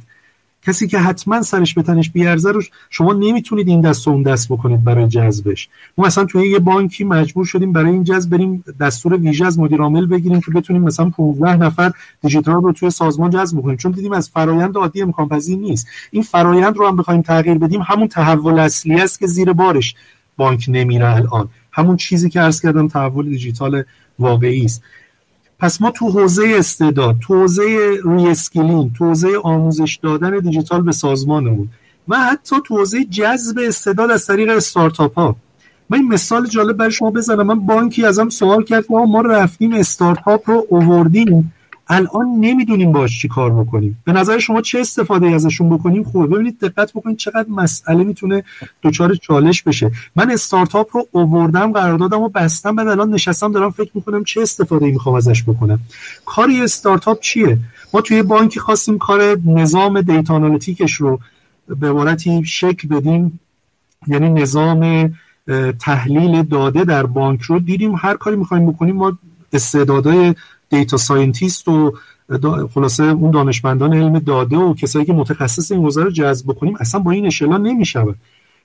کسی 0.67 0.87
که 0.87 0.99
حتما 0.99 1.43
سرش 1.43 1.75
به 1.75 1.83
تنش 1.83 2.11
بیارزه 2.11 2.53
رو 2.53 2.63
شما 2.91 3.13
نمی‌تونید 3.13 3.69
این 3.69 3.81
دست 3.81 4.09
و 4.09 4.11
اون 4.11 4.23
دست 4.23 4.49
بکنید 4.49 4.85
برای 4.85 5.09
جذبش. 5.09 5.69
ما 5.99 6.07
مثلا 6.07 6.25
توی 6.25 6.49
یه 6.49 6.59
بانکی 6.59 7.05
مجبور 7.05 7.45
شدیم 7.45 7.73
برای 7.73 7.91
این 7.91 8.05
جذب 8.05 8.31
بریم 8.31 8.65
دستور 8.81 9.17
ویژه 9.17 9.47
از 9.47 9.59
مدیر 9.59 9.81
عامل 9.81 10.07
بگیریم 10.07 10.41
که 10.41 10.51
بتونیم 10.51 10.83
مثلا 10.83 11.11
15 11.11 11.57
نفر 11.57 11.93
دیجیتال 12.23 12.55
رو 12.55 12.73
توی 12.73 12.91
سازمان 12.91 13.31
جذب 13.31 13.59
بکنیم. 13.59 13.77
چون 13.77 13.93
دیدیم 13.93 14.13
از 14.13 14.31
فرایند 14.31 14.77
عادی 14.77 15.03
امکان 15.03 15.29
پذیر 15.29 15.59
نیست. 15.59 15.87
این 16.11 16.23
فرایند 16.23 16.77
رو 16.77 16.89
هم 16.89 16.97
بخوایم 16.97 17.23
تغییر 17.23 17.59
بدیم 17.59 17.81
همون 17.83 18.09
تحول 18.09 18.59
اصلی 18.59 19.01
است 19.01 19.19
که 19.19 19.27
زیر 19.27 19.53
بارش 19.53 19.95
بانک 20.37 20.65
نمیره 20.69 21.15
الان. 21.17 21.49
همون 21.73 21.97
چیزی 21.97 22.31
که 22.31 22.41
عرض 22.41 22.61
کردم 22.61 22.89
تحول 22.89 23.29
دیجیتال 23.29 23.83
واقعی 24.19 24.65
است. 24.65 24.83
پس 25.59 25.81
ما 25.83 25.91
تو 25.91 26.11
حوزه 26.11 26.55
استعداد 26.59 27.17
تو 27.21 27.35
حوزه 27.35 27.99
reskilling 28.05 28.93
تو 28.99 29.05
حوزه 29.05 29.29
آموزش 29.43 29.99
دادن 30.03 30.39
دیجیتال 30.39 30.83
به 30.83 30.93
سازمانمون. 30.93 31.69
و 32.09 32.19
حتی 32.19 32.57
تو 32.65 32.77
حوزه 32.77 33.05
جذب 33.05 33.59
استعداد 33.63 34.11
از 34.11 34.27
طریق 34.27 34.57
استارتاپ 34.57 35.19
ها 35.19 35.37
من 35.91 35.99
این 35.99 36.09
مثال 36.09 36.47
جالب 36.47 36.77
برای 36.77 36.91
شما 36.91 37.11
بزنم. 37.11 37.47
من 37.47 37.61
بانکی 37.61 38.05
ازم 38.05 38.29
سوال 38.29 38.65
کرد 38.65 38.85
ما 38.93 39.21
رفتیم 39.21 39.73
استارتاپ 39.73 40.51
رو 40.51 40.67
اووردیم. 40.71 41.53
الان 41.89 42.27
نمی‌دونیم 42.41 42.93
باش 42.93 43.21
چی 43.21 43.29
کار 43.29 43.53
بکنیم. 43.53 44.03
به 44.05 44.13
نظر 44.13 44.39
شما 44.39 44.61
چه 44.61 44.81
استفاده 44.81 45.27
ازشون 45.27 45.71
بکنیم؟ 45.71 46.05
خوبه 46.05 46.27
ببینید 46.27 46.59
دقت 46.61 46.93
بکنید 46.93 47.17
چقدر 47.17 47.47
مسئله 47.49 48.05
می‌تونه 48.05 48.45
دچار 48.83 49.15
چالش 49.15 49.63
بشه. 49.63 49.91
من 50.17 50.31
استارتاپ 50.31 50.97
رو 50.97 51.07
اووردم 51.11 51.73
قرار 51.73 51.99
دادم 51.99 52.21
و 52.21 52.29
بستم 52.29 52.77
بعد 52.77 52.89
الان 52.89 53.11
نشستم 53.11 53.53
دارم 53.53 53.71
فکر 53.71 53.91
می‌کنم 53.95 54.25
چه 54.25 54.43
استفاده 54.43 54.87
می‌خوام 54.87 55.15
ازش 55.15 55.43
بکنم. 55.43 55.81
کاری 56.27 56.63
استارتاپ 56.63 57.21
چیه؟ 57.21 57.59
ما 57.95 58.01
توی 58.01 58.23
بانکی 58.23 58.61
خواستیم 58.61 58.99
کار 58.99 59.39
نظام 59.45 60.01
data 60.01 60.35
analytics 60.35 60.82
ش 60.82 60.93
رو 60.93 61.21
به 61.69 61.91
عبارتی 61.91 62.45
شکل 62.45 62.89
بدیم. 62.89 63.41
یعنی 64.07 64.29
نظام 64.29 65.13
تحلیل 65.81 66.43
داده 66.43 66.85
در 66.85 67.07
بانک 67.07 67.43
رو 67.43 67.59
دیدیم. 67.59 67.95
هر 67.95 68.17
کاری 68.17 68.37
می‌خوایم 68.37 68.73
بکنیم 68.73 68.97
ما 68.97 69.19
استعدادهای 69.53 70.35
data 70.71 70.97
scientist 70.97 71.69
و 71.69 71.93
خلاصه 72.75 73.05
اون 73.05 73.31
دانشمندان 73.31 73.95
علم 73.95 74.19
داده 74.19 74.57
و 74.57 74.75
کسایی 74.75 75.05
که 75.05 75.13
متخصص 75.13 75.73
این 75.73 75.83
حوزه 75.83 76.03
رو 76.03 76.11
جذب 76.11 76.47
بکنیم 76.47 76.77
اصلا 76.81 77.01
با 77.01 77.11
این 77.11 77.27
اشلا 77.27 77.57
نمی‌شود. 77.57 78.17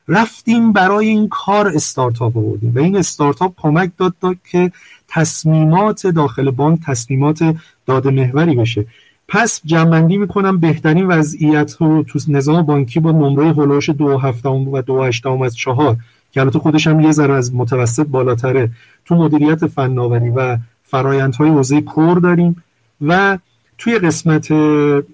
رفتیم 0.08 0.74
برای 0.74 1.08
این 1.08 1.28
کار 1.28 1.68
استارتاپ 1.68 2.38
آوردیم 2.38 2.72
و 2.76 2.80
این 2.80 2.98
استارتاپ 2.98 3.54
کمک 3.58 3.92
داد, 3.98 4.14
داد 4.22 4.36
که 4.52 4.72
تصمیمات 5.08 6.08
داخل 6.08 6.52
بانک 6.52 6.80
تصمیمات 6.86 7.56
داده 7.86 8.12
محوری 8.12 8.56
بشه. 8.56 8.86
پس 9.28 9.62
جمعندی 9.66 10.18
می‌کنم 10.18 10.58
بهترین 10.58 11.08
وضعیت 11.08 11.76
رو 11.80 12.04
تو 12.04 12.20
نظام 12.28 12.62
بانکی 12.62 13.00
با 13.00 13.12
نمره 13.12 13.54
هلوش 13.54 13.90
دو 13.90 14.18
هفتم 14.18 14.68
و 14.68 14.82
دو 14.82 15.04
هشتم 15.04 15.42
از 15.42 15.56
چهار 15.56 15.98
که 16.32 16.42
البته 16.42 16.60
خودش 16.60 16.88
هم 16.88 17.02
یه 17.02 17.12
ذره 17.12 17.34
از 17.34 17.56
متوسط 17.56 18.08
بالاتره. 18.08 18.70
تو 19.06 19.16
مدیریت 19.16 19.68
فناوری 19.68 20.30
و 20.30 20.58
فرایندهای 20.92 21.50
حوزه 21.50 21.82
کور 21.82 22.20
داریم 22.20 22.64
و 23.02 23.38
توی 23.78 24.00
قسمت 24.00 24.48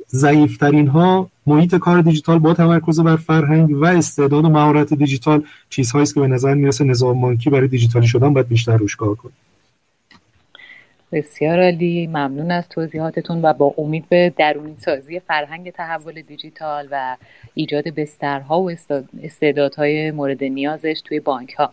ضعیفترین 0.10 0.88
ها 0.88 1.30
محیط 1.48 1.76
کار 1.76 2.02
دیجیتال 2.02 2.40
با 2.40 2.54
تمرکز 2.54 3.00
بر 3.00 3.16
فرهنگ 3.16 3.78
و 3.78 3.86
استعداد 3.86 4.46
و 4.46 4.50
مهارت 4.50 4.94
دیجیتال 4.94 5.44
چیزهایی 5.70 6.04
است 6.04 6.14
که 6.14 6.20
به 6.20 6.28
نظر 6.28 6.54
می‌رسه 6.54 6.84
نظام 6.84 7.22
بانکی 7.22 7.50
برای 7.50 7.68
دیجیتالی 7.68 8.08
شدن 8.08 8.34
باید 8.34 8.48
بیشتر 8.48 8.78
روش 8.78 8.96
کار 8.96 9.16
کنه 9.16 9.32
بسیار 11.12 11.64
عالی. 11.64 12.08
ممنون 12.08 12.52
از 12.52 12.70
توضیحاتتون 12.70 13.42
و 13.42 13.54
با 13.54 13.74
امید 13.78 14.10
به 14.10 14.34
درونی 14.38 14.76
سازی 14.80 15.20
فرهنگ 15.20 15.72
تحول 15.72 16.22
دیجیتال 16.22 16.88
و 16.92 17.18
ایجاد 17.54 17.88
بسترها 17.88 18.62
و 18.62 18.72
استعدادهای 19.24 20.12
مورد 20.12 20.44
نیازش 20.44 21.02
توی 21.06 21.20
بانک 21.20 21.54
ها 21.54 21.72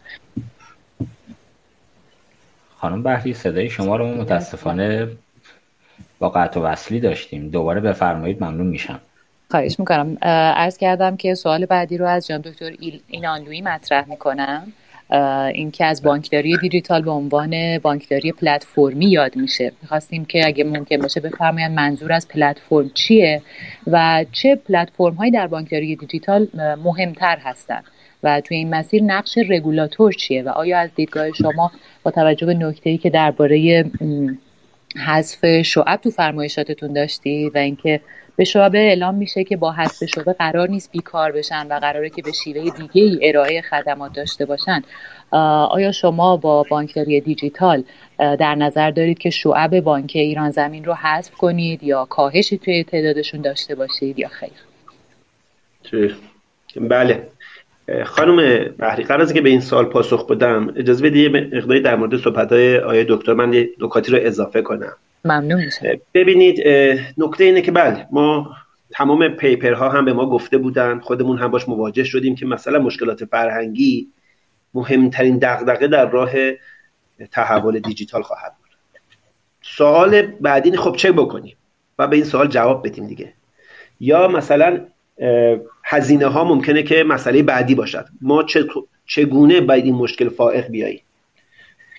خانم 2.84 3.02
بحری 3.02 3.34
صدای 3.34 3.70
شما 3.70 3.96
رو 3.96 4.06
متاسفانه 4.06 5.08
با 6.18 6.28
قطع 6.28 6.60
و 6.60 6.62
وصلی 6.62 7.00
داشتیم. 7.00 7.48
دوباره 7.48 7.80
بفرمایید 7.80 8.44
ممنون 8.44 8.66
میشم. 8.66 9.00
خواهش 9.50 9.78
می‌کنم. 9.78 10.16
ارز 10.22 10.76
کردم 10.76 11.16
که 11.16 11.34
سوال 11.34 11.66
بعدی 11.66 11.96
رو 11.96 12.06
از 12.06 12.26
جان 12.26 12.40
دکتر 12.40 12.72
اینانلوی 13.08 13.60
مطرح 13.60 14.08
می‌کنم. 14.08 14.72
اینکه 15.54 15.84
از 15.84 16.02
بانکداری 16.02 16.56
دیجیتال 16.56 17.02
به 17.02 17.10
عنوان 17.10 17.78
بانکداری 17.78 18.32
پلتفرمی 18.32 19.06
یاد 19.06 19.36
میشه. 19.36 19.72
می‌خواستیم 19.82 20.24
که 20.24 20.46
اگه 20.46 20.64
ممکن 20.64 20.98
باشه 20.98 21.20
بفرمایید 21.20 21.70
منظور 21.70 22.12
از 22.12 22.28
پلتفرم 22.28 22.90
چیه 22.94 23.42
و 23.86 24.24
چه 24.32 24.56
پلتفرم 24.56 25.14
هایی 25.14 25.30
در 25.30 25.46
بانکداری 25.46 25.96
دیجیتال 25.96 26.48
مهمتر 26.84 27.38
هستند 27.38 27.84
و 28.24 28.40
توی 28.40 28.56
این 28.56 28.74
مسیر 28.74 29.02
نقش 29.02 29.38
رگولاتور 29.48 30.12
چیه 30.12 30.42
و 30.42 30.48
آیا 30.48 30.78
از 30.78 30.90
دیدگاه 30.94 31.32
شما 31.32 31.72
با 32.02 32.10
توجه 32.10 32.46
به 32.46 32.54
نکته 32.54 32.96
که 32.96 33.10
درباره 33.10 33.84
حذف 35.06 35.62
شعب 35.62 35.96
تو 35.96 36.10
فرمایشاتتون 36.10 36.92
داشتید 36.92 37.56
و 37.56 37.58
اینکه 37.58 38.00
به 38.36 38.44
شعب 38.44 38.74
اعلام 38.74 39.14
میشه 39.14 39.44
که 39.44 39.56
با 39.56 39.72
حذف 39.72 40.04
شعبه 40.04 40.32
قرار 40.32 40.68
نیست 40.68 40.92
بیکار 40.92 41.32
بشن 41.32 41.66
و 41.66 41.78
قراره 41.78 42.10
که 42.10 42.22
به 42.22 42.32
شیوه 42.32 42.70
دیگه 42.70 43.02
ای 43.02 43.28
ارائه 43.28 43.62
خدمات 43.62 44.12
داشته 44.12 44.44
باشن 44.46 44.82
آیا 45.70 45.92
شما 45.92 46.36
با 46.36 46.62
بانکداری 46.62 47.20
دیجیتال 47.20 47.84
در 48.18 48.54
نظر 48.54 48.90
دارید 48.90 49.18
که 49.18 49.30
شعب 49.30 49.80
بانک 49.80 50.12
ایران 50.14 50.50
زمین 50.50 50.84
رو 50.84 50.94
حذف 50.94 51.34
کنید 51.34 51.82
یا 51.82 52.04
کاهشی 52.04 52.58
توی 52.58 52.84
تعدادشون 52.84 53.40
داشته 53.40 53.74
باشید 53.74 54.18
یا 54.18 54.28
خیر؟ 54.28 54.50
بله. 56.80 57.28
خانم 58.04 58.64
بحری 58.78 59.04
قرار 59.04 59.32
که 59.32 59.40
به 59.40 59.48
این 59.48 59.60
سال 59.60 59.84
پاسخ 59.84 60.26
بدم. 60.26 60.72
اجازه 60.76 61.04
بدید 61.04 61.34
یه 61.34 61.40
مقداری 61.56 61.80
در 61.80 61.96
مورد 61.96 62.16
صحبت 62.16 62.52
های 62.52 62.78
آیه 62.78 63.06
دکتر 63.08 63.32
من 63.32 63.52
یه 63.52 63.70
نکاتی 63.80 64.12
رو 64.12 64.18
اضافه 64.22 64.62
کنم. 64.62 64.92
ممنون 65.24 65.64
میشم. 65.64 65.86
ببینید 66.14 66.68
نکته 67.18 67.44
اینه 67.44 67.62
که 67.62 67.72
بله 67.72 68.06
ما 68.12 68.56
تمام 68.90 69.28
پیپرها 69.28 69.88
هم 69.88 70.04
به 70.04 70.12
ما 70.12 70.30
گفته 70.30 70.58
بودن 70.58 70.98
خودمون 70.98 71.38
هم 71.38 71.50
باش 71.50 71.68
مواجه 71.68 72.04
شدیم 72.04 72.34
که 72.34 72.46
مثلا 72.46 72.78
مشکلات 72.78 73.24
فرهنگی 73.24 74.08
مهمترین 74.74 75.38
دغدغه 75.38 75.86
در 75.86 76.10
راه 76.10 76.30
تحول 77.32 77.78
دیجیتال 77.78 78.22
خواهد 78.22 78.52
بود. 78.58 78.70
سوال 79.62 80.22
بعدی 80.22 80.76
خب 80.76 80.96
چه 80.96 81.12
بکنیم؟ 81.12 81.56
و 81.98 82.06
به 82.06 82.16
این 82.16 82.24
سوال 82.24 82.48
جواب 82.48 82.86
بدیم 82.86 83.06
دیگه. 83.06 83.32
یا 84.00 84.28
مثلا 84.28 84.80
هزینه 85.84 86.26
ها 86.26 86.44
ممکنه 86.44 86.82
که 86.82 87.04
مسئله 87.04 87.42
بعدی 87.42 87.74
باشد. 87.74 88.06
ما 88.20 88.44
چگونه 89.06 89.60
باید 89.60 89.84
این 89.84 89.94
مشکل 89.94 90.28
فائق 90.28 90.68
بیاییم؟ 90.68 91.02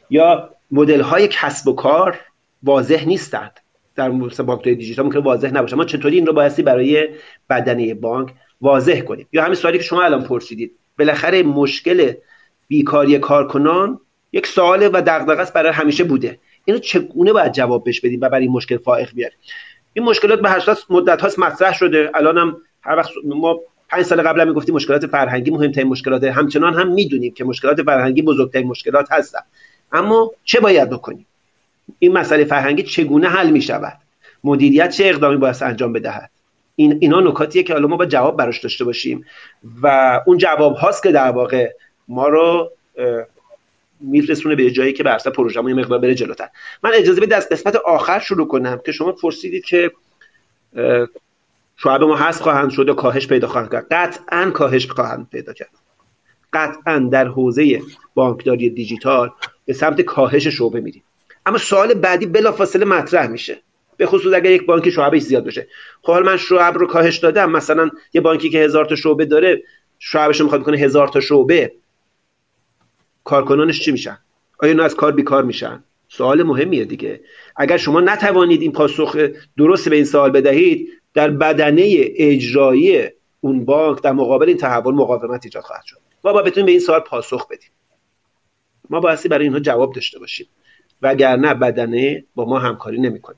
یا 0.10 0.50
مدل 0.72 1.02
های 1.02 1.28
کسب 1.28 1.68
و 1.68 1.74
کار 1.74 2.20
واضح 2.64 3.06
نیستند. 3.06 3.60
در 3.96 4.10
بانک 4.10 4.64
دیجیتال 4.64 5.06
ممکن 5.06 5.20
واضح 5.20 5.52
نباشه. 5.52 5.76
ما 5.76 5.86
چطوری 5.86 6.18
این 6.18 6.26
رو 6.26 6.34
بایستی 6.34 6.62
برای 6.62 7.10
بدنه 7.50 7.94
بانک 7.94 8.34
واضح 8.62 9.02
کنیم؟ 9.02 9.28
یا 9.32 9.44
همین 9.44 9.56
سوالی 9.56 9.78
که 9.78 9.84
شما 9.84 10.04
الان 10.04 10.24
پرسیدید. 10.24 10.72
بالاخره 11.00 11.44
مشکل 11.44 12.14
بیکاری 12.68 13.20
کارکنان 13.20 14.00
یک 14.34 14.48
سوال 14.48 14.90
و 14.94 15.02
دغدغه 15.02 15.42
است 15.42 15.54
برای 15.54 15.72
همیشه 15.72 16.04
بوده. 16.04 16.40
اینو 16.66 16.80
چگونه 16.80 17.34
باید 17.34 17.52
جواب 17.52 17.84
بهش 17.84 18.02
بدیم 18.02 18.20
و 18.22 18.30
برای 18.30 18.44
این 18.44 18.52
مشکل 18.52 18.78
فائق 18.78 19.14
بیاریم؟ 19.14 19.38
این 19.94 20.06
مشکلات 20.06 20.42
به 20.42 20.50
هر 20.50 20.60
صورت 20.60 20.78
مدت 20.90 21.22
هاست 21.22 21.40
مطرح 21.40 21.74
شده. 21.74 22.12
الان 22.14 22.38
هم 22.38 22.58
هر 22.82 22.96
وقت 22.96 23.12
ما 23.26 23.60
پنج 23.96 24.06
سال 24.06 24.22
قبل 24.22 24.42
هم 24.42 24.48
می‌گفتیم 24.48 24.76
مشکلات 24.76 25.08
فرهنگی 25.08 25.52
مهمترین 25.52 25.88
مشکلات 25.88 26.24
همچنان 26.24 26.74
هم 26.74 26.92
می‌دونیم 26.92 27.34
که 27.34 27.44
مشکلات 27.44 27.84
فرهنگی 27.84 28.22
بزرگترین 28.22 28.68
مشکلات 28.68 29.12
هستن. 29.12 29.40
اما 29.92 30.32
چه 30.44 30.60
باید 30.60 30.90
بکنیم؟ 30.90 31.26
این 32.00 32.14
مسئله 32.14 32.46
فرهنگی 32.46 32.84
چگونه 32.84 33.30
حل 33.30 33.50
می 33.50 33.62
شود 33.62 33.98
مدیریت 34.44 34.90
چه 34.90 35.06
اقدامی 35.06 35.38
باید 35.38 35.56
انجام 35.62 35.94
بدهد؟ 35.94 36.30
این 36.76 36.98
اینا 37.02 37.20
نکاتیه 37.20 37.64
که 37.64 37.74
حالا 37.74 37.88
ما 37.88 37.98
با 37.98 38.06
جواب 38.06 38.38
براش 38.38 38.60
داشته 38.60 38.84
باشیم. 38.84 39.26
و 39.82 40.20
اون 40.26 40.38
جواب 40.38 40.76
هاست 40.76 41.04
که 41.04 41.12
در 41.12 41.32
واقع 41.32 41.72
ما 42.08 42.28
رو 42.28 42.72
میرسونه 44.00 44.56
به 44.56 44.72
جایی 44.72 44.94
که 44.94 45.10
اصلا 45.10 45.32
پروژه 45.32 45.64
یه 45.68 45.74
مقدار 45.74 46.00
بره 46.00 46.16
جلوتر. 46.16 46.48
من 46.84 46.92
اجازه 46.94 47.22
بدید 47.22 47.34
از 47.34 47.50
قسمت 47.50 47.76
آخر 47.76 48.20
شروع 48.20 48.48
کنم 48.48 48.82
که 48.86 48.92
شما 48.92 49.12
پرسیدید 49.12 49.66
که 49.66 49.92
شعب 51.78 52.04
ما 52.04 52.16
هست 52.16 52.42
خواهند 52.42 52.70
شد 52.70 52.96
کاهش 52.96 53.28
پیدا 53.28 53.48
خواهند 53.48 53.72
کرد. 53.72 53.88
قطعا 53.92 54.52
کاهش 54.52 54.88
خواهند 54.88 55.30
پیدا 55.32 55.54
کرد. 55.54 55.70
قطعا 56.54 57.10
در 57.12 57.28
حوزه 57.28 57.82
بانکداری 58.14 58.70
دیجیتال 58.70 59.32
به 59.66 59.74
سمت 59.74 60.02
کاهش 60.02 60.48
شعبه 60.48 60.82
میریم. 60.82 61.04
اما 61.46 61.58
سوال 61.58 61.94
بعدی 61.94 62.26
بلافاصله 62.26 62.86
مطرح 62.86 63.28
میشه. 63.28 63.62
به 63.98 64.06
خصوص 64.06 64.34
اگر 64.34 64.52
یک 64.52 64.66
بانکی 64.66 64.92
شعبش 64.92 65.22
زیاد 65.22 65.44
باشه. 65.44 65.68
خب 66.02 66.12
حالا 66.12 66.26
من 66.26 66.38
شعب 66.38 66.78
رو 66.78 66.88
کاهش 66.88 67.18
دادم. 67.18 67.52
مثلا 67.52 67.90
یه 68.14 68.22
بانکی 68.22 68.50
که 68.50 68.58
هزار 68.58 68.86
تا 68.86 68.96
شعبه 68.96 69.26
داره 69.26 69.64
شعبش 70.00 70.40
رو 70.40 70.46
می‌خواد 70.46 70.64
کنه 70.64 70.78
هزار 70.78 71.08
تا 71.08 71.20
شعبه. 71.20 71.72
کارکنانش 73.24 73.80
چی 73.80 73.92
میشن؟ 73.92 74.18
آیا 74.60 74.72
اینا 74.72 74.84
از 74.84 74.96
کار 74.96 75.12
بیکار 75.12 75.44
میشن؟ 75.44 75.84
سوال 76.08 76.44
مهمیه 76.44 76.86
دیگه. 76.86 77.22
اگر 77.56 77.78
شما 77.78 78.02
نتوانید 78.02 78.62
این 78.62 78.72
پاسخ 78.72 79.18
درست 79.58 79.90
به 79.90 79.96
این 79.96 80.06
سوال 80.06 80.32
بدهید 80.32 80.90
در 81.16 81.30
بدنه 81.30 81.96
اجرایی 82.16 83.04
اون 83.42 83.66
بانک 83.66 84.02
در 84.02 84.12
مقابل 84.12 84.48
این 84.48 84.58
تحول 84.58 84.94
مقاومت 84.94 85.46
ایجاد 85.46 85.64
خواهد 85.64 85.84
شد. 85.86 85.98
ما 86.24 86.34
باید 86.34 86.46
بتونیم 86.46 86.66
به 86.66 86.72
این 86.72 86.82
سوال 86.82 87.00
پاسخ 87.00 87.48
بدیم. 87.48 87.70
ما 88.90 89.00
بایستی 89.00 89.30
برای 89.30 89.46
اینها 89.46 89.60
جواب 89.60 89.94
داشته 89.94 90.20
باشیم. 90.20 90.48
وگرنه 91.02 91.54
بدنه 91.54 92.26
با 92.36 92.46
ما 92.46 92.60
همکاری 92.60 93.02
نمی‌کنه. 93.02 93.38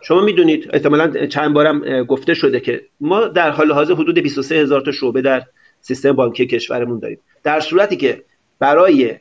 شما 0.00 0.20
می‌دونید 0.20 0.70
احتمالا 0.72 1.26
چند 1.26 1.54
بارم 1.54 2.04
گفته 2.04 2.34
شده 2.34 2.60
که 2.60 2.82
ما 3.00 3.28
در 3.28 3.50
حال 3.50 3.72
حاضر 3.72 3.94
حدود 3.94 4.18
23 4.18 4.54
هزار 4.54 4.80
تا 4.80 4.92
شعبه 4.92 5.22
در 5.22 5.42
سیستم 5.80 6.12
بانکی 6.12 6.46
کشورمون 6.46 6.98
داریم. 6.98 7.20
در 7.42 7.60
صورتی 7.60 7.96
که 7.96 8.24
برای 8.58 9.16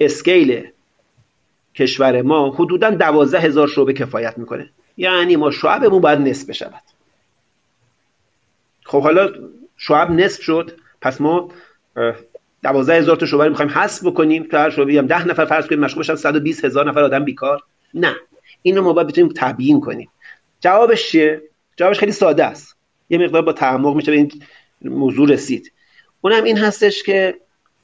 اسکیل 0.00 0.66
کشور 1.74 2.22
ما 2.22 2.50
حدودا 2.50 2.90
دوازده 2.90 3.40
هزار 3.40 3.68
شعبه 3.68 3.92
کفایت 3.92 4.38
می‌کنه. 4.38 4.70
یعنی 4.98 5.36
ما 5.36 5.50
شعبمون 5.50 6.00
باید 6.00 6.18
نصف 6.18 6.48
بشود. 6.48 6.82
خب 8.84 9.02
حالا 9.02 9.30
شعب 9.76 10.10
نصف 10.10 10.42
شد. 10.42 10.72
پس 11.00 11.20
ما 11.20 11.48
دوازده 12.62 12.94
هزار 12.94 13.16
تا 13.16 13.26
شعبه 13.26 13.48
می‌خوایم 13.48 13.70
حذف 13.70 14.06
بکنیم 14.06 14.48
که 14.48 14.58
هر 14.58 14.70
شعبه 14.70 14.92
هم 14.92 15.06
ده 15.06 15.28
نفر 15.28 15.44
فرض 15.44 15.66
کنیم 15.66 15.80
مشغول 15.80 16.02
بشن 16.02 16.14
120 16.14 16.64
هزار 16.64 16.90
نفر 16.90 17.04
آدم 17.04 17.24
بیکار. 17.24 17.62
نه. 17.94 18.16
اینو 18.62 18.82
ما 18.82 18.92
باید 18.92 19.08
بتونیم 19.08 19.32
تبیین 19.36 19.80
کنیم. 19.80 20.10
جوابش 20.60 21.10
چیه؟ 21.10 21.42
جوابش 21.76 21.98
خیلی 21.98 22.12
ساده 22.12 22.44
است. 22.44 22.76
یه 23.10 23.18
مقدار 23.18 23.42
با 23.42 23.52
تعمق 23.52 23.96
میشه 23.96 24.10
به 24.10 24.16
این 24.16 24.32
موضوع 24.82 25.28
رسید. 25.28 25.72
اونم 26.20 26.44
این 26.44 26.58
هستش 26.58 27.02
که 27.02 27.34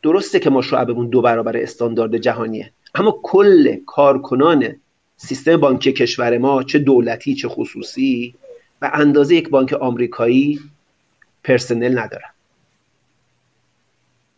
درسته 0.02 0.40
که 0.40 0.50
ما 0.50 0.62
شعبمون 0.62 1.08
دو 1.08 1.22
برابر 1.22 1.56
استاندارد 1.56 2.16
جهانیه. 2.16 2.72
اما 2.94 3.20
کل 3.22 3.76
کارکنان 3.86 4.76
سیستم 5.24 5.56
بانکی 5.56 5.92
کشور 5.92 6.38
ما 6.38 6.62
چه 6.62 6.78
دولتی 6.78 7.34
چه 7.34 7.48
خصوصی 7.48 8.34
و 8.82 8.90
اندازه 8.94 9.34
یک 9.34 9.48
بانک 9.48 9.72
آمریکایی 9.72 10.60
پرسنل 11.44 11.98
ندارن. 11.98 12.30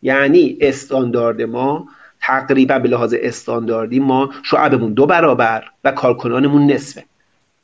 یعنی 0.01 0.57
استاندارد 0.61 1.41
ما 1.41 1.87
تقریبا 2.21 2.79
به 2.79 2.89
لحاظ 2.89 3.15
استانداردی 3.17 3.99
ما 3.99 4.29
شعبمون 4.43 4.93
دو 4.93 5.05
برابر 5.05 5.63
و 5.83 5.91
کارکنانمون 5.91 6.71
نصفه. 6.71 7.05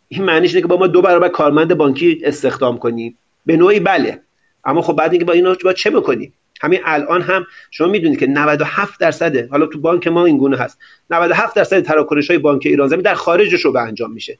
این 0.07 0.23
معنیش 0.23 0.51
اینه 0.51 0.61
که 0.61 0.67
با 0.67 0.77
ما 0.77 0.87
دو 0.87 1.01
برابر 1.01 1.29
کارمند 1.29 1.73
بانکی 1.73 2.21
استخدام 2.23 2.77
کنیم. 2.77 3.17
به 3.45 3.57
نوعی 3.57 3.79
بله. 3.79 4.21
اما 4.65 4.81
خب 4.81 4.93
بعد 4.93 5.11
اینکه 5.11 5.25
با 5.25 5.33
اینا 5.33 5.55
با 5.63 5.73
چه 5.73 5.89
بکنیم؟ 5.89 6.33
همین 6.61 6.79
الان 6.85 7.21
هم 7.21 7.45
شما 7.71 7.87
می‌دونید 7.87 8.19
که 8.19 8.27
97 8.27 8.99
درصد 8.99 9.49
حالا 9.49 9.65
تو 9.65 9.79
بانک 9.79 10.07
ما 10.07 10.25
این 10.25 10.37
گونه 10.37 10.57
هست. 10.57 10.79
97 11.09 11.55
درصد 11.55 11.81
تراکنش 11.81 12.29
های 12.29 12.39
بانک 12.39 12.61
ایران 12.65 12.87
زمین 12.87 13.01
در 13.01 13.15
خارج 13.15 13.55
شعبه 13.55 13.81
انجام 13.81 14.11
میشه. 14.11 14.37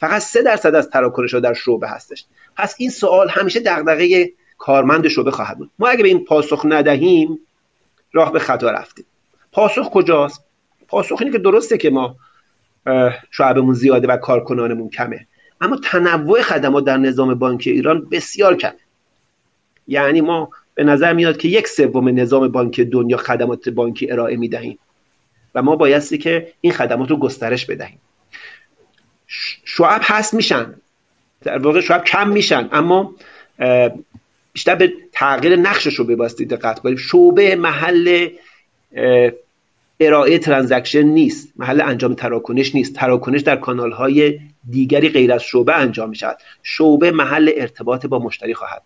فقط 0.00 0.22
3 0.22 0.42
درصد 0.42 0.74
از 0.74 0.90
تراکنش 0.90 1.34
ها 1.34 1.40
در 1.40 1.54
شعبه 1.54 1.88
هستش. 1.88 2.24
پس 2.56 2.74
این 2.78 2.90
سوال 2.90 3.28
همیشه 3.28 3.60
دغدغه 3.60 4.32
کارمند 4.58 5.08
شعبه 5.08 5.30
خواهد 5.30 5.58
بود. 5.58 5.70
ما 5.78 5.88
اگه 5.88 6.02
به 6.02 6.08
این 6.08 6.24
پاسخ 6.24 6.62
ندهیم 6.64 7.38
راه 8.12 8.32
به 8.32 8.38
خطا 8.38 8.70
رفتیم. 8.70 9.04
پاسخ 9.52 9.90
کجاست؟ 9.90 10.44
پاسخ 10.88 11.16
اینه 11.20 11.32
که 11.32 11.38
درسته 11.38 11.78
که 11.78 11.90
ما 11.90 12.16
شعبمون 13.30 13.74
زیاده 13.74 14.06
و 14.06 14.16
کارکنانمون 14.16 14.88
کمه. 14.88 15.26
اما 15.60 15.78
تنوع 15.84 16.42
خدمات 16.42 16.84
در 16.84 16.96
نظام 16.96 17.34
بانک 17.34 17.62
ایران 17.66 18.08
بسیار 18.10 18.56
کمه. 18.56 18.74
یعنی 19.86 20.20
ما 20.20 20.50
به 20.74 20.84
نظر 20.84 21.12
میاد 21.12 21.36
که 21.36 21.48
یک 21.48 21.68
سوم 21.68 22.08
نظام 22.08 22.48
بانک 22.48 22.80
دنیا 22.80 23.16
خدمات 23.16 23.68
بانکی 23.68 24.10
ارائه 24.10 24.36
می‌دهیم. 24.36 24.78
و 25.54 25.62
ما 25.62 25.76
بایستی 25.76 26.18
که 26.18 26.52
این 26.60 26.72
خدمات 26.72 27.10
رو 27.10 27.16
گسترش 27.16 27.66
بدهیم. 27.66 27.98
شعب 29.64 30.00
هست 30.04 30.34
میشن. 30.34 30.74
در 31.42 31.58
واقع 31.58 31.80
شعب 31.80 32.04
کم 32.04 32.28
میشن. 32.28 32.68
اما 32.72 33.14
بیشتر 34.52 34.74
به 34.74 34.92
تغییر 35.12 35.56
نقشش 35.56 35.94
رو 35.94 36.04
بباستی 36.04 36.44
دقت 36.44 36.78
کنیم. 36.78 36.96
شعبه 36.96 37.56
محل 37.56 38.28
ارائه 40.00 40.38
ترانزکشن 40.38 41.02
نیست. 41.02 41.52
محل 41.56 41.80
انجام 41.80 42.14
تراکنش 42.14 42.74
نیست. 42.74 42.94
تراکنش 42.94 43.40
در 43.40 43.56
کانال 43.56 43.92
های 43.92 44.40
دیگری 44.70 45.08
غیر 45.08 45.32
از 45.32 45.42
شعبه 45.42 45.76
انجام 45.76 46.08
می 46.08 46.16
شود 46.16 46.38
شعبه 46.62 47.10
محل 47.10 47.50
ارتباط 47.56 48.06
با 48.06 48.18
مشتری 48.18 48.54
خواهد 48.54 48.82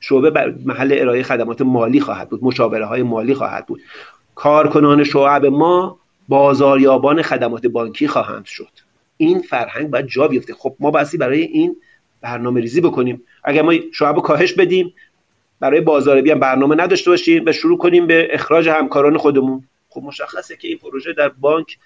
شعبه 0.00 0.30
بر 0.30 0.54
محل 0.64 0.96
ارائه 0.98 1.22
خدمات 1.22 1.62
مالی 1.62 2.00
خواهد 2.00 2.28
بود 2.28 2.44
مشاوره 2.44 2.86
های 2.86 3.02
مالی 3.02 3.34
خواهد 3.34 3.66
بود. 3.66 3.82
کارکنان 4.34 5.04
شعب 5.04 5.46
ما 5.46 5.98
بازاریابان 6.28 7.22
خدمات 7.22 7.66
بانکی 7.66 8.08
خواهند 8.08 8.44
شد. 8.44 8.68
این 9.16 9.42
فرهنگ 9.42 9.90
باید 9.90 10.06
جا 10.06 10.28
بیفته. 10.28 10.54
خب 10.54 10.76
ما 10.80 10.90
باسی 10.90 11.18
برای 11.18 11.42
این 11.42 11.76
برنامه 12.20 12.60
ریزی 12.60 12.80
بکنیم. 12.80 13.22
اگر 13.44 13.62
ما 13.62 13.72
شعب 13.94 14.18
کاهش 14.18 14.52
بدیم 14.52 14.94
برای 15.60 15.80
بازاریابی 15.80 16.30
هم 16.30 16.38
برنامه 16.38 16.74
نداشته 16.74 17.10
باشیم 17.10 17.44
و 17.46 17.52
شروع 17.52 17.78
کنیم 17.78 18.06
به 18.06 18.28
اخراج 18.30 18.68
همکاران 18.68 19.18
خودمون 19.18 19.64
خب 19.88 20.02
مشخصه 20.02 20.56
که 20.56 20.68
این 20.68 20.78
پروژه 20.78 21.12
در 21.12 21.28
بانک 21.28 21.78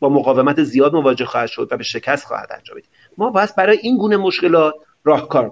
با 0.00 0.08
مقاومت 0.08 0.62
زیاد 0.62 0.94
مواجه 0.94 1.24
خواهد 1.24 1.48
شد 1.48 1.68
و 1.70 1.76
به 1.76 1.84
شکست 1.84 2.26
خواهد 2.26 2.48
انجامید. 2.58 2.84
ما 3.18 3.30
باید 3.30 3.56
برای 3.56 3.78
این 3.82 3.98
گونه 3.98 4.16
مشکلات 4.16 4.74
راهکار 5.04 5.50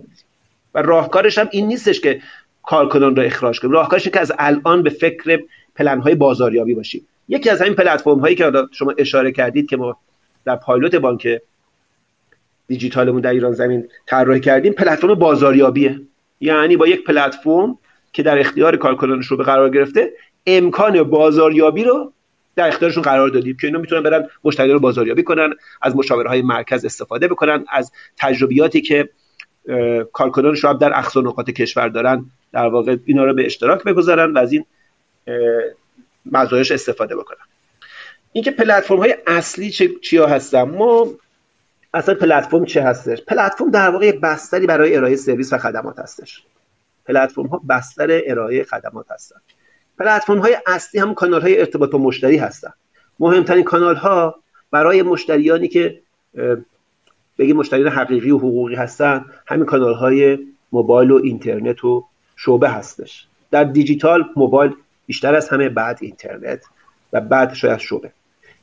و 0.77 0.82
راهکارش 0.82 1.39
هم 1.39 1.48
این 1.51 1.66
نیستش 1.66 2.01
که 2.01 2.20
کارکنان 2.62 3.16
رو 3.16 3.23
اخراج 3.23 3.61
کنیم. 3.61 3.73
راهکارش 3.73 4.09
که 4.09 4.20
از 4.20 4.32
الان 4.39 4.82
به 4.82 4.90
فکر 4.90 5.40
پلن 5.77 6.01
های 6.01 6.15
بازاریابی 6.15 6.74
باشیم. 6.74 7.07
یکی 7.28 7.51
از 7.51 7.61
همین 7.61 7.74
پلتفرم 7.74 8.19
هایی 8.19 8.36
که 8.36 8.53
شما 8.73 8.94
اشاره 8.98 9.32
کردید 9.32 9.69
که 9.69 9.77
ما 9.77 9.97
در 10.44 10.57
پایلوت 10.57 10.94
بانک 10.94 11.28
دیجیتالمون 12.66 13.20
در 13.20 13.31
ایران 13.31 13.53
زمین 13.53 13.89
طراحی 14.07 14.40
کردیم 14.40 14.73
پلتفرم 14.73 15.15
بازاریابیه. 15.15 16.01
یعنی 16.40 16.77
با 16.77 16.86
یک 16.86 17.05
پلتفرم 17.05 17.78
که 18.12 18.23
در 18.23 18.39
اختیار 18.39 18.77
کارکنانش 18.77 19.27
رو 19.27 19.36
به 19.36 19.44
قرار 19.44 19.70
گرفته 19.70 20.12
امکان 20.47 21.03
بازاریابی 21.03 21.85
رو 21.85 22.12
در 22.57 22.69
اختیارشون 22.69 23.03
قرار 23.03 23.28
دادیم 23.28 23.57
که 23.61 23.66
اینا 23.66 23.78
می‌تونن 23.78 24.03
برن 24.03 24.28
مشتری 24.44 24.73
رو 24.73 24.81
بازاریابی 24.81 25.23
کنن 25.23 25.55
از 25.82 25.97
مشاوره 25.97 26.28
های 26.28 26.43
مرکز 26.43 26.85
استفاده 26.85 27.28
بکنن 27.28 27.65
از 27.73 27.93
تجربیاتی 28.16 28.81
که 28.81 29.09
کارکنان 30.12 30.55
شعب 30.55 30.78
در 30.78 30.98
اقصا 30.98 31.20
نقاط 31.20 31.51
کشور 31.51 31.88
دارن 31.88 32.26
در 32.52 32.66
واقع 32.66 32.97
اینا 33.05 33.24
رو 33.24 33.34
به 33.34 33.47
اشتراک 33.47 33.84
بگذارن 33.84 34.32
و 34.32 34.38
از 34.38 34.52
این 34.52 34.64
مزایاش 36.26 36.70
استفاده 36.72 37.16
بکنن. 37.16 37.44
اینکه 38.32 38.51
پلتفرم 38.51 38.98
های 38.98 39.16
اصلی 39.26 39.70
چیا 40.02 40.26
هستن؟ 40.26 40.62
ما 40.62 41.09
اصلا 41.94 42.14
پلتفرم 42.14 42.64
چه 42.64 42.82
هستش؟ 42.82 43.22
پلتفرم 43.22 43.70
در 43.70 43.90
واقع 43.90 44.12
بستری 44.12 44.66
برای 44.66 44.97
ارائه 44.97 45.16
سرویس 45.16 45.52
و 45.52 45.59
خدمات 45.59 45.98
هستش. 45.98 46.43
پلتفرم 47.06 47.47
ها 47.47 47.62
بستر 47.68 48.20
ارائه 48.26 48.64
خدمات 48.64 49.06
هستن. 49.10 49.36
پلتفرم 49.98 50.38
های 50.38 50.56
اصلی 50.66 51.01
هم 51.01 51.14
کانال 51.14 51.43
های 51.43 51.60
ارتباط 51.60 51.90
با 51.90 51.98
مشتری 51.98 52.36
هستن. 52.36 52.72
مهمترین 53.18 53.64
کانال 53.64 53.97
ها 53.97 54.43
برای 54.70 55.02
مشتریانی 55.02 55.68
که 55.68 56.02
بگیم 57.38 57.56
مشتریان 57.56 57.88
حقیقی 57.88 58.30
و 58.30 58.38
حقوقی 58.38 58.74
هستن 58.74 59.24
همین 59.46 59.64
کانال 59.64 59.94
های 59.94 60.38
موبایل 60.72 61.10
و 61.10 61.20
اینترنت 61.24 61.84
و 61.84 62.04
شعبه 62.36 62.68
هستش. 62.68 63.26
در 63.50 63.64
دیجیتال 63.64 64.24
موبایل 64.36 64.72
بیشتر 65.06 65.34
از 65.34 65.48
همه 65.48 65.68
بعد 65.68 65.98
اینترنت 66.02 66.64
و 67.12 67.20
بعد 67.20 67.54
شاید 67.54 67.78
شعبه. 67.78 68.12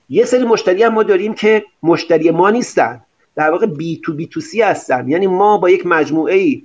یه 0.10 0.26
سری 0.26 0.44
مشتری 0.44 0.84
هم 0.84 0.94
ما 0.94 1.04
داریم 1.04 1.34
که 1.34 1.66
مشتری 1.84 2.32
ما 2.32 2.50
نیستن. 2.50 3.02
در 3.36 3.52
واقع 3.52 3.66
بی 3.66 4.02
تو 4.04 4.14
بی 4.14 4.28
تو 4.28 4.42
سی 4.42 4.62
هستن. 4.62 5.10
یعنی 5.10 5.28
ما 5.28 5.58
با 5.58 5.70
یک 5.70 5.86
مجموعه 5.86 6.36
ای 6.36 6.64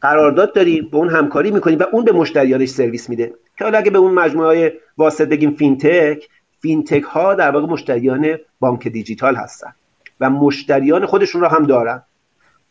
قرارداد 0.00 0.54
داریم 0.54 0.88
به 0.90 0.96
اون 0.96 1.08
همکاری 1.08 1.50
می‌کنیم 1.50 1.78
و 1.78 1.84
اون 1.92 2.04
به 2.04 2.12
مشتریانش 2.12 2.68
سرویس 2.68 3.08
میده. 3.10 3.34
که 3.58 3.64
حالا 3.64 3.78
اگه 3.78 3.90
به 3.90 3.98
اون 3.98 4.12
مجموعه 4.12 4.48
های 4.48 4.72
واسط 4.98 5.28
بگیم 5.28 5.50
فینتک 5.50 6.28
فینتک 6.60 7.02
ها 7.02 7.34
در 7.34 7.50
واقع 7.50 7.66
مشتریان 7.66 8.38
بانک 8.60 8.88
دیجیتال 8.88 9.36
هستن. 9.36 9.74
و 10.20 10.30
مشتریان 10.30 11.06
خودشون 11.06 11.40
رو 11.40 11.46
هم 11.46 11.66
دارن. 11.66 12.02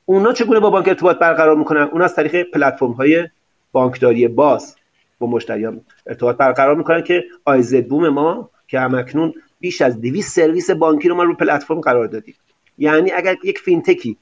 اونا 0.05 0.33
چگونه 0.33 0.59
با 0.59 0.69
بانک 0.69 0.87
ارتباط 0.87 1.19
برقرار 1.19 1.55
می‌کنن؟ 1.55 1.81
اون 1.81 2.01
از 2.01 2.15
طریق 2.15 2.51
پلتفرم 2.51 2.91
های 2.91 3.29
بانکداری 3.71 4.27
باز 4.27 4.75
با 5.19 5.27
مشتریان 5.27 5.81
ارتباط 6.07 6.37
برقرار 6.37 6.75
می‌کنن 6.75 7.03
که 7.03 7.23
IZ 7.45 7.87
بوم 7.87 8.09
ما 8.09 8.49
که 8.67 8.79
همکنون 8.79 9.33
بیش 9.59 9.81
از 9.81 10.01
200 10.01 10.35
سرویس 10.35 10.71
بانکی 10.71 11.09
رو 11.09 11.15
ما 11.15 11.23
رو 11.23 11.35
پلتفرم 11.35 11.81
قرار 11.81 12.07
دادیم. 12.07 12.35
یعنی 12.77 13.11
اگر 13.11 13.35
یک 13.43 13.59
فینتکی 13.59 14.17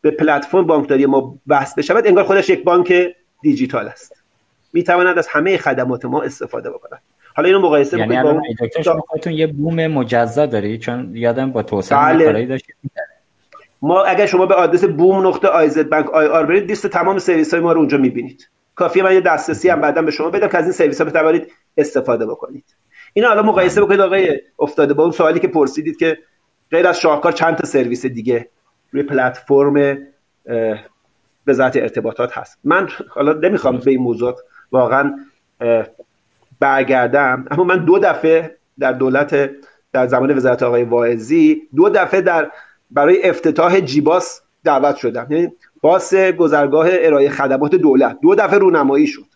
به 0.00 0.10
پلتفرم 0.10 0.66
بانکداری 0.66 1.06
ما 1.06 1.38
وصل 1.46 1.78
بشود 1.78 2.06
انگار 2.06 2.24
خودش 2.24 2.48
یک 2.48 2.64
بانک 2.64 2.92
دیجیتال 3.42 3.88
است. 3.88 4.22
می‌تواند 4.72 5.18
از 5.18 5.28
همه 5.28 5.56
خدمات 5.56 6.04
ما 6.04 6.22
استفاده 6.22 6.70
بکند. 6.70 7.02
حالا 7.36 7.48
اینو 7.48 7.60
مقایسه 7.60 7.98
یعنی 7.98 8.22
با 8.22 8.82
شما 8.84 9.00
خودتون 9.00 9.32
یه 9.32 9.46
بوم 9.46 9.86
مجزا 9.86 10.46
داری 10.46 10.78
چون 10.78 11.16
یادم 11.16 11.52
با 11.52 11.62
توسعه 11.62 11.98
بله. 11.98 12.46
داشتید. 12.46 12.74
ما 13.82 14.04
اگر 14.04 14.26
شما 14.26 14.46
به 14.46 14.54
آدرس 14.54 14.84
بوم 14.84 15.26
نقطه 15.26 15.48
IZ 15.48 15.88
بانک 15.88 16.10
ir 16.10 16.46
برید 16.46 16.68
لیست 16.68 16.86
تمام 16.86 17.18
سرویس 17.18 17.54
های 17.54 17.62
ما 17.62 17.72
رو 17.72 17.78
اونجا 17.78 17.98
می‌بینید. 17.98 18.48
کافیه 18.74 19.02
من 19.02 19.14
یه 19.14 19.20
دسترسی 19.20 19.68
هم 19.68 19.80
بعدا 19.80 20.02
به 20.02 20.10
شما 20.10 20.30
بدم 20.30 20.48
که 20.48 20.58
از 20.58 20.64
این 20.64 20.72
سرویس 20.72 21.00
ها 21.00 21.04
بتوانید 21.04 21.52
استفاده 21.76 22.26
بکنید. 22.26 22.64
اینا 23.12 23.28
حالا 23.28 23.42
مقایسه 23.42 23.80
بکنید 23.80 24.00
آقای 24.00 24.40
افتاده 24.58 24.94
با 24.94 25.02
اون 25.02 25.12
سوالی 25.12 25.40
که 25.40 25.48
پرسیدید 25.48 25.96
که 25.96 26.18
غیر 26.70 26.86
از 26.86 27.00
شاهکار 27.00 27.32
چند 27.32 27.56
تا 27.56 27.66
سرویس 27.66 28.06
دیگه 28.06 28.48
روی 28.90 29.02
پلتفرم 29.02 29.98
وزارت 31.46 31.76
ارتباطات 31.76 32.38
هست. 32.38 32.58
من 32.64 32.88
حالا 33.08 33.32
نمی‌خوام 33.32 33.76
به 33.76 33.90
این 33.90 34.00
موضوع 34.00 34.36
واقعا 34.72 35.14
برگردم. 36.60 37.44
اما 37.50 37.64
من 37.64 37.84
دو 37.84 37.98
دفعه 37.98 38.56
در 38.78 38.92
دولت 38.92 39.50
در 39.92 40.06
زمان 40.06 40.36
وزارت 40.36 40.62
آقای 40.62 40.84
واعظی 40.84 41.62
دو 41.76 41.88
دفعه 41.88 42.20
در 42.20 42.50
برای 42.90 43.28
افتتاح 43.28 43.80
جیباس 43.80 44.40
دعوت 44.64 44.96
شدم. 44.96 45.26
یعنی 45.30 45.52
باس 45.82 46.14
گذرگاه 46.14 46.88
ارائه 46.90 47.28
خدمات 47.28 47.74
دولت. 47.74 48.18
دو 48.22 48.34
دفعه 48.34 48.58
رونمایی 48.58 49.06
شد. 49.06 49.26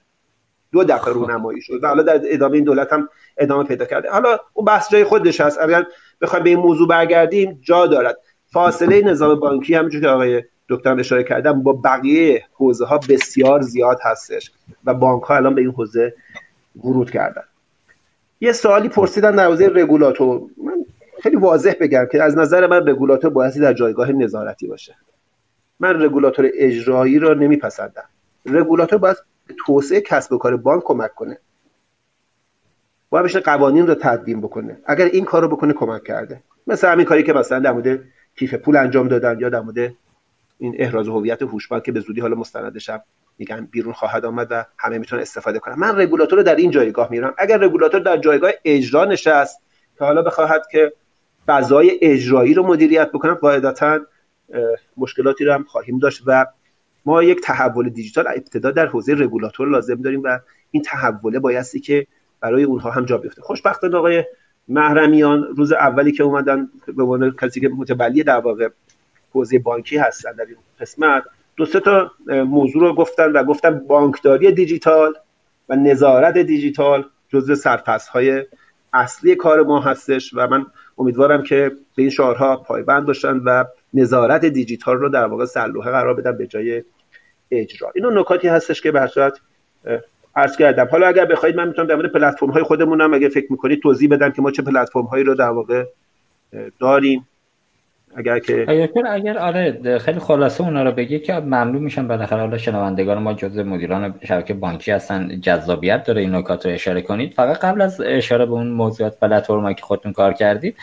دو 0.72 0.84
دفعه 0.84 0.98
خب. 0.98 1.08
رونمایی 1.10 1.60
شد. 1.60 1.84
و 1.84 1.88
حالا 1.88 2.02
در 2.02 2.20
ادامه 2.24 2.54
این 2.54 2.64
دولت 2.64 2.92
هم 2.92 3.08
ادامه 3.38 3.64
پیدا 3.64 3.84
کرده. 3.84 4.10
حالا 4.10 4.38
اون 4.52 4.64
بحث 4.64 4.90
جای 4.90 5.04
خودش 5.04 5.40
هست 5.40 5.58
اگر 5.60 5.84
بخوایم 6.20 6.44
به 6.44 6.50
این 6.50 6.58
موضوع 6.58 6.88
برگردیم 6.88 7.58
جا 7.62 7.86
دارد. 7.86 8.16
فاصله 8.46 9.02
نظام 9.02 9.40
بانکی 9.40 9.74
همونجور 9.74 10.00
که 10.00 10.08
آقای 10.08 10.42
دکتر 10.68 11.00
اشاره 11.00 11.24
کردم 11.24 11.62
با 11.62 11.72
بقیه 11.72 12.44
حوزه 12.52 12.84
ها 12.84 13.00
بسیار 13.08 13.60
زیاد 13.60 13.98
هستش. 14.02 14.52
و 14.84 14.94
بانک 14.94 15.22
ها 15.22 15.36
الان 15.36 15.54
به 15.54 15.60
این 15.60 15.70
حوزه 15.70 16.14
ورود 16.76 17.10
کردن. 17.10 17.42
یه 18.40 18.52
سوالی 18.52 18.88
پرسیدن 18.88 19.36
در 19.36 19.46
حوزه 19.46 19.70
رگولاتور. 19.74 20.40
من 20.64 20.84
خیلی 21.22 21.36
واضح 21.36 21.74
بگم 21.80 22.06
که 22.12 22.22
از 22.22 22.38
نظر 22.38 22.66
من 22.66 22.88
رگولاتور 22.88 23.30
بایستی 23.30 23.60
در 23.60 23.72
جایگاه 23.72 24.12
نظارتی 24.12 24.66
باشه. 24.66 24.96
من 25.80 26.02
رگولاتور 26.02 26.50
اجرایی 26.54 27.18
را 27.18 27.34
نمیپسندم. 27.34 28.04
رگولاتور 28.46 28.98
باید 28.98 29.16
توسعه 29.66 30.00
کسب 30.00 30.32
و 30.32 30.38
کار 30.38 30.56
بانک 30.56 30.82
کمک 30.84 31.14
کنه. 31.14 31.38
باید 33.10 33.24
بشه 33.24 33.40
قوانین 33.40 33.86
رو 33.86 33.94
تدوین 33.94 34.40
بکنه. 34.40 34.78
اگر 34.86 35.04
این 35.04 35.24
کار 35.24 35.42
رو 35.42 35.48
بکنه 35.48 35.72
کمک 35.72 36.04
کرده. 36.04 36.42
مثل 36.66 36.92
همین 36.92 37.06
کاری 37.06 37.22
که 37.22 37.32
مثلا 37.32 37.58
در 37.58 37.72
مورد 37.72 38.00
کیف 38.36 38.54
پول 38.54 38.76
انجام 38.76 39.08
دادن 39.08 39.38
یا 39.40 39.48
در 39.48 39.60
مورد 39.60 39.92
این 40.58 40.74
احراز 40.78 41.08
هویت 41.08 41.42
هوشمند 41.42 41.82
که 41.82 41.92
به 41.92 42.00
زودی 42.00 42.20
حالا 42.20 42.36
مستندش 42.36 42.90
میگن 43.40 43.68
بیرون 43.70 43.92
خواهد 43.92 44.24
آمد 44.24 44.46
و 44.50 44.64
همه 44.78 44.98
می‌تونن 44.98 45.22
استفاده 45.22 45.58
کنن. 45.58 45.74
من 45.74 46.00
رگولاتور 46.00 46.38
رو 46.38 46.44
در 46.44 46.56
این 46.56 46.70
جایگاه 46.70 47.10
میرم. 47.10 47.34
اگر 47.38 47.58
رگولاتور 47.58 48.00
در 48.00 48.16
جایگاه 48.16 48.50
اجرا 48.64 49.04
نشست 49.04 49.60
که 49.98 50.04
حالا 50.04 50.22
بخواهد 50.22 50.62
که 50.72 50.92
فضای 51.46 51.98
اجرایی 52.02 52.54
رو 52.54 52.66
مدیریت 52.66 53.12
بکنم 53.12 53.34
قاعدتا 53.34 54.00
مشکلاتی 54.96 55.44
رو 55.44 55.52
هم 55.52 55.64
خواهیم 55.64 55.98
داشت 55.98 56.22
و 56.26 56.46
ما 57.04 57.22
یک 57.22 57.40
تحول 57.40 57.88
دیجیتال 57.88 58.26
ابتدا 58.26 58.70
در 58.70 58.86
حوزه 58.86 59.14
رگولاتور 59.14 59.68
لازم 59.68 60.02
داریم 60.02 60.22
و 60.24 60.38
این 60.70 60.82
تحوله 60.82 61.38
بایستی 61.38 61.80
که 61.80 62.06
برای 62.40 62.62
اونها 62.62 62.90
هم 62.90 63.04
جا 63.04 63.18
بیفته. 63.18 63.42
خوشبختانه 63.42 63.96
آقای 63.96 64.24
محرمیان 64.68 65.42
روز 65.56 65.72
اولی 65.72 66.12
که 66.12 66.22
اومدن 66.22 66.68
به 66.86 67.02
عنوان 67.02 67.36
کسی 67.40 67.60
که 67.60 67.68
متولی 67.68 68.22
در 68.22 68.40
واقع 68.40 68.68
حوزه 69.32 69.58
بانکی 69.58 69.96
هستن 69.96 70.32
در 70.32 70.44
این 70.44 70.56
قسمت 70.80 71.24
دو 71.60 71.66
سه 71.66 71.80
تا 71.80 72.10
موضوع 72.26 72.82
رو 72.82 72.94
گفتن 72.94 73.32
و 73.32 73.44
گفتن 73.44 73.86
بانکداری 73.88 74.52
دیجیتال 74.52 75.14
و 75.68 75.76
نظارت 75.76 76.38
دیجیتال 76.38 77.04
جزء 77.28 77.54
سرفصل 77.54 78.10
های 78.12 78.44
اصلی 78.92 79.36
کار 79.36 79.62
ما 79.62 79.80
هستش 79.80 80.34
و 80.34 80.46
من 80.46 80.66
امیدوارم 80.98 81.42
که 81.42 81.70
به 81.96 82.02
این 82.02 82.10
شعارها 82.10 82.56
پایبند 82.56 83.06
باشن 83.06 83.36
و 83.36 83.64
نظارت 83.94 84.44
دیجیتال 84.44 84.96
رو 84.96 85.08
در 85.08 85.24
واقع 85.24 85.44
سلوحه 85.44 85.90
قرار 85.90 86.14
بدن 86.14 86.36
به 86.36 86.46
جای 86.46 86.82
اجرا. 87.50 87.92
اینو 87.94 88.10
نکاتی 88.10 88.48
هستش 88.48 88.80
که 88.80 88.92
به 88.92 89.06
صورت 89.06 89.40
عرض 90.36 90.56
کردم. 90.56 90.88
حالا 90.90 91.06
اگر 91.06 91.24
بخواید 91.24 91.56
من 91.56 91.68
می‌تونم 91.68 91.88
در 91.88 91.94
مورد 91.94 92.12
پلتفرم 92.12 92.50
های 92.50 92.62
خودمونم 92.62 93.14
اگه 93.14 93.28
فکر 93.28 93.46
می‌کنید 93.50 93.82
توضیح 93.82 94.08
بدم 94.08 94.30
که 94.30 94.42
ما 94.42 94.50
چه 94.50 94.62
پلتفرم 94.62 95.04
هایی 95.04 95.24
رو 95.24 95.34
در 95.34 95.50
واقع 95.50 95.84
داریم. 96.80 97.26
اگر 98.16 98.38
که 98.38 98.64
اگر 98.68 99.06
اگر 99.06 99.38
آره 99.38 99.98
خیلی 99.98 100.18
خلاصه 100.18 100.64
اونا 100.64 100.82
رو 100.82 100.92
بگی 100.92 101.18
که 101.18 101.32
ممنون 101.32 101.82
میشم 101.82 102.08
بالاخره 102.08 102.40
حالا 102.40 102.58
شنوندگان 102.58 103.18
ما 103.18 103.34
جزء 103.34 103.62
مدیران 103.62 104.14
شبکه 104.24 104.54
بانکی 104.54 104.90
هستن 104.90 105.40
جذابیت 105.40 106.04
داره 106.04 106.20
این 106.20 106.34
نکات 106.34 106.66
رو 106.66 106.72
اشاره 106.72 107.02
کنید. 107.02 107.34
فقط 107.34 107.58
قبل 107.58 107.80
از 107.80 108.00
اشاره 108.00 108.46
به 108.46 108.52
اون 108.52 108.68
موضوعات 108.68 109.18
پلتفرم 109.18 109.72
که 109.72 109.82
خودتون 109.82 110.12
کار 110.12 110.32
کردید 110.32 110.76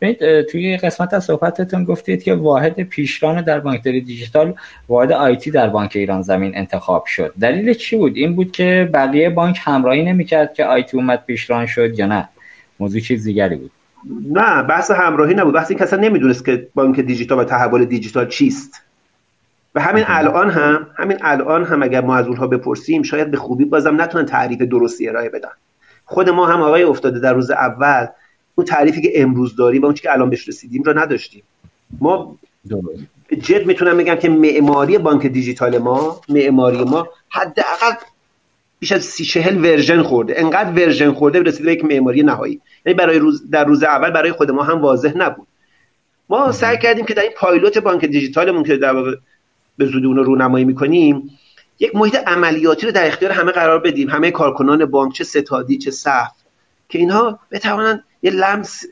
ببینید 0.00 0.42
توی 0.42 0.76
قسمت 0.76 1.14
از 1.14 1.24
صحبتتون 1.24 1.84
گفتید 1.84 2.22
که 2.22 2.34
واحد 2.34 2.82
پیشران 2.82 3.42
در 3.42 3.60
بانکداری 3.60 4.00
دیجیتال 4.00 4.54
واحد 4.88 5.12
آیتی 5.12 5.50
در 5.50 5.68
بانک 5.68 5.92
ایران 5.94 6.22
زمین 6.22 6.56
انتخاب 6.56 7.06
شد. 7.06 7.34
دلیل 7.40 7.74
چی 7.74 7.96
بود؟ 7.96 8.16
این 8.16 8.36
بود 8.36 8.52
که 8.52 8.90
بقیه 8.94 9.30
بانک 9.30 9.58
همراهی 9.62 10.04
نمی‌کرد 10.04 10.54
که 10.54 10.64
آیتی 10.64 10.96
اومد 10.96 11.24
پیشران 11.26 11.66
شد 11.66 11.98
یا 11.98 12.06
نه. 12.06 12.28
موضوع 12.80 13.00
چیز 13.00 13.24
دیگری 13.24 13.56
بود. 13.56 13.70
نه 14.32 14.62
بحث 14.62 14.90
همراهی 14.90 15.34
نبود. 15.34 15.54
بحث 15.54 15.70
این 15.70 15.78
کسا 15.78 15.96
نمی‌دونست 15.96 16.44
که 16.44 16.68
بانک 16.74 17.00
دیجیتال 17.00 17.38
و 17.38 17.44
تحول 17.44 17.84
دیجیتال 17.84 18.28
چیست. 18.28 18.80
و 19.74 19.80
همین 19.80 20.04
الان 20.06 20.50
هم 20.50 20.86
همین 20.96 21.18
الان 21.20 21.64
هم 21.64 21.82
اگر 21.82 22.00
ما 22.00 22.16
از 22.16 22.26
اونها 22.26 22.46
بپرسیم 22.46 23.02
شاید 23.02 23.30
به 23.30 23.36
خوبی 23.36 23.64
بازم 23.64 24.02
نتونن 24.02 24.26
تعریف 24.26 24.62
درستی 24.62 25.08
ارائه 25.08 25.28
بدن. 25.28 25.48
خود 26.04 26.30
ما 26.30 26.46
هم 26.46 26.60
آقای 26.60 26.82
افتاده 26.82 27.20
در 27.20 27.32
روز 27.32 27.50
اول 27.50 28.06
اون 28.54 28.66
تعریفی 28.66 29.02
که 29.02 29.22
امروز 29.22 29.56
داریم 29.56 29.82
و 29.82 29.84
اون 29.84 29.94
که 29.94 30.12
الان 30.12 30.30
بهش 30.30 30.48
رسیدیم 30.48 30.82
رو 30.82 30.98
نداشتیم. 30.98 31.42
ما 32.00 32.12
به 32.12 32.36
جد 33.42 33.66
می‌تونم 33.66 33.96
بگم 33.96 34.14
که 34.14 34.28
معماری 34.28 34.98
بانک 34.98 35.26
دیجیتال 35.26 35.78
ما 35.78 36.20
معماری 36.28 36.84
ما 36.84 37.08
حداقل 37.28 37.92
بیش 38.84 38.92
از 38.92 39.04
سی 39.04 39.24
چهل 39.24 39.56
version 39.56 40.02
خورده. 40.02 40.34
انقدر 40.40 40.70
version 40.70 41.12
خورده 41.12 41.42
رسیده 41.42 41.64
به 41.64 41.72
یک 41.72 41.84
معماری 41.84 42.22
نهایی. 42.22 42.60
یعنی 42.86 42.98
برای 42.98 43.18
روز 43.18 43.50
در 43.50 43.64
روز 43.64 43.82
اول 43.82 44.10
برای 44.10 44.32
خود 44.32 44.50
ما 44.50 44.62
هم 44.62 44.80
واضح 44.80 45.12
نبود. 45.16 45.46
ما 46.28 46.52
سعی 46.52 46.78
کردیم 46.78 47.04
که 47.04 47.14
در 47.14 47.22
این 47.22 47.32
پایلوت 47.36 47.78
بانک 47.78 48.04
دیجیتالمون 48.04 48.64
که 48.64 48.76
در 48.76 48.94
به 49.78 49.86
زودی 49.86 50.06
اون 50.06 50.16
رو 50.16 50.24
رونمایی 50.24 50.64
می‌کنیم 50.64 51.30
یک 51.78 51.96
محیط 51.96 52.16
عملیاتی 52.26 52.86
رو 52.86 52.92
در 52.92 53.06
اختیار 53.06 53.32
همه 53.32 53.52
قرار 53.52 53.78
بدیم. 53.78 54.10
همه 54.10 54.30
کارکنان 54.30 54.84
بانک 54.84 55.12
چه 55.12 55.24
ستادی 55.24 55.78
چه 55.78 55.90
صف. 55.90 56.32
که 56.88 56.98
اینها 56.98 57.38
بتوانند 57.50 58.04
یه 58.22 58.30
لمس 58.30 58.84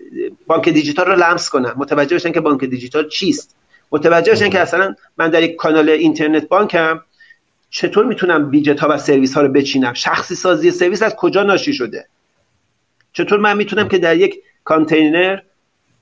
بانک 0.47 0.69
دیجیتال 0.69 1.07
رو 1.07 1.17
لمس 1.17 1.49
کنن. 1.49 1.73
متوجه 1.77 2.17
بشن 2.17 2.33
که 2.33 2.41
بانک 2.41 2.65
دیجیتال 2.65 3.09
چیست. 3.09 3.57
متوجه 3.93 4.33
بشن 4.33 4.49
که 4.51 4.61
اصلا 4.61 4.95
من 5.17 5.31
در 5.31 5.43
یک 5.43 5.57
کانال 5.57 5.89
اینترنت 5.89 6.49
بانکم. 6.49 7.01
چطور 7.75 8.07
می‌تونم 8.07 8.51
بیجت 8.51 8.81
ها 8.81 8.89
و 8.91 8.99
سرویس 8.99 9.35
ها 9.35 9.43
رو 9.43 9.49
بچینم؟ 9.49 9.95
شخصی 9.95 10.35
سازی 10.35 10.71
سرویس 10.71 11.03
از 11.03 11.17
کجا 11.17 11.43
ناشی 11.43 11.73
شده؟ 11.75 12.07
چطور 13.13 13.39
من 13.39 13.57
می‌تونم 13.57 13.89
که 13.89 13.99
در 13.99 14.17
یک 14.17 14.43
کانتینر 14.65 15.39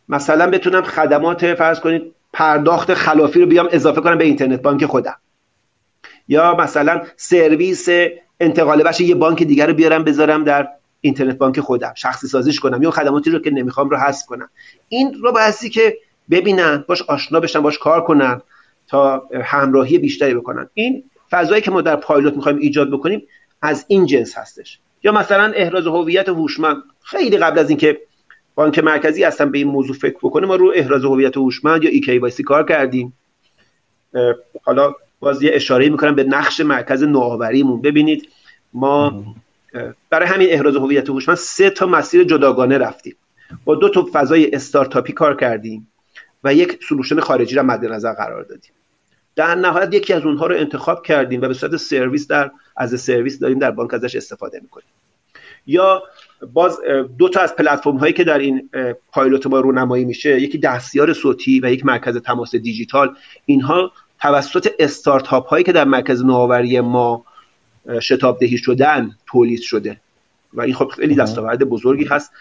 مثلا 0.08 0.50
بتونم 0.50 0.82
خدمات 0.82 1.54
فرض 1.54 1.80
کنید 1.80 2.02
پرداخت 2.32 2.94
خلافی 2.94 3.40
رو 3.40 3.46
بیام 3.46 3.68
اضافه 3.72 4.00
کنم 4.00 4.18
به 4.18 4.24
اینترنت 4.24 4.62
بانک 4.62 4.86
خودم؟ 4.86 5.16
یا 6.28 6.54
مثلا 6.54 7.02
سرویس 7.16 7.88
انتقال 8.40 8.82
وجه 8.82 9.00
یه 9.00 9.14
بانک 9.14 9.42
دیگر 9.42 9.66
رو 9.66 9.74
بیارم 9.74 10.04
بذارم 10.04 10.44
در 10.44 10.68
اینترنت 11.00 11.38
بانک 11.38 11.60
خودم 11.60 11.92
شخصی 11.96 12.26
سازیش 12.26 12.60
کنم 12.60 12.82
یا 12.82 12.90
خدماتی 12.90 13.30
رو 13.30 13.38
که 13.38 13.50
نمی‌خوام 13.50 13.90
رو 13.90 13.96
حذف 13.96 14.26
کنم؟ 14.26 14.50
این 14.88 15.14
رو 15.22 15.32
بایستی 15.32 15.70
که 15.70 15.98
ببینن 16.30 16.84
باش 16.88 17.02
آشنا 17.02 17.40
بشن 17.40 17.60
باش 17.60 17.78
کار 17.78 18.04
کنن 18.04 18.42
تا 18.88 19.28
همراهی 19.44 19.98
بیشتری 19.98 20.34
بکنن. 20.34 20.70
این 20.74 21.09
فضایی 21.30 21.62
که 21.62 21.70
ما 21.70 21.80
در 21.80 21.96
پایلوت 21.96 22.34
می‌خوایم 22.34 22.58
ایجاد 22.58 22.90
بکنیم 22.90 23.22
از 23.62 23.84
این 23.88 24.06
جنس 24.06 24.38
هستش. 24.38 24.78
یا 25.02 25.12
مثلا 25.12 25.52
احراز 25.56 25.86
هویت 25.86 26.28
هوشمند. 26.28 26.76
خیلی 27.02 27.38
قبل 27.38 27.58
از 27.58 27.70
اینکه 27.70 28.00
بانک 28.54 28.78
مرکزی 28.78 29.24
اصلا 29.24 29.46
به 29.46 29.58
این 29.58 29.66
موضوع 29.66 29.96
فکر 29.96 30.18
بکنه 30.22 30.46
ما 30.46 30.56
رو 30.56 30.72
احراز 30.74 31.04
هویت 31.04 31.36
هوشمند 31.36 31.84
یا 31.84 31.90
ای 31.90 32.20
کار 32.42 32.64
کردیم. 32.64 33.12
حالا 34.62 34.94
باز 35.20 35.42
یه 35.42 35.50
اشاره 35.54 35.88
می‌کنم 35.88 36.14
به 36.14 36.24
نقش 36.24 36.60
مرکز 36.60 37.02
نوآوریمون. 37.02 37.82
ببینید 37.82 38.28
ما 38.72 39.24
برای 40.10 40.28
همین 40.28 40.48
احراز 40.50 40.76
هویت 40.76 41.10
هوشمند 41.10 41.36
سه 41.36 41.70
تا 41.70 41.86
مسیر 41.86 42.24
جداگانه 42.24 42.78
رفتیم. 42.78 43.16
با 43.64 43.74
دو 43.74 43.88
تا 43.88 44.08
فضای 44.12 44.54
استارتاپی 44.54 45.12
کار 45.12 45.36
کردیم 45.36 45.88
و 46.44 46.54
یک 46.54 46.78
solution 46.88 47.20
خارجی 47.20 47.54
را 47.54 47.62
مد 47.62 47.84
نظر 47.84 48.12
قرار 48.12 48.42
دادیم. 48.42 48.72
در 49.40 49.54
نهایت 49.54 49.94
یکی 49.94 50.12
از 50.12 50.22
اونها 50.22 50.46
رو 50.46 50.56
انتخاب 50.56 51.06
کردیم 51.06 51.42
و 51.42 51.48
به 51.48 51.54
صورت 51.54 51.76
سرویس 51.76 52.26
در 52.26 52.50
as 52.76 53.00
a 53.00 53.05
service 53.05 53.38
داریم 53.38 53.58
در 53.58 53.70
بانک 53.70 53.94
ازش 53.94 54.16
استفاده 54.16 54.60
می‌کنیم. 54.62 54.86
یا 55.66 56.02
باز 56.52 56.78
دو 57.18 57.28
تا 57.28 57.40
از 57.40 57.56
پلتفرم 57.56 57.96
هایی 57.96 58.12
که 58.12 58.24
در 58.24 58.38
این 58.38 58.70
پایلوت 59.12 59.46
ما 59.46 59.60
رونمایی 59.60 60.04
میشه 60.04 60.40
یکی 60.40 60.58
دستیار 60.58 61.12
صوتی 61.12 61.60
و 61.60 61.72
یک 61.72 61.86
مرکز 61.86 62.16
تماس 62.16 62.54
دیجیتال. 62.54 63.14
اینها 63.46 63.92
توسط 64.20 64.70
استارتاپ 64.78 65.48
هایی 65.48 65.64
که 65.64 65.72
در 65.72 65.84
مرکز 65.84 66.24
نوآوری 66.24 66.80
ما 66.80 67.24
شتاب 68.00 68.38
دهی 68.38 68.58
شدن 68.58 69.10
تولید 69.26 69.60
شده. 69.60 70.00
و 70.54 70.60
این 70.60 70.74
خب 70.74 70.88
خیلی 70.88 71.14
دستاورد 71.14 71.64
بزرگی 71.64 72.04
هست. 72.04 72.32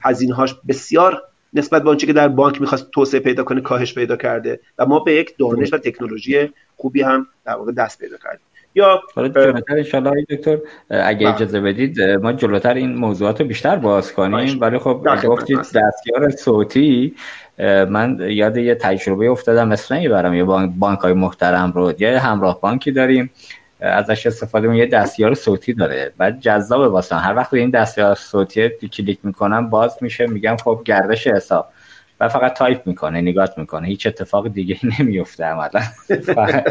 هزینه 0.00 0.34
هاش 0.34 0.54
بسیار 0.68 1.22
نسبت 1.54 1.82
به 1.82 1.90
آنچه 1.90 2.06
که 2.06 2.12
در 2.12 2.28
بانک 2.28 2.60
می‌خواست 2.60 2.90
توسعه 2.90 3.20
پیدا 3.20 3.42
کنه 3.44 3.60
کاهش 3.60 3.94
پیدا 3.94 4.16
کرده. 4.16 4.60
و 4.78 4.86
ما 4.86 4.98
به 4.98 5.12
یک 5.12 5.34
دانش 5.38 5.72
و 5.72 5.78
تکنولوژی 5.78 6.52
خوبی 6.76 7.02
هم 7.02 7.26
در 7.44 7.54
واقع 7.54 7.72
دست 7.72 7.98
پیدا 7.98 8.16
کردیم. 8.24 8.46
یا 8.74 9.00
جلوتر 9.16 9.62
انشالله 9.68 10.24
دکتر 10.30 10.58
اگه 10.90 11.26
بله. 11.26 11.34
اجازه 11.34 11.60
بدید 11.60 12.00
ما 12.00 12.32
جلوتر 12.32 12.74
این 12.74 12.94
موضوعات 12.94 13.40
رو 13.40 13.46
بیشتر 13.46 13.76
باز 13.76 14.12
کنیم. 14.12 14.60
ولی 14.60 14.78
خب 14.78 15.06
گفتید 15.24 15.58
دستیار 15.58 16.30
صوتی. 16.38 17.14
من 17.88 18.18
یاد 18.20 18.56
یه 18.56 18.74
تجربه 18.74 19.30
افتادم 19.30 19.68
مثل 19.68 20.08
برام 20.08 20.34
یه 20.34 20.44
بانک 20.78 20.98
های 20.98 21.12
محترم 21.12 21.72
رو 21.72 21.92
یه 21.98 22.18
همراه 22.18 22.60
بانکی 22.60 22.92
داریم. 22.92 23.30
ازش 23.80 24.26
استفاده 24.26 24.68
می 24.68 24.78
یه 24.78 24.86
دستیار 24.86 25.34
صوتی 25.34 25.72
داره. 25.74 26.12
بعد 26.16 26.40
جذابه 26.40 26.88
واسه 26.88 27.16
هر 27.16 27.36
وقت 27.36 27.54
این 27.54 27.70
دستیار 27.70 28.14
صوتی 28.14 28.68
کلیک 28.68 29.18
می‌کنم 29.22 29.70
باز 29.70 29.96
میشه 30.00 30.26
میگم 30.26 30.56
خب 30.64 30.82
گردش 30.84 31.26
حساب. 31.26 31.68
و 32.20 32.28
فقط 32.28 32.54
تایپ 32.54 32.86
می‌کنه 32.86 33.20
نگات 33.20 33.58
می‌کنه. 33.58 33.88
هیچ 33.88 34.06
اتفاق 34.06 34.48
دیگه 34.48 34.76
نمیفته 34.98 35.44
عملا. 35.44 35.82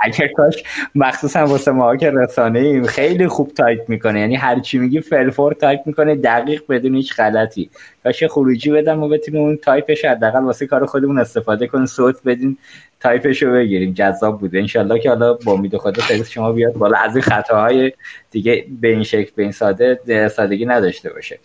اگر 0.00 0.28
کاش 0.36 0.62
مخصوصا 0.94 1.46
واسه 1.46 1.70
ما 1.70 1.96
که 1.96 2.10
رسانه 2.10 2.58
ایم 2.58 2.86
خیلی 2.86 3.28
خوب 3.28 3.52
تایپ 3.54 3.88
می‌کنه 3.88 4.20
یعنی 4.20 4.36
هر 4.36 4.60
چی 4.60 4.78
میگی 4.78 5.00
فی‌الفور 5.00 5.52
تایپ 5.52 5.80
می‌کنه 5.86 6.14
دقیق 6.14 6.62
بدون 6.68 6.94
هیچ 6.94 7.16
غلطی. 7.16 7.70
کاش 8.04 8.24
خروجی 8.24 8.70
بدم 8.70 9.02
و 9.02 9.08
بتونیم 9.08 9.42
اون 9.42 9.56
تایپش 9.56 10.04
حداقل 10.04 10.44
واسه 10.44 10.66
کار 10.66 10.86
خودمون 10.86 11.18
استفاده 11.18 11.66
کنیم 11.66 11.86
صوت 11.86 12.16
بدین 12.24 12.58
تایپش 13.00 13.42
رو 13.42 13.52
بگیریم. 13.52 13.92
جذاب 13.92 14.40
بوده. 14.40 14.58
انشالله 14.58 14.98
که 14.98 15.08
حالا 15.08 15.32
با 15.34 15.52
امید 15.52 15.76
خدا 15.76 16.02
سرویس 16.02 16.30
شما 16.30 16.52
بیاد 16.52 16.72
بالا. 16.72 16.98
از 16.98 17.16
این 17.16 17.22
خطاهای 17.22 17.92
دیگه 18.30 18.64
به 18.80 18.88
این 18.88 19.02
شکل 19.02 19.30
به 19.36 19.42
این 19.42 19.52
ساده 19.52 20.28
سادگی 20.28 20.66
نداشته 20.66 21.12
باشه. 21.12 21.38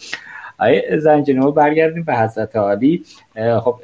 آقای 0.59 0.97
زنجنو 0.99 1.51
برگردیم 1.51 2.03
به 2.03 2.15
حضرت 2.15 2.55
عالی. 2.55 3.03
خب 3.63 3.75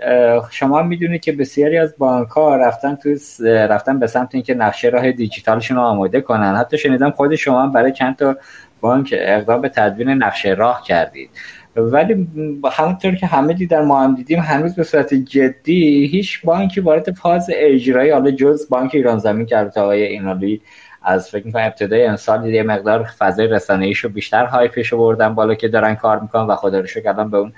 شما 0.51 0.83
می‌دونید 0.83 1.21
که 1.21 1.31
بسیاری 1.31 1.77
از 1.77 1.95
بانک 1.97 2.27
ها 2.27 2.55
رفتن 2.55 2.95
تو 2.95 3.09
رفتن 3.45 3.99
به 3.99 4.07
سمت 4.07 4.35
اینکه 4.35 4.53
نقشه 4.53 4.89
راه 4.89 5.11
دیجیتالشون 5.11 5.77
رو 5.77 5.83
آماده 5.83 6.21
کنن. 6.21 6.55
حتی 6.55 6.77
شنیدم 6.77 7.11
خود 7.11 7.35
شما 7.35 7.67
برای 7.67 7.91
چند 7.91 8.15
تا 8.15 8.35
بانک 8.81 9.13
اقدام 9.17 9.61
به 9.61 9.69
تدوین 9.69 10.09
نقشه 10.09 10.49
راه 10.49 10.83
کردید. 10.87 11.29
ولی 11.77 12.27
همونطور 12.71 13.15
که 13.15 13.27
همه 13.27 13.53
دیدن 13.53 13.85
ما 13.85 14.03
هم 14.03 14.15
دیدیم 14.15 14.39
هنوز 14.39 14.75
به 14.75 14.83
صورت 14.83 15.13
جدی 15.13 16.05
هیچ 16.05 16.45
بانکی 16.45 16.81
وارد 16.81 17.11
فاز 17.11 17.49
اجرایی 17.53 18.11
حالا 18.11 18.31
جز 18.31 18.69
بانک 18.69 18.91
ایران 18.95 19.17
زمین 19.17 19.45
که 19.45 19.57
آقای 19.57 20.03
اینالی 20.03 20.61
از 21.05 21.29
فکر 21.29 21.45
می‌کنم 21.45 21.63
ابتدای 21.63 22.05
امسال 22.05 22.45
یه 22.45 22.63
مقدار 22.63 23.03
فضای 23.03 23.47
رسانه 23.47 23.93
رو 24.03 24.09
بیشتر 24.09 24.45
هایپش 24.45 24.87
رو 24.87 24.97
بردن 24.97 25.35
بالا 25.35 25.55
که 25.55 25.67
دارن 25.67 25.95
کار 25.95 26.19
می‌کنن 26.19 26.47
و 26.47 26.55
خدا 26.55 26.79
رو 26.79 26.87
شکر 26.87 27.13
به 27.13 27.37
اون 27.37 27.53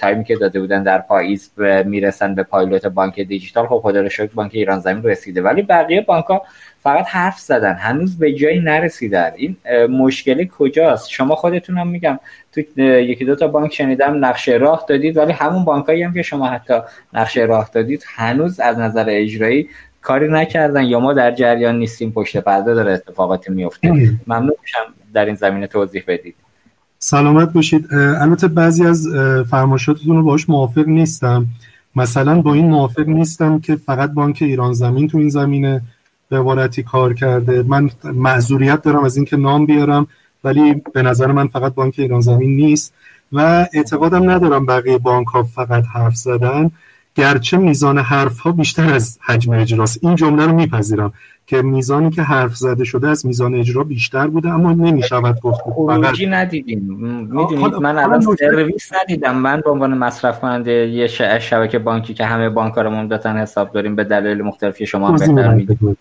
تایمی 0.00 0.24
که 0.24 0.36
داده 0.36 0.60
بودن 0.60 0.82
در 0.82 0.98
پاییز 0.98 1.50
می‌رسن 1.84 2.34
به 2.34 2.42
پایلوت 2.42 2.86
بانک 2.86 3.20
دیجیتال. 3.20 3.66
خب 3.66 3.80
خدا 3.82 4.00
رو 4.00 4.08
شکر 4.08 4.30
بانک 4.34 4.50
ایران 4.54 4.80
زمین 4.80 5.02
رسیده. 5.02 5.42
ولی 5.42 5.62
بقیه 5.62 6.00
بانک 6.00 6.24
ها 6.24 6.42
فقط 6.82 7.06
حرف 7.08 7.38
زدن. 7.38 7.74
هنوز 7.74 8.18
به 8.18 8.32
جایی 8.32 8.60
نرسیدن 8.60 9.32
این 9.36 9.56
مشکلی 9.90 10.50
کجاست؟ 10.58 11.10
شما 11.10 11.34
خودتون 11.34 11.78
هم 11.78 11.88
میگم 11.88 12.18
تو 12.52 12.80
یکی 12.80 13.24
دو 13.24 13.36
تا 13.36 13.48
بانک 13.48 13.74
شنیدم 13.74 14.24
نقشه 14.24 14.52
راه 14.52 14.84
دادید 14.88 15.16
ولی 15.16 15.32
همون 15.32 15.64
بانکایی 15.64 16.02
هم 16.02 16.12
که 16.12 16.22
شما 16.22 16.46
حتی 16.46 16.74
نقشه 17.12 17.40
راه 17.40 17.70
دادید 17.72 18.04
هنوز 18.06 18.60
از 18.60 18.78
نظر 18.78 19.04
اجرایی 19.08 19.68
کاری 20.06 20.28
نکردن 20.28 20.84
یا 20.84 21.00
ما 21.00 21.12
در 21.12 21.30
جریان 21.30 21.78
نیستیم 21.78 22.10
پشت 22.10 22.36
پرده 22.36 22.74
داره 22.74 22.92
اتفاقاتی 22.92 23.52
میفته 23.52 23.88
ممنون 24.26 24.52
میشم 24.62 24.94
در 25.14 25.24
این 25.24 25.34
زمینه 25.34 25.66
توضیح 25.66 26.02
بدید. 26.08 26.34
سلامت 26.98 27.52
باشید. 27.52 27.94
البته 27.94 28.48
بعضی 28.48 28.86
از 28.86 29.08
فرمایشاتتون 29.50 30.16
رو 30.16 30.22
باش 30.22 30.48
موافق 30.48 30.88
نیستم. 30.88 31.46
مثلا 31.96 32.40
با 32.40 32.54
این 32.54 32.66
موافق 32.66 33.08
نیستم 33.08 33.60
که 33.60 33.76
فقط 33.76 34.10
بانک 34.10 34.38
ایران 34.40 34.72
زمین 34.72 35.08
تو 35.08 35.18
این 35.18 35.28
زمینه 35.28 35.82
به 36.28 36.38
عبارتی 36.38 36.82
کار 36.82 37.14
کرده. 37.14 37.62
من 37.62 37.90
معذوریت 38.04 38.82
دارم 38.82 39.04
از 39.04 39.16
اینکه 39.16 39.36
نام 39.36 39.66
بیارم 39.66 40.06
ولی 40.44 40.82
به 40.94 41.02
نظر 41.02 41.32
من 41.32 41.46
فقط 41.46 41.74
بانک 41.74 41.94
ایران 41.98 42.20
زمین 42.20 42.56
نیست. 42.56 42.94
و 43.32 43.66
اعتقادم 43.72 44.30
ندارم 44.30 44.66
بقیه 44.66 44.98
بانک 44.98 45.26
ها 45.26 45.42
فقط 45.42 45.84
حرف 45.94 46.14
زدن. 46.14 46.70
گرچه 47.16 47.56
میزان 47.56 47.98
حرف 47.98 48.38
ها 48.38 48.52
بیشتر 48.52 48.94
از 48.94 49.18
حجم 49.22 49.52
اجراست. 49.52 49.98
این 50.02 50.14
جمله 50.14 50.46
رو 50.46 50.52
میپذیرم 50.52 51.12
که 51.46 51.62
میزانی 51.62 52.10
که 52.10 52.22
حرف 52.22 52.56
زده 52.56 52.84
شده 52.84 53.08
از 53.08 53.26
میزان 53.26 53.54
اجرا 53.54 53.84
بیشتر 53.84 54.26
بوده 54.26 54.48
اما 54.48 54.72
نمی‌شود 54.72 55.40
گفت. 55.40 55.60
خروجی 55.60 56.26
ندیدیم. 56.26 56.80
می‌دونید 57.30 57.74
من 57.74 57.98
الان 57.98 58.20
سرویس 58.20 58.92
ندیدم. 59.02 59.36
من 59.36 59.60
به 59.60 59.70
عنوان 59.70 59.98
مصرف 59.98 60.40
کننده 60.40 60.72
یه 60.72 61.06
شبکه 61.38 61.78
بانکی 61.78 62.14
که 62.14 62.24
همه 62.24 62.48
بانکارمون 62.48 63.08
داتن 63.08 63.36
حساب 63.36 63.72
داریم 63.72 63.96
به 63.96 64.04
دلیل 64.04 64.42
مختلفی 64.42 64.86
شما 64.86 65.12
بهتر 65.12 65.54
می‌دونید. 65.54 65.98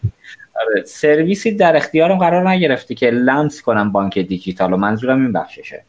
آره 0.68 0.84
سرویسی 0.86 1.52
در 1.52 1.76
اختیارم 1.76 2.18
قرار 2.18 2.50
نگرفته 2.50 2.96
که 2.96 3.10
لمس 3.10 3.62
کنم 3.62 3.92
بانک 3.92 4.20
دیجیتال 4.20 4.74
و 4.74 4.78
منظورم 4.78 5.22
این 5.22 5.32
بخششه. 5.32 5.84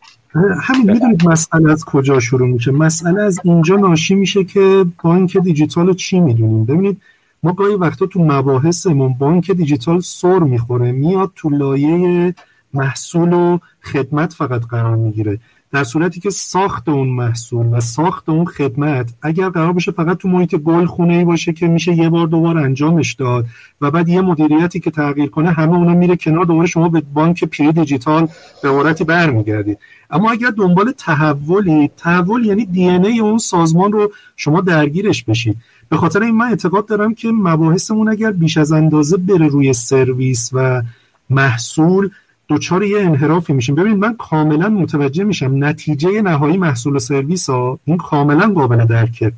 همین 0.62 0.90
می‌دونید 0.92 1.28
مسئله 1.28 1.72
از 1.72 1.84
کجا 1.84 2.20
شروع 2.20 2.48
میشه. 2.48 2.70
مسئله 2.70 3.22
از 3.22 3.40
اینجا 3.44 3.76
ناشی 3.76 4.14
میشه 4.14 4.44
که 4.44 4.84
بانک 5.02 5.36
دیجیتال 5.36 5.94
چی 5.94 6.20
می‌دونیم. 6.20 6.64
ببینید 6.64 7.00
ما 7.42 7.52
گاهی 7.52 7.74
وقتا 7.74 8.06
تو 8.06 8.24
مباحثمون 8.24 9.14
بانک 9.18 9.50
دیجیتال 9.50 10.00
سر 10.00 10.38
می‌خوره 10.38 10.92
میاد 10.92 11.32
تو 11.34 11.50
لایه 11.50 12.34
محصول 12.74 13.32
و 13.32 13.58
خدمت 13.82 14.32
فقط 14.32 14.60
قرار 14.60 14.96
می‌گیره. 14.96 15.38
در 15.77 15.85
صورتی 15.85 16.20
که 16.20 16.31
ساخت 16.31 16.89
اون 16.89 17.09
محصول 17.09 17.66
و 17.66 17.81
ساخت 17.81 18.28
اون 18.28 18.44
خدمت 18.44 19.11
اگر 19.23 19.48
قرار 19.48 19.73
باشه 19.73 19.93
فقط 19.93 20.16
تو 20.16 20.28
محیط 20.28 20.55
گل 20.55 20.86
خونه 20.86 21.15
ای 21.15 21.24
باشه 21.24 21.53
که 21.53 21.69
میشه 21.69 21.94
یه 21.94 22.09
بار 22.09 22.27
دوبار 22.27 22.59
انجامش 22.59 23.12
داد 23.15 23.47
و 23.81 23.90
بعد 23.90 24.09
یه 24.09 24.20
مدیریتی 24.20 24.81
که 24.81 24.90
تغییر 24.90 25.31
کنه 25.31 25.51
همه 25.51 25.74
اونا 25.74 25.94
میره 25.94 26.16
کنار 26.16 26.44
دوباره 26.44 26.66
شما 26.66 26.89
به 26.89 27.03
بانک 27.15 27.44
پی 27.44 27.73
دیجیتال 27.73 28.28
به 28.62 28.69
عبارتی 28.69 29.05
برمیگردید. 29.05 29.78
اما 30.11 30.31
اگر 30.31 30.51
دنبال 30.51 30.93
تحولی 30.93 31.90
تحول 31.97 32.44
یعنی 32.44 32.66
دی 32.66 32.89
ای 32.89 33.20
اون 33.20 33.39
سازمان 33.39 33.93
رو 33.93 34.12
شما 34.36 34.61
درگیرش 34.61 35.24
بشید. 35.24 35.57
به 35.89 35.97
خاطر 35.97 36.23
این 36.23 36.35
من 36.35 36.47
اعتقاد 36.47 36.86
دارم 36.86 37.15
که 37.15 37.28
مباحثمون 37.28 38.09
اگر 38.09 38.31
بیش 38.31 38.57
از 38.57 38.73
اندازه 38.73 39.16
بره 39.16 39.48
روی 39.48 39.73
سرویس 39.73 40.51
و 40.53 40.82
محصول 41.31 42.11
دچار 42.48 42.82
یه 42.82 43.01
انحرافی 43.01 43.52
میشیم. 43.52 43.74
ببینید 43.74 43.98
من 43.98 44.16
کاملا 44.16 44.68
متوجه 44.68 45.24
میشم 45.24 45.64
نتیجه 45.64 46.23
نهایی 46.23 46.56
محصول 46.56 46.98
سرویس 46.98 47.51
ها 47.51 47.78
این 47.85 47.97
کاملا 47.97 48.52
قابل 48.52 48.85
درکه. 48.85 49.32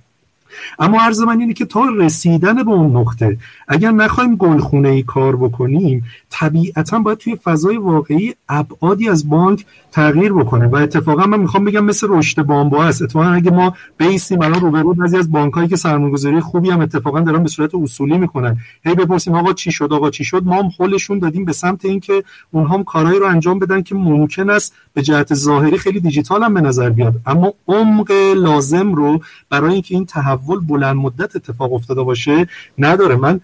اما 0.78 1.00
عرض 1.00 1.20
من 1.20 1.40
اینه 1.40 1.52
که 1.52 1.64
تا 1.64 1.84
رسیدن 1.98 2.62
به 2.62 2.70
اون 2.70 2.96
نقطه 2.96 3.38
اگر 3.68 3.90
نخوایم 3.90 4.36
گلخونه 4.36 4.88
ای 4.88 5.02
کار 5.02 5.36
بکنیم 5.36 6.04
طبیعتا 6.30 6.98
باید 6.98 7.18
توی 7.18 7.36
فضای 7.36 7.76
واقعی 7.76 8.34
ابعادی 8.48 9.08
از 9.08 9.28
بانک 9.28 9.64
تغییر 9.92 10.32
بکنه. 10.32 10.66
و 10.66 10.76
اتفاقا 10.76 11.26
من 11.26 11.40
می‌خوام 11.40 11.64
بگم 11.64 11.84
مثل 11.84 12.06
رشد 12.10 12.42
بامبا 12.42 12.84
است 12.84 13.02
اتفاقا 13.02 13.26
اگه 13.26 13.50
ما 13.50 13.74
بیسیم 13.98 14.42
الان 14.42 14.60
روبرو 14.60 14.94
بعضی 14.94 15.16
از 15.16 15.32
بانکایی 15.32 15.68
که 15.68 15.76
سرمایه‌گذاری 15.76 16.40
خوبی 16.40 16.70
هم 16.70 16.80
اتفاقا 16.80 17.20
دارن 17.20 17.42
به 17.42 17.48
صورت 17.48 17.74
اصولی 17.74 18.18
می‌کنن. 18.18 18.56
هی 18.84 18.94
بپرسیم 18.94 19.34
آقا 19.34 19.52
چی 19.52 19.72
شد؟ 19.72 19.92
آقا 19.92 20.10
چی 20.10 20.24
شد؟ 20.24 20.42
ما 20.44 20.62
هم 20.62 20.70
هلشون 20.80 21.18
دادیم 21.18 21.44
به 21.44 21.52
سمت 21.52 21.84
اینکه 21.84 22.24
اونها 22.50 22.74
هم 22.74 22.84
کارهایی 22.84 23.18
رو 23.18 23.26
انجام 23.26 23.58
بدن 23.58 23.82
که 23.82 23.94
ممکن 23.94 24.50
است 24.50 24.74
به 24.94 25.02
جهت 25.02 25.34
ظاهری 25.34 25.78
خیلی 25.78 26.00
دیجیتال 26.00 26.42
هم 26.42 26.54
به 26.54 26.60
نظر 26.60 26.90
بیاد. 26.90 27.14
اما 27.26 27.52
عمق 27.68 28.12
لازم 28.36 28.94
رو 28.94 29.20
برای 29.50 29.72
اینکه 29.72 29.94
این 29.94 30.06
تحول 30.06 30.37
بلند 30.46 30.96
مدت 30.96 31.36
اتفاق 31.36 31.72
افتاده 31.72 32.02
باشه 32.02 32.46
نداره. 32.78 33.16
من 33.16 33.40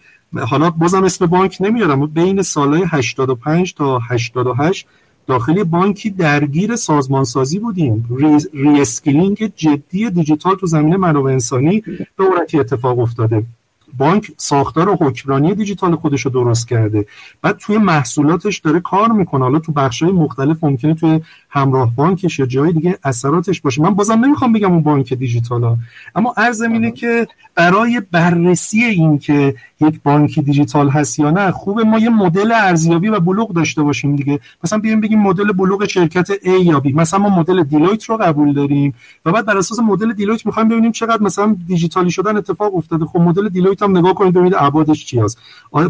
حالا 0.49 0.71
بازم 0.71 1.05
اسم 1.05 1.27
بانک 1.27 1.57
نمیارم. 1.61 2.07
بین 2.07 2.43
سالهای 2.43 2.85
85 2.89 3.75
تا 3.75 3.99
88 3.99 4.87
داخل 5.27 5.65
بانکی 5.65 6.11
درگیر 6.11 6.77
سازمانسازی 6.77 7.59
بودیم. 7.59 8.07
reskilling 8.53 9.53
جدی 9.57 10.11
دیجیتال 10.11 10.55
تو 10.55 10.67
زمینه 10.67 10.97
منابع 10.97 11.33
انسانی 11.33 11.83
به 12.17 12.25
عورتی 12.25 12.59
اتفاق 12.59 12.99
افتاده. 12.99 13.45
بانک 13.99 14.33
ساختار 14.37 14.97
حکمرانی 15.01 15.55
دیجیتال 15.55 15.97
خودش 15.97 16.21
رو 16.21 16.31
درست 16.31 16.69
کرده. 16.69 17.07
بعد 17.43 17.57
توی 17.57 17.79
محصولاتش 17.79 18.59
داره 18.59 18.81
کار 18.81 19.13
می‌کنه. 19.13 19.45
حالا 19.45 19.59
تو 19.59 19.73
بخشای 19.73 20.11
مختلف 20.13 20.65
ممکنه 20.65 20.95
توی 20.95 21.21
همراه 21.55 21.97
بانکش 21.97 22.39
یا 22.39 22.47
جای 22.47 22.73
دیگه 22.73 22.99
اثراتش 23.05 23.61
باشه. 23.61 23.83
من 23.83 23.95
بازم 23.95 24.25
نمی‌خوام 24.25 24.53
بگم 24.53 24.73
اون 24.73 24.83
بانک 24.83 25.15
دیجیتال 25.15 25.65
ها 25.65 25.79
اما 26.15 26.35
ارزم 26.37 26.73
اینه 26.73 26.91
که 26.91 27.27
برای 27.55 28.03
بررسی 28.13 28.85
این 28.85 29.19
که 29.19 29.55
یک 29.81 30.01
بانکی 30.03 30.43
دیجیتال 30.43 30.89
هست 30.89 31.19
یا 31.19 31.31
نه 31.31 31.51
خوبه 31.51 31.85
ما 31.85 31.99
یه 31.99 32.09
مدل 32.09 32.53
ارزیابی 32.53 33.09
و 33.09 33.21
بلوغ 33.21 33.53
داشته 33.53 33.83
باشیم 33.83 34.17
دیگه. 34.17 34.41
مثلا 34.65 34.79
بیایم 34.79 35.01
بگیم 35.01 35.21
مدل 35.21 35.53
بلوغ 35.53 35.87
شرکت 35.87 36.33
A 36.33 36.49
یا 36.49 36.83
B. 36.85 36.95
مثلا 36.95 37.21
ما 37.21 37.29
مدل 37.29 37.63
دیلویت 37.63 38.05
رو 38.05 38.17
قبول 38.17 38.53
داریم 38.53 38.95
و 39.25 39.33
بعد 39.33 39.47
بر 39.47 39.59
اساس 39.59 39.79
مدل 39.79 40.13
دیلویت 40.13 40.47
می‌خوایم 40.47 40.69
ببینیم 40.69 40.93
چقدر 40.93 41.23
مثلا 41.23 41.57
دیجیتالی 41.67 42.11
شدن 42.11 42.37
اتفاق 42.37 42.75
افتاده. 42.75 43.05
خب 43.05 43.21
مدل 43.21 43.49
دیلویت 43.49 43.83
هم 43.83 43.99
نگاه 43.99 44.15
کنید 44.15 44.35
ببینید 44.35 44.55
ابعادش 44.57 45.05
چی 45.05 45.21
هست. 45.21 45.39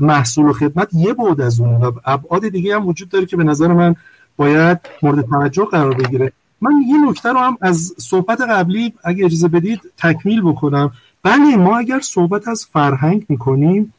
محصول 0.01 0.47
و 0.47 0.53
خدمت 0.53 0.89
یه 0.95 1.15
بعد 1.15 1.41
از 1.41 1.61
اون 1.61 1.75
و 1.75 1.93
ابعاد 2.05 2.49
دیگه 2.49 2.75
هم 2.75 2.87
وجود 2.87 3.09
داره 3.09 3.27
که 3.27 3.37
به 3.37 3.45
نظر 3.45 3.73
من 3.73 3.95
باید 4.37 4.79
مورد 5.03 5.27
توجه 5.27 5.65
قرار 5.65 5.95
بگیره. 5.95 6.33
من 6.61 6.73
یه 6.89 7.11
نکته 7.11 7.29
رو 7.29 7.39
هم 7.39 7.59
از 7.61 7.95
صحبت 7.99 8.41
قبلی 8.41 8.95
اگه 9.05 9.25
اجازه 9.25 9.49
بدید 9.49 9.81
تکمیل 9.99 10.43
بکنم. 10.43 10.93
بله 11.23 11.57
ما 11.57 11.79
اگر 11.79 12.01
صحبت 12.01 12.49
از 12.49 12.67
فرهنگ 12.73 13.27
می‌کنیم 13.29 13.93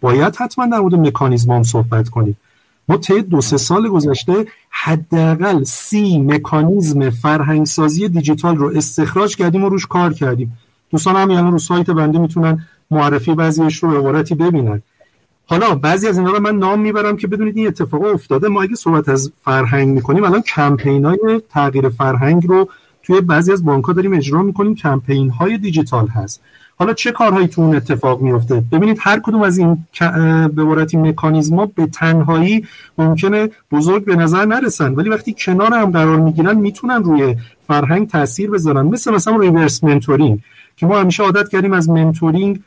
باید 0.00 0.36
حتما 0.36 0.66
در 0.66 0.78
مورد 0.78 0.94
مکانیزم 0.94 1.52
هم 1.52 1.62
صحبت 1.62 2.08
کنیم. 2.08 2.36
ما 2.88 2.96
طی 2.96 3.22
دو 3.22 3.40
سه 3.40 3.56
سال 3.56 3.88
گذشته 3.88 4.46
حداقل 4.70 5.64
سی 5.64 6.18
مکانیزم 6.18 7.10
فرهنگسازی 7.10 8.08
دیجیتال 8.08 8.56
رو 8.56 8.72
استخراج 8.76 9.36
کردیم 9.36 9.64
و 9.64 9.68
روش 9.68 9.86
کار 9.86 10.12
کردیم. 10.12 10.58
دوستان 10.90 11.16
هم 11.16 11.30
یعنی 11.30 11.50
رو 11.50 11.58
سایت 11.58 11.90
بنده 11.90 12.18
می‌تونن 12.18 12.66
معرفی 12.90 13.34
بعضیش 13.34 13.82
رو 13.82 13.98
عبارتی 13.98 14.34
ببینن. 14.34 14.82
حالا 15.46 15.74
بعضی 15.74 16.08
از 16.08 16.18
اینا 16.18 16.30
رو 16.30 16.40
من 16.40 16.56
نام 16.56 16.80
می‌برم 16.80 17.16
که 17.16 17.26
بدونید 17.26 17.56
این 17.56 17.66
اتفاق 17.66 18.02
افتاده. 18.02 18.48
ما 18.48 18.62
اگه 18.62 18.74
صحبت 18.74 19.08
از 19.08 19.32
فرهنگ 19.44 19.88
می‌کنیم 19.88 20.24
الان 20.24 20.42
کمپین 20.42 21.04
های 21.04 21.42
تغییر 21.50 21.88
فرهنگ 21.88 22.46
رو 22.46 22.68
توی 23.02 23.20
بعضی 23.20 23.52
از 23.52 23.64
بانک 23.64 23.84
ها 23.84 23.92
داریم 23.92 24.12
اجرا 24.14 24.42
می‌کنیم. 24.42 24.74
کمپین 24.74 25.30
های 25.30 25.58
دیجیتال 25.58 26.08
هست. 26.08 26.42
حالا 26.78 26.92
چه 26.92 27.12
کارهایی 27.12 27.48
تو 27.48 27.62
اون 27.62 27.76
اتفاق 27.76 28.20
میفته 28.20 28.64
ببینید 28.72 28.98
هر 29.00 29.20
کدوم 29.20 29.42
از 29.42 29.58
این 29.58 29.86
به 30.54 30.62
عبارت 30.62 30.94
مکانیزما 30.94 31.66
به 31.66 31.86
تنهایی 31.86 32.66
ممکنه 32.98 33.48
بزرگ 33.72 34.04
به 34.04 34.16
نظر 34.16 34.44
نرسن. 34.44 34.94
ولی 34.94 35.10
وقتی 35.10 35.34
کنار 35.38 35.74
هم 35.74 35.90
قرار 35.90 36.20
می‌گیرن 36.20 36.56
می‌تونن 36.56 37.02
روی 37.04 37.36
فرهنگ 37.66 38.08
تاثیر 38.08 38.50
بذارن. 38.50 38.86
مثل 38.86 39.14
مثلا 39.14 39.36
reverse 39.36 39.84
mentoring 39.84 40.38
که 40.76 40.86
ما 40.86 41.00
همیشه 41.00 41.22
عادت 41.22 41.48
کردیم 41.48 41.72
از 41.72 41.90
mentoring 41.90 42.60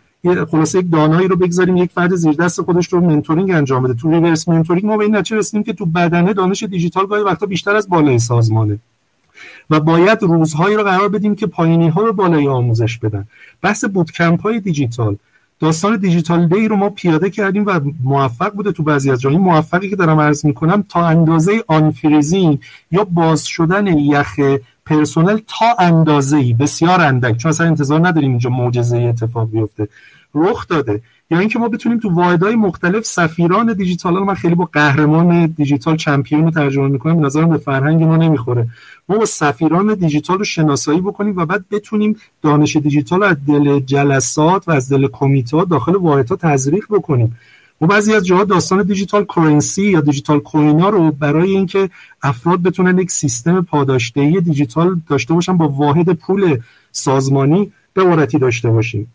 خلاصه 0.51 0.79
یک 0.79 0.91
دانایی 0.91 1.27
رو 1.27 1.35
بگذاریم 1.35 1.77
یک 1.77 1.91
فرد 1.91 2.15
زیر 2.15 2.33
دست 2.33 2.61
خودش 2.61 2.93
رو 2.93 3.01
mentoring 3.01 3.51
انجام 3.51 3.83
بده. 3.83 3.93
تو 3.93 4.11
reverse 4.11 4.49
mentoring 4.49 4.85
ما 4.85 4.97
به 4.97 5.03
این 5.03 5.15
نتیجه 5.15 5.37
رسیدیم 5.37 5.63
که 5.63 5.73
تو 5.73 5.85
بدنه 5.85 6.33
دانش 6.33 6.63
دیجیتال 6.63 7.05
گاهی 7.05 7.23
وقتا 7.23 7.45
بیشتر 7.45 7.75
از 7.75 7.89
بالای 7.89 8.19
سازمانه. 8.19 8.79
و 9.69 9.79
باید 9.79 10.23
روزهایی 10.23 10.75
رو 10.75 10.83
قرار 10.83 11.09
بدیم 11.09 11.35
که 11.35 11.47
پایینی 11.47 11.87
ها 11.87 12.01
رو 12.01 12.13
بالای 12.13 12.47
آموزش 12.47 12.97
بدن. 12.97 13.25
بحث 13.61 13.85
bootcamp 13.85 14.41
های 14.41 14.59
دیجیتال. 14.59 15.15
داستان 15.59 15.97
digital 15.97 16.47
day 16.47 16.67
رو 16.67 16.75
ما 16.75 16.89
پیاده 16.89 17.29
کردیم 17.29 17.65
و 17.65 17.79
موفق 18.03 18.53
بوده 18.53 18.71
تو 18.71 18.83
بعضی 18.83 19.11
از 19.11 19.21
جایی 19.21 19.37
موفقی 19.37 19.89
که 19.89 19.95
دارم 19.95 20.19
عرض 20.19 20.45
می‌کنم 20.45 20.83
تا 20.89 21.05
اندازه 21.07 21.63
unfreezing 21.67 22.59
یا 22.91 23.03
باز 23.03 23.45
شدن 23.45 23.87
یخ 23.87 24.39
پرسنل 24.85 25.39
تا 25.47 25.65
اندازه 25.79 26.53
بسیار 26.53 27.01
اندک. 27.01 27.37
چون 27.37 27.49
اصلا 27.49 27.67
انتظار 27.67 28.07
نداریم 28.07 28.29
اینجا 28.29 28.49
معجزه 28.49 28.97
اتفاق 28.97 29.49
بیفته. 29.49 29.87
رخ 30.35 30.67
داده. 30.67 31.01
یا 31.31 31.39
اینکه 31.39 31.59
ما 31.59 31.69
بتونیم 31.69 31.99
تو 31.99 32.09
واحدهای 32.09 32.55
مختلف 32.55 33.05
سفیران 33.05 33.73
دیجیتال 33.73 34.15
رو 34.15 34.25
من 34.25 34.33
خیلی 34.33 34.55
با 34.55 34.69
قهرمان 34.73 35.45
digital 35.45 35.97
champion 35.97 36.43
رو 36.43 36.51
ترجمه 36.51 36.87
می‌کنم 36.87 37.25
نظرم 37.25 37.49
به 37.49 37.57
فرهنگ 37.57 38.03
ما 38.03 38.17
نمی‌خوره. 38.17 38.67
ما 39.09 39.17
با 39.17 39.25
سفیران 39.25 39.93
دیجیتال 39.93 40.37
رو 40.37 40.43
شناسایی 40.43 41.01
بکنیم 41.01 41.37
و 41.37 41.45
بعد 41.45 41.65
بتونیم 41.71 42.15
دانش 42.41 42.75
دیجیتال 42.75 43.23
از 43.23 43.37
دل 43.47 43.79
جلسات 43.79 44.67
و 44.67 44.71
از 44.71 44.93
دل 44.93 45.07
کمیته 45.07 45.65
داخل 45.65 45.95
واحدها 45.95 46.35
تزریق 46.35 46.85
بکنیم. 46.89 47.37
و 47.81 47.87
بعضی 47.87 48.13
از 48.13 48.25
جاها 48.25 48.43
داستان 48.43 48.83
digital 48.83 49.25
currency 49.25 49.83
یا 49.83 50.01
digital 50.01 50.39
coin 50.39 50.79
ا 50.79 50.89
رو 50.89 51.11
برای 51.11 51.49
اینکه 51.49 51.89
افراد 52.23 52.61
بتونن 52.61 52.99
یک 52.99 53.11
سیستم 53.11 53.61
پاداشدهی 53.61 54.41
دیجیتال 54.41 55.01
داشته 55.09 55.33
باشن 55.33 55.57
با 55.57 55.67
واحد 55.67 56.13
پول 56.13 56.57
سازمانی 56.91 57.71
به 57.93 58.25
داشته 58.25 58.69
باشیم. 58.69 59.11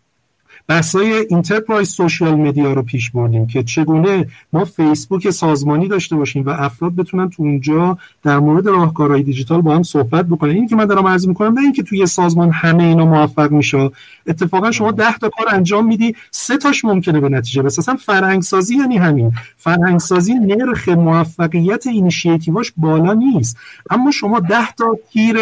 بحثای 0.67 1.25
enterprise 1.29 1.89
social 1.89 2.35
media 2.35 2.73
رو 2.73 2.81
پیش 2.81 3.11
بردیم 3.11 3.47
که 3.47 3.63
چگونه 3.63 4.27
ما 4.53 4.65
فیسبوک 4.65 5.29
سازمانی 5.29 5.87
داشته 5.87 6.15
باشیم 6.15 6.45
و 6.45 6.49
افراد 6.49 6.95
بتونن 6.95 7.29
تو 7.29 7.43
اونجا 7.43 7.97
در 8.23 8.39
مورد 8.39 8.67
راهکارهای 8.67 9.23
دیجیتال 9.23 9.61
با 9.61 9.75
هم 9.75 9.83
صحبت 9.83 10.25
بکنن. 10.25 10.51
این 10.51 10.67
که 10.67 10.75
من 10.75 10.85
دارم 10.85 11.07
عرض 11.07 11.27
می‌کنم 11.27 11.53
نه 11.53 11.61
اینکه 11.61 11.83
توی 11.83 12.05
سازمان 12.05 12.51
همه 12.51 12.83
اینا 12.83 13.05
موفق 13.05 13.51
میشه 13.51 13.91
اتفاقا 14.27 14.71
شما 14.71 14.91
ده 14.91 15.17
تا 15.17 15.29
کار 15.29 15.55
انجام 15.55 15.87
میدی 15.87 16.15
سه 16.31 16.57
تاش 16.57 16.85
ممکنه 16.85 17.19
به 17.19 17.29
نتیجه 17.29 17.61
برسه. 17.61 17.79
اصلا 17.79 17.95
فرهنگ 17.95 18.41
سازی 18.41 18.75
یعنی 18.75 18.97
همین. 18.97 19.31
فرهنگ 19.57 19.99
سازی 19.99 20.33
نرخ 20.33 20.89
موفقیت 20.89 21.87
اینیشیتیواش 21.87 22.73
بالا 22.77 23.13
نیست. 23.13 23.57
اما 23.89 24.11
شما 24.11 24.39
ده 24.39 24.71
تا 24.71 24.97
تیر 25.13 25.37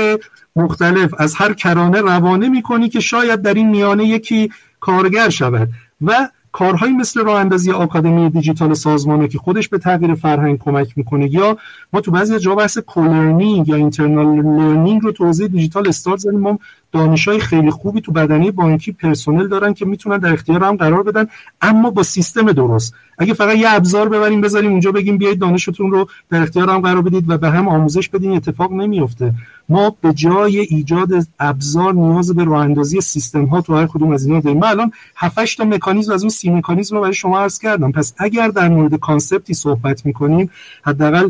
مختلف 0.55 1.13
از 1.17 1.35
هر 1.35 1.53
کرانه 1.53 2.01
روانه 2.01 2.49
می‌کنی 2.49 2.89
که 2.89 2.99
شاید 2.99 3.41
در 3.41 3.53
این 3.53 3.69
میانه 3.69 4.05
یکی 4.05 4.49
کارگر 4.79 5.29
شود 5.29 5.69
و 6.01 6.29
کارهایی 6.51 6.93
مثل 6.93 7.23
راه 7.23 7.39
اندازی 7.39 7.71
آکادمی 7.71 8.29
دیجیتال 8.29 8.73
سازمانه 8.73 9.27
که 9.27 9.37
خودش 9.37 9.69
به 9.69 9.77
تغییر 9.77 10.13
فرهنگ 10.13 10.59
کمک 10.59 10.97
می‌کنه 10.97 11.33
یا 11.33 11.57
ما 11.93 12.01
تو 12.01 12.11
بعضی 12.11 12.39
جا 12.39 12.55
بحث 12.55 12.77
co-learning 12.77 13.67
یا 13.67 13.75
internal 13.75 14.25
learning 14.25 15.01
رو 15.01 15.11
تو 15.11 15.23
حوزه 15.23 15.47
دیجیتال 15.47 15.87
استارت 15.87 16.19
زدیم 16.19 16.39
ما 16.39 16.59
دانشای 16.91 17.39
خیلی 17.39 17.71
خوبی 17.71 18.01
تو 18.01 18.11
بدنه 18.11 18.51
بانکی 18.51 18.91
پرسنل 18.91 19.47
دارن 19.47 19.73
که 19.73 19.85
می‌تونن 19.85 20.17
در 20.17 20.33
اختیار 20.33 20.63
هم 20.63 20.75
قرار 20.75 21.03
بدن 21.03 21.27
اما 21.61 21.89
با 21.89 22.03
سیستم 22.03 22.51
درست. 22.51 22.93
اگه 23.19 23.33
فقط 23.33 23.57
یه 23.57 23.73
ابزار 23.73 24.09
ببریم 24.09 24.41
بذاریم 24.41 24.71
اونجا 24.71 24.91
بگیم 24.91 25.17
بیایید 25.17 25.39
دانشتون 25.39 25.91
رو 25.91 26.09
در 26.29 26.41
اختیار 26.41 26.69
هم 26.69 26.81
قرار 26.81 27.01
بدید 27.01 27.29
و 27.29 27.37
به 27.37 27.49
هم 27.49 27.67
آموزش 27.67 28.09
بدین 28.09 28.31
اتفاق 28.31 28.73
نمیفته 28.73 29.33
ما 29.69 29.95
به 30.01 30.13
جای 30.13 30.59
ایجاد 30.59 31.09
ابزار 31.39 31.93
نیاز 31.93 32.35
به 32.35 32.43
راه 32.43 32.61
اندازی 32.61 33.01
سیستم 33.01 33.45
ها 33.45 33.61
تو 33.61 33.75
هر 33.75 33.87
کدوم 33.87 34.11
از 34.11 34.25
اینا 34.25 34.39
داریم. 34.39 34.59
من 34.59 34.67
الان 34.67 34.91
7 35.15 35.57
تا 35.57 35.65
مکانیزم 35.65 36.13
از 36.13 36.21
اون 36.21 36.29
سی 36.29 36.49
مکانیزم 36.49 36.95
رو 36.95 37.01
برای 37.01 37.13
شما 37.13 37.39
عرض 37.39 37.59
کردم. 37.59 37.91
پس 37.91 38.13
اگر 38.17 38.47
در 38.47 38.69
مورد 38.69 38.95
کانسپتی 38.95 39.53
صحبت 39.53 40.05
می‌کنیم 40.05 40.49
حداقل 40.83 41.29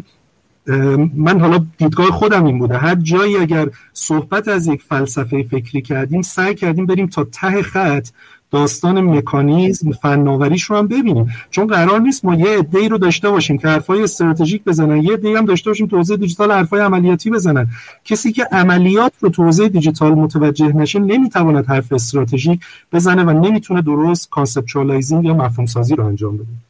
من 1.15 1.39
حالا 1.39 1.65
دیدگاه 1.77 2.11
خودم 2.11 2.45
این 2.45 2.59
بوده. 2.59 2.77
هر 2.77 2.95
جایی 2.95 3.37
اگر 3.37 3.69
صحبت 3.93 4.47
از 4.47 4.67
یک 4.67 4.81
فلسفه 4.81 5.43
فکری 5.43 5.81
کردیم 5.81 6.21
سعی 6.21 6.55
کردیم 6.55 6.85
بریم 6.85 7.07
تا 7.07 7.23
ته 7.23 7.61
خط 7.61 8.07
داستان 8.51 9.01
مکانیزم 9.01 9.91
فناوریش 9.91 10.63
رو 10.63 10.77
هم 10.77 10.87
ببینیم. 10.87 11.29
چون 11.49 11.67
قرار 11.67 11.99
نیست 11.99 12.25
ما 12.25 12.35
یه 12.35 12.57
عده‌ای 12.57 12.89
رو 12.89 12.97
داشته 12.97 13.29
باشیم 13.29 13.57
که 13.57 13.67
حرفای 13.67 14.03
استراتژیک 14.03 14.63
بزنن 14.63 15.03
یه 15.03 15.13
عده‌ای 15.13 15.35
هم 15.35 15.45
داشته 15.45 15.69
باشیم 15.69 15.87
تو 15.87 15.97
حوزه 15.97 16.17
دیجیتال 16.17 16.51
حرفای 16.51 16.81
عملیاتی 16.81 17.29
بزنن. 17.29 17.67
کسی 18.05 18.31
که 18.31 18.43
عملیات 18.51 19.13
رو 19.19 19.29
تو 19.29 19.42
حوزه 19.42 19.67
دیجیتال 19.67 20.11
متوجه 20.11 20.75
نشه 20.75 20.99
نمی‌تواند 20.99 21.65
حرف 21.65 21.93
استراتژیک 21.93 22.59
بزنه 22.93 23.23
و 23.23 23.29
نمی‌تونه 23.29 23.81
درست 23.81 24.29
conceptualizing 24.29 25.25
یا 25.25 25.33
مفهوم 25.33 25.65
سازی 25.65 25.95
رو 25.95 26.05
انجام 26.05 26.37
بده. 26.37 26.68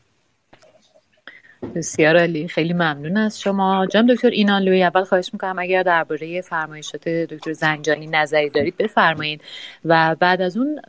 بسیار 1.76 2.18
عالی 2.18 2.48
خیلی 2.48 2.74
ممنون 2.74 3.18
از 3.18 3.42
شما. 3.42 3.86
جناب 3.86 4.14
دکتر 4.14 4.30
اینالوی 4.30 4.84
اول 4.84 5.04
خواهش 5.04 5.30
می‌کنم 5.34 5.60
اگر 5.60 5.84
درباره 5.84 6.42
فرمایشات 6.42 7.10
دکتر 7.10 7.54
زنجانی 7.54 8.08
نظری 8.08 8.50
دارید 8.50 8.78
بفرمایید. 8.78 9.42
و 9.86 10.16
بعد 10.20 10.42
از 10.42 10.58
اون 10.58 10.80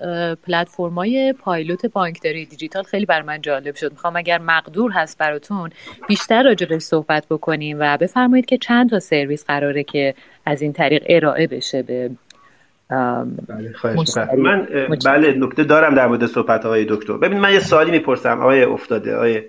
پلتفرمای 0.46 1.34
پایلوت 1.38 1.86
بانکداری 1.86 2.46
دیجیتال 2.46 2.82
خیلی 2.82 3.06
بر 3.06 3.22
من 3.22 3.40
جالب 3.40 3.74
شد. 3.74 3.90
می‌خوام 3.90 4.16
اگر 4.16 4.38
مقدور 4.38 4.90
هست 4.90 5.18
براتون 5.18 5.70
بیشتر 6.08 6.42
راجع 6.42 6.78
صحبت 6.78 7.26
بکنیم 7.30 7.76
و 7.80 7.96
بفرمایید 7.96 8.46
که 8.46 8.58
چند 8.58 8.90
تا 8.90 8.98
سرویس 8.98 9.44
قراره 9.44 9.82
که 9.82 10.14
از 10.46 10.62
این 10.62 10.72
طریق 10.72 11.02
ارائه 11.08 11.46
بشه 11.46 11.82
به 11.82 12.10
بله 12.90 13.72
من 14.38 14.68
بله 15.04 15.34
نکته 15.36 15.64
دارم 15.64 15.94
در 15.94 16.06
مورد 16.06 16.26
صحبت 16.26 16.66
آقای 16.66 16.86
دکتر. 16.88 17.12
ببین 17.12 17.40
من 17.40 17.52
یه 17.52 17.60
سوالی 17.60 17.90
می‌پرسم 17.90 18.40
آقای 18.40 18.62
افتاده 18.62 19.16
آقای 19.16 19.42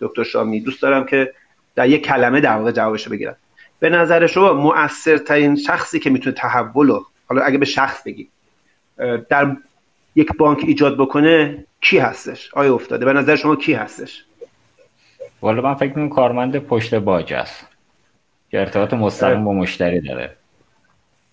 دکتر 0.00 0.22
شامی 0.22 0.60
دوست 0.60 0.82
دارم 0.82 1.06
که 1.06 1.32
در 1.74 1.88
یک 1.88 2.04
کلمه 2.04 2.40
در 2.40 2.56
واقع 2.56 2.72
جوابشو 2.72 3.10
بگیرم. 3.10 3.36
به 3.80 3.88
نظر 3.88 4.26
شما 4.26 4.52
مؤثرترین 4.52 5.56
شخصی 5.56 5.98
که 5.98 6.10
می‌تونه 6.10 6.36
تحول 6.36 6.88
رو 6.88 7.06
حالا 7.26 7.42
اگه 7.42 7.58
به 7.58 7.66
شخص 7.66 8.02
بگی 8.02 8.28
در 9.28 9.56
یک 10.14 10.32
بانک 10.32 10.58
ایجاد 10.66 10.96
بکنه 10.98 11.64
کی 11.80 11.98
هستش؟ 11.98 12.50
آیا 12.54 12.74
افتاده 12.74 13.04
به 13.04 13.12
نظر 13.12 13.36
شما 13.36 13.56
کی 13.56 13.72
هستش؟ 13.72 14.24
والا 15.42 15.62
من 15.62 15.74
فکر 15.74 15.88
می‌کنم 15.88 16.08
کارمند 16.08 16.58
پشت 16.58 16.94
باج 16.94 17.32
است 17.32 17.66
که 18.50 18.60
ارتباط 18.60 18.94
مستقیم 18.94 19.44
با 19.44 19.52
مشتری 19.52 20.00
داره. 20.00 20.36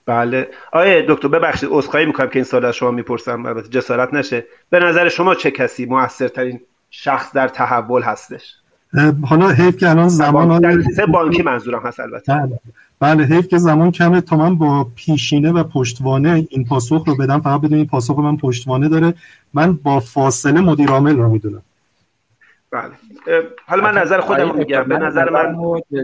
بله. 0.05 0.47
آیا 0.71 1.05
دکتر 1.07 1.27
ببخشید 1.27 1.69
عذرخواهی 1.71 2.05
می‌کنم 2.05 2.27
که 2.27 2.35
این 2.35 2.43
سال 2.43 2.65
از 2.65 2.75
شما 2.75 2.91
می‌پرسم 2.91 3.45
البته 3.45 3.69
جسارت 3.69 4.13
نشه. 4.13 4.45
به 4.69 4.79
نظر 4.79 5.09
شما 5.09 5.35
چه 5.35 5.51
کسی 5.51 5.85
موثرترین 5.85 6.61
شخص 6.89 7.33
در 7.33 7.47
تحول 7.47 8.01
هستش. 8.01 8.55
حالا 9.23 9.49
حیف 9.49 9.77
که 9.77 9.89
الان 9.89 10.07
زمان 10.09 10.59
در 10.59 10.81
سه 10.95 11.05
بانکی 11.05 11.43
منظورم 11.43 11.81
هست 11.83 11.99
البته. 11.99 12.33
بله. 12.33 12.59
بله 12.99 13.23
حیف 13.23 13.47
که 13.47 13.57
زمان 13.57 13.91
کمه. 13.91 14.21
تا 14.21 14.37
من 14.37 14.55
با 14.55 14.87
پیشینه 14.95 15.51
و 15.51 15.63
پشتوانه 15.63 16.47
این 16.49 16.65
پاسخ 16.65 17.03
رو 17.07 17.15
بدم 17.15 17.41
فقط 17.41 17.61
بدون 17.61 17.77
این 17.77 17.87
پاسخ 17.87 18.19
من 18.19 18.37
پشتوانه 18.37 18.89
داره. 18.89 19.13
من 19.53 19.73
با 19.73 19.99
فاصله 19.99 20.61
مدیر 20.61 20.89
عامل 20.89 21.17
رو 21.17 21.29
می‌دونم. 21.29 21.61
بله. 22.71 22.91
حالا 23.67 23.83
من 23.83 23.97
نظر 23.97 24.19
خودم 24.19 24.55
میگم. 24.55 24.83
به 24.83 24.97
نظر 24.97 25.29
من 25.29 25.55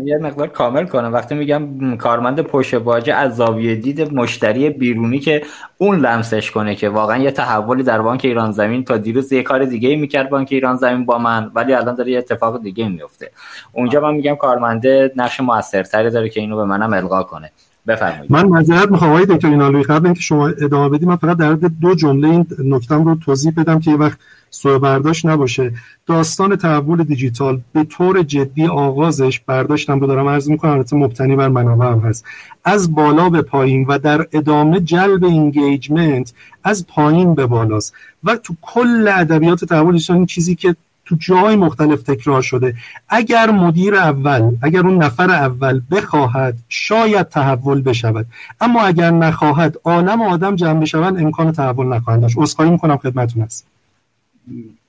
یه 0.06 0.18
مقدار 0.18 0.48
کامل 0.48 0.86
کنم. 0.86 1.14
وقتی 1.14 1.36
میگم 1.36 1.98
کارمند 1.98 2.42
پشت 2.42 2.76
باجه 2.76 3.14
از 3.14 3.36
زاویه 3.36 3.76
دید 3.76 4.14
مشتری 4.14 4.70
بیرونی 4.70 5.20
که 5.20 5.42
اون 5.78 6.00
لمسش 6.00 6.52
کنه 6.52 6.76
که 6.76 6.90
واقعا 6.90 7.18
یه 7.18 7.32
تحولی 7.32 7.84
در 7.84 8.02
بانک 8.02 8.22
ایران 8.26 8.52
زمین 8.52 8.84
تا 8.84 8.98
دیروز 8.98 9.34
یه 9.34 9.44
کار 9.44 9.66
دیگه 9.66 9.96
می‌کرد 9.96 10.30
بانک 10.30 10.48
ایران 10.52 10.76
زمین 10.76 11.06
با 11.06 11.18
من 11.18 11.52
ولی 11.56 11.74
الان 11.74 11.96
داره 11.96 12.12
یه 12.12 12.18
اتفاق 12.18 12.64
دیگه 12.64 12.90
میفته 12.90 13.32
اونجا 13.72 14.02
من 14.02 14.14
میگم 14.14 14.36
کارمنده 14.36 15.12
نقش 15.16 15.40
موثرتری 15.40 16.10
داره 16.10 16.30
که 16.30 16.40
اینو 16.40 16.56
به 16.56 16.66
منم 16.66 16.94
القا 16.94 17.24
کنه. 17.24 17.52
بفرمایید. 17.88 18.32
من 18.32 18.46
معذرت 18.46 18.92
می‌خوام 18.92 19.12
آقای 19.12 19.26
دکتر 19.26 19.48
اینالوی 19.48 19.84
قبل 19.84 20.06
اینکه 20.06 20.22
شما 20.22 20.48
ادامه 20.48 20.90
بدید 20.90 21.08
من 21.08 21.16
فقط 21.16 21.38
در 21.38 21.54
دو 21.54 21.96
جمله 21.96 22.28
این 22.28 22.48
نکتم 22.66 23.04
رو 23.04 23.16
توضیح 23.16 23.54
بدم 23.58 23.80
که 23.80 23.92
یه 23.92 23.98
وقت 23.98 24.18
سوء 24.54 24.78
برداشت 24.78 25.26
نباشه. 25.26 25.74
داستان 26.06 26.56
تحول 26.56 27.04
دیجیتال 27.04 27.62
به 27.74 27.84
طور 27.84 28.24
جدی 28.24 28.66
آغازش 28.66 29.40
برداشتم 29.40 30.00
رو 30.00 30.08
دارم 30.08 30.28
عرض 30.28 30.50
می‌کنم. 30.50 30.72
البته 30.72 30.96
مبتنی 30.96 31.36
بر 31.36 31.48
منابع 31.48 31.86
هم 31.86 32.00
هست. 32.00 32.26
از 32.66 32.96
بالا 32.96 33.30
به 33.30 33.42
پایین 33.42 33.86
و 33.86 34.00
در 34.00 34.28
ادامه 34.32 34.80
جلب 34.80 35.24
engagement 35.24 36.34
از 36.64 36.88
پایین 36.88 37.36
به 37.36 37.46
بالاست. 37.46 37.94
و 38.24 38.36
تو 38.36 38.56
کل 38.62 39.08
ادبیات 39.08 39.66
تحول 39.66 39.98
دیجیتال 39.98 40.14
این 40.14 40.26
چیزی 40.26 40.56
که 40.56 40.76
تو 41.06 41.16
جای 41.20 41.56
مختلف 41.56 42.02
تکرار 42.02 42.42
شده. 42.42 42.76
اگر 43.10 43.52
مدیر 43.52 43.96
اول 43.96 44.52
اگر 44.62 44.88
اون 44.88 45.04
نفر 45.04 45.32
اول 45.32 45.82
بخواهد 45.92 46.58
شاید 46.70 47.30
تحول 47.30 47.82
بشود. 47.82 48.26
اما 48.62 48.82
اگر 48.82 49.12
نخواهد 49.12 49.78
عالم 49.84 50.22
آدم 50.22 50.56
جمع 50.56 50.80
بشوند 50.80 51.20
امکان 51.20 51.52
تحول 51.52 51.88
نخواهند 51.88 52.22
داشت. 52.22 52.38
عذرخواهی 52.38 52.72
می‌کنم 52.72 52.98
خدمتتون 52.98 53.44
هست 53.44 53.73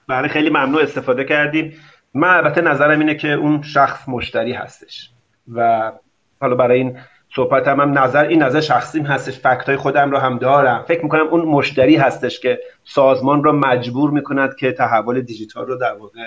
بله 0.08 0.28
خیلی 0.28 0.50
ممنون 0.50 0.82
استفاده 0.82 1.24
کردیم 1.24 1.72
من 2.14 2.28
البته 2.28 2.60
نظرم 2.60 3.00
اینه 3.00 3.14
که 3.14 3.32
اون 3.32 3.62
شخص 3.62 4.08
مشتری 4.08 4.52
هستش. 4.52 5.10
و 5.52 5.92
حالا 6.40 6.54
برای 6.54 6.78
این 6.78 6.98
صحبت 7.34 7.68
هم, 7.68 7.80
هم 7.80 7.98
نظر 7.98 8.24
این 8.24 8.42
نظر 8.42 8.60
شخصیم 8.60 9.06
هستش 9.06 9.38
فکت 9.38 9.66
های 9.66 9.76
خودم 9.76 10.10
رو 10.10 10.18
هم 10.18 10.38
دارم. 10.38 10.84
فکر 10.88 11.02
می‌کنم 11.02 11.28
اون 11.28 11.44
مشتری 11.44 11.96
هستش 11.96 12.40
که 12.40 12.60
سازمان 12.84 13.44
رو 13.44 13.52
مجبور 13.52 14.10
می‌کند 14.10 14.56
که 14.56 14.72
تحول 14.72 15.20
دیجیتال 15.20 15.66
رو 15.66 15.76
در 15.76 15.92
واقع 15.92 16.20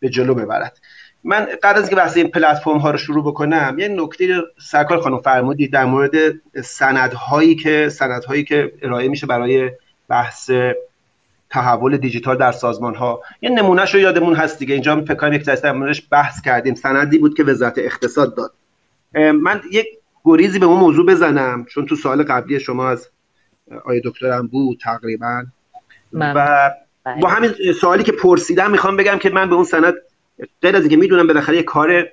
به 0.00 0.08
جلو 0.08 0.34
ببرد. 0.34 0.78
من 1.24 1.48
قبل 1.62 1.78
از 1.78 1.90
که 1.90 1.96
بحث 1.96 2.16
این 2.16 2.28
پلتفرم 2.28 2.78
ها 2.78 2.90
رو 2.90 2.98
شروع 2.98 3.24
بکنم 3.24 3.76
یه 3.78 3.88
نکته 3.88 4.42
سرکار 4.58 5.00
خانم 5.00 5.18
فرمودی 5.18 5.68
در 5.68 5.84
مورد 5.84 6.12
سندهایی 6.64 7.54
که 7.54 7.88
سندهایی 7.88 8.44
که 8.44 8.72
ارائه 8.82 9.08
میشه 9.08 9.26
برای 9.26 9.70
بحث 10.08 10.50
تحول 11.50 11.96
دیجیتال 11.96 12.36
در 12.36 12.52
سازمان 12.52 12.94
ها 12.94 13.22
یه 13.42 13.50
نمونهش 13.50 13.94
رو 13.94 14.00
یادمون 14.00 14.34
هست 14.34 14.58
دیگه. 14.58 14.74
اینجا 14.74 15.00
فکر 15.00 15.14
کنم 15.14 15.32
یک 15.32 16.08
بحث 16.10 16.40
کردیم. 16.42 16.74
سندی 16.74 17.18
بود 17.18 17.36
که 17.36 17.44
وزارت 17.44 17.78
اقتصاد 17.78 18.36
داد. 18.36 18.52
من 19.32 19.60
یک 19.72 19.86
گریزی 20.24 20.58
به 20.58 20.66
اون 20.66 20.78
موضوع 20.78 21.06
بزنم 21.06 21.64
چون 21.64 21.86
تو 21.86 21.96
سال 21.96 22.22
قبلی 22.22 22.60
شما 22.60 22.88
از 22.88 23.08
آیه 23.84 24.02
دکترم 24.04 24.46
بود 24.46 24.78
تقریبا. 24.82 25.44
و 26.12 26.70
با 27.22 27.28
همین 27.28 27.50
سوالی 27.80 28.02
که 28.02 28.12
پرسیدم 28.12 28.70
می‌خوام 28.70 28.96
بگم 28.96 29.18
که 29.18 29.30
من 29.30 29.48
به 29.48 29.54
اون 29.54 29.64
سند 29.64 29.94
غیر 30.62 30.76
از 30.76 30.82
اینکه 30.82 30.96
می‌دونم 30.96 31.26
بالاخره 31.26 31.56
یه 31.56 31.62
کار 31.62 32.04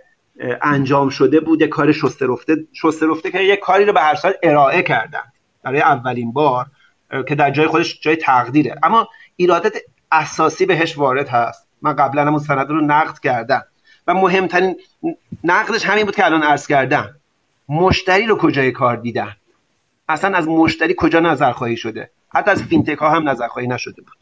انجام 0.62 1.10
شده 1.10 1.40
بود 1.40 1.62
یه 1.62 1.68
کار 1.68 1.92
شسته 1.92 2.28
رفته 2.28 2.58
شسته 2.74 3.08
رفته 3.08 3.32
که 3.32 3.40
یه 3.40 3.56
کاری 3.56 3.86
رو 3.86 3.94
به 3.94 4.02
هر 4.02 4.16
سال 4.16 4.34
ارائه 4.44 4.82
کردم 4.82 5.24
برای 5.64 5.82
اولین 5.82 6.34
بار 6.34 6.66
که 7.28 7.36
در 7.36 7.52
جای 7.52 7.68
خودش 7.68 8.00
جای 8.02 8.16
تقدیره. 8.16 8.76
اما 8.84 9.08
ایرادات 9.38 9.78
اساسی 10.12 10.66
بهش 10.66 10.98
وارد 10.98 11.30
هست. 11.30 11.68
من 11.82 11.94
قبلا 11.94 12.26
همون 12.26 12.40
سند 12.40 12.70
رو 12.70 12.82
نقد 12.82 13.20
کردم. 13.20 13.66
و 14.08 14.14
مهمترین 14.14 14.76
نقدش 15.44 15.86
همین 15.86 16.06
بود 16.06 16.16
که 16.16 16.26
الان 16.26 16.44
عرض 16.44 16.68
کردم. 16.68 17.16
مشتری 17.70 18.26
رو 18.26 18.38
کجای 18.38 18.72
کار 18.72 18.96
دیدن؟ 18.96 19.36
اصلا 20.10 20.38
از 20.38 20.48
مشتری 20.48 20.96
کجا 20.98 21.20
نظرخواهی 21.20 21.78
شده؟ 21.78 22.10
حتی 22.30 22.52
از 22.52 22.64
فینتک 22.64 22.98
ها 22.98 23.10
هم 23.10 23.30
نظرخواهی 23.30 23.68
نشده 23.68 24.02
بود. 24.02 24.18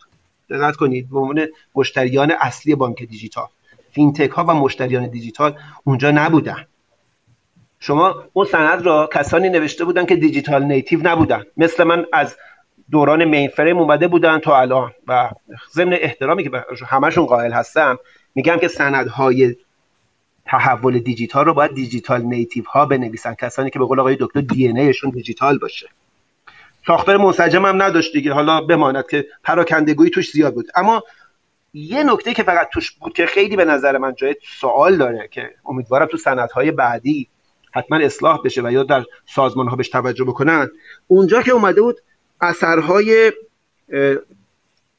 دقت 0.50 0.76
کنید 0.76 1.10
به 1.10 1.20
عنوان 1.20 1.48
مشتریان 1.76 2.34
اصلی 2.40 2.76
بانک 2.76 3.04
دیجیتال. 3.04 3.48
فینتک 3.92 4.30
ها 4.30 4.44
و 4.44 4.54
مشتریان 4.54 5.08
دیجیتال 5.08 5.58
اونجا 5.84 6.12
نبودن. 6.12 6.66
شما 7.80 8.24
اون 8.34 8.46
سند 8.46 8.82
را 8.82 9.10
کسانی 9.14 9.50
نوشته 9.50 9.86
بودن 9.86 10.06
که 10.06 10.16
digital 10.16 10.64
native 10.64 11.00
نبودن. 11.04 11.44
مثل 11.58 11.84
من 11.84 12.06
از 12.14 12.36
دوران 12.92 13.26
mainframe 13.26 13.78
اومده 13.78 14.08
بودن 14.08 14.40
تا 14.40 14.60
الان 14.62 14.92
و 15.08 15.30
ضمن 15.74 15.94
احترامی 15.94 16.44
که 16.44 16.66
همشون 16.88 17.26
قائل 17.26 17.52
هستم 17.52 18.00
میگم 18.36 18.58
که 18.58 18.68
سندهای 18.68 19.56
تحول 20.46 21.00
دیجیتال 21.00 21.46
رو 21.46 21.54
باید 21.54 21.74
digital 21.74 22.22
native 22.22 22.64
ها 22.64 22.86
بنویسن 22.86 23.34
کسانی 23.34 23.70
که 23.70 23.80
به 23.80 23.86
قول 23.86 24.00
آقای 24.00 24.18
دکتر 24.20 24.42
DNA 24.42 24.78
شون 24.78 25.10
دیجیتال 25.10 25.58
باشه. 25.58 25.90
ساختار 26.88 27.18
منسجم 27.18 27.66
هم 27.66 27.82
نداشت 27.82 28.14
دیگه 28.14 28.34
حالا 28.34 28.62
بماند 28.62 29.08
که 29.08 29.26
پراکندگویی 29.44 30.10
توش 30.10 30.32
زیاد 30.32 30.54
بود. 30.54 30.68
اما 30.76 31.04
یه 31.74 32.04
نکته 32.04 32.34
که 32.34 32.44
فقط 32.44 32.70
توش 32.74 32.92
بود 32.92 33.14
که 33.14 33.26
خیلی 33.26 33.56
به 33.56 33.66
نظر 33.66 33.98
من 33.98 34.16
جای 34.16 34.36
سوال 34.60 34.98
داره 34.98 35.30
که 35.32 35.52
امیدوارم 35.66 36.06
تو 36.06 36.18
سندهای 36.18 36.72
بعدی 36.72 37.30
حتما 37.72 37.98
اصلاح 37.98 38.42
بشه 38.46 38.62
و 38.62 38.72
یا 38.72 38.84
در 38.84 39.04
سازمان 39.36 39.68
ها 39.68 39.76
بهش 39.76 39.90
توجه 39.90 40.24
بکنن. 40.24 40.68
اونجا 41.08 41.42
که 41.42 41.52
اومده 41.52 41.82
بود 41.82 41.98
اثرهای 42.42 43.34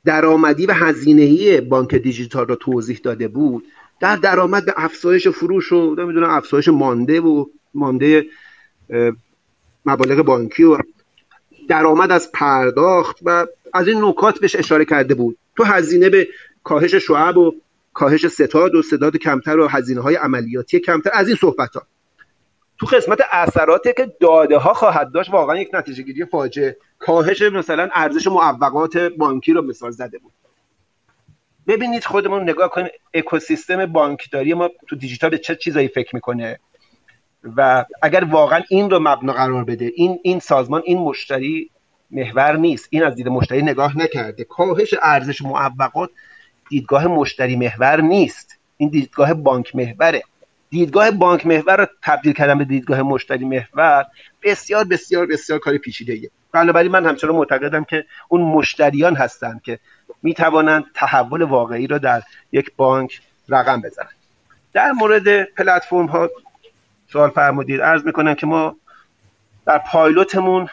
درآمدی 0.04 0.66
و 0.66 0.72
هزینه‌ای 0.72 1.60
بانک 1.60 1.94
دیجیتال 1.94 2.46
رو 2.46 2.54
توضیح 2.54 3.00
داده 3.02 3.28
بود. 3.28 3.64
در 4.00 4.16
درآمد 4.16 4.64
به 4.64 4.74
افزایش 4.76 5.28
فروش 5.28 5.72
و 5.72 5.94
نمی‌دونم 5.94 6.30
افزایش 6.30 6.68
مانده 6.68 7.20
و 7.20 7.44
مانده 7.74 8.26
مبالغ 9.86 10.22
بانکی 10.24 10.64
و 10.64 10.78
درآمد 11.68 12.12
از 12.12 12.32
پرداخت 12.32 13.18
و 13.22 13.46
از 13.74 13.88
این 13.88 14.04
نکات 14.04 14.40
بهش 14.40 14.56
اشاره 14.56 14.84
کرده 14.84 15.14
بود. 15.14 15.38
تو 15.56 15.64
هزینه 15.64 16.10
به 16.10 16.28
کاهش 16.64 16.94
شعب 16.94 17.36
و 17.36 17.54
کاهش 17.94 18.26
ستاد 18.26 18.74
و 18.74 18.82
ستاد 18.82 19.16
کمتر 19.16 19.58
و 19.58 19.66
هزینه 19.66 20.00
های 20.00 20.14
عملیاتی 20.14 20.80
کمتر. 20.80 21.10
از 21.12 21.28
این 21.28 21.36
صحبت 21.36 21.76
ها 21.76 21.82
تو 22.78 22.86
قسمت 22.86 23.18
اثراتی 23.32 23.92
که 23.92 24.12
داده 24.20 24.58
ها 24.58 24.74
خواهد 24.74 25.12
داشت 25.12 25.30
واقعا 25.30 25.56
یک 25.56 25.70
نتیجه 25.72 26.02
گیری 26.02 26.24
فاجعه. 26.24 26.76
کاهش 26.98 27.42
مثلا 27.42 27.88
ارزش 27.94 28.26
معوقات 28.26 28.96
بانکی 28.96 29.52
رو 29.52 29.62
مثال 29.62 29.90
زده 29.90 30.18
بود. 30.18 30.32
ببینید 31.66 32.04
خودمون 32.04 32.42
نگاه 32.42 32.70
کنیم 32.70 32.88
اکوسیستم 33.14 33.86
بانکداری 33.86 34.54
ما 34.54 34.70
تو 34.88 34.96
دیجیتال 34.96 35.30
به 35.30 35.38
چه 35.38 35.56
چیزایی 35.56 35.88
فکر 35.88 36.14
می‌کنه؟ 36.14 36.58
و 37.56 37.84
اگر 38.02 38.24
واقعا 38.24 38.62
این 38.68 38.90
رو 38.90 38.98
مبنا 38.98 39.32
قرار 39.32 39.64
بده 39.64 39.92
این 39.94 40.18
این 40.22 40.40
سازمان 40.40 40.82
این 40.84 40.98
مشتری 40.98 41.70
محور 42.10 42.56
نیست. 42.56 42.88
این 42.90 43.02
از 43.04 43.14
دید 43.14 43.28
مشتری 43.28 43.62
نگاه 43.62 43.98
نکرده. 43.98 44.44
کاهش 44.44 44.94
ارزش 45.02 45.42
معوقات 45.42 46.10
دیدگاه 46.68 47.06
مشتری 47.06 47.56
محور 47.56 48.00
نیست. 48.00 48.58
این 48.76 48.88
دیدگاه 48.88 49.34
بانک 49.34 49.76
محوره. 49.76 50.22
دیدگاه 50.76 51.10
بانک 51.10 51.46
محور 51.46 51.76
رو 51.76 51.86
تبدیل 52.02 52.32
کردن 52.32 52.58
به 52.58 52.64
دیدگاه 52.64 53.02
مشتری 53.02 53.44
محور 53.44 54.06
بسیار 54.42 54.84
بسیار 54.84 55.26
بسیار 55.26 55.58
کار 55.58 55.78
پیچیده 55.78 56.12
ایه 56.12 56.30
بنابراین 56.52 56.92
من 56.92 57.06
همچنان 57.06 57.34
معتقدم 57.34 57.84
که 57.84 58.04
اون 58.28 58.40
مشتریان 58.40 59.16
هستند 59.16 59.62
که 59.62 59.78
می 60.22 60.34
توانند 60.34 60.84
تحول 60.94 61.42
واقعی 61.42 61.86
رو 61.86 61.98
در 61.98 62.22
یک 62.52 62.72
بانک 62.76 63.20
رقم 63.48 63.80
بزنند 63.80 64.14
در 64.72 64.92
مورد 64.92 65.42
پلتفرم 65.42 66.06
ها 66.06 66.30
سوال 67.12 67.30
فرمودید. 67.30 67.80
عرض 67.80 68.04
می‌کنم 68.04 68.34
که 68.34 68.46
ما 68.46 68.76
در 69.66 69.78
پایلوتمون 69.78 70.68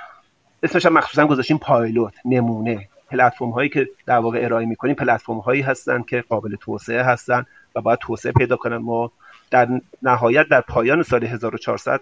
اسمش 0.63 0.85
هم 0.85 0.93
مخصوصا 0.93 1.27
گذاشتیم 1.27 1.57
پایلوت 1.57 2.13
نمونه. 2.25 2.89
پلتفرم 3.11 3.49
هایی 3.49 3.69
که 3.69 3.89
در 4.05 4.17
واقع 4.17 4.39
ارائه 4.43 4.65
می‌کنیم 4.65 4.95
پلتفرم 4.95 5.39
هایی 5.39 5.61
هستند 5.61 6.05
که 6.05 6.23
قابل 6.29 6.55
توسعه 6.55 7.03
هستند 7.03 7.47
و 7.75 7.81
باید 7.81 7.99
توسعه 7.99 8.31
پیدا 8.31 8.55
کنن. 8.55 8.77
ما 8.77 9.11
در 9.53 9.67
نهایت 10.01 10.47
در 10.49 10.61
پایان 10.61 11.03
سال 11.03 11.23
1400 11.23 12.01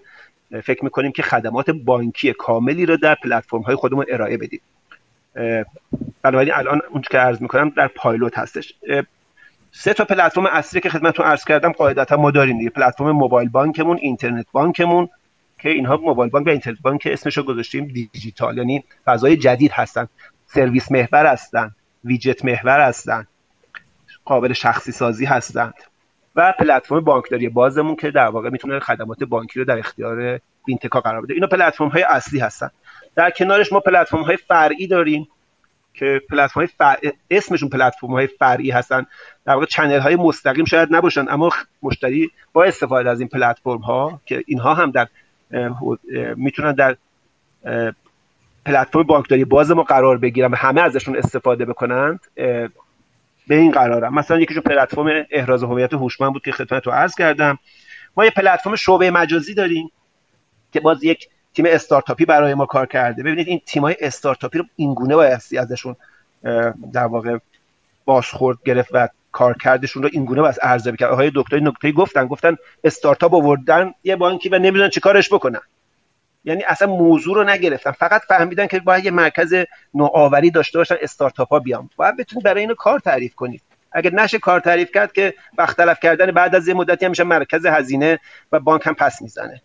فکر 0.64 0.84
می‌کنیم 0.84 1.12
که 1.12 1.24
خدمات 1.24 1.70
بانکی 1.70 2.34
کاملی 2.34 2.86
رو 2.86 2.98
در 2.98 3.16
پلتفرم 3.24 3.62
های 3.62 3.76
خودمون 3.76 4.06
ارائه 4.10 4.38
بدیم. 4.38 4.62
بنابراین 6.22 6.54
الان 6.54 6.82
اون 6.90 7.02
که 7.02 7.18
عرض 7.18 7.42
می‌کنم 7.42 7.70
در 7.70 7.88
پایلوت 7.88 8.38
هستش. 8.38 8.74
سه 9.72 9.94
تا 9.94 10.06
پلتفرم 10.06 10.46
اصلی 10.46 10.82
که 10.82 10.90
خدمتتون 10.90 11.26
عرض 11.26 11.46
کردم 11.46 11.72
قاعدتا 11.72 12.18
ما 12.18 12.32
داریم 12.32 12.58
دیگه. 12.58 12.70
پلتفرم 12.70 13.12
موبایل 13.12 13.50
بانکمون 13.50 13.98
اینترنت 13.98 14.46
بانکمون 14.52 15.10
که 15.60 15.70
اینها 15.70 15.98
موبایل 15.98 16.32
بانک 16.32 16.48
و 16.48 16.50
اینترنت 16.50 16.78
بانک 16.82 17.08
اسمش 17.12 17.38
رو 17.38 17.44
گذاشتیم 17.44 17.88
دیجیتال. 17.88 18.58
یعنی 18.58 18.84
فضای 19.06 19.38
جدید 19.38 19.72
هستن. 19.72 20.08
سرویس 20.46 20.92
محور 20.92 21.26
هستن. 21.26 21.76
ویجت 22.04 22.46
محور 22.46 22.88
هستن. 22.88 23.28
قابل 24.26 24.54
شخصی 24.54 24.92
سازی 24.92 25.26
هستند 25.26 25.74
و 26.36 26.54
پلتفرم 26.60 27.00
بانکداری 27.00 27.50
بازمون 27.50 27.96
که 27.96 28.12
در 28.12 28.28
واقع 28.28 28.50
می‌تونه 28.50 28.80
خدمات 28.80 29.24
بانکی 29.24 29.60
رو 29.60 29.66
در 29.66 29.80
اختیار 29.80 30.40
بینتکا 30.66 31.02
قرار 31.02 31.22
بده. 31.22 31.34
اینا 31.34 31.48
پلتفرم 31.48 31.88
های 31.88 32.04
اصلی 32.04 32.40
هستن. 32.40 32.70
در 33.16 33.30
کنارش 33.30 33.74
ما 33.74 33.80
پلتفرم 33.80 34.24
های 34.24 34.38
فرعی 34.38 34.88
داریم 34.88 35.28
که 35.94 36.22
پلتفرم 36.30 36.66
فر... 36.66 36.98
اسمشون 37.32 37.70
پلتفرم 37.70 38.12
های 38.12 38.28
فرعی 38.28 38.72
هستن. 38.72 39.06
در 39.46 39.54
واقع 39.54 39.66
چنل 39.66 40.00
های 40.00 40.16
مستقیم 40.16 40.66
شاید 40.66 40.96
نباشن 40.96 41.26
اما 41.30 41.50
مشتری 41.84 42.32
با 42.54 42.64
استفاده 42.64 43.10
از 43.10 43.20
این 43.20 43.30
پلتفرم 43.30 43.78
ها 43.78 44.22
که 44.26 44.44
اینها 44.48 44.74
هم 44.74 44.92
در 44.92 45.08
می‌تونن 46.36 46.72
در 46.74 46.96
پلتفرم 48.66 49.04
بانکداری 49.04 49.46
باز 49.46 49.72
ما 49.72 49.84
قرار 49.84 50.18
بگیرن 50.18 50.54
همه 50.54 50.82
ازشون 50.82 51.18
استفاده 51.18 51.66
بکنند 51.66 52.20
به 53.52 53.58
این 53.58 53.72
قرارم 53.72 54.14
مثلا 54.14 54.40
یکیشون 54.40 54.64
پلتفرم 54.64 55.26
احراز 55.32 55.64
هویت 55.64 55.94
هوشمند 55.94 56.34
بود 56.34 56.44
که 56.44 56.52
خدمت 56.52 56.88
رو 56.88 56.94
عرض 56.94 57.16
کردم. 57.16 57.60
ما 58.18 58.26
یه 58.26 58.32
پلتفرم 58.32 58.76
شعبه 58.76 59.12
مجازی 59.12 59.54
داریم 59.54 59.92
که 60.74 60.80
باز 60.80 61.04
یک 61.04 61.28
تیم 61.54 61.66
استارتاپی 61.68 62.26
برای 62.26 62.54
ما 62.54 62.66
کار 62.66 62.86
کرده. 62.86 63.24
ببینید 63.24 63.48
این 63.48 63.62
تیمای 63.66 63.96
استارتاپی 64.00 64.58
رو 64.58 64.66
اینگونه 64.76 65.16
بایستی 65.16 65.58
ازشون 65.58 65.96
در 66.94 67.06
واقع 67.06 67.38
بازخورد 68.06 68.58
گرفت 68.66 68.90
و 68.94 69.10
کارکردشون 69.32 70.04
رو 70.04 70.10
اینگونه 70.12 70.42
باید 70.42 70.56
ارزیابی 70.62 70.98
کرد. 70.98 71.12
آقای 71.12 71.32
دکتر 71.36 71.60
نکته 71.60 71.92
گفتن 71.92 72.28
گفتن 72.28 72.56
استارتاپ 72.84 73.34
آوردن 73.34 73.94
یه 74.04 74.16
بانکی 74.16 74.50
و 74.50 74.60
نمی‌دونن 74.60 74.90
چیکارش 74.90 75.34
بکنن. 75.34 75.62
یعنی 76.44 76.64
اصلا 76.64 76.88
موضوع 76.88 77.36
رو 77.36 77.44
نگرفتن. 77.44 77.92
فقط 77.92 78.22
فهمیدن 78.22 78.68
که 78.68 78.80
باید 78.80 79.06
یه 79.06 79.12
مرکز 79.12 79.56
نوآوری 79.94 80.52
داشته 80.52 80.78
باشن 80.78 80.96
استارتاپ 81.02 81.50
ها 81.50 81.60
بیان. 81.60 81.90
باید 81.96 82.18
بتونید 82.18 82.46
برای 82.46 82.62
اینو 82.62 82.74
کار 82.76 83.00
تعریف 83.00 83.36
کنید. 83.36 83.62
اگر 83.92 84.14
نشه 84.14 84.40
کار 84.40 84.60
تعریف 84.60 84.92
کرد 84.92 85.12
که 85.12 85.34
وقت 85.58 85.78
تلف 85.78 86.00
کردن 86.00 86.32
بعد 86.32 86.56
از 86.56 86.68
یه 86.68 86.74
مدتی 86.74 87.06
همیشه 87.06 87.24
مرکز 87.24 87.66
هزینه 87.66 88.20
و 88.52 88.60
بانک 88.60 88.88
هم 88.88 88.94
پس 88.94 89.22
می‌زنه. 89.22 89.62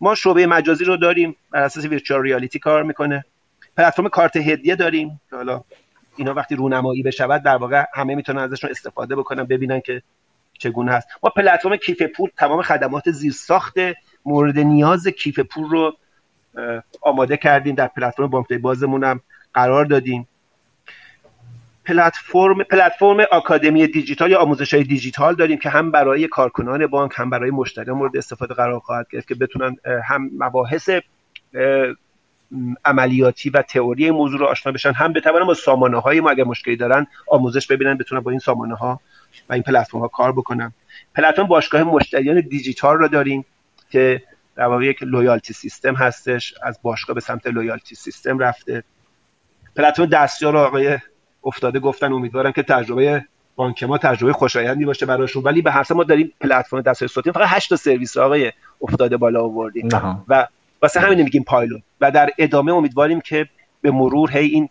ما 0.00 0.14
شعبه 0.14 0.46
مجازی 0.46 0.84
رو 0.84 0.96
داریم 0.96 1.36
بر 1.50 1.62
اساس 1.62 1.84
ویرچوال 1.84 2.22
ریالیتی 2.22 2.58
کار 2.58 2.82
می‌کنه. 2.82 3.24
پلتفرم 3.76 4.08
کارت 4.08 4.36
هدیه 4.36 4.76
داریم 4.76 5.20
حالا 5.32 5.64
اینا 6.16 6.34
وقتی 6.34 6.56
رونمایی 6.56 7.02
بشود 7.02 7.42
در 7.42 7.56
واقع 7.56 7.84
همه 7.94 8.14
می‌تونن 8.14 8.38
ازشون 8.38 8.70
استفاده 8.70 9.16
بکنن 9.16 9.44
ببینن 9.44 9.80
که 9.80 10.02
چگونه 10.58 10.92
هست. 10.92 11.08
ما 11.22 11.30
پلتفرم 11.30 11.76
کیف 11.76 12.02
پول 12.02 12.30
تمام 12.36 12.62
خدمات 12.62 13.10
زیرساخت 13.10 13.74
مورد 14.24 14.58
نیاز 14.58 15.08
کیف 15.08 15.40
پول 15.40 15.68
رو 15.68 15.96
آماده 17.00 17.36
کردیم 17.36 17.74
در 17.74 17.86
پلتفرم 17.86 18.26
بانکداری 18.26 18.62
بازمون 18.62 19.04
هم 19.04 19.20
قرار 19.54 19.84
دادیم. 19.84 20.28
پلتفرم 21.84 22.62
پلتفرم 22.62 23.16
آکادمی 23.32 23.86
دیجیتال 23.86 24.30
یا 24.30 24.38
آموزش 24.38 24.74
های 24.74 24.84
دیجیتال 24.84 25.34
داریم 25.34 25.58
که 25.58 25.68
هم 25.68 25.90
برای 25.90 26.28
کارکنان 26.28 26.86
بانک 26.86 27.12
هم 27.14 27.30
برای 27.30 27.50
مشتریان 27.50 27.98
مورد 27.98 28.16
استفاده 28.16 28.54
قرار 28.54 28.78
خواهد 28.78 29.06
گرفت 29.10 29.28
که 29.28 29.34
بتونن 29.34 29.76
هم 30.04 30.30
مباحث 30.38 30.90
عملیاتی 32.84 33.50
و 33.50 33.62
تئوری 33.62 34.10
موضوع 34.10 34.40
رو 34.40 34.46
آشنا 34.46 34.72
بشن 34.72 34.92
هم 34.92 35.12
بتونن 35.12 35.44
با 35.44 35.54
سامانه 35.54 36.00
های 36.00 36.20
ما 36.20 36.30
اگر 36.30 36.44
مشکلی 36.44 36.76
دارن 36.76 37.06
آموزش 37.26 37.66
ببینن 37.66 37.98
بتونن 37.98 38.20
با 38.20 38.30
این 38.30 38.40
سامانه 38.40 38.74
ها 38.74 39.00
و 39.48 39.52
این 39.52 39.62
پلتفرم 39.62 40.00
ها 40.00 40.08
کار 40.08 40.32
بکنن. 40.32 40.72
پلتفرم 41.14 41.46
باشگاه 41.46 41.82
مشتریان 41.82 42.40
دیجیتال 42.40 42.96
رو 42.96 43.08
داریم 43.08 43.44
که 43.90 44.22
در 44.56 44.64
واقع 44.64 44.84
یک 44.84 45.02
loyalty 45.02 45.52
system 45.52 45.94
هستش 45.94 46.54
از 46.62 46.78
باشگاه 46.82 47.14
به 47.14 47.20
سمت 47.20 47.46
loyalty 47.46 47.94
system 47.94 48.38
رفته. 48.38 48.84
پلتفرم 49.76 50.06
دستیار 50.06 50.56
آقای 50.56 50.98
افتاده 51.44 51.80
گفتن 51.80 52.12
امیدوارم 52.12 52.52
که 52.52 52.62
تجربه 52.62 53.24
بانک 53.56 53.82
ما 53.82 53.98
تجربه 53.98 54.32
خوشایندی 54.32 54.84
باشه 54.84 55.06
براشون. 55.06 55.42
ولی 55.42 55.62
به 55.62 55.70
هر 55.70 55.86
ما 55.90 56.04
داریم 56.04 56.32
پلتفرم 56.40 56.80
دسترسی 56.80 57.14
صوتی 57.14 57.32
فقط 57.32 57.48
8 57.50 57.68
تا 57.68 57.76
سرویس 57.76 58.16
آقای 58.16 58.52
افتاده 58.82 59.16
بالا 59.16 59.44
آوردیم. 59.44 59.88
و 60.28 60.46
واسه 60.82 61.00
همین 61.00 61.22
میگیم 61.22 61.42
پایلوت 61.42 61.82
و 62.00 62.10
در 62.10 62.30
ادامه 62.38 62.72
امیدواریم 62.72 63.20
که 63.20 63.48
به 63.80 63.90
مرور 63.90 64.30
هی 64.30 64.46
این 64.46 64.68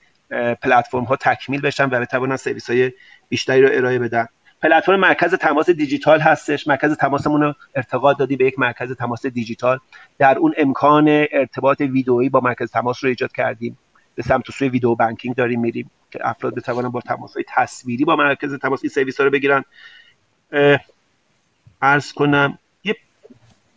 پلتفرم 0.61 1.03
ها 1.03 1.15
تکمیل 1.15 1.61
بشن 1.61 1.85
و 1.85 1.99
بتوانن 1.99 2.35
سرویس 2.35 2.69
های 2.69 2.91
بیشتری 3.29 3.61
رو 3.61 3.69
ارائه 3.71 3.99
بدن. 3.99 4.27
پلتفرم 4.63 4.99
مرکز 4.99 5.33
تماس 5.33 5.69
دیجیتال 5.69 6.19
هستش. 6.19 6.67
مرکز 6.67 6.97
تماسمون 6.97 7.41
رو 7.41 7.53
ارتقا 7.75 8.13
دادیم 8.13 8.35
به 8.35 8.45
یک 8.45 8.59
مرکز 8.59 8.91
تماس 8.91 9.25
دیجیتال. 9.25 9.79
در 10.17 10.37
اون 10.37 10.53
امکان 10.57 11.25
ارتباط 11.31 11.81
ویدئویی 11.81 12.29
با 12.29 12.39
مرکز 12.39 12.71
تماس 12.71 13.03
رو 13.03 13.09
ایجاد 13.09 13.31
کردیم. 13.31 13.77
به 14.15 14.23
سمت 14.23 14.51
سوی 14.51 14.69
video 14.69 14.95
banking 14.95 15.35
داریم 15.35 15.59
میریم 15.59 15.91
که 16.11 16.19
افراد 16.21 16.55
بتوانن 16.55 16.89
با 16.89 17.01
تماس 17.01 17.33
های 17.33 17.43
تصویری 17.47 18.05
با 18.05 18.15
مرکز 18.15 18.53
تماس 18.53 18.79
این 18.83 18.89
سرویس 18.89 19.21
رو 19.21 19.29
بگیرن. 19.29 19.63
عرض 21.81 22.13
کنم 22.13 22.57
یه 22.83 22.95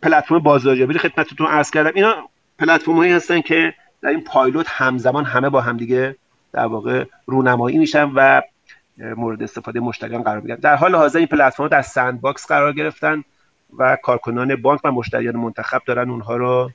پلتفرم 0.01 0.39
بازاریابی 0.39 0.97
خدمتتون 0.97 1.47
عرض 1.47 1.71
کردم. 1.71 1.91
اینا 1.95 2.29
پلتفرم 2.59 2.95
هایی 2.95 3.11
هستن 3.11 3.41
که 3.41 3.73
در 4.01 4.09
این 4.09 4.23
پایلوت 4.23 4.65
همزمان 4.69 5.25
همه 5.25 5.49
با 5.49 5.61
همدیگه 5.61 6.15
در 6.51 6.65
واقع 6.65 7.05
رونمایی 7.25 7.77
میشن 7.77 8.11
و 8.15 8.41
مورد 8.97 9.43
استفاده 9.43 9.79
مشتریان 9.79 10.23
قرار 10.23 10.39
می‌گیرن. 10.39 10.59
در 10.59 10.75
حال 10.75 10.95
حاضر 10.95 11.17
این 11.19 11.27
پلتفرم 11.27 11.67
در 11.67 11.81
sandbox 11.81 12.47
قرار 12.47 12.73
گرفتن 12.73 13.23
و 13.77 13.97
کارکنان 14.03 14.55
بانک 14.55 14.81
و 14.83 14.91
مشتریان 14.91 15.35
منتخب 15.35 15.81
دارن 15.85 16.09
اونها 16.09 16.37
رو 16.37 16.71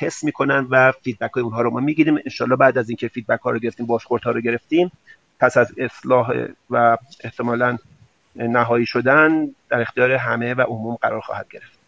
تست 0.00 0.24
می‌کنن 0.24 0.66
و 0.70 0.92
feedback 0.92 1.30
های 1.30 1.42
اونها 1.42 1.62
رو 1.62 1.70
ما 1.70 1.80
می‌گیریم. 1.80 2.16
انشالله 2.16 2.56
بعد 2.56 2.78
از 2.78 2.88
اینکه 2.90 3.08
feedback 3.08 3.40
ها 3.40 3.50
رو 3.50 3.58
گرفتیم 3.58 3.86
بازخورد 3.86 4.22
ها 4.22 4.30
رو 4.30 4.40
گرفتیم 4.40 4.92
پس 5.40 5.56
از 5.56 5.72
اصلاح 5.78 6.46
و 6.70 6.96
احتمالا 7.24 7.78
نهایی 8.36 8.86
شدن 8.86 9.54
در 9.68 9.80
اختیار 9.80 10.12
همه 10.12 10.54
و 10.54 10.60
عموم 10.60 10.94
قرار 10.94 11.20
خواهد 11.20 11.46
گرفت. 11.50 11.79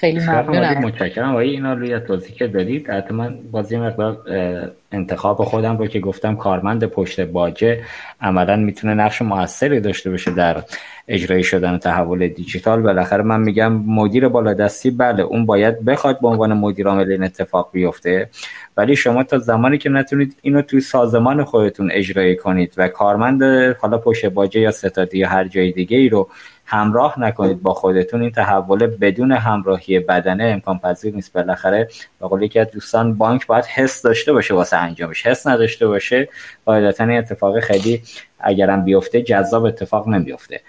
خیلی 0.00 0.20
ممنونم 0.20 0.78
متشکرم. 0.78 1.30
آقای 1.30 1.50
اینالوی 1.50 2.00
توضیح 2.00 2.34
که 2.34 2.46
دادید 2.46 2.90
حتما 2.90 3.30
باز 3.50 3.63
یه 3.63 3.76
مقدار 3.76 4.16
انتقاد 4.92 5.44
خودم 5.44 5.76
رو 5.76 5.86
که 5.86 6.00
گفتم 6.00 6.36
کارمند 6.36 6.84
پشت 6.84 7.20
باجه 7.20 7.80
عملا 8.20 8.56
می‌تونه 8.56 8.94
نقش 8.94 9.22
موثری 9.22 9.80
داشته 9.80 10.10
باشه 10.10 10.30
در 10.30 10.62
اجرایی 11.08 11.44
شدن 11.44 11.78
تحول 11.78 12.28
دیجیتال. 12.28 12.82
بالاخره 12.82 13.22
من 13.22 13.40
میگم 13.40 13.72
مدیر 13.72 14.28
بالادستی 14.28 14.90
بله 14.90 15.22
اون 15.22 15.46
باید 15.46 15.84
بخواد 15.84 16.20
به 16.20 16.28
عنوان 16.28 16.52
مدیر 16.52 16.88
عامل 16.88 17.12
این 17.12 17.22
اتفاق 17.22 17.70
بیفته 17.72 18.30
ولی 18.76 18.96
شما 18.96 19.22
تا 19.22 19.38
زمانی 19.38 19.78
که 19.78 19.88
نتونید 19.88 20.36
اینو 20.42 20.62
توی 20.62 20.80
سازمان 20.80 21.44
خودتون 21.44 21.90
اجرایی 21.92 22.36
کنید 22.36 22.74
و 22.76 22.88
کارمند 22.88 23.42
حالا 23.80 23.98
پشت 23.98 24.26
باجه 24.26 24.60
یا 24.60 24.70
ستادی 24.70 25.18
یا 25.18 25.28
هر 25.28 25.44
جای 25.44 25.72
دیگه 25.72 25.96
ای 25.96 26.08
رو 26.08 26.28
همراه 26.70 27.20
نکنید 27.20 27.62
با 27.62 27.74
خودتون. 27.74 28.22
این 28.22 28.30
تحول 28.30 28.86
بدون 28.86 29.32
همراهی 29.32 29.98
بدنه 29.98 30.44
امکان 30.44 30.78
پذیر 30.78 31.14
نیست. 31.14 31.32
بالاخره 31.32 31.88
به 32.20 32.28
قول 32.28 32.42
یکی 32.42 32.64
دوستان 32.64 33.14
بانک 33.14 33.46
باید 33.46 33.64
حس 33.64 34.02
داشته 34.02 34.32
باشه 34.32 34.54
واسه 34.54 34.76
انجامش. 34.76 35.26
حس 35.26 35.46
نداشته 35.46 35.86
باشه 35.86 36.28
قاعدتا 36.66 37.04
این 37.04 37.18
اتفاق 37.18 37.60
خیلی 37.60 38.02
اگرم 38.40 38.84
بیفته 38.84 39.22
جذاب 39.22 39.64
اتفاق 39.64 40.08
نمیفته. 40.08 40.60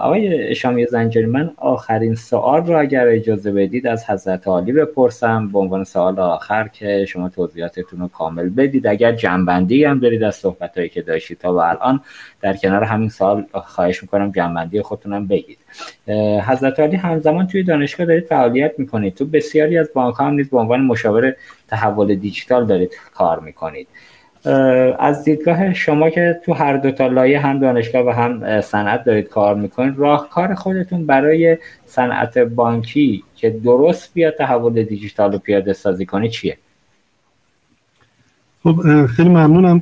آقای 0.00 0.54
شامی 0.54 0.86
زنجانی 0.86 1.26
من 1.26 1.50
آخرین 1.56 2.14
سوال 2.14 2.66
رو 2.66 2.80
اگر 2.80 3.08
اجازه 3.08 3.52
بدید 3.52 3.86
از 3.86 4.10
حضرت 4.10 4.48
عالی 4.48 4.72
بپرسم. 4.72 5.48
به 5.48 5.58
عنوان 5.58 5.84
سوال 5.84 6.20
آخر 6.20 6.68
که 6.68 7.04
شما 7.08 7.28
توضیحاتتون 7.28 8.00
رو 8.00 8.08
کامل 8.08 8.48
بدید. 8.48 8.86
اگر 8.86 9.12
جنبندی 9.12 9.84
هم 9.84 9.98
دارید 9.98 10.22
از 10.22 10.36
صحبت 10.36 10.92
که 10.92 11.02
داشتید 11.02 11.38
تا 11.38 11.52
به 11.52 11.68
الان 11.68 12.00
در 12.40 12.56
کنار 12.56 12.84
همین 12.84 13.08
سوال 13.08 13.46
خواهش 13.52 14.02
می‌کنم 14.02 14.32
جنبندی 14.32 14.82
خودتونم 14.82 15.26
بگید. 15.26 15.58
حضرت 16.46 16.80
عالی 16.80 16.96
همزمان 16.96 17.46
توی 17.46 17.62
دانشگاه 17.62 18.06
دارید 18.06 18.24
فعالیت 18.24 18.72
می‌کنید. 18.78 19.14
تو 19.14 19.24
بسیاری 19.24 19.78
از 19.78 19.90
بانک 19.94 20.14
هم 20.18 20.34
نیز 20.34 20.50
به 20.50 20.58
عنوان 20.58 20.80
مشاور 20.80 21.34
تحول 21.68 22.14
دیجیتال 22.14 22.66
دارید 22.66 22.92
کار 23.14 23.40
می‌کنید. 23.40 23.88
از 24.98 25.24
دیدگاه 25.24 25.74
شما 25.74 26.10
که 26.10 26.40
تو 26.44 26.52
هر 26.52 26.76
دو 26.76 26.90
تا 26.90 27.06
لایه 27.06 27.40
هم 27.40 27.58
دانشگاه 27.58 28.06
و 28.06 28.10
هم 28.10 28.60
صنعت 28.60 29.04
دارید 29.04 29.28
کار 29.28 29.54
می‌کنید 29.54 29.98
راهکار 29.98 30.54
خودتون 30.54 31.06
برای 31.06 31.58
صنعت 31.86 32.38
بانکی 32.38 33.24
که 33.36 33.50
درست 33.50 34.14
بیاد 34.14 34.34
تحول 34.34 34.82
دیجیتال 34.82 35.32
رو 35.32 35.38
پیاده 35.38 35.72
سازی 35.72 36.06
کنه 36.06 36.28
چیه؟ 36.28 36.58
خب 38.62 39.06
خیلی 39.06 39.28
ممنونم. 39.28 39.80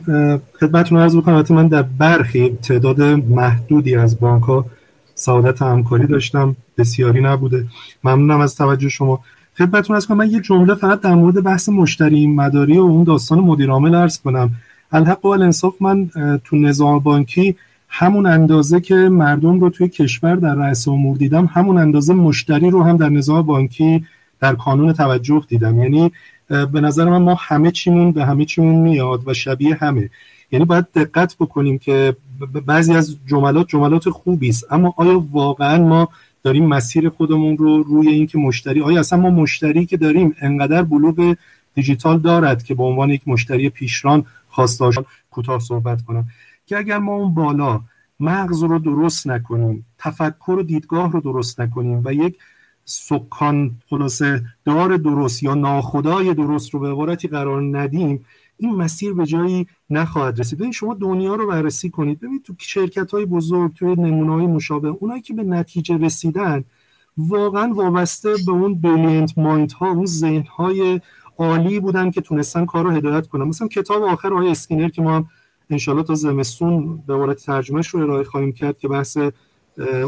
خدمتتون 0.61 0.99
عرض 0.99 1.17
بکنم 1.17 1.45
من 1.51 1.69
در 1.69 1.83
برخی 1.83 2.59
تعداد 2.63 3.03
محدودی 3.03 3.97
از 3.97 4.21
بانک 4.21 4.43
ها 4.43 4.67
سعادت 5.15 5.63
همکاری 5.63 6.07
داشتم. 6.07 6.57
بسیاری 6.79 7.21
نبوده. 7.21 7.65
ممنونم 8.05 8.41
از 8.41 8.57
توجه 8.57 8.89
شما. 8.89 9.21
خدمتتون 9.59 9.97
از 9.97 10.07
کنم 10.07 10.17
من 10.17 10.31
یه 10.31 10.41
جمله 10.41 10.75
فقط 10.75 11.01
در 11.01 11.15
مورد 11.15 11.43
بحث 11.43 11.69
مشتری 11.69 12.27
مداری 12.27 12.79
و 12.79 12.83
اون 12.83 13.05
داستان 13.05 13.39
مدیر 13.39 13.71
عامل 13.71 13.95
عرض 13.95 14.19
کنم. 14.19 14.51
الحق 14.93 15.25
و 15.25 15.29
الانصاف 15.29 15.75
من 15.81 16.11
تو 16.45 16.57
نظام 16.57 16.99
بانکی 16.99 17.57
همون 17.89 18.27
اندازه 18.27 18.81
که 18.81 18.95
مردم 18.95 19.61
رو 19.61 19.71
توی 19.71 19.89
کشور 19.89 20.37
در 20.37 20.55
رأس 20.55 20.89
امور 20.89 21.17
دیدم 21.17 21.47
همون 21.47 21.79
اندازه 21.79 22.15
مشتری 22.15 22.71
رو 22.71 22.83
هم 22.83 22.97
در 22.97 23.09
نظام 23.09 23.43
بانکی 23.43 24.05
در 24.41 24.55
کانون 24.55 24.93
توجه 24.93 25.43
دیدم. 25.49 25.83
یعنی 25.83 26.13
به 26.49 26.81
نظر 26.81 27.05
من 27.05 27.23
ما 27.23 27.37
همه 27.41 27.71
چیمون 27.71 28.13
به 28.13 28.25
همه 28.25 28.45
چیمون 28.45 28.75
میاد 28.75 29.23
و 29.27 29.35
شبیه 29.35 29.75
همه. 29.75 30.11
یعنی 30.53 30.65
باید 30.65 30.87
دقت 30.95 31.37
بکنیم 31.41 31.79
که 31.79 32.17
بعضی 32.67 32.95
از 32.95 33.17
جملات 33.27 33.69
جملات 33.69 34.11
خوبی 34.11 34.49
است 34.49 34.73
اما 34.73 34.95
آیا 34.97 35.25
واقعا 35.33 35.85
ما 35.85 36.09
داریم 36.47 36.67
مسیر 36.67 37.09
خودمون 37.09 37.57
رو 37.57 37.83
روی 37.83 38.09
اینکه 38.09 38.39
مشتری 38.39 38.83
آیا 38.83 39.01
اصلا 39.01 39.21
ما 39.21 39.31
مشتری 39.31 39.87
که 39.87 39.97
داریم 39.97 40.35
انقدر 40.41 40.83
بلوغ 40.83 41.37
دیجیتال 41.75 42.19
دارد 42.19 42.63
که 42.63 42.75
به 42.75 42.83
عنوان 42.83 43.11
یک 43.11 43.23
مشتری 43.27 43.69
پیشران 43.69 44.25
خواستار 44.49 44.95
کوتاه 45.31 45.59
صحبت 45.59 46.03
کنم. 46.03 46.25
که 46.67 46.79
اگر 46.79 46.99
ما 46.99 47.15
اون 47.15 47.35
بالا 47.35 47.81
مغز 48.21 48.63
رو 48.63 48.79
درست 48.79 49.27
نکنیم 49.27 49.87
تفکر 49.99 50.51
و 50.51 50.63
دیدگاه 50.63 51.13
رو 51.13 51.21
درست 51.21 51.61
نکنیم 51.61 52.03
و 52.05 52.13
یک 52.13 52.39
سکان 52.89 53.77
خلاصه 53.91 54.43
دار 54.65 54.97
درست 54.97 55.43
یا 55.43 55.55
ناخدای 55.55 56.35
درست 56.35 56.75
رو 56.75 56.81
به 56.81 56.89
عبارتی 56.93 57.29
قرار 57.29 57.79
ندیم 57.79 58.25
این 58.59 58.75
مسیر 58.75 59.13
به 59.13 59.27
جایی 59.27 59.67
نخواهد 59.91 60.41
رسید. 60.41 60.59
ببین 60.59 60.73
شما 60.73 60.95
دنیا 60.95 61.35
رو 61.35 61.47
بررسی 61.47 61.91
کنید. 61.91 62.21
ببینید 62.21 62.43
تو 62.43 62.55
شرکت 62.59 63.11
های 63.11 63.27
بزرگ 63.27 63.75
توی 63.75 63.95
نمونه 63.95 64.47
مشابه 64.47 64.89
اونایی 64.89 65.23
که 65.23 65.35
به 65.35 65.43
نتیجه 65.43 65.97
رسیدن 65.97 66.65
واقعا 67.17 67.73
وابسته 67.75 68.35
به 68.47 68.53
اون 68.53 68.81
brilliant 68.81 69.39
mind 69.39 69.73
ها 69.73 69.91
اون 69.91 70.07
ذهن 70.07 70.43
های 70.43 71.01
عالی 71.39 71.81
بودن 71.81 72.11
که 72.11 72.21
تونستن 72.21 72.65
کار 72.65 72.85
رو 72.85 72.91
هدایت 72.91 73.27
کنن. 73.27 73.45
مثلا 73.45 73.69
کتاب 73.69 74.03
آخر 74.03 74.35
آقای 74.35 74.51
اسکینر 74.51 74.89
که 74.89 75.03
ما 75.03 75.29
انشالله 75.71 76.03
تا 76.03 76.15
زمستون 76.15 77.03
به 77.07 77.15
عبارت 77.15 77.37
ترجمهش 77.37 77.89
رو 77.89 78.01
ارائه 78.01 78.25
خواهیم 78.25 78.53
کرد 78.53 78.79
که 78.79 78.89
بحث 78.89 79.19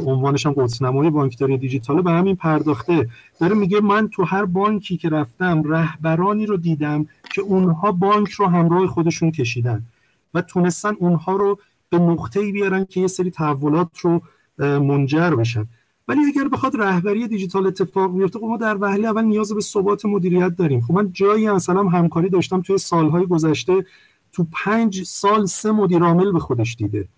عنوانش 0.07 0.47
هم 0.47 0.53
قطب‌نمای 0.53 1.11
بانکداری 1.11 1.59
دیجیتاله 1.59 2.03
به 2.03 2.11
همین 2.11 2.37
پرداخته. 2.37 3.09
داره 3.41 3.55
میگه 3.55 3.81
من 3.81 4.09
تو 4.09 4.25
هر 4.25 4.45
بانکی 4.45 4.97
که 4.97 5.09
رفتم 5.09 5.63
رهبرانی 5.63 6.47
رو 6.47 6.57
دیدم 6.57 7.07
که 7.35 7.43
اونها 7.43 7.93
بانک 7.93 8.31
رو 8.31 8.47
همراه 8.47 8.87
خودشون 8.87 9.31
کشیدن 9.31 9.83
و 10.35 10.43
تونستن 10.43 10.95
اونها 10.99 11.37
رو 11.37 11.59
به 11.91 11.99
نقطه 11.99 12.53
بیارن 12.53 12.85
که 12.85 13.01
یه 13.01 13.07
سری 13.07 13.31
تحولات 13.31 13.99
رو 13.99 14.23
منجر 14.59 15.35
بشن. 15.35 15.67
ولی 16.09 16.21
اگر 16.25 16.49
بخواد 16.49 16.77
رهبری 16.77 17.29
دیجیتال 17.29 17.67
اتفاق 17.67 18.19
بیفته 18.19 18.39
خب 18.39 18.45
ما 18.45 18.57
در 18.57 18.77
وهله 18.81 19.09
اول 19.09 19.25
نیاز 19.25 19.53
به 19.53 19.61
ثبات 19.61 20.05
مدیریت 20.05 20.57
داریم. 20.57 20.81
خب 20.81 20.95
من 20.95 21.13
جایی 21.13 21.51
مثلا 21.51 21.83
همکاری 21.83 22.29
داشتم 22.29 22.61
توی 22.61 22.79
سالهای 22.79 23.27
گذشته 23.27 23.85
تو 24.33 24.47
پنج 24.53 25.03
سال 25.03 25.47
سه 25.47 25.73
مدیر 25.73 26.03
عامل 26.03 26.33
به 26.33 26.39
خودش 26.39 26.77
دیده. 26.77 27.09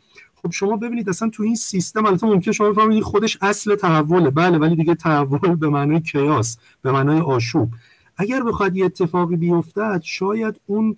خب 0.43 0.51
شما 0.51 0.77
ببینید 0.77 1.09
اصلا 1.09 1.29
تو 1.29 1.43
این 1.43 1.55
سیستم 1.55 2.07
البته 2.07 2.27
ممکن 2.27 2.53
شما 2.53 2.71
بفهمید 2.71 3.03
خودش 3.03 3.39
اصل 3.43 3.75
تحوله. 3.75 4.31
بله 4.31 4.59
ولی 4.59 4.77
دیگه 4.77 4.95
تحول 4.95 5.55
به 5.57 5.69
معنای 5.69 6.01
کیاس 6.01 6.59
به 6.83 6.93
معنای 6.93 7.21
آشوب. 7.21 7.69
اگر 8.17 8.43
بخواد 8.43 8.77
یه 8.77 8.85
اتفاقی 8.85 9.37
بیفتد 9.37 10.01
شاید 10.05 10.61
اون 10.67 10.97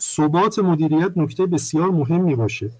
ثبات 0.00 0.58
مدیریت 0.58 1.12
نکته 1.16 1.46
بسیار 1.46 1.90
مهمی 1.90 2.34
باشه. 2.34 2.70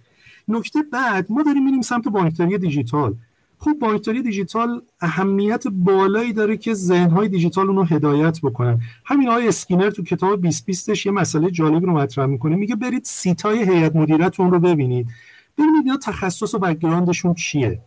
نکته 0.48 0.82
بعد 0.93 1.27
ما 1.32 1.43
داریم 1.43 1.64
میریم 1.64 1.82
سمت 1.82 2.09
بانکداری 2.09 2.59
دیجیتال. 2.59 3.14
خب 3.59 3.72
بانکداری 3.81 4.22
دیجیتال 4.22 4.82
اهمیت 5.01 5.64
بالایی 5.68 6.32
داره 6.32 6.56
که 6.56 6.74
ذهنهای 6.74 7.28
دیجیتال 7.28 7.66
اونو 7.66 7.85
هدایت 7.85 8.40
بکنن. 8.40 8.81
همین 9.05 9.28
آقای 9.28 9.48
اسکینر 9.48 9.90
تو 9.90 10.02
کتاب 10.02 10.40
2020 10.40 11.06
یه 11.06 11.12
مسئله 11.12 11.51
جالب 11.51 11.85
رو 11.85 11.93
مطرح 11.93 12.27
می‌کنه. 12.27 12.56
میگه 12.56 12.77
برید 12.77 13.05
seat 13.05 13.44
های 13.44 13.64
هیئت 13.64 13.97
مدیرتون 13.97 14.51
رو 14.51 14.59
ببینید. 14.59 15.06
ببینید 15.59 15.86
اینا 15.86 15.97
تخصص 15.97 16.55
و 16.55 16.59
background 16.59 17.13
شون 17.13 17.35
چیه. 17.35 17.81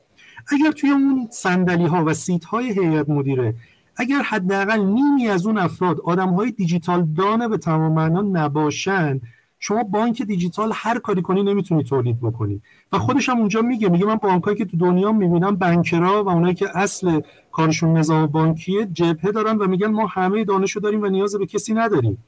اگر 0.47 0.71
توی 0.71 0.89
اون 0.89 1.27
صندلی 1.31 1.85
ها 1.85 2.03
و 2.05 2.13
seat 2.13 2.45
های 2.45 2.71
هیئت 2.79 3.09
مدیره 3.09 3.55
اگر 3.97 4.21
حداقل 4.21 4.79
نیمی 4.79 5.27
از 5.27 5.45
اون 5.45 5.57
افراد 5.57 5.99
آدم 5.99 6.29
های 6.29 6.51
دیجیتال 6.51 7.05
دانه 7.17 7.47
به 7.47 7.57
تمام 7.57 7.93
معنا 7.93 8.21
نباشن 8.21 9.21
شما 9.59 9.83
بانک 9.83 10.21
دیجیتال 10.21 10.71
هر 10.73 10.99
کاری 10.99 11.21
کنی 11.21 11.43
نمی‌تونی 11.43 11.83
تولید 11.83 12.19
بکنی. 12.19 12.61
و 12.91 12.99
خودش 12.99 13.29
هم 13.29 13.37
اونجا 13.37 13.61
میگه 13.61 13.89
میگه 13.89 14.05
من 14.05 14.15
بانکایی 14.15 14.57
که 14.57 14.65
تو 14.65 14.77
دنیا 14.77 15.11
می‌بینم 15.11 15.55
بنکرا 15.55 16.23
و 16.23 16.29
اونایی 16.29 16.55
که 16.55 16.77
اصل 16.77 17.21
کارشون 17.51 17.97
نظام 17.97 18.27
بانکیه 18.27 18.85
جبهه 18.85 19.31
دارن 19.31 19.57
و 19.57 19.67
میگن 19.67 19.87
ما 19.87 20.07
همه 20.07 20.43
دانشو 20.43 20.79
داریم 20.79 21.01
و 21.01 21.07
نیاز 21.07 21.35
به 21.35 21.45
کسی 21.45 21.73
نداریم. 21.73 22.23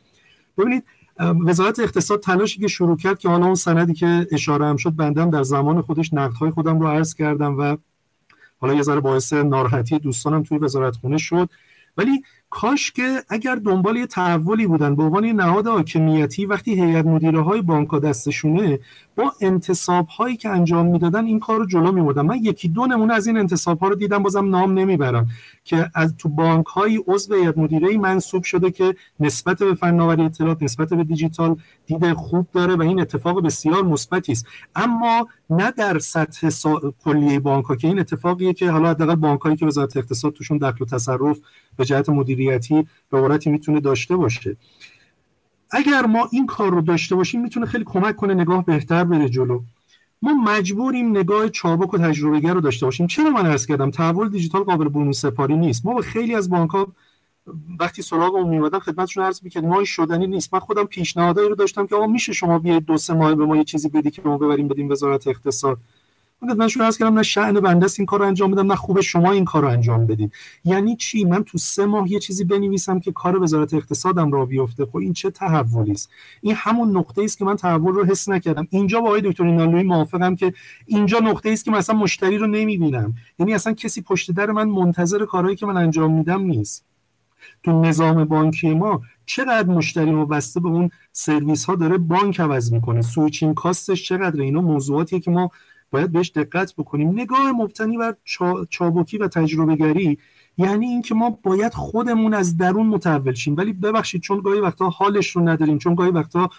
ببینید 0.58 0.84
وزارت 1.20 1.80
اقتصاد 1.80 2.20
تلاشی 2.20 2.60
که 2.60 2.68
شروع 2.68 2.98
کرد 2.98 3.20
که 3.20 3.30
حالا 3.30 3.46
اون 3.46 3.56
سندی 3.56 3.94
که 3.94 4.28
اشاره 4.32 4.66
هم 4.66 4.78
شد 4.78 4.96
بندم 4.96 5.30
در 5.30 5.44
زمان 5.44 5.82
خودش 5.82 6.14
نقدهای 6.14 6.52
خودم 6.52 6.80
رو 6.80 6.88
عرض 6.88 7.14
کردم 7.14 7.58
و 7.58 7.78
حالا 8.58 8.74
یه 8.74 8.82
ذره 8.82 9.00
باعث 9.00 9.34
ناراحتی 9.34 10.00
دوستانم 10.00 10.44
توی 10.44 10.58
وزارت 10.58 10.96
خونه 10.96 11.18
شد. 11.18 11.50
ولی 11.98 12.22
کاش 12.56 12.92
که 12.92 13.24
اگر 13.30 13.56
دنبال 13.56 13.96
یه 13.98 14.08
تحولی 14.08 14.68
بودن 14.68 14.96
به 14.96 15.04
عنوان 15.04 15.26
نهاد 15.26 15.68
حاکمیتی 15.68 16.46
وقتی 16.46 16.82
هیئت 16.82 17.06
مدیره 17.06 17.42
های 17.42 17.62
بانک 17.62 17.96
دستشونه 18.02 18.80
با 19.16 19.34
انتصاب 19.42 20.08
هایی 20.08 20.38
که 20.38 20.50
انجام 20.50 20.86
می‌دادن 20.86 21.26
این 21.26 21.40
کار 21.40 21.60
رو 21.60 21.66
جلو 21.66 21.92
میبردن 21.92 22.22
من 22.22 22.38
یکی 22.38 22.68
دو 22.68 22.86
نمونه 22.86 23.14
از 23.14 23.28
این 23.28 23.38
انتصاب 23.38 23.80
ها 23.80 23.88
رو 23.88 23.96
دیدم 23.96 24.24
بازم 24.24 24.50
نام 24.50 24.74
نمی‌برم. 24.74 25.28
که 25.64 25.90
از 25.96 26.16
تو 26.18 26.30
بانک 26.30 26.66
های 26.66 27.04
عضو 27.08 27.36
هیئت 27.36 27.58
مدیره 27.58 27.98
منصوب 27.98 28.44
شده 28.44 28.72
که 28.72 28.96
نسبت 29.20 29.60
به 29.60 29.74
فناوری 29.74 30.24
اطلاعات 30.24 30.64
نسبت 30.64 30.90
به 30.94 31.04
دیجیتال 31.04 31.56
دیده 31.86 32.14
خوب 32.14 32.48
داره 32.54 32.76
و 32.76 32.82
این 32.82 33.02
اتفاق 33.02 33.46
بسیار 33.46 33.84
مثبتی 33.84 34.32
است. 34.32 34.48
اما 34.76 35.28
نه 35.50 35.72
در 35.72 36.00
سطح 36.00 36.50
سا... 36.50 36.94
کلیه 37.04 37.40
بانک 37.40 37.66
ها 37.66 37.76
که 37.76 37.88
این 37.88 38.00
اتفاقیه 38.00 38.54
که 38.54 38.72
حالا 38.72 38.90
حداقل 38.90 39.16
بانک 39.16 39.42
هایی 39.42 39.56
که 39.56 39.66
وزارت 39.66 39.98
اقتصاد 39.98 40.34
توشون 40.34 40.58
دخل 40.58 40.84
و 40.84 40.86
تصرف 40.86 41.40
به 41.78 41.86
جهت 41.86 42.10
مدیریتی 42.10 42.88
به 43.12 43.18
عبارتی 43.18 43.50
می‌تونه 43.50 43.80
داشته 43.80 44.16
باشه. 44.16 44.58
اگر 45.72 46.06
ما 46.06 46.30
این 46.32 46.46
کار 46.46 46.72
رو 46.72 46.82
داشته 46.82 47.16
باشیم 47.16 47.42
می‌تونه 47.42 47.66
خیلی 47.66 47.84
کمک 47.84 48.16
کنه 48.16 48.34
نگاه 48.34 48.66
بهتر 48.66 49.04
بره 49.04 49.30
جلو. 49.30 49.62
ما 50.22 50.34
مجبوریم 50.34 51.18
نگاه 51.18 51.50
چابک 51.50 51.94
و 51.94 51.98
تجربهگر 51.98 52.54
رو 52.54 52.62
داشته 52.62 52.86
باشیم. 52.86 53.08
چرا 53.08 53.30
من 53.30 53.46
عرض 53.46 53.66
کردم؟ 53.66 53.92
تحول 53.92 54.30
دیجیتال 54.30 54.64
قابل 54.64 54.88
برون 54.88 55.12
سپاری 55.12 55.58
نیست. 55.58 55.86
ما 55.86 55.94
با 55.94 56.02
خیلی 56.02 56.36
از 56.36 56.50
بانک 56.50 56.70
ها 56.70 56.88
وقتی 57.80 58.02
سراغ 58.02 58.38
میومدن 58.38 58.80
خدمتشون 58.80 59.24
عرض 59.24 59.44
می‌کردیم 59.44 59.70
ما 59.70 59.84
شدنی 59.84 60.28
نیست. 60.28 60.54
من 60.54 60.60
خودم 60.60 60.84
پیشنهادایی 60.84 61.50
رو 61.50 61.56
داشتم 61.56 61.88
که 61.88 61.96
آقا 61.96 62.08
میشه 62.08 62.34
شما 62.34 62.60
بیاید 62.60 62.86
دو 62.86 62.98
سه 62.98 63.14
ماه 63.14 63.36
به 63.36 63.46
ما 63.46 63.58
یه 63.58 63.64
چیزی 63.64 63.90
بدی 63.90 64.12
که 64.12 64.22
ما 64.26 64.38
ببریم 64.38 64.68
بدیم 64.68 64.90
وزارت 64.90 65.28
اقتصاد. 65.28 65.78
من 66.42 66.68
شما 66.68 66.84
عرض 66.84 66.98
کردم 66.98 67.14
نه 67.14 67.24
شأن 67.24 67.60
بنده 67.60 67.88
این 67.98 68.06
کار 68.06 68.20
رو 68.20 68.26
انجام 68.26 68.52
بدم 68.52 68.72
نه 68.72 68.76
خوب 68.76 69.02
شما 69.02 69.32
این 69.32 69.46
کار 69.46 69.62
رو 69.62 69.68
انجام 69.68 70.06
بدید 70.06 70.34
یعنی 70.66 70.96
چی؟ 70.96 71.24
من 71.24 71.44
تو 71.44 71.58
سه 71.58 71.86
ماه 71.86 72.12
یه 72.12 72.20
چیزی 72.20 72.44
بنویسم 72.44 73.00
که 73.00 73.12
کار 73.12 73.44
وزارت 73.44 73.74
اقتصادم 73.74 74.32
راه 74.32 74.46
بیفته. 74.46 74.86
خب 74.86 74.98
این 74.98 75.14
چه 75.14 75.30
تحولی 75.30 75.92
است؟ 75.92 76.10
این 76.42 76.56
همون 76.58 76.98
نقطه 76.98 77.24
است 77.24 77.38
که 77.38 77.46
من 77.46 77.56
تحول 77.56 77.94
رو 77.94 78.06
حس 78.06 78.30
نکردم. 78.30 78.68
اینجا 78.70 79.02
با 79.02 79.08
آقای 79.08 79.22
دکتر 79.22 79.44
اینالوی 79.44 79.84
موافقم 79.84 80.36
که 80.36 80.54
اینجا 80.86 81.20
نقطه 81.20 81.50
است 81.50 81.66
که 81.66 81.72
مثلا 81.72 81.96
مشتری 81.96 82.38
رو 82.38 82.48
نمی‌بینم. 82.48 83.14
یعنی 83.40 83.54
اصلا 83.54 83.74
کسی 83.74 84.02
پشت 84.02 84.32
در 84.32 84.52
من 84.52 84.70
منتظر 84.70 85.26
کارهایی 85.26 85.56
که 85.56 85.66
من 85.66 85.78
انجام 85.78 86.14
میدم 86.14 86.42
نیست. 86.42 86.86
تو 87.66 87.82
نظام 87.82 88.26
بانکی 88.26 88.74
ما 88.74 89.02
چقدر 89.26 89.70
مشتری 89.70 90.12
وابسته 90.12 90.60
به 90.60 90.70
اون 90.70 90.90
سرویس 91.12 91.66
ها 91.66 91.76
داره 91.76 91.98
بانک 91.98 92.40
عوض 92.40 92.74
می‌کنه. 92.74 93.02
switching 93.02 93.56
cost 93.56 93.88
ش 93.88 94.04
چقدر 94.04 94.42
اینا 94.42 94.62
موضوعاتیه 94.62 95.20
که 95.20 95.32
ما 95.32 95.52
باید 95.92 96.12
بهش 96.12 96.32
دقت 96.36 96.74
بکنیم. 96.78 97.10
نگاه 97.10 97.52
مبتنی 97.52 97.98
بر 97.98 98.16
چابکی 98.70 99.18
و 99.18 99.28
تجربه 99.28 99.76
گری 99.76 100.18
یعنی 100.58 100.86
اینکه 100.86 101.16
ما 101.16 101.40
باید 101.44 101.74
خودمون 101.74 102.34
از 102.34 102.58
درون 102.58 102.88
متحول 102.88 103.34
شیم. 103.34 103.56
ولی 103.58 103.74
ببخشید 103.74 104.22
چون 104.22 104.42
گاهی 104.42 104.60
وقتا 104.60 104.90
حالش 104.90 105.30
رو 105.30 105.50
نداریم 105.50 105.78
چون 105.78 105.96
گاهی 105.96 106.12
وقتا 106.12 106.50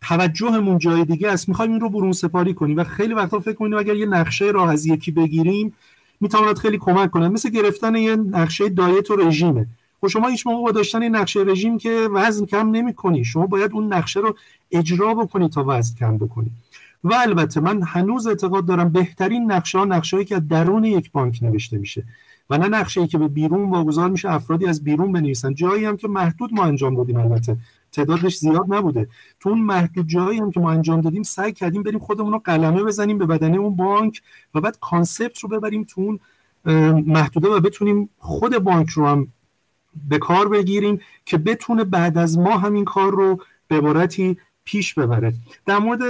توجهمون 0.00 0.78
جای 0.78 1.04
دیگه 1.04 1.30
است. 1.30 1.48
می‌خوایم 1.48 1.70
این 1.70 1.80
رو 1.80 1.90
برون 1.90 2.12
سپاری 2.12 2.54
کنیم 2.54 2.76
و 2.76 2.84
خیلی 2.84 3.14
وقتا 3.14 3.40
فکر 3.40 3.54
کنیم 3.54 3.78
اگر 3.78 3.94
یه 3.94 4.06
نقشه 4.06 4.44
راه 4.44 4.70
از 4.70 4.86
یکی 4.86 5.10
بگیریم 5.10 5.74
می‌تواند 6.22 6.58
خیلی 6.58 6.78
کمک 6.78 7.10
کنه 7.10 7.28
مثل 7.28 7.50
گرفتن 7.50 7.94
یه 7.94 8.16
نقشه 8.16 8.68
دایت 8.68 9.10
و 9.10 9.16
رژیمه. 9.16 9.66
خب 10.00 10.08
شما 10.08 10.28
هیچ 10.28 10.46
موقع 10.46 10.62
با 10.62 10.70
داشتن 10.70 11.08
نقشه 11.08 11.40
رژیم 11.40 11.78
که 11.78 12.08
وزن 12.12 12.46
کم 12.46 12.70
نمی‌کنی 12.70 13.24
شما 13.24 13.46
باید 13.46 13.72
اون 13.72 13.92
نقشه 13.92 14.20
رو 14.20 14.36
اجرا 14.70 15.14
بکنی 15.14 15.48
تا 15.48 15.64
وزن 15.68 15.94
کم 15.96 16.18
بکنی. 16.18 16.50
و 17.04 17.14
البته 17.14 17.60
من 17.60 17.82
هنوز 17.82 18.26
اعتقاد 18.26 18.66
دارم 18.66 18.88
بهترین 18.88 19.52
نقشه 19.52 19.78
ها 19.78 19.84
نقشه 19.84 20.24
که 20.24 20.36
از 20.36 20.48
درون 20.48 20.84
یک 20.84 21.12
بانک 21.12 21.38
نوشته 21.42 21.78
میشه. 21.78 22.04
و 22.50 22.58
نه 22.58 22.68
نقشه 22.68 23.00
ای 23.00 23.06
که 23.06 23.18
به 23.18 23.28
بیرون 23.28 23.70
واگذار 23.70 24.10
میشه 24.10 24.30
افرادی 24.30 24.66
از 24.66 24.84
بیرون 24.84 25.12
بنویسن. 25.12 25.54
جایی 25.54 25.84
هم 25.84 25.96
که 25.96 26.08
محدود 26.08 26.54
ما 26.54 26.64
انجام 26.64 26.94
دادیم 26.96 27.16
البته. 27.16 27.56
تعدادش 27.92 28.36
زیاد 28.36 28.64
نبوده. 28.68 29.08
تو 29.40 29.48
اون 29.48 29.60
محدود 29.60 30.06
جایی 30.06 30.38
هم 30.38 30.50
که 30.50 30.60
ما 30.60 30.70
انجام 30.70 31.00
دادیم 31.00 31.22
سعی 31.22 31.52
کردیم 31.52 31.82
بریم 31.82 31.98
خودمون 31.98 32.32
رو 32.32 32.38
قلمه 32.44 32.82
بزنیم 32.84 33.18
به 33.18 33.26
بدنه 33.26 33.56
اون 33.56 33.76
بانک 33.76 34.22
و 34.54 34.60
بعد 34.60 34.78
کانسپت 34.80 35.38
رو 35.38 35.48
ببریم 35.48 35.84
تو 35.84 36.00
اون 36.00 36.20
محدوده 37.06 37.48
و 37.48 37.60
بتونیم 37.60 38.10
خود 38.18 38.58
بانک 38.58 38.88
رو 38.88 39.06
هم 39.06 39.28
به 40.08 40.18
کار 40.18 40.48
بگیریم 40.48 41.00
که 41.24 41.38
بتونه 41.38 41.84
بعد 41.84 42.18
از 42.18 42.38
ما 42.38 42.58
همین 42.58 42.84
کار 42.84 43.12
رو 43.12 43.38
به 43.68 43.76
عبارتی 43.76 44.36
پیش 44.64 44.94
ببره. 44.94 45.34
در 45.66 45.78
مورد 45.78 46.00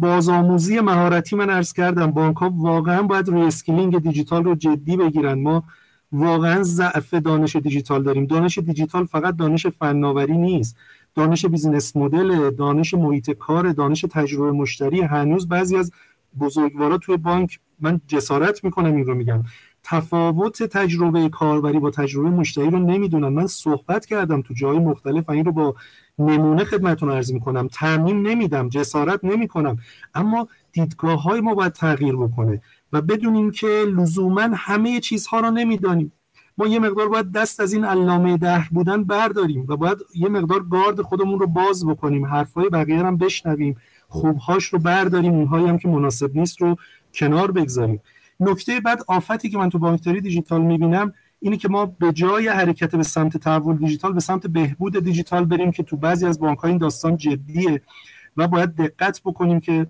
بازآموزی 0.00 0.80
مهارتی 0.80 1.36
من 1.36 1.50
عرض 1.50 1.72
کردم 1.72 2.10
بانک 2.10 2.36
ها 2.36 2.50
واقعا 2.56 3.02
باید 3.02 3.28
reskilling 3.28 3.98
دیجیتال 3.98 4.44
رو 4.44 4.54
جدی 4.54 4.96
بگیرن. 4.96 5.42
ما 5.42 5.64
واقعا 6.12 6.62
ضعف 6.62 7.14
دانش 7.14 7.56
دیجیتال 7.56 8.02
داریم. 8.02 8.26
دانش 8.26 8.58
دیجیتال 8.58 9.04
فقط 9.04 9.36
دانش 9.36 9.66
فناوری 9.66 10.38
نیست. 10.38 10.76
دانش 11.14 11.46
business 11.46 11.96
model 11.96 12.50
دانش 12.50 12.94
محیط 12.94 13.30
کار 13.30 13.72
دانش 13.72 14.04
تجربه 14.10 14.52
مشتری. 14.52 15.00
هنوز 15.00 15.48
بعضی 15.48 15.76
از 15.76 15.92
بزرگوارا 16.40 16.98
توی 16.98 17.16
بانک 17.16 17.60
من 17.80 18.00
جسارت 18.06 18.64
می‌کنم 18.64 18.96
این 18.96 19.06
رو 19.06 19.14
میگم. 19.14 19.42
تفاوت 19.84 20.62
تجربه 20.62 21.28
کاربری 21.28 21.78
با 21.78 21.90
تجربه 21.90 22.30
مشتری 22.30 22.70
رو 22.70 22.78
نمی‌دونم. 22.78 23.32
من 23.32 23.46
صحبت 23.46 24.06
کردم 24.06 24.42
تو 24.42 24.54
جای 24.54 24.78
مختلف 24.78 25.28
و 25.28 25.32
این 25.32 25.44
رو 25.44 25.52
با 25.52 25.74
نمونه 26.18 26.64
خدمتون 26.64 27.10
عرض 27.10 27.32
می‌کنم. 27.32 27.68
تعمیم 27.68 28.26
نمیدم 28.26 28.68
جسارت 28.68 29.20
نمی‌کنم. 29.22 29.76
اما 30.14 30.48
دیدگاه 30.72 31.22
های 31.22 31.40
ما 31.40 31.54
باید 31.54 31.72
تغییر 31.72 32.16
بکنه. 32.16 32.62
و 32.92 33.00
بدونیم 33.00 33.50
که 33.50 33.66
لزوما 33.66 34.48
همه 34.54 35.00
چیزها 35.00 35.40
رو 35.40 35.50
نمی‌دانیم. 35.50 36.12
ما 36.58 36.66
یه 36.66 36.78
مقدار 36.78 37.08
باید 37.08 37.32
دست 37.32 37.60
از 37.60 37.72
این 37.72 37.84
علامه 37.84 38.36
دهر 38.36 38.68
بودن 38.72 39.04
برداریم 39.04 39.66
و 39.68 39.76
باید 39.76 39.98
یه 40.14 40.28
مقدار 40.28 40.64
گارد 40.70 41.02
خودمون 41.02 41.38
رو 41.38 41.46
باز 41.46 41.86
بکنیم 41.86 42.26
حرفای 42.26 42.68
بقیه 42.68 43.06
هم 43.06 43.16
بشنویم 43.16 43.76
خوبهاش 44.08 44.64
رو 44.64 44.78
برداریم 44.78 45.34
اونهایی 45.34 45.66
هم 45.66 45.78
که 45.78 45.88
مناسب 45.88 46.36
نیست 46.36 46.62
رو 46.62 46.76
کنار 47.14 47.50
بگذاریم. 47.50 48.00
نکته 48.40 48.80
بعد 48.80 49.02
آفتی 49.08 49.50
که 49.50 49.58
من 49.58 49.68
تو 49.68 49.78
بانکداری 49.78 50.20
دیجیتال 50.20 50.62
می‌بینم 50.62 51.12
اینه 51.40 51.56
که 51.56 51.68
ما 51.68 51.86
به 51.86 52.12
جای 52.12 52.48
حرکت 52.48 52.96
به 52.96 53.02
سمت 53.02 53.36
تحول 53.36 53.76
دیجیتال 53.76 54.12
به 54.12 54.20
سمت 54.20 54.46
بهبود 54.46 55.04
دیجیتال 55.04 55.44
بریم 55.44 55.70
که 55.70 55.82
تو 55.82 55.96
بعضی 55.96 56.26
از 56.26 56.40
بانک 56.40 56.64
این 56.64 56.78
داستان 56.78 57.16
جدیه 57.16 57.82
و 58.36 58.48
باید 58.48 58.74
دقت 58.76 59.20
بکنیم 59.24 59.60
که 59.60 59.86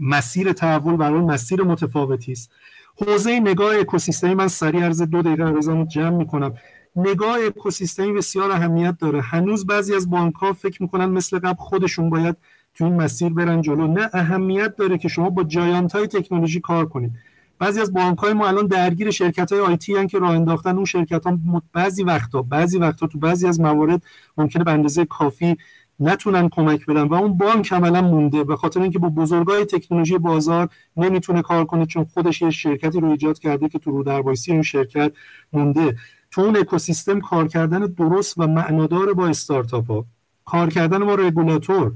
مسیر 0.00 0.52
تحول 0.52 0.96
برای 0.96 1.20
مسیر 1.20 1.62
متفاوتی 1.62 2.32
است. 2.32 2.50
حوزه 2.96 3.40
نگاه 3.40 3.76
اکوسیستمی 3.80 4.34
من 4.34 4.48
سریع 4.48 4.84
عرض 4.84 5.02
دو 5.02 5.22
دقیقه 5.22 5.44
عرضمو 5.44 5.86
جمع 5.86 6.16
می‌کنم. 6.16 6.54
نگاه 6.96 7.36
اکوسیستمی 7.46 8.12
بسیار 8.12 8.50
اهمیت 8.50 8.98
داره. 8.98 9.20
هنوز 9.20 9.66
بعضی 9.66 9.94
از 9.94 10.10
بانک 10.10 10.34
ها 10.34 10.52
فکر 10.52 10.82
می‌کنن 10.82 11.06
مثل 11.06 11.38
قبل 11.38 11.58
خودشون 11.58 12.10
باید 12.10 12.36
تو 12.74 12.84
این 12.84 12.94
مسیر 12.94 13.32
برن 13.32 13.62
جلو. 13.62 13.86
نه 13.86 14.10
اهمیت 14.12 14.76
داره 14.76 14.98
که 14.98 15.08
شما 15.08 15.30
با 15.30 15.44
جایانت 15.44 15.92
های 15.92 16.06
تکنولوژی 16.06 16.60
کار 16.60 16.86
کنید. 16.86 17.12
بعضی 17.58 17.80
از 17.80 17.92
بانک 17.92 18.18
های 18.18 18.32
ما 18.32 18.48
الان 18.48 18.66
درگیر 18.66 19.10
شرکت 19.10 19.52
های 19.52 19.60
آیتی 19.60 20.06
که 20.06 20.18
راه 20.18 20.30
انداختن 20.30 20.76
اون 20.76 20.84
شرکت 20.84 21.26
ها 21.26 21.38
بعضی 21.72 22.02
وقتا 22.02 22.42
بعضی 22.42 22.78
وقتا 22.78 23.06
تو 23.06 23.18
بعضی 23.18 23.46
از 23.46 23.60
موارد 23.60 24.02
ممکنه 24.36 24.64
به 24.64 24.70
اندازه 24.70 25.04
کافی 25.04 25.56
نتونن 26.00 26.48
کمک 26.48 26.86
بدن 26.86 27.02
و 27.02 27.14
اون 27.14 27.36
بانک 27.36 27.72
عملا 27.72 28.02
مونده. 28.02 28.44
به 28.44 28.56
خاطر 28.56 28.82
اینکه 28.82 28.98
با 28.98 29.08
بزرگای 29.08 29.64
تکنولوژی 29.64 30.18
بازار 30.18 30.68
نمی‌تونه 30.96 31.42
کار 31.42 31.64
کنه 31.64 31.86
چون 31.86 32.04
خودش 32.04 32.42
یه 32.42 32.50
شرکتی 32.50 33.00
رو 33.00 33.10
ایجاد 33.10 33.38
کرده 33.38 33.68
که 33.68 33.78
تو 33.78 33.90
رو 33.90 34.02
دربایسی 34.02 34.52
اون 34.52 34.62
شرکت 34.62 35.12
مونده. 35.52 35.96
تو 36.30 36.40
اون 36.40 36.56
اکوسیستم 36.56 37.20
کار 37.20 37.48
کردن 37.48 37.78
درست 37.86 38.38
و 38.38 38.46
معنادار 38.46 39.12
با 39.14 39.28
استارتاپ 39.28 39.90
ها 39.90 40.06
کار 40.44 40.70
کردن 40.70 41.04
با 41.04 41.14
رگولاتور 41.14 41.92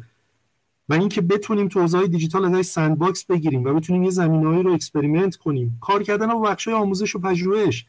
و 0.89 0.95
اینکه 0.95 1.21
بتونیم 1.21 1.69
تو 1.69 1.81
حوزه 1.81 2.07
دیجیتال 2.07 2.45
ازش 2.45 2.67
sandbox 2.67 3.25
بگیریم 3.25 3.65
و 3.65 3.73
بتونیم 3.75 4.03
یه 4.03 4.11
زمینه‌ای 4.11 4.63
رو 4.63 4.73
experiment 4.73 5.37
کنیم. 5.37 5.79
کار 5.81 6.03
کردن 6.03 6.27
با 6.27 6.41
بخش 6.41 6.69
آموزش 6.69 7.17
و 7.17 7.19
پژوهش. 7.19 7.87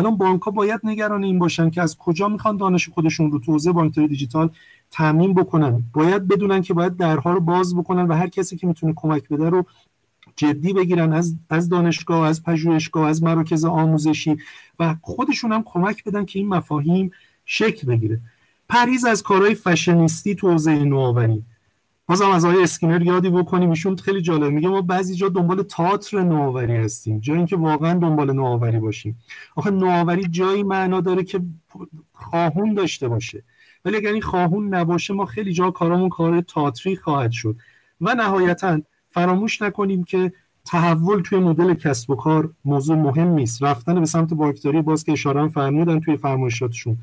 الان 0.00 0.16
بانک 0.16 0.42
ها 0.42 0.50
باید 0.50 0.80
نگران 0.84 1.24
این 1.24 1.38
باشن 1.38 1.70
که 1.70 1.82
از 1.82 1.98
کجا 1.98 2.28
می‌خوان 2.28 2.56
دانش 2.56 2.88
خودشون 2.88 3.30
رو 3.30 3.38
تو 3.38 3.52
حوزه 3.52 3.72
بانکداری 3.72 4.08
دیجیتال 4.08 4.50
تامین 4.90 5.34
بکنن. 5.34 5.82
باید 5.92 6.28
بدونن 6.28 6.62
که 6.62 6.74
باید 6.74 6.96
درها 6.96 7.32
رو 7.32 7.40
باز 7.40 7.76
بکنن 7.76 8.08
و 8.08 8.12
هر 8.12 8.28
کسی 8.28 8.56
که 8.56 8.66
می‌تونه 8.66 8.92
کمک 8.96 9.28
بده 9.28 9.50
رو 9.50 9.64
جدی 10.36 10.72
بگیرن 10.72 11.12
از 11.12 11.36
از 11.50 11.68
دانشگاه 11.68 12.28
از 12.28 12.42
پژوهشگاه 12.42 13.08
از 13.08 13.22
مراکز 13.22 13.64
آموزشی 13.64 14.36
و 14.78 14.96
خودشون 15.02 15.52
هم 15.52 15.62
کمک 15.62 16.04
بدن 16.04 16.24
که 16.24 16.38
این 16.38 16.48
مفاهیم 16.48 17.10
شکل 17.44 17.86
بگیره. 17.86 18.20
پریز 18.68 19.04
از 19.04 19.22
کارهای 19.22 19.54
فشنیستی 19.54 20.34
تو 20.34 20.50
حوزه 20.50 20.84
نوآوری. 20.84 21.42
بازم 22.10 22.30
از 22.30 22.44
آقای 22.44 22.62
اسکینر 22.62 23.02
یادی 23.02 23.30
بکنیم 23.30 23.70
ایشون 23.70 23.96
خیلی 23.96 24.22
جالب. 24.22 24.52
میگه 24.52 24.68
ما 24.68 24.82
بعضی 24.82 25.14
جا 25.14 25.28
دنبال 25.28 25.62
تئاتر 25.62 26.22
نوآوری 26.22 26.76
هستیم 26.76 27.18
جایی 27.18 27.38
اینکه 27.38 27.56
واقعا 27.56 27.98
دنبال 27.98 28.32
نوآوری 28.32 28.78
باشیم. 28.78 29.18
آخه 29.56 29.70
نوآوری 29.70 30.28
جایی 30.28 30.62
معنا 30.62 31.00
داره 31.00 31.24
که 31.24 31.40
خواهون 32.12 32.74
داشته 32.74 33.08
باشه. 33.08 33.44
ولی 33.84 33.96
اگر 33.96 34.12
این 34.12 34.22
خواهون 34.22 34.74
نباشه 34.74 35.14
ما 35.14 35.26
خیلی 35.26 35.52
جا 35.52 35.70
کارامون 35.70 36.08
کار 36.08 36.40
تئاتری 36.40 36.96
خواهد 36.96 37.30
شد. 37.30 37.56
و 38.00 38.14
نهایتا 38.14 38.80
فراموش 39.10 39.62
نکنیم 39.62 40.04
که 40.04 40.32
تحول 40.64 41.22
توی 41.22 41.38
مدل 41.38 41.74
کسب 41.74 42.10
و 42.10 42.14
کار 42.14 42.50
موضوع 42.64 42.96
مهم 42.96 43.28
نیست. 43.28 43.62
رفتن 43.62 44.00
به 44.00 44.06
سمت 44.06 44.34
باکتری 44.34 44.82
باز 44.82 45.04
که 45.04 45.12
اشاره 45.12 45.48
فرمودن 45.48 46.00
توی 46.00 46.16
فرمایشاتشون. 46.16 46.98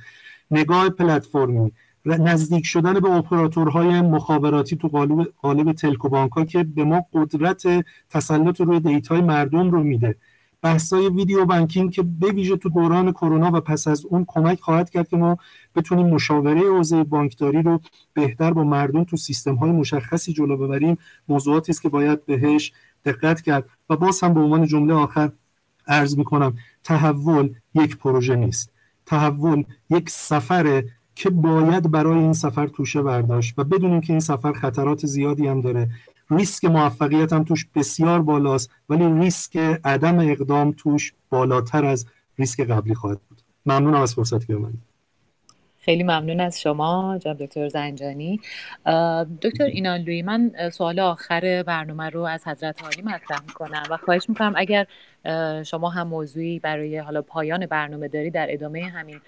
نگاه 0.52 0.90
پلتفرمی. 0.90 1.72
نزدیک 2.06 2.66
شدن 2.66 2.94
به 2.94 3.10
اپراتورهای 3.12 4.02
مخابراتی 4.02 4.76
تو 4.76 4.88
قالب 4.88 5.28
قالب 5.42 5.72
telco 5.72 6.10
بانک 6.10 6.32
ها 6.32 6.46
که 6.46 6.64
به 6.64 6.84
ما 6.84 7.06
قدرت 7.14 7.64
تسلط 8.10 8.62
روی 8.62 8.80
دیتای 8.80 9.22
مردم 9.22 9.72
رو 9.72 9.84
میده. 9.84 10.16
بحثای 10.62 11.10
video 11.10 11.46
banking 11.46 11.92
که 11.92 12.04
به 12.04 12.28
ویژه 12.28 12.58
تو 12.58 12.70
دوران 12.70 13.12
کرونا 13.12 13.52
و 13.54 13.60
پس 13.60 13.88
از 13.88 14.06
اون 14.06 14.26
کمک 14.28 14.60
خواهد 14.60 14.90
کرد 14.90 15.10
که 15.10 15.18
ما 15.18 15.38
بتونیم 15.76 16.08
مشاوره 16.08 16.62
حوزه 16.62 17.04
بانکداری 17.04 17.62
رو 17.62 17.82
بهتر 18.14 18.54
با 18.54 18.64
مردم 18.64 19.04
تو 19.04 19.18
سیستم 19.18 19.56
های 19.56 19.72
مشخصی 19.72 20.34
جلو 20.34 20.58
ببریم. 20.58 20.98
موضوعاتی 21.28 21.72
است 21.72 21.82
که 21.82 21.90
باید 21.90 22.26
بهش 22.26 22.74
دقت 23.06 23.42
کرد. 23.42 23.66
و 23.90 23.96
باز 23.96 24.22
هم 24.22 24.34
به 24.34 24.40
عنوان 24.40 24.66
جمله 24.66 24.94
آخر 24.94 25.32
عرض 25.88 26.18
می‌کنم 26.18 26.54
تحول 26.84 27.54
یک 27.74 27.98
پروژه 27.98 28.36
نیست. 28.36 28.74
تحول 29.06 29.64
یک 29.90 30.10
سفر 30.10 30.84
که 31.18 31.30
باید 31.30 31.92
برای 31.92 32.20
این 32.20 32.34
سفر 32.34 32.68
توشه 32.68 33.02
برداشت 33.02 33.54
و 33.60 33.64
بدونیم 33.64 34.02
که 34.02 34.14
این 34.14 34.20
سفر 34.20 34.54
خطرات 34.54 35.06
زیادی 35.06 35.48
هم 35.48 35.62
داره. 35.62 35.90
ریسک 36.30 36.66
موفقیت 36.66 37.34
هم 37.34 37.44
توش 37.44 37.66
بسیار 37.76 38.22
بالاست 38.22 38.72
ولی 38.90 39.20
ریسک 39.20 39.58
عدم 39.84 40.20
اقدام 40.20 40.72
توش 40.78 41.14
بالاتر 41.30 41.86
از 41.86 42.06
ریسک 42.38 42.62
قبلی 42.62 42.94
خواهد 42.94 43.20
بود. 43.30 43.42
ممنونم 43.66 44.02
از 44.02 44.16
فرصتی 44.16 44.46
که 44.46 44.54
من 44.54 44.74
خیلی 45.80 46.04
ممنون 46.04 46.40
از 46.40 46.62
شما 46.62 47.18
جناب 47.22 47.46
دکتر 47.46 47.70
زنجانی. 47.70 48.42
دکتر 49.42 49.64
اینانلوی 49.64 50.22
من 50.22 50.52
سوال 50.74 51.00
آخر 51.00 51.64
برنامه 51.68 52.10
رو 52.10 52.22
از 52.22 52.48
حضرت 52.48 52.84
عالی 52.84 53.02
مطرح 53.02 53.42
می‌کنم 53.48 53.84
و 53.90 53.98
خواهش 53.98 54.30
می‌کنم 54.30 54.54
اگر 54.58 54.88
شما 55.64 55.90
هم 55.90 56.08
موضوعی 56.08 56.60
برای 56.60 56.98
حالا 56.98 57.22
پایان 57.22 57.66
برنامه 57.66 58.08
داری 58.08 58.32
در 58.32 58.48
ادامه 58.50 58.86
همین 58.86 59.20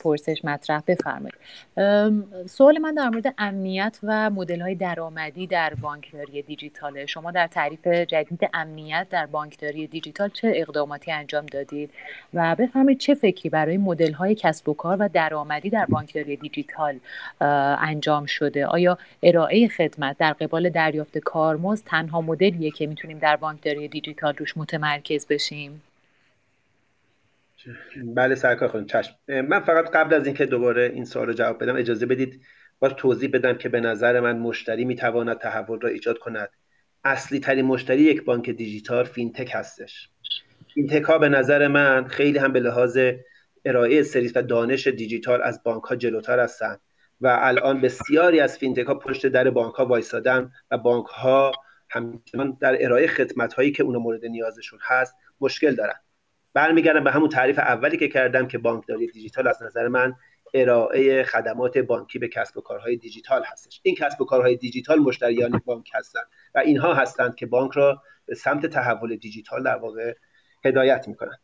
پرسش 0.00 0.44
مطرح 0.44 0.82
بفرمایید. 0.86 1.34
سوال 2.46 2.78
من 2.78 2.94
در 2.94 3.08
مورد 3.08 3.34
امنیت 3.38 3.98
و 4.02 4.30
مدل 4.30 4.60
های 4.60 4.74
درآمدی 4.74 5.46
در 5.46 5.74
بانکداری 5.74 6.42
دیجیتاله. 6.42 7.06
شما 7.06 7.30
در 7.30 7.46
تعریف 7.46 7.86
جدید 7.86 8.50
امنیت 8.54 9.06
در 9.10 9.26
بانکداری 9.26 9.86
دیجیتال 9.86 10.28
چه 10.28 10.52
اقداماتی 10.54 11.12
انجام 11.12 11.46
دادید؟ 11.46 11.90
و 12.34 12.56
بفرمایید 12.58 12.98
چه 12.98 13.14
فکری 13.14 13.48
برای 13.48 13.76
مدل 13.76 14.12
های 14.12 14.34
کسب 14.34 14.68
و 14.68 14.74
کار 14.74 14.96
و 15.00 15.08
درآمدی 15.08 15.70
در 15.70 15.86
بانکداری 15.86 16.36
دیجیتال 16.36 17.00
انجام 17.40 18.26
شده؟ 18.26 18.66
آیا 18.66 18.98
ارائه 19.22 19.68
خدمت 19.68 20.18
در 20.18 20.32
قبال 20.32 20.70
دریافت 20.70 21.18
کارمزد 21.18 21.86
تنها 21.86 22.20
مدلیه 22.20 22.70
که 22.70 22.86
می‌تونیم 22.86 23.18
در 23.18 23.36
بانکداری 23.36 23.88
دیجیتال 23.88 24.34
روش 24.36 24.56
متمرکز 24.56 25.26
بشیم؟ 25.26 25.82
بله 28.04 28.34
سرکار 28.34 28.68
خانم 28.68 28.86
چشم. 28.86 29.14
من 29.28 29.60
فقط 29.60 29.90
قبل 29.90 30.14
از 30.14 30.26
اینکه 30.26 30.46
دوباره 30.46 30.90
این 30.94 31.04
سوال 31.04 31.26
رو 31.26 31.32
جواب 31.32 31.62
بدم 31.62 31.76
اجازه 31.76 32.06
بدید 32.06 32.42
باز 32.78 32.92
توضیح 32.92 33.30
بدم 33.32 33.52
که 33.52 33.68
به 33.68 33.80
نظر 33.80 34.20
من 34.20 34.38
مشتری 34.38 34.84
می‌تواند 34.84 35.38
تحول 35.38 35.80
را 35.80 35.88
ایجاد 35.88 36.18
کند. 36.18 36.50
اصلی 37.04 37.40
ترین 37.40 37.64
مشتری 37.64 38.02
یک 38.02 38.24
بانک 38.24 38.50
دیجیتال 38.50 39.04
فینتک 39.04 39.50
هستش. 39.54 40.08
فینتک 40.74 41.02
ها 41.02 41.18
به 41.18 41.28
نظر 41.28 41.68
من 41.68 42.08
خیلی 42.08 42.38
هم 42.38 42.52
به 42.52 42.60
لحاظ 42.60 42.98
ارائه 43.64 44.02
سرویس 44.02 44.36
و 44.36 44.42
دانش 44.42 44.86
دیجیتال 44.86 45.42
از 45.42 45.62
بانک 45.62 45.84
ها 45.84 45.96
جلوتر 45.96 46.40
هستند 46.40 46.80
و 47.20 47.38
الان 47.40 47.80
بسیاری 47.80 48.40
از 48.40 48.58
فینتک 48.58 48.86
ها 48.86 48.94
پشت 48.94 49.26
در 49.26 49.50
بانک 49.50 49.74
ها 49.74 49.86
وایسادن 49.86 50.52
و 50.70 50.78
بانک 50.78 51.06
ها 51.06 51.52
همچنان 51.90 52.58
در 52.60 52.84
ارائه 52.84 53.06
خدمت 53.06 53.52
هایی 53.54 53.72
که 53.72 53.82
اونا 53.82 53.98
مورد 53.98 54.24
نیازشون 54.24 54.78
هست 54.82 55.14
مشکل 55.40 55.74
دارن. 55.74 55.94
برمیگردم 56.54 57.04
به 57.04 57.10
همون 57.10 57.28
تعریف 57.28 57.58
اولی 57.58 57.96
که 57.96 58.08
کردم 58.08 58.48
که 58.48 58.58
بانکداری 58.58 59.06
دیجیتال 59.06 59.48
از 59.48 59.62
نظر 59.62 59.88
من 59.88 60.14
ارائه 60.54 61.22
خدمات 61.22 61.78
بانکی 61.78 62.18
به 62.18 62.28
کسب 62.28 62.56
و 62.56 62.60
کارهای 62.60 62.96
دیجیتال 62.96 63.42
هستش. 63.44 63.80
این 63.82 63.94
کسب 63.94 64.20
و 64.20 64.24
کارهای 64.24 64.56
دیجیتال 64.56 64.98
مشتریان 64.98 65.62
بانک 65.64 65.90
هستند 65.94 66.26
و 66.54 66.58
اینها 66.58 66.94
هستند 66.94 67.34
که 67.34 67.46
بانک 67.46 67.72
را 67.72 68.02
به 68.26 68.34
سمت 68.34 68.66
تحول 68.66 69.16
دیجیتال 69.16 69.62
در 69.62 69.76
واقع 69.76 70.14
هدایت 70.64 71.08
می‌کنن. 71.08 71.38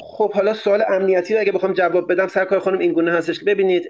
خب 0.00 0.32
حالا 0.32 0.54
سوال 0.54 0.84
امنیتی 0.88 1.34
رو 1.34 1.40
اگه 1.40 1.52
بخوام 1.52 1.72
جواب 1.72 2.12
بدم 2.12 2.28
سرکار 2.28 2.58
خانم 2.58 2.78
این 2.78 2.92
گونه 2.92 3.12
هستش 3.12 3.38
که 3.38 3.44
ببینید 3.44 3.88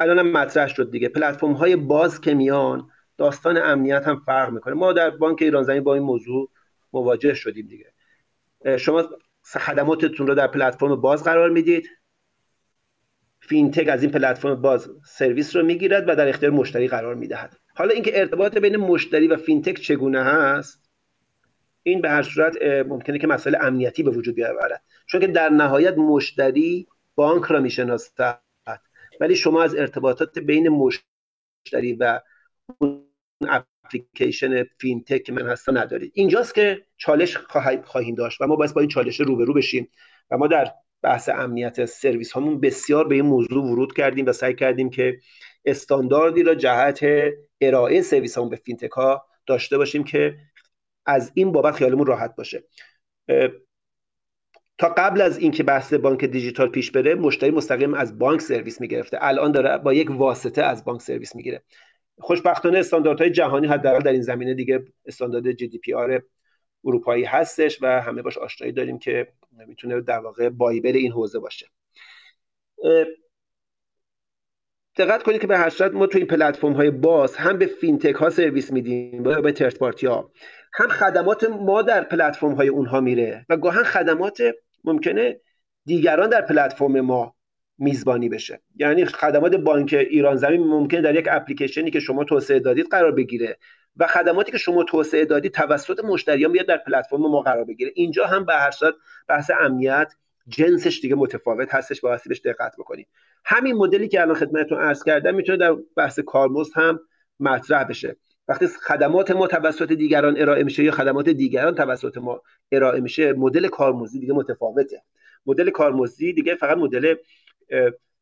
الانم 0.00 0.32
مطرح 0.32 0.68
شد 0.68 0.90
دیگه. 0.90 1.08
پلتفرم 1.08 1.52
های 1.52 1.76
باز 1.76 2.20
که 2.20 2.34
میان 2.34 2.88
داستان 3.18 3.56
امنیت 3.56 4.06
هم 4.06 4.22
فرق 4.26 4.50
می‌کنه. 4.50 4.74
ما 4.74 4.92
در 4.92 5.10
بانک 5.10 5.42
ایران 5.42 5.62
زمین 5.62 5.84
با 5.84 5.94
این 5.94 6.02
موضوع 6.02 6.50
مواجه 6.92 7.34
شدیم 7.34 7.66
دیگه. 7.66 7.91
شما 8.78 9.08
خدماتتون 9.44 10.26
رو 10.26 10.34
در 10.34 10.46
پلتفرم 10.46 10.96
باز 11.00 11.24
قرار 11.24 11.50
می‌دید. 11.50 11.88
فینتک 13.40 13.88
از 13.88 14.02
این 14.02 14.12
پلتفرم 14.12 14.62
باز 14.62 14.90
سرویس 15.04 15.56
رو 15.56 15.62
می‌گیرد 15.62 16.08
و 16.08 16.16
در 16.16 16.28
اختیار 16.28 16.52
مشتری 16.52 16.88
قرار 16.88 17.14
می‌دهد. 17.14 17.56
حالا 17.74 17.90
اینکه 17.90 18.20
ارتباط 18.20 18.58
بین 18.58 18.76
مشتری 18.76 19.28
و 19.28 19.36
فینتک 19.36 19.80
چگونه 19.80 20.22
هست 20.22 20.90
این 21.82 22.00
به 22.00 22.10
هر 22.10 22.22
صورت 22.22 22.62
ممکنه 22.62 23.18
که 23.18 23.26
مسئله 23.26 23.58
امنیتی 23.64 24.02
به 24.02 24.10
وجود 24.10 24.34
بیاورد. 24.34 24.82
چون 25.06 25.20
که 25.20 25.26
در 25.26 25.48
نهایت 25.48 25.98
مشتری 25.98 26.86
بانک 27.14 27.44
را 27.44 27.60
می‌شناسد 27.60 28.40
ولی 29.20 29.36
شما 29.36 29.62
از 29.62 29.74
ارتباطات 29.74 30.38
بین 30.38 30.68
مشتری 30.68 31.92
و 32.00 32.20
اپلیکیشن 33.94 34.64
فینتک 34.64 35.22
که 35.22 35.32
من 35.32 35.48
هستم 35.48 35.78
ندارید. 35.78 36.12
اینجاست 36.14 36.54
که 36.54 36.84
چالش 36.96 37.36
خواهیم 37.84 38.14
داشت 38.14 38.40
و 38.40 38.46
ما 38.46 38.56
باید 38.56 38.74
با 38.74 38.80
این 38.80 38.90
چالش 38.90 39.20
روبرو 39.20 39.54
بشیم 39.54 39.88
و 40.30 40.38
ما 40.38 40.46
در 40.46 40.72
بحث 41.02 41.28
امنیت 41.28 41.84
سرویس 41.84 42.32
هامون 42.32 42.60
بسیار 42.60 43.08
به 43.08 43.14
این 43.14 43.24
موضوع 43.24 43.64
ورود 43.64 43.92
کردیم 43.92 44.26
و 44.26 44.32
سعی 44.32 44.54
کردیم 44.54 44.90
که 44.90 45.18
استانداردی 45.64 46.42
را 46.42 46.54
جهت 46.54 47.00
ارائه 47.60 48.02
سرویس 48.02 48.38
هامون 48.38 48.50
به 48.50 48.56
فینتک 48.56 48.90
ها 48.90 49.26
داشته 49.46 49.78
باشیم 49.78 50.04
که 50.04 50.34
از 51.06 51.32
این 51.34 51.52
بابت 51.52 51.74
خیالمون 51.74 52.06
راحت 52.06 52.36
باشه. 52.36 52.64
تا 54.78 54.88
قبل 54.88 55.20
از 55.20 55.38
اینکه 55.38 55.62
بحث 55.62 55.94
بانک 55.94 56.24
دیجیتال 56.24 56.68
پیش 56.68 56.90
بره 56.90 57.14
مشتری 57.14 57.50
مستقیم 57.50 57.94
از 57.94 58.18
بانک 58.18 58.40
سرویس 58.40 58.80
می‌گرفته. 58.80 59.18
الان 59.20 59.52
داره 59.52 59.78
با 59.78 59.92
یک 59.92 60.10
واسطه 60.10 60.62
از 60.62 60.84
بانک 60.84 61.00
سرویس 61.00 61.36
می‌گیره. 61.36 61.62
خوشبختانه 62.22 62.78
استانداردهای 62.78 63.30
جهانی 63.30 63.66
حداقل 63.66 64.00
در 64.00 64.12
این 64.12 64.22
زمینه 64.22 64.54
دیگه 64.54 64.84
استاندارد 65.06 65.52
GDPR 65.52 66.22
اروپایی 66.84 67.24
هستش 67.24 67.82
و 67.82 68.02
همه 68.02 68.22
باش 68.22 68.38
آشنایی 68.38 68.72
داریم 68.72 68.98
که 68.98 69.32
می‌تونه 69.66 70.00
در 70.00 70.18
واقع 70.18 70.48
Bible 70.48 70.96
این 70.96 71.12
حوزه 71.12 71.38
باشه. 71.38 71.66
دقت 74.96 75.22
کنید 75.22 75.40
که 75.40 75.46
به 75.46 75.58
هر 75.58 75.88
ما 75.88 76.06
تو 76.06 76.18
این 76.18 76.26
پلتفرم 76.26 76.72
های 76.72 76.90
باز 76.90 77.36
هم 77.36 77.58
به 77.58 77.66
فینتک 77.66 78.14
ها 78.14 78.30
سرویس 78.30 78.72
میدیم 78.72 79.26
یا 79.26 79.40
به 79.40 79.52
third 79.52 79.78
party 79.78 80.06
ها 80.06 80.30
هم 80.74 80.88
خدمات 80.88 81.44
ما 81.44 81.82
در 81.82 82.04
پلتفرم 82.04 82.52
های 82.52 82.68
اونها 82.68 83.00
میره 83.00 83.46
و 83.48 83.56
گاهن 83.56 83.82
خدمات 83.82 84.42
ممکنه 84.84 85.40
دیگران 85.84 86.28
در 86.28 86.42
پلتفرم 86.42 87.00
ما 87.00 87.34
میزبانی 87.82 88.28
بشه. 88.28 88.60
یعنی 88.76 89.04
خدمات 89.04 89.54
بانک 89.54 89.94
ایران 90.10 90.36
زمین 90.36 90.60
ممکنه 90.60 91.00
در 91.00 91.14
یک 91.14 91.28
اپلیکیشنی 91.30 91.90
که 91.90 92.00
شما 92.00 92.24
توسعه 92.24 92.58
دادید 92.58 92.86
قرار 92.90 93.12
بگیره 93.12 93.58
و 93.96 94.06
خدماتی 94.06 94.52
که 94.52 94.58
شما 94.58 94.84
توسعه 94.84 95.24
دادید 95.24 95.52
توسط 95.52 96.04
مشتریان 96.04 96.52
بیاد 96.52 96.66
در 96.66 96.76
پلتفرم 96.76 97.20
ما 97.20 97.40
قرار 97.40 97.64
بگیره. 97.64 97.92
اینجا 97.94 98.26
هم 98.26 98.44
به 98.44 98.54
هر 98.54 98.70
صورت 98.70 98.94
بحث 99.28 99.50
امنیت 99.60 100.14
جنسش 100.48 101.00
دیگه 101.00 101.14
متفاوت 101.14 101.74
هستش. 101.74 102.00
با 102.00 102.18
بهش 102.26 102.40
دقت 102.40 102.72
بکنید. 102.78 103.08
همین 103.44 103.76
مدلی 103.76 104.08
که 104.08 104.20
الان 104.20 104.34
خدمتتون 104.34 104.80
عرض 104.80 105.04
کردم 105.04 105.34
می‌تونه 105.34 105.58
در 105.58 105.76
بحث 105.96 106.20
کارمزد 106.20 106.72
هم 106.74 107.00
مطرح 107.40 107.84
بشه. 107.84 108.16
وقتی 108.48 108.66
خدمات 108.66 109.30
ما 109.30 109.46
توسط 109.46 109.92
دیگران 109.92 110.40
ارائه 110.40 110.64
میشه 110.64 110.84
یا 110.84 110.92
خدمات 110.92 111.28
دیگران 111.28 111.74
توسط 111.74 112.18
ما 112.18 112.42
ارائه 112.72 113.00
میشه 113.00 113.32
مدل 113.32 113.68
کارمزدی 113.68 114.20
دیگه 114.20 114.32
متفاوته. 114.32 115.02
مدل 115.46 115.70
کارمزدی 115.70 116.32
دیگه 116.32 116.54
فقط 116.54 116.76
مدل 116.76 117.14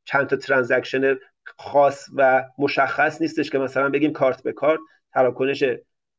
چند 0.05 0.27
تا 0.27 0.37
transaction 0.37 1.19
خاص 1.59 2.09
و 2.17 2.45
مشخص 2.59 3.23
نیستش 3.23 3.51
که 3.51 3.59
مثلا 3.59 3.89
بگیم 3.89 4.13
کارت 4.13 4.43
به 4.43 4.53
کارت 4.53 4.81
تراکنش 5.15 5.65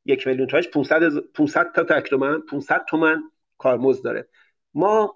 یک 0.05 0.27
میلیون 0.27 0.47
تاش 0.47 0.67
500 0.67 1.17
500 1.33 1.71
تا 1.71 2.01
تومن 2.01 2.41
500 2.41 2.85
تومن 2.89 3.21
کارمزد 3.57 4.03
داره. 4.03 4.27
ما 4.73 5.15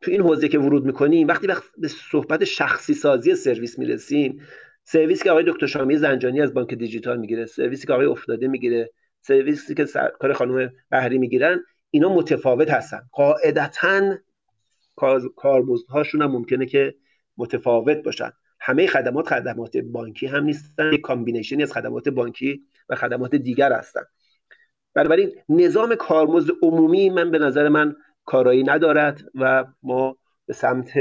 تو 0.00 0.10
این 0.10 0.20
حوزه 0.20 0.48
که 0.48 0.58
ورود 0.58 0.84
می‌کنیم 0.84 1.28
وقتی 1.28 1.46
وقت 1.46 1.62
به 1.78 1.88
صحبت 1.88 2.44
شخصی 2.44 2.94
سازی 2.94 3.34
سرویس 3.34 3.78
می‌رسیم 3.78 4.40
سرویسی 4.84 5.24
که 5.24 5.30
آقای 5.30 5.44
دکتر 5.46 5.66
شامی 5.66 5.96
زنجانی 5.96 6.40
از 6.40 6.54
بانک 6.54 6.74
دیجیتال 6.74 7.18
می‌گیره 7.18 7.46
سرویسی 7.46 7.86
که 7.86 7.92
آقای 7.92 8.06
افتاده 8.06 8.48
می‌گیره 8.48 8.90
سرویسی 9.20 9.74
که 9.74 9.86
سرکار 10.20 10.32
خانم 10.32 10.72
بهری 10.90 11.18
می‌گیرن 11.18 11.64
اینا 11.90 12.14
متفاوت 12.14 12.70
هستن. 12.70 13.00
قاعدتا 13.12 14.14
کارمزدهاشون 15.36 16.22
هم 16.22 16.30
ممکنه 16.30 16.66
که 16.66 16.94
متفاوت 17.36 17.96
باشن. 17.96 18.30
همه 18.60 18.86
خدمات 18.86 19.28
خدمات 19.28 19.76
بانکی 19.76 20.26
هم 20.26 20.44
نیستن 20.44 20.92
یک 20.92 21.00
combination 21.00 21.57
ی 21.57 21.62
از 21.62 21.72
خدمات 21.72 22.08
بانکی 22.08 22.62
و 22.88 22.94
خدمات 22.94 23.34
دیگر 23.34 23.72
هستن. 23.72 24.02
بنابراین 24.94 25.32
نظام 25.48 25.94
کارمزد 25.94 26.50
عمومی 26.62 27.10
من 27.10 27.30
به 27.30 27.38
نظر 27.38 27.68
من 27.68 27.96
کارایی 28.24 28.62
ندارد 28.62 29.22
و 29.34 29.64
ما 29.82 30.16
به 30.46 30.52
سمت 30.52 30.92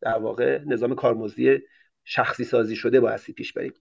در 0.00 0.18
واقع 0.18 0.60
نظام 0.66 0.94
کارمزدی 0.94 1.58
شخصی 2.04 2.44
سازی 2.44 2.76
شده 2.76 3.00
بایستی 3.00 3.32
پیش 3.32 3.52
بریم. 3.52 3.72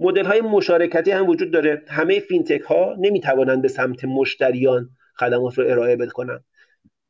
مدل 0.00 0.24
های 0.24 0.40
مشارکتی 0.40 1.10
هم 1.10 1.28
وجود 1.28 1.50
داره. 1.50 1.84
همه 1.88 2.20
فینتک 2.20 2.60
ها 2.60 2.94
نمی‌توانند 2.98 3.62
به 3.62 3.68
سمت 3.68 4.04
مشتریان 4.04 4.90
خدمات 5.18 5.58
رو 5.58 5.64
ارائه 5.70 5.96
بکنن 5.96 6.44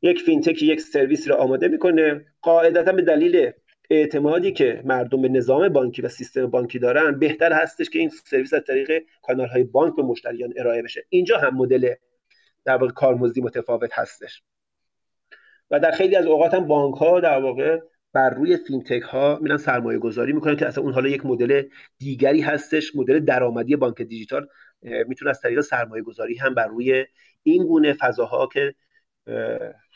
یک 0.02 0.20
فینتک 0.20 0.62
یک 0.62 0.80
سرویس 0.80 1.28
رو 1.28 1.34
آماده 1.34 1.68
می‌کنه. 1.68 2.26
قاعدتا 2.42 2.92
به 2.92 3.02
دلیل 3.02 3.50
اعتمادی 3.90 4.52
که 4.52 4.82
مردم 4.84 5.22
به 5.22 5.28
نظام 5.28 5.68
بانکی 5.68 6.02
و 6.02 6.08
سیستم 6.08 6.46
بانکی 6.46 6.78
دارن 6.78 7.18
بهتر 7.18 7.52
هستش 7.52 7.90
که 7.90 7.98
این 7.98 8.08
سرویس 8.08 8.54
از 8.54 8.64
طریق 8.66 9.02
کانال 9.22 9.48
های 9.48 9.64
بانک 9.64 9.96
به 9.96 10.02
مشتریان 10.02 10.52
ارائه 10.56 10.82
بشه. 10.82 11.06
اینجا 11.08 11.38
هم 11.38 11.56
مدل 11.56 11.94
در 12.64 12.76
واقع 12.76 12.92
کارمزدی 12.92 13.40
متفاوت 13.40 13.90
هستش. 13.92 14.42
و 15.70 15.80
در 15.80 15.90
خیلی 15.90 16.16
از 16.16 16.26
اوقات 16.26 16.54
هم 16.54 16.66
بانک 16.66 16.94
ها 16.94 17.20
در 17.20 17.40
واقع 17.40 17.78
بر 18.12 18.30
روی 18.30 18.56
فینتک 18.56 19.02
ها 19.02 19.38
میرن 19.42 19.56
سرمایه 19.56 19.98
گذاری 19.98 20.32
می‌کنن 20.32 20.56
که 20.56 20.66
اصلا 20.66 20.84
اون 20.84 20.92
حالا 20.92 21.08
یک 21.08 21.26
مدل 21.26 21.62
دیگری 21.98 22.40
هستش 22.40 22.96
مدل 22.96 23.18
درآمدی 23.18 23.76
بانک 23.76 24.02
دیجیتال. 24.02 24.46
می‌تونه 24.82 25.30
از 25.30 25.40
طریق 25.40 25.60
سرمایه 25.60 26.02
گذاری 26.02 26.34
هم 26.34 26.54
بر 26.54 26.66
روی 26.66 27.06
این 27.42 27.66
گونه 27.66 27.92
فضاها 27.92 28.48
که 28.52 28.74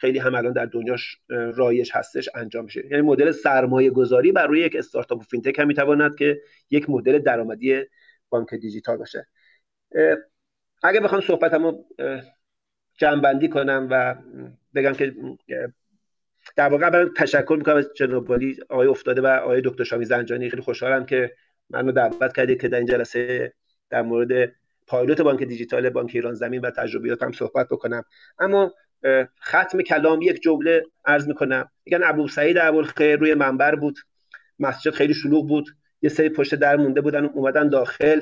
خیلی 0.03 0.19
هم 0.19 0.35
الان 0.35 0.53
در 0.53 0.67
دنیاش 0.67 1.19
رایج 1.29 1.91
هستش 1.95 2.29
انجام 2.35 2.65
میشه 2.65 2.87
یعنی 2.91 3.03
مدل 3.03 3.33
سرمایه 3.33 3.91
گذاری 3.91 4.33
بر 4.33 4.47
روی 4.47 4.61
یک 4.61 4.77
استارتاپ 4.77 5.19
و 5.19 5.23
فینتک 5.23 5.59
هم 5.59 5.67
می‌تواند 5.67 6.17
که 6.17 6.41
یک 6.71 6.91
مدل 6.91 7.19
درآمدی 7.19 7.83
بانک 8.29 8.55
دیجیتال 8.55 8.97
باشه. 8.97 9.27
اگه 10.83 11.01
بخوام 11.01 11.21
صحبتمو 11.21 11.85
جمعبندی 12.99 13.49
کنم 13.49 13.89
و 13.91 14.15
بگم 14.75 14.93
که 14.93 15.15
در 16.57 16.69
واقع 16.69 16.87
اولا 16.87 17.09
تشکر 17.17 17.55
می‌کنم 17.59 17.77
از 17.77 17.91
جناب 17.97 18.33
آقای 18.69 18.87
افتاده 18.87 19.21
و 19.21 19.27
آقای 19.27 19.63
دکتر 19.65 19.85
شامی 19.85 20.05
زنجانی. 20.05 20.51
خیلی 20.51 20.63
خوشحالم 20.63 21.07
که 21.07 21.33
منو 21.71 21.93
دعوت 21.93 22.37
کردید 22.37 22.61
که 22.61 22.69
در 22.69 22.79
این 22.79 22.87
جلسه 22.87 23.53
در 23.91 24.03
مورد 24.03 24.53
پایلوت 24.87 25.21
بانک 25.21 25.43
دیجیتال 25.43 25.91
بانک 25.91 26.11
ایران 26.15 26.35
زمین 26.35 26.61
و 26.61 26.71
تجربیاتم 26.71 27.33
صحبت 27.33 27.69
بکنم. 27.69 28.05
اما 28.39 28.75
ختم 29.45 29.83
کلام 29.83 30.23
یک 30.23 30.43
جمله 30.43 30.83
عرض 31.05 31.29
می‌کنم. 31.29 31.71
میگن 31.85 32.01
ابو 32.05 32.29
سعید 32.29 32.59
ابوالخیر 32.59 33.17
روی 33.17 33.35
منبر 33.35 33.75
بود. 33.75 33.99
مسجد 34.59 34.91
خیلی 34.91 35.15
شلوغ 35.15 35.49
بود. 35.49 35.69
یه 36.03 36.11
سری 36.11 36.29
پشت 36.29 36.55
در 36.55 36.77
مونده 36.77 37.01
بودن 37.01 37.25
اومدن 37.25 37.69
داخل. 37.69 38.21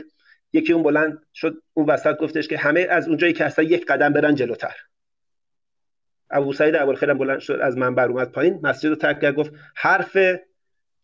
یکی 0.53 0.73
اون 0.73 0.83
بلند 0.83 1.19
شد 1.35 1.63
اون 1.75 1.87
وسط 1.87 2.17
گفتش 2.19 2.49
که 2.49 2.59
همه 2.59 2.87
از 2.91 3.09
اونجایی 3.09 3.33
که 3.33 3.45
هستن 3.45 3.63
یک 3.63 3.87
قدم 3.87 4.13
برن 4.13 4.35
جلوتر. 4.35 4.75
ابو 6.31 6.53
سعید 6.53 6.77
ابوالخیر 6.77 7.15
بلند 7.15 7.39
شد 7.39 7.59
از 7.63 7.77
منبر 7.77 8.09
اومد 8.09 8.33
پایین 8.33 8.61
مسجد 8.63 8.89
رو 8.89 8.95
ترک 8.95 9.21
کرد 9.21 9.35
گفت 9.35 9.53
حرف 9.77 10.17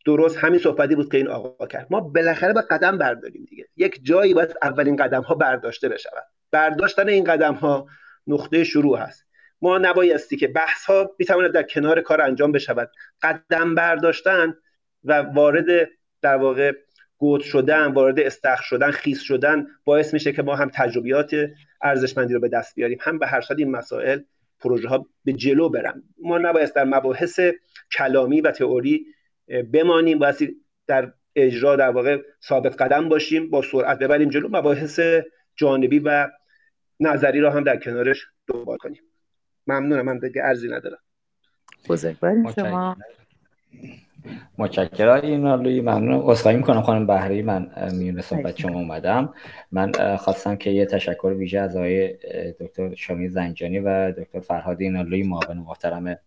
درست 0.07 0.37
همین 0.37 0.59
صحبتی 0.59 0.95
بود 0.95 1.13
که 1.13 1.17
این 1.17 1.29
آقا 1.29 1.67
کرد. 1.67 1.87
ما 1.91 2.01
بالاخره 2.01 2.53
به 2.53 2.61
قدم 2.61 2.99
برداریم 2.99 3.45
دیگه. 3.45 3.69
یک 3.77 4.01
جایی 4.03 4.35
باید 4.35 4.55
اولین 4.63 4.97
قدم 4.97 5.23
ها 5.23 5.35
برداشته 5.35 5.89
بشود. 5.89 6.25
برداشتن 6.51 7.09
این 7.09 7.25
قدم 7.25 7.55
ها 7.55 7.87
نقطه 8.27 8.65
شروع 8.65 8.99
هست. 8.99 9.26
ما 9.67 9.79
نبایستی 9.79 10.37
که 10.37 10.49
بحث 10.49 10.85
ها 10.85 11.15
می‌تواند 11.19 11.53
در 11.53 11.63
کنار 11.63 12.01
کار 12.01 12.21
انجام 12.21 12.53
بشود. 12.53 12.91
قدم 13.23 13.75
برداشتن 13.75 14.55
و 15.05 15.13
وارد 15.23 15.89
در 16.23 16.37
واقع 16.37 16.73
گود 17.19 17.41
شدن 17.41 17.87
وارد 17.93 18.21
استخ 18.21 18.63
شدن 18.63 18.91
خیس 18.91 19.21
شدن 19.21 19.67
باعث 19.85 20.15
میشه 20.15 20.33
که 20.33 20.43
ما 20.43 20.57
هم 20.57 20.71
تجربیات 20.75 21.35
ارزشمندی 21.83 22.35
رو 22.35 22.41
به 22.41 22.49
دست 22.49 22.75
بیاریم 22.75 22.99
هم 23.01 23.19
به 23.19 23.27
هر 23.27 23.45
این 23.59 23.71
مسائل 23.71 24.21
پروژه 24.61 24.89
ها 24.89 25.07
به 25.25 25.33
جلو 25.33 25.69
برن. 25.69 26.03
ما 26.23 26.39
نباید 26.39 26.73
در 26.73 26.85
مباحث 26.85 27.41
کلامی 27.93 28.41
و 28.41 28.51
تئوری 28.51 29.07
بمانیم 29.73 30.21
و 30.21 30.33
در 30.87 31.13
اجرا 31.37 31.77
در 31.77 31.91
واقع 31.91 32.23
ثابت 32.45 32.83
قدم 32.83 33.09
باشیم 33.09 33.51
با 33.51 33.63
سرعت 33.63 33.99
ببریم 33.99 34.29
جلو 34.29 34.49
مباحث 34.49 35.01
جانبی 35.57 35.99
و 35.99 36.29
نظری 37.01 37.41
را 37.41 37.51
هم 37.51 37.65
در 37.65 37.77
کنارش 37.77 38.27
دنبال 38.47 38.77
کنیم. 38.77 39.03
ممنونم 39.67 40.05
من 40.05 40.19
دیگه 40.19 40.45
ارزی 40.45 40.69
ندارم. 40.69 40.99
بزرگواریم 41.89 42.53
شما 42.53 42.97
متشکرم. 44.59 45.21
این 45.21 45.47
لوی 45.47 45.81
ممنون 45.81 46.23
عذرخواهی 46.25 46.57
می‌کنم 46.57 46.83
خانم 46.83 47.07
بهری 47.07 47.43
من 47.43 47.71
میون 47.93 48.21
صحبت 48.21 48.57
شما 48.57 48.79
اومدم. 48.79 49.35
من 49.73 50.17
خواستم 50.17 50.57
که 50.57 50.71
یه 50.71 50.87
تشکر 50.87 51.35
ویژه 51.39 51.59
از 51.59 51.77
آقای 51.77 52.13
دکتر 52.61 52.95
شامی 52.95 53.29
زنجانی 53.29 53.79
و 53.79 54.13
دکتر 54.13 54.41
فرهاد 54.41 54.81
اینالوی 54.81 55.23
معاون 55.23 55.57
محترم 55.57 56.19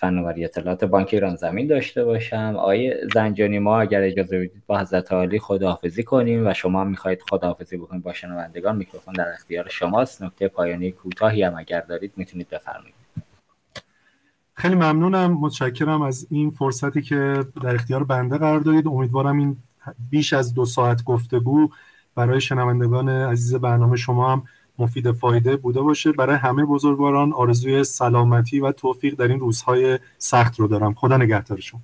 فناوری 0.00 0.44
اطلاعات 0.44 0.84
بانک 0.84 1.08
ایران 1.12 1.36
زمین 1.36 1.66
داشته 1.66 2.04
باشم. 2.04 2.54
آقای 2.58 2.94
زنجانی 3.14 3.58
ما 3.58 3.80
اگر 3.80 4.02
اجازه 4.02 4.38
بدید 4.38 4.62
با 4.66 4.78
حضرت 4.78 5.12
عالی 5.12 5.38
خداحافظی 5.38 6.02
کنیم 6.02 6.46
و 6.46 6.54
شما 6.54 6.84
می‌خواهید 6.84 7.22
خداحافظی 7.30 7.76
بکنید 7.76 8.02
با 8.02 8.12
شنوندگان 8.12 8.76
میکروفون 8.76 9.14
در 9.14 9.28
اختیار 9.28 9.68
شماست. 9.68 10.22
نکته 10.22 10.48
پایانی 10.48 10.92
کوتاهی 10.92 11.42
هم 11.42 11.54
اگر 11.58 11.80
دارید 11.80 12.12
می‌تونید 12.16 12.48
بفرمایید. 12.48 12.94
خیلی 14.54 14.74
ممنونم. 14.74 15.32
متشکرم 15.32 16.02
از 16.02 16.26
این 16.30 16.50
فرصتی 16.50 17.02
که 17.02 17.44
در 17.62 17.74
اختیار 17.74 18.04
بنده 18.04 18.38
قرار 18.38 18.60
دادید. 18.60 18.88
امیدوارم 18.88 19.38
این 19.38 19.56
بیش 20.10 20.32
از 20.32 20.54
دو 20.54 20.64
ساعت 20.64 21.04
گفتگو 21.04 21.68
برای 22.14 22.40
شنوندگان 22.40 23.08
عزیز 23.08 23.54
برنامه 23.54 23.96
شما 23.96 24.32
هم 24.32 24.42
مفید 24.80 25.10
فایده 25.10 25.56
بوده 25.56 25.80
باشه. 25.80 26.12
برای 26.12 26.36
همه 26.36 26.64
بزرگواران 26.64 27.32
آرزوی 27.32 27.84
سلامتی 27.84 28.60
و 28.60 28.72
توفیق 28.72 29.14
در 29.14 29.28
این 29.28 29.40
روزهای 29.40 29.98
سخت 30.18 30.60
رو 30.60 30.68
دارم. 30.68 30.94
خدا 30.94 31.16
نگهدارشون. 31.16 31.80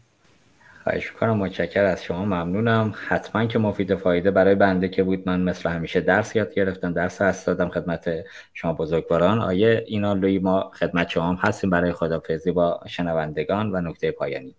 خواهش 0.84 1.12
می‌کنم. 1.12 1.36
متشکر 1.36 1.84
از 1.84 2.04
شما. 2.04 2.24
ممنونم. 2.24 2.94
حتما 3.08 3.46
که 3.46 3.58
مفید 3.58 3.94
فایده 3.94 4.30
برای 4.30 4.54
بنده 4.54 4.88
که 4.88 5.02
بود. 5.02 5.22
من 5.26 5.40
مثل 5.40 5.70
همیشه 5.70 6.00
درس 6.00 6.36
یاد 6.36 6.54
گرفتم 6.54 6.92
درس 6.92 7.22
هست 7.22 7.46
دادم 7.46 7.68
خدمت 7.68 8.10
شما 8.54 8.72
بزرگواران. 8.72 9.38
آیه 9.38 9.84
اینا 9.86 10.12
لوی 10.12 10.38
ما 10.38 10.70
خدمت 10.74 11.08
شما 11.08 11.28
هم 11.28 11.34
هستیم. 11.34 11.70
برای 11.70 11.92
خدافزی 11.92 12.52
با 12.52 12.80
شنوندگان 12.86 13.70
و 13.74 13.80
نکته 13.80 14.10
پایانی. 14.10 14.54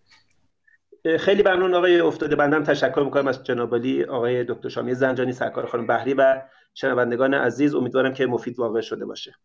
خیلی 1.20 1.44
ممنون 1.44 1.74
آقای 1.74 2.00
افتاده. 2.00 2.36
بندم 2.36 2.64
تشکر 2.64 3.02
می‌کنم 3.06 3.28
از 3.28 3.44
جناب 3.44 3.76
آقای 4.10 4.44
دکتر 4.44 4.70
شامی 4.70 4.94
زنجانی 4.94 5.32
سرکار 5.32 5.66
خانم 5.66 5.88
بحری 5.88 6.14
و 6.14 6.42
شنوندگان 6.80 7.34
عزیز 7.34 7.76
امیدوارم 7.76 8.14
که 8.14 8.26
مفید 8.26 8.60
واقع 8.60 8.82
شده 8.82 9.06
باشه. 9.06 9.36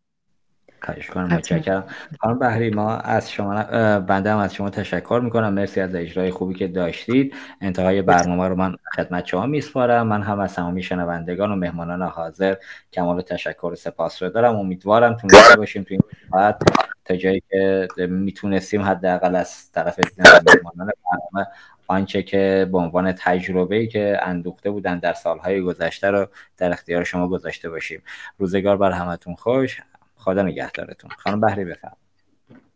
خواهش 0.81 1.09
کنم 1.09 1.23
متشکرم. 1.23 1.83
خانم 2.19 2.39
بحری 2.39 2.69
ما 2.69 2.95
از 2.95 3.31
شما 3.31 3.63
بنده 3.99 4.31
هم 4.31 4.37
از 4.37 4.53
شما 4.53 4.69
تشکر 4.69 5.21
می‌کنم. 5.23 5.53
مرسی 5.53 5.81
از 5.81 5.95
اجرای 5.95 6.31
خوبی 6.31 6.53
که 6.53 6.67
داشتید. 6.67 7.35
انتهای 7.61 8.01
برنامه 8.01 8.47
رو 8.47 8.55
من 8.55 8.75
خدمت 8.95 9.25
شما 9.25 9.45
میسپارم. 9.45 10.07
من 10.07 10.21
هم 10.21 10.39
از 10.39 10.55
تمامی 10.55 10.83
شنوندگان 10.83 11.51
و 11.51 11.55
مهمانان 11.55 12.01
حاضر 12.01 12.55
کمال 12.91 13.21
تشکر 13.21 13.69
و 13.71 13.75
سپاس 13.75 14.23
رو 14.23 14.29
دارم. 14.29 14.55
امیدوارم 14.55 15.13
تونسته 15.13 15.55
باشیم 15.61 15.83
تو 15.83 15.93
این 15.93 16.01
ساعت. 16.31 16.57
تا 17.05 17.15
جایی 17.15 17.43
که 17.49 17.87
می‌تونستیم 17.97 18.81
حداقل 18.81 19.35
از 19.35 19.71
طرف 19.71 19.99
مهمانان 20.17 20.91
برنامه 21.11 21.47
آنچه 21.87 22.23
که 22.23 22.69
به 22.71 22.77
عنوان 22.77 23.11
تجربه 23.11 23.87
که 23.87 24.19
اندوخته 24.21 24.71
بودن 24.71 24.99
در 24.99 25.13
سالهای 25.13 25.61
گذشته 25.61 26.07
رو 26.11 26.27
در 26.57 26.71
اختیار 26.71 27.03
شما 27.03 27.27
گذاشته 27.27 27.69
باشیم. 27.69 28.01
روزگار 28.37 28.77
بر 28.77 28.91
همتون 28.91 29.35
خوش. 29.35 29.81
خدا 30.15 30.41
نگهدارتون. 30.41 31.09
خانم 31.17 31.41
بهری 31.41 31.65
بفرمایید. 31.65 32.02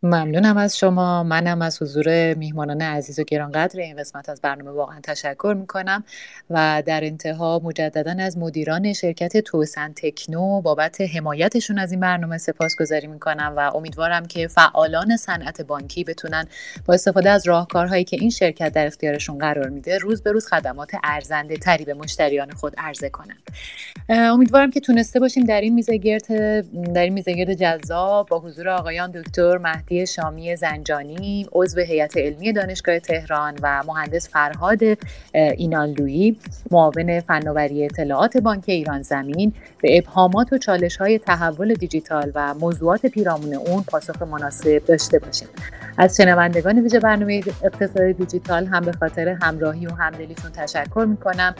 ممنونم 0.02 0.56
از 0.56 0.78
شما. 0.78 1.22
منم 1.22 1.62
از 1.62 1.82
حضور 1.82 2.34
میهمانان 2.34 2.82
عزیز 2.82 3.18
و 3.18 3.22
گرانقدر 3.24 3.80
این 3.80 3.96
قسمت 3.96 4.28
از 4.28 4.40
برنامه 4.40 4.70
واقعا 4.70 5.00
تشکر 5.02 5.56
می‌کنم 5.60 6.04
و 6.50 6.82
در 6.86 7.04
انتها 7.04 7.60
مجددا 7.64 8.14
از 8.18 8.38
مدیران 8.38 8.92
شرکت 8.92 9.36
توسن 9.36 9.92
تکنو 9.96 10.60
بابت 10.60 11.00
حمایتشون 11.00 11.78
از 11.78 11.90
این 11.90 12.00
برنامه 12.00 12.38
سپاسگزاری 12.38 13.06
می‌کنم 13.06 13.54
و 13.56 13.72
امیدوارم 13.74 14.26
که 14.26 14.48
فعالان 14.48 15.16
صنعت 15.16 15.62
بانکی 15.62 16.04
بتونن 16.04 16.46
با 16.86 16.94
استفاده 16.94 17.30
از 17.30 17.48
راهکارهایی 17.48 18.04
که 18.04 18.16
این 18.20 18.30
شرکت 18.30 18.72
در 18.72 18.86
اختیارشون 18.86 19.38
قرار 19.38 19.68
میده 19.68 19.98
روز 19.98 20.22
به 20.22 20.32
روز 20.32 20.46
خدمات 20.46 20.90
ارزنده 21.04 21.56
تری 21.56 21.84
به 21.84 21.94
مشتریان 21.94 22.50
خود 22.50 22.74
عرضه 22.78 23.08
کنند. 23.08 23.42
امیدوارم 24.08 24.70
که 24.70 24.80
تونسته 24.80 25.20
باشیم 25.20 25.44
در 25.44 25.60
این 25.60 25.74
میزگرد 25.74 26.26
در 26.92 27.02
این 27.02 27.12
میزگرد 27.12 27.54
جذاب 27.54 28.28
با 28.28 28.40
حضور 28.40 28.68
آقایان 28.68 29.10
دکتر 29.10 29.58
مهدی 29.58 29.87
شامی 30.06 30.56
زنجانی 30.56 31.46
عضو 31.52 31.80
هیئت 31.80 32.16
علمی 32.16 32.52
دانشگاه 32.52 32.98
تهران 32.98 33.58
و 33.62 33.82
مهندس 33.86 34.28
فرهاد 34.28 34.80
اینانلویی 35.34 36.36
معاون 36.70 37.20
فناوری 37.20 37.84
اطلاعات 37.84 38.36
بانک 38.36 38.64
ایران 38.66 39.02
زمین. 39.02 39.52
به 39.82 39.98
ابهامات 39.98 40.52
و 40.52 40.58
چالش 40.58 40.96
های 40.96 41.18
تحول 41.18 41.74
دیجیتال 41.74 42.32
و 42.34 42.54
موضوعات 42.54 43.06
پیرامون 43.06 43.54
اون 43.54 43.82
پاسخ 43.82 44.22
مناسب 44.22 44.82
داشته 44.86 45.18
باشیم. 45.18 45.48
از 45.98 46.16
شنوندگان 46.16 46.78
ویژه 46.78 47.00
برنامه 47.00 47.42
اقتصاد 47.64 48.12
دیجیتال 48.12 48.66
هم 48.66 48.80
به 48.80 48.92
خاطر 48.92 49.28
همراهی 49.28 49.86
و 49.86 49.94
همدلیتون 49.94 50.52
تشکر 50.52 51.06
می‌کنم. 51.08 51.54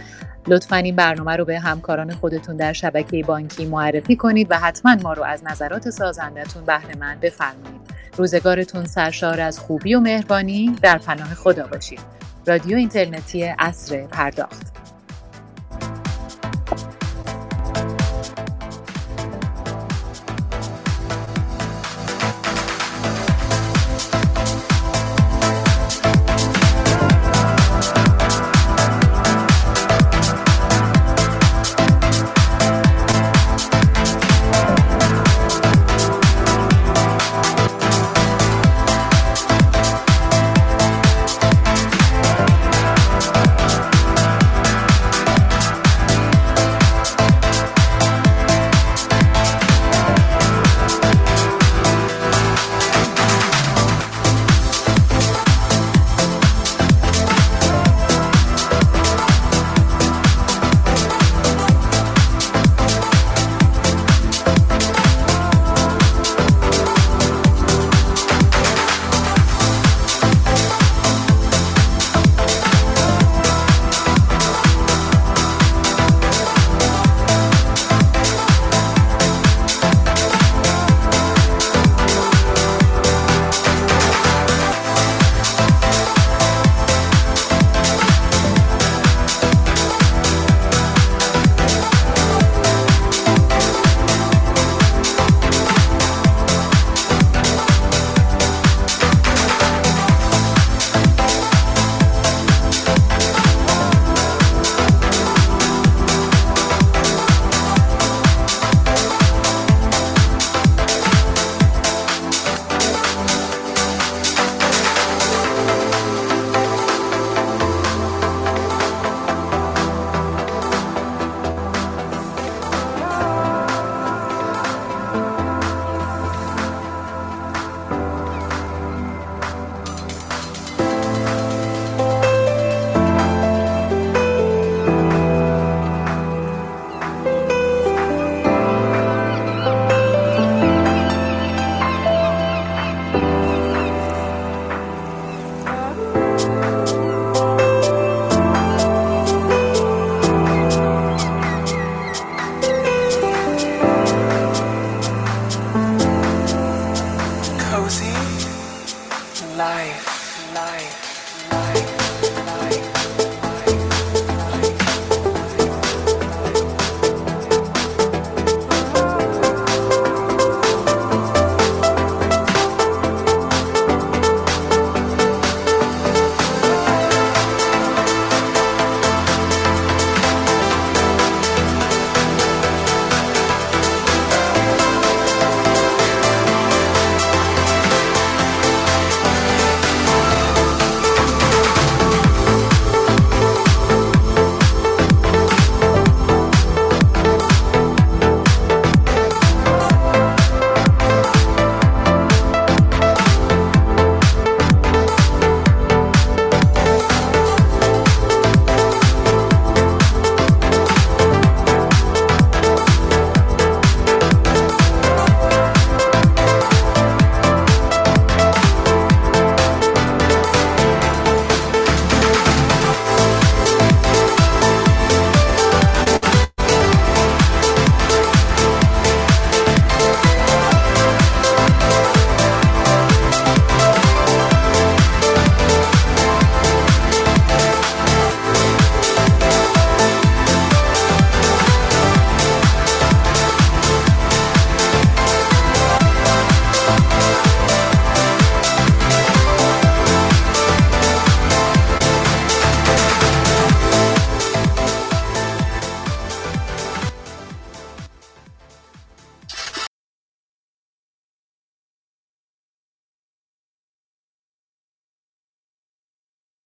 لطفا 0.46 0.76
این 0.76 0.96
برنامه 0.96 1.36
رو 1.36 1.44
به 1.44 1.58
همکاران 1.58 2.12
خودتون 2.12 2.56
در 2.56 2.72
شبکه 2.72 3.22
بانکی 3.22 3.66
معرفی 3.66 4.16
کنید 4.16 4.46
و 4.50 4.58
حتما 4.58 4.94
ما 5.02 5.12
رو 5.12 5.22
از 5.22 5.44
نظرات 5.44 5.90
سازندتون 5.90 6.64
بهره 6.64 6.96
مند 7.00 7.20
بفرمایید. 7.20 7.80
روزگارتون 8.16 8.84
سرشار 8.84 9.40
از 9.40 9.58
خوبی 9.58 9.94
و 9.94 10.00
مهربانی. 10.00 10.76
در 10.82 10.98
پناه 10.98 11.34
خدا 11.34 11.66
باشید. 11.66 12.00
رادیو 12.46 12.76
اینترنتی 12.76 13.54
اصر 13.58 14.06
پرداخت. 14.06 14.77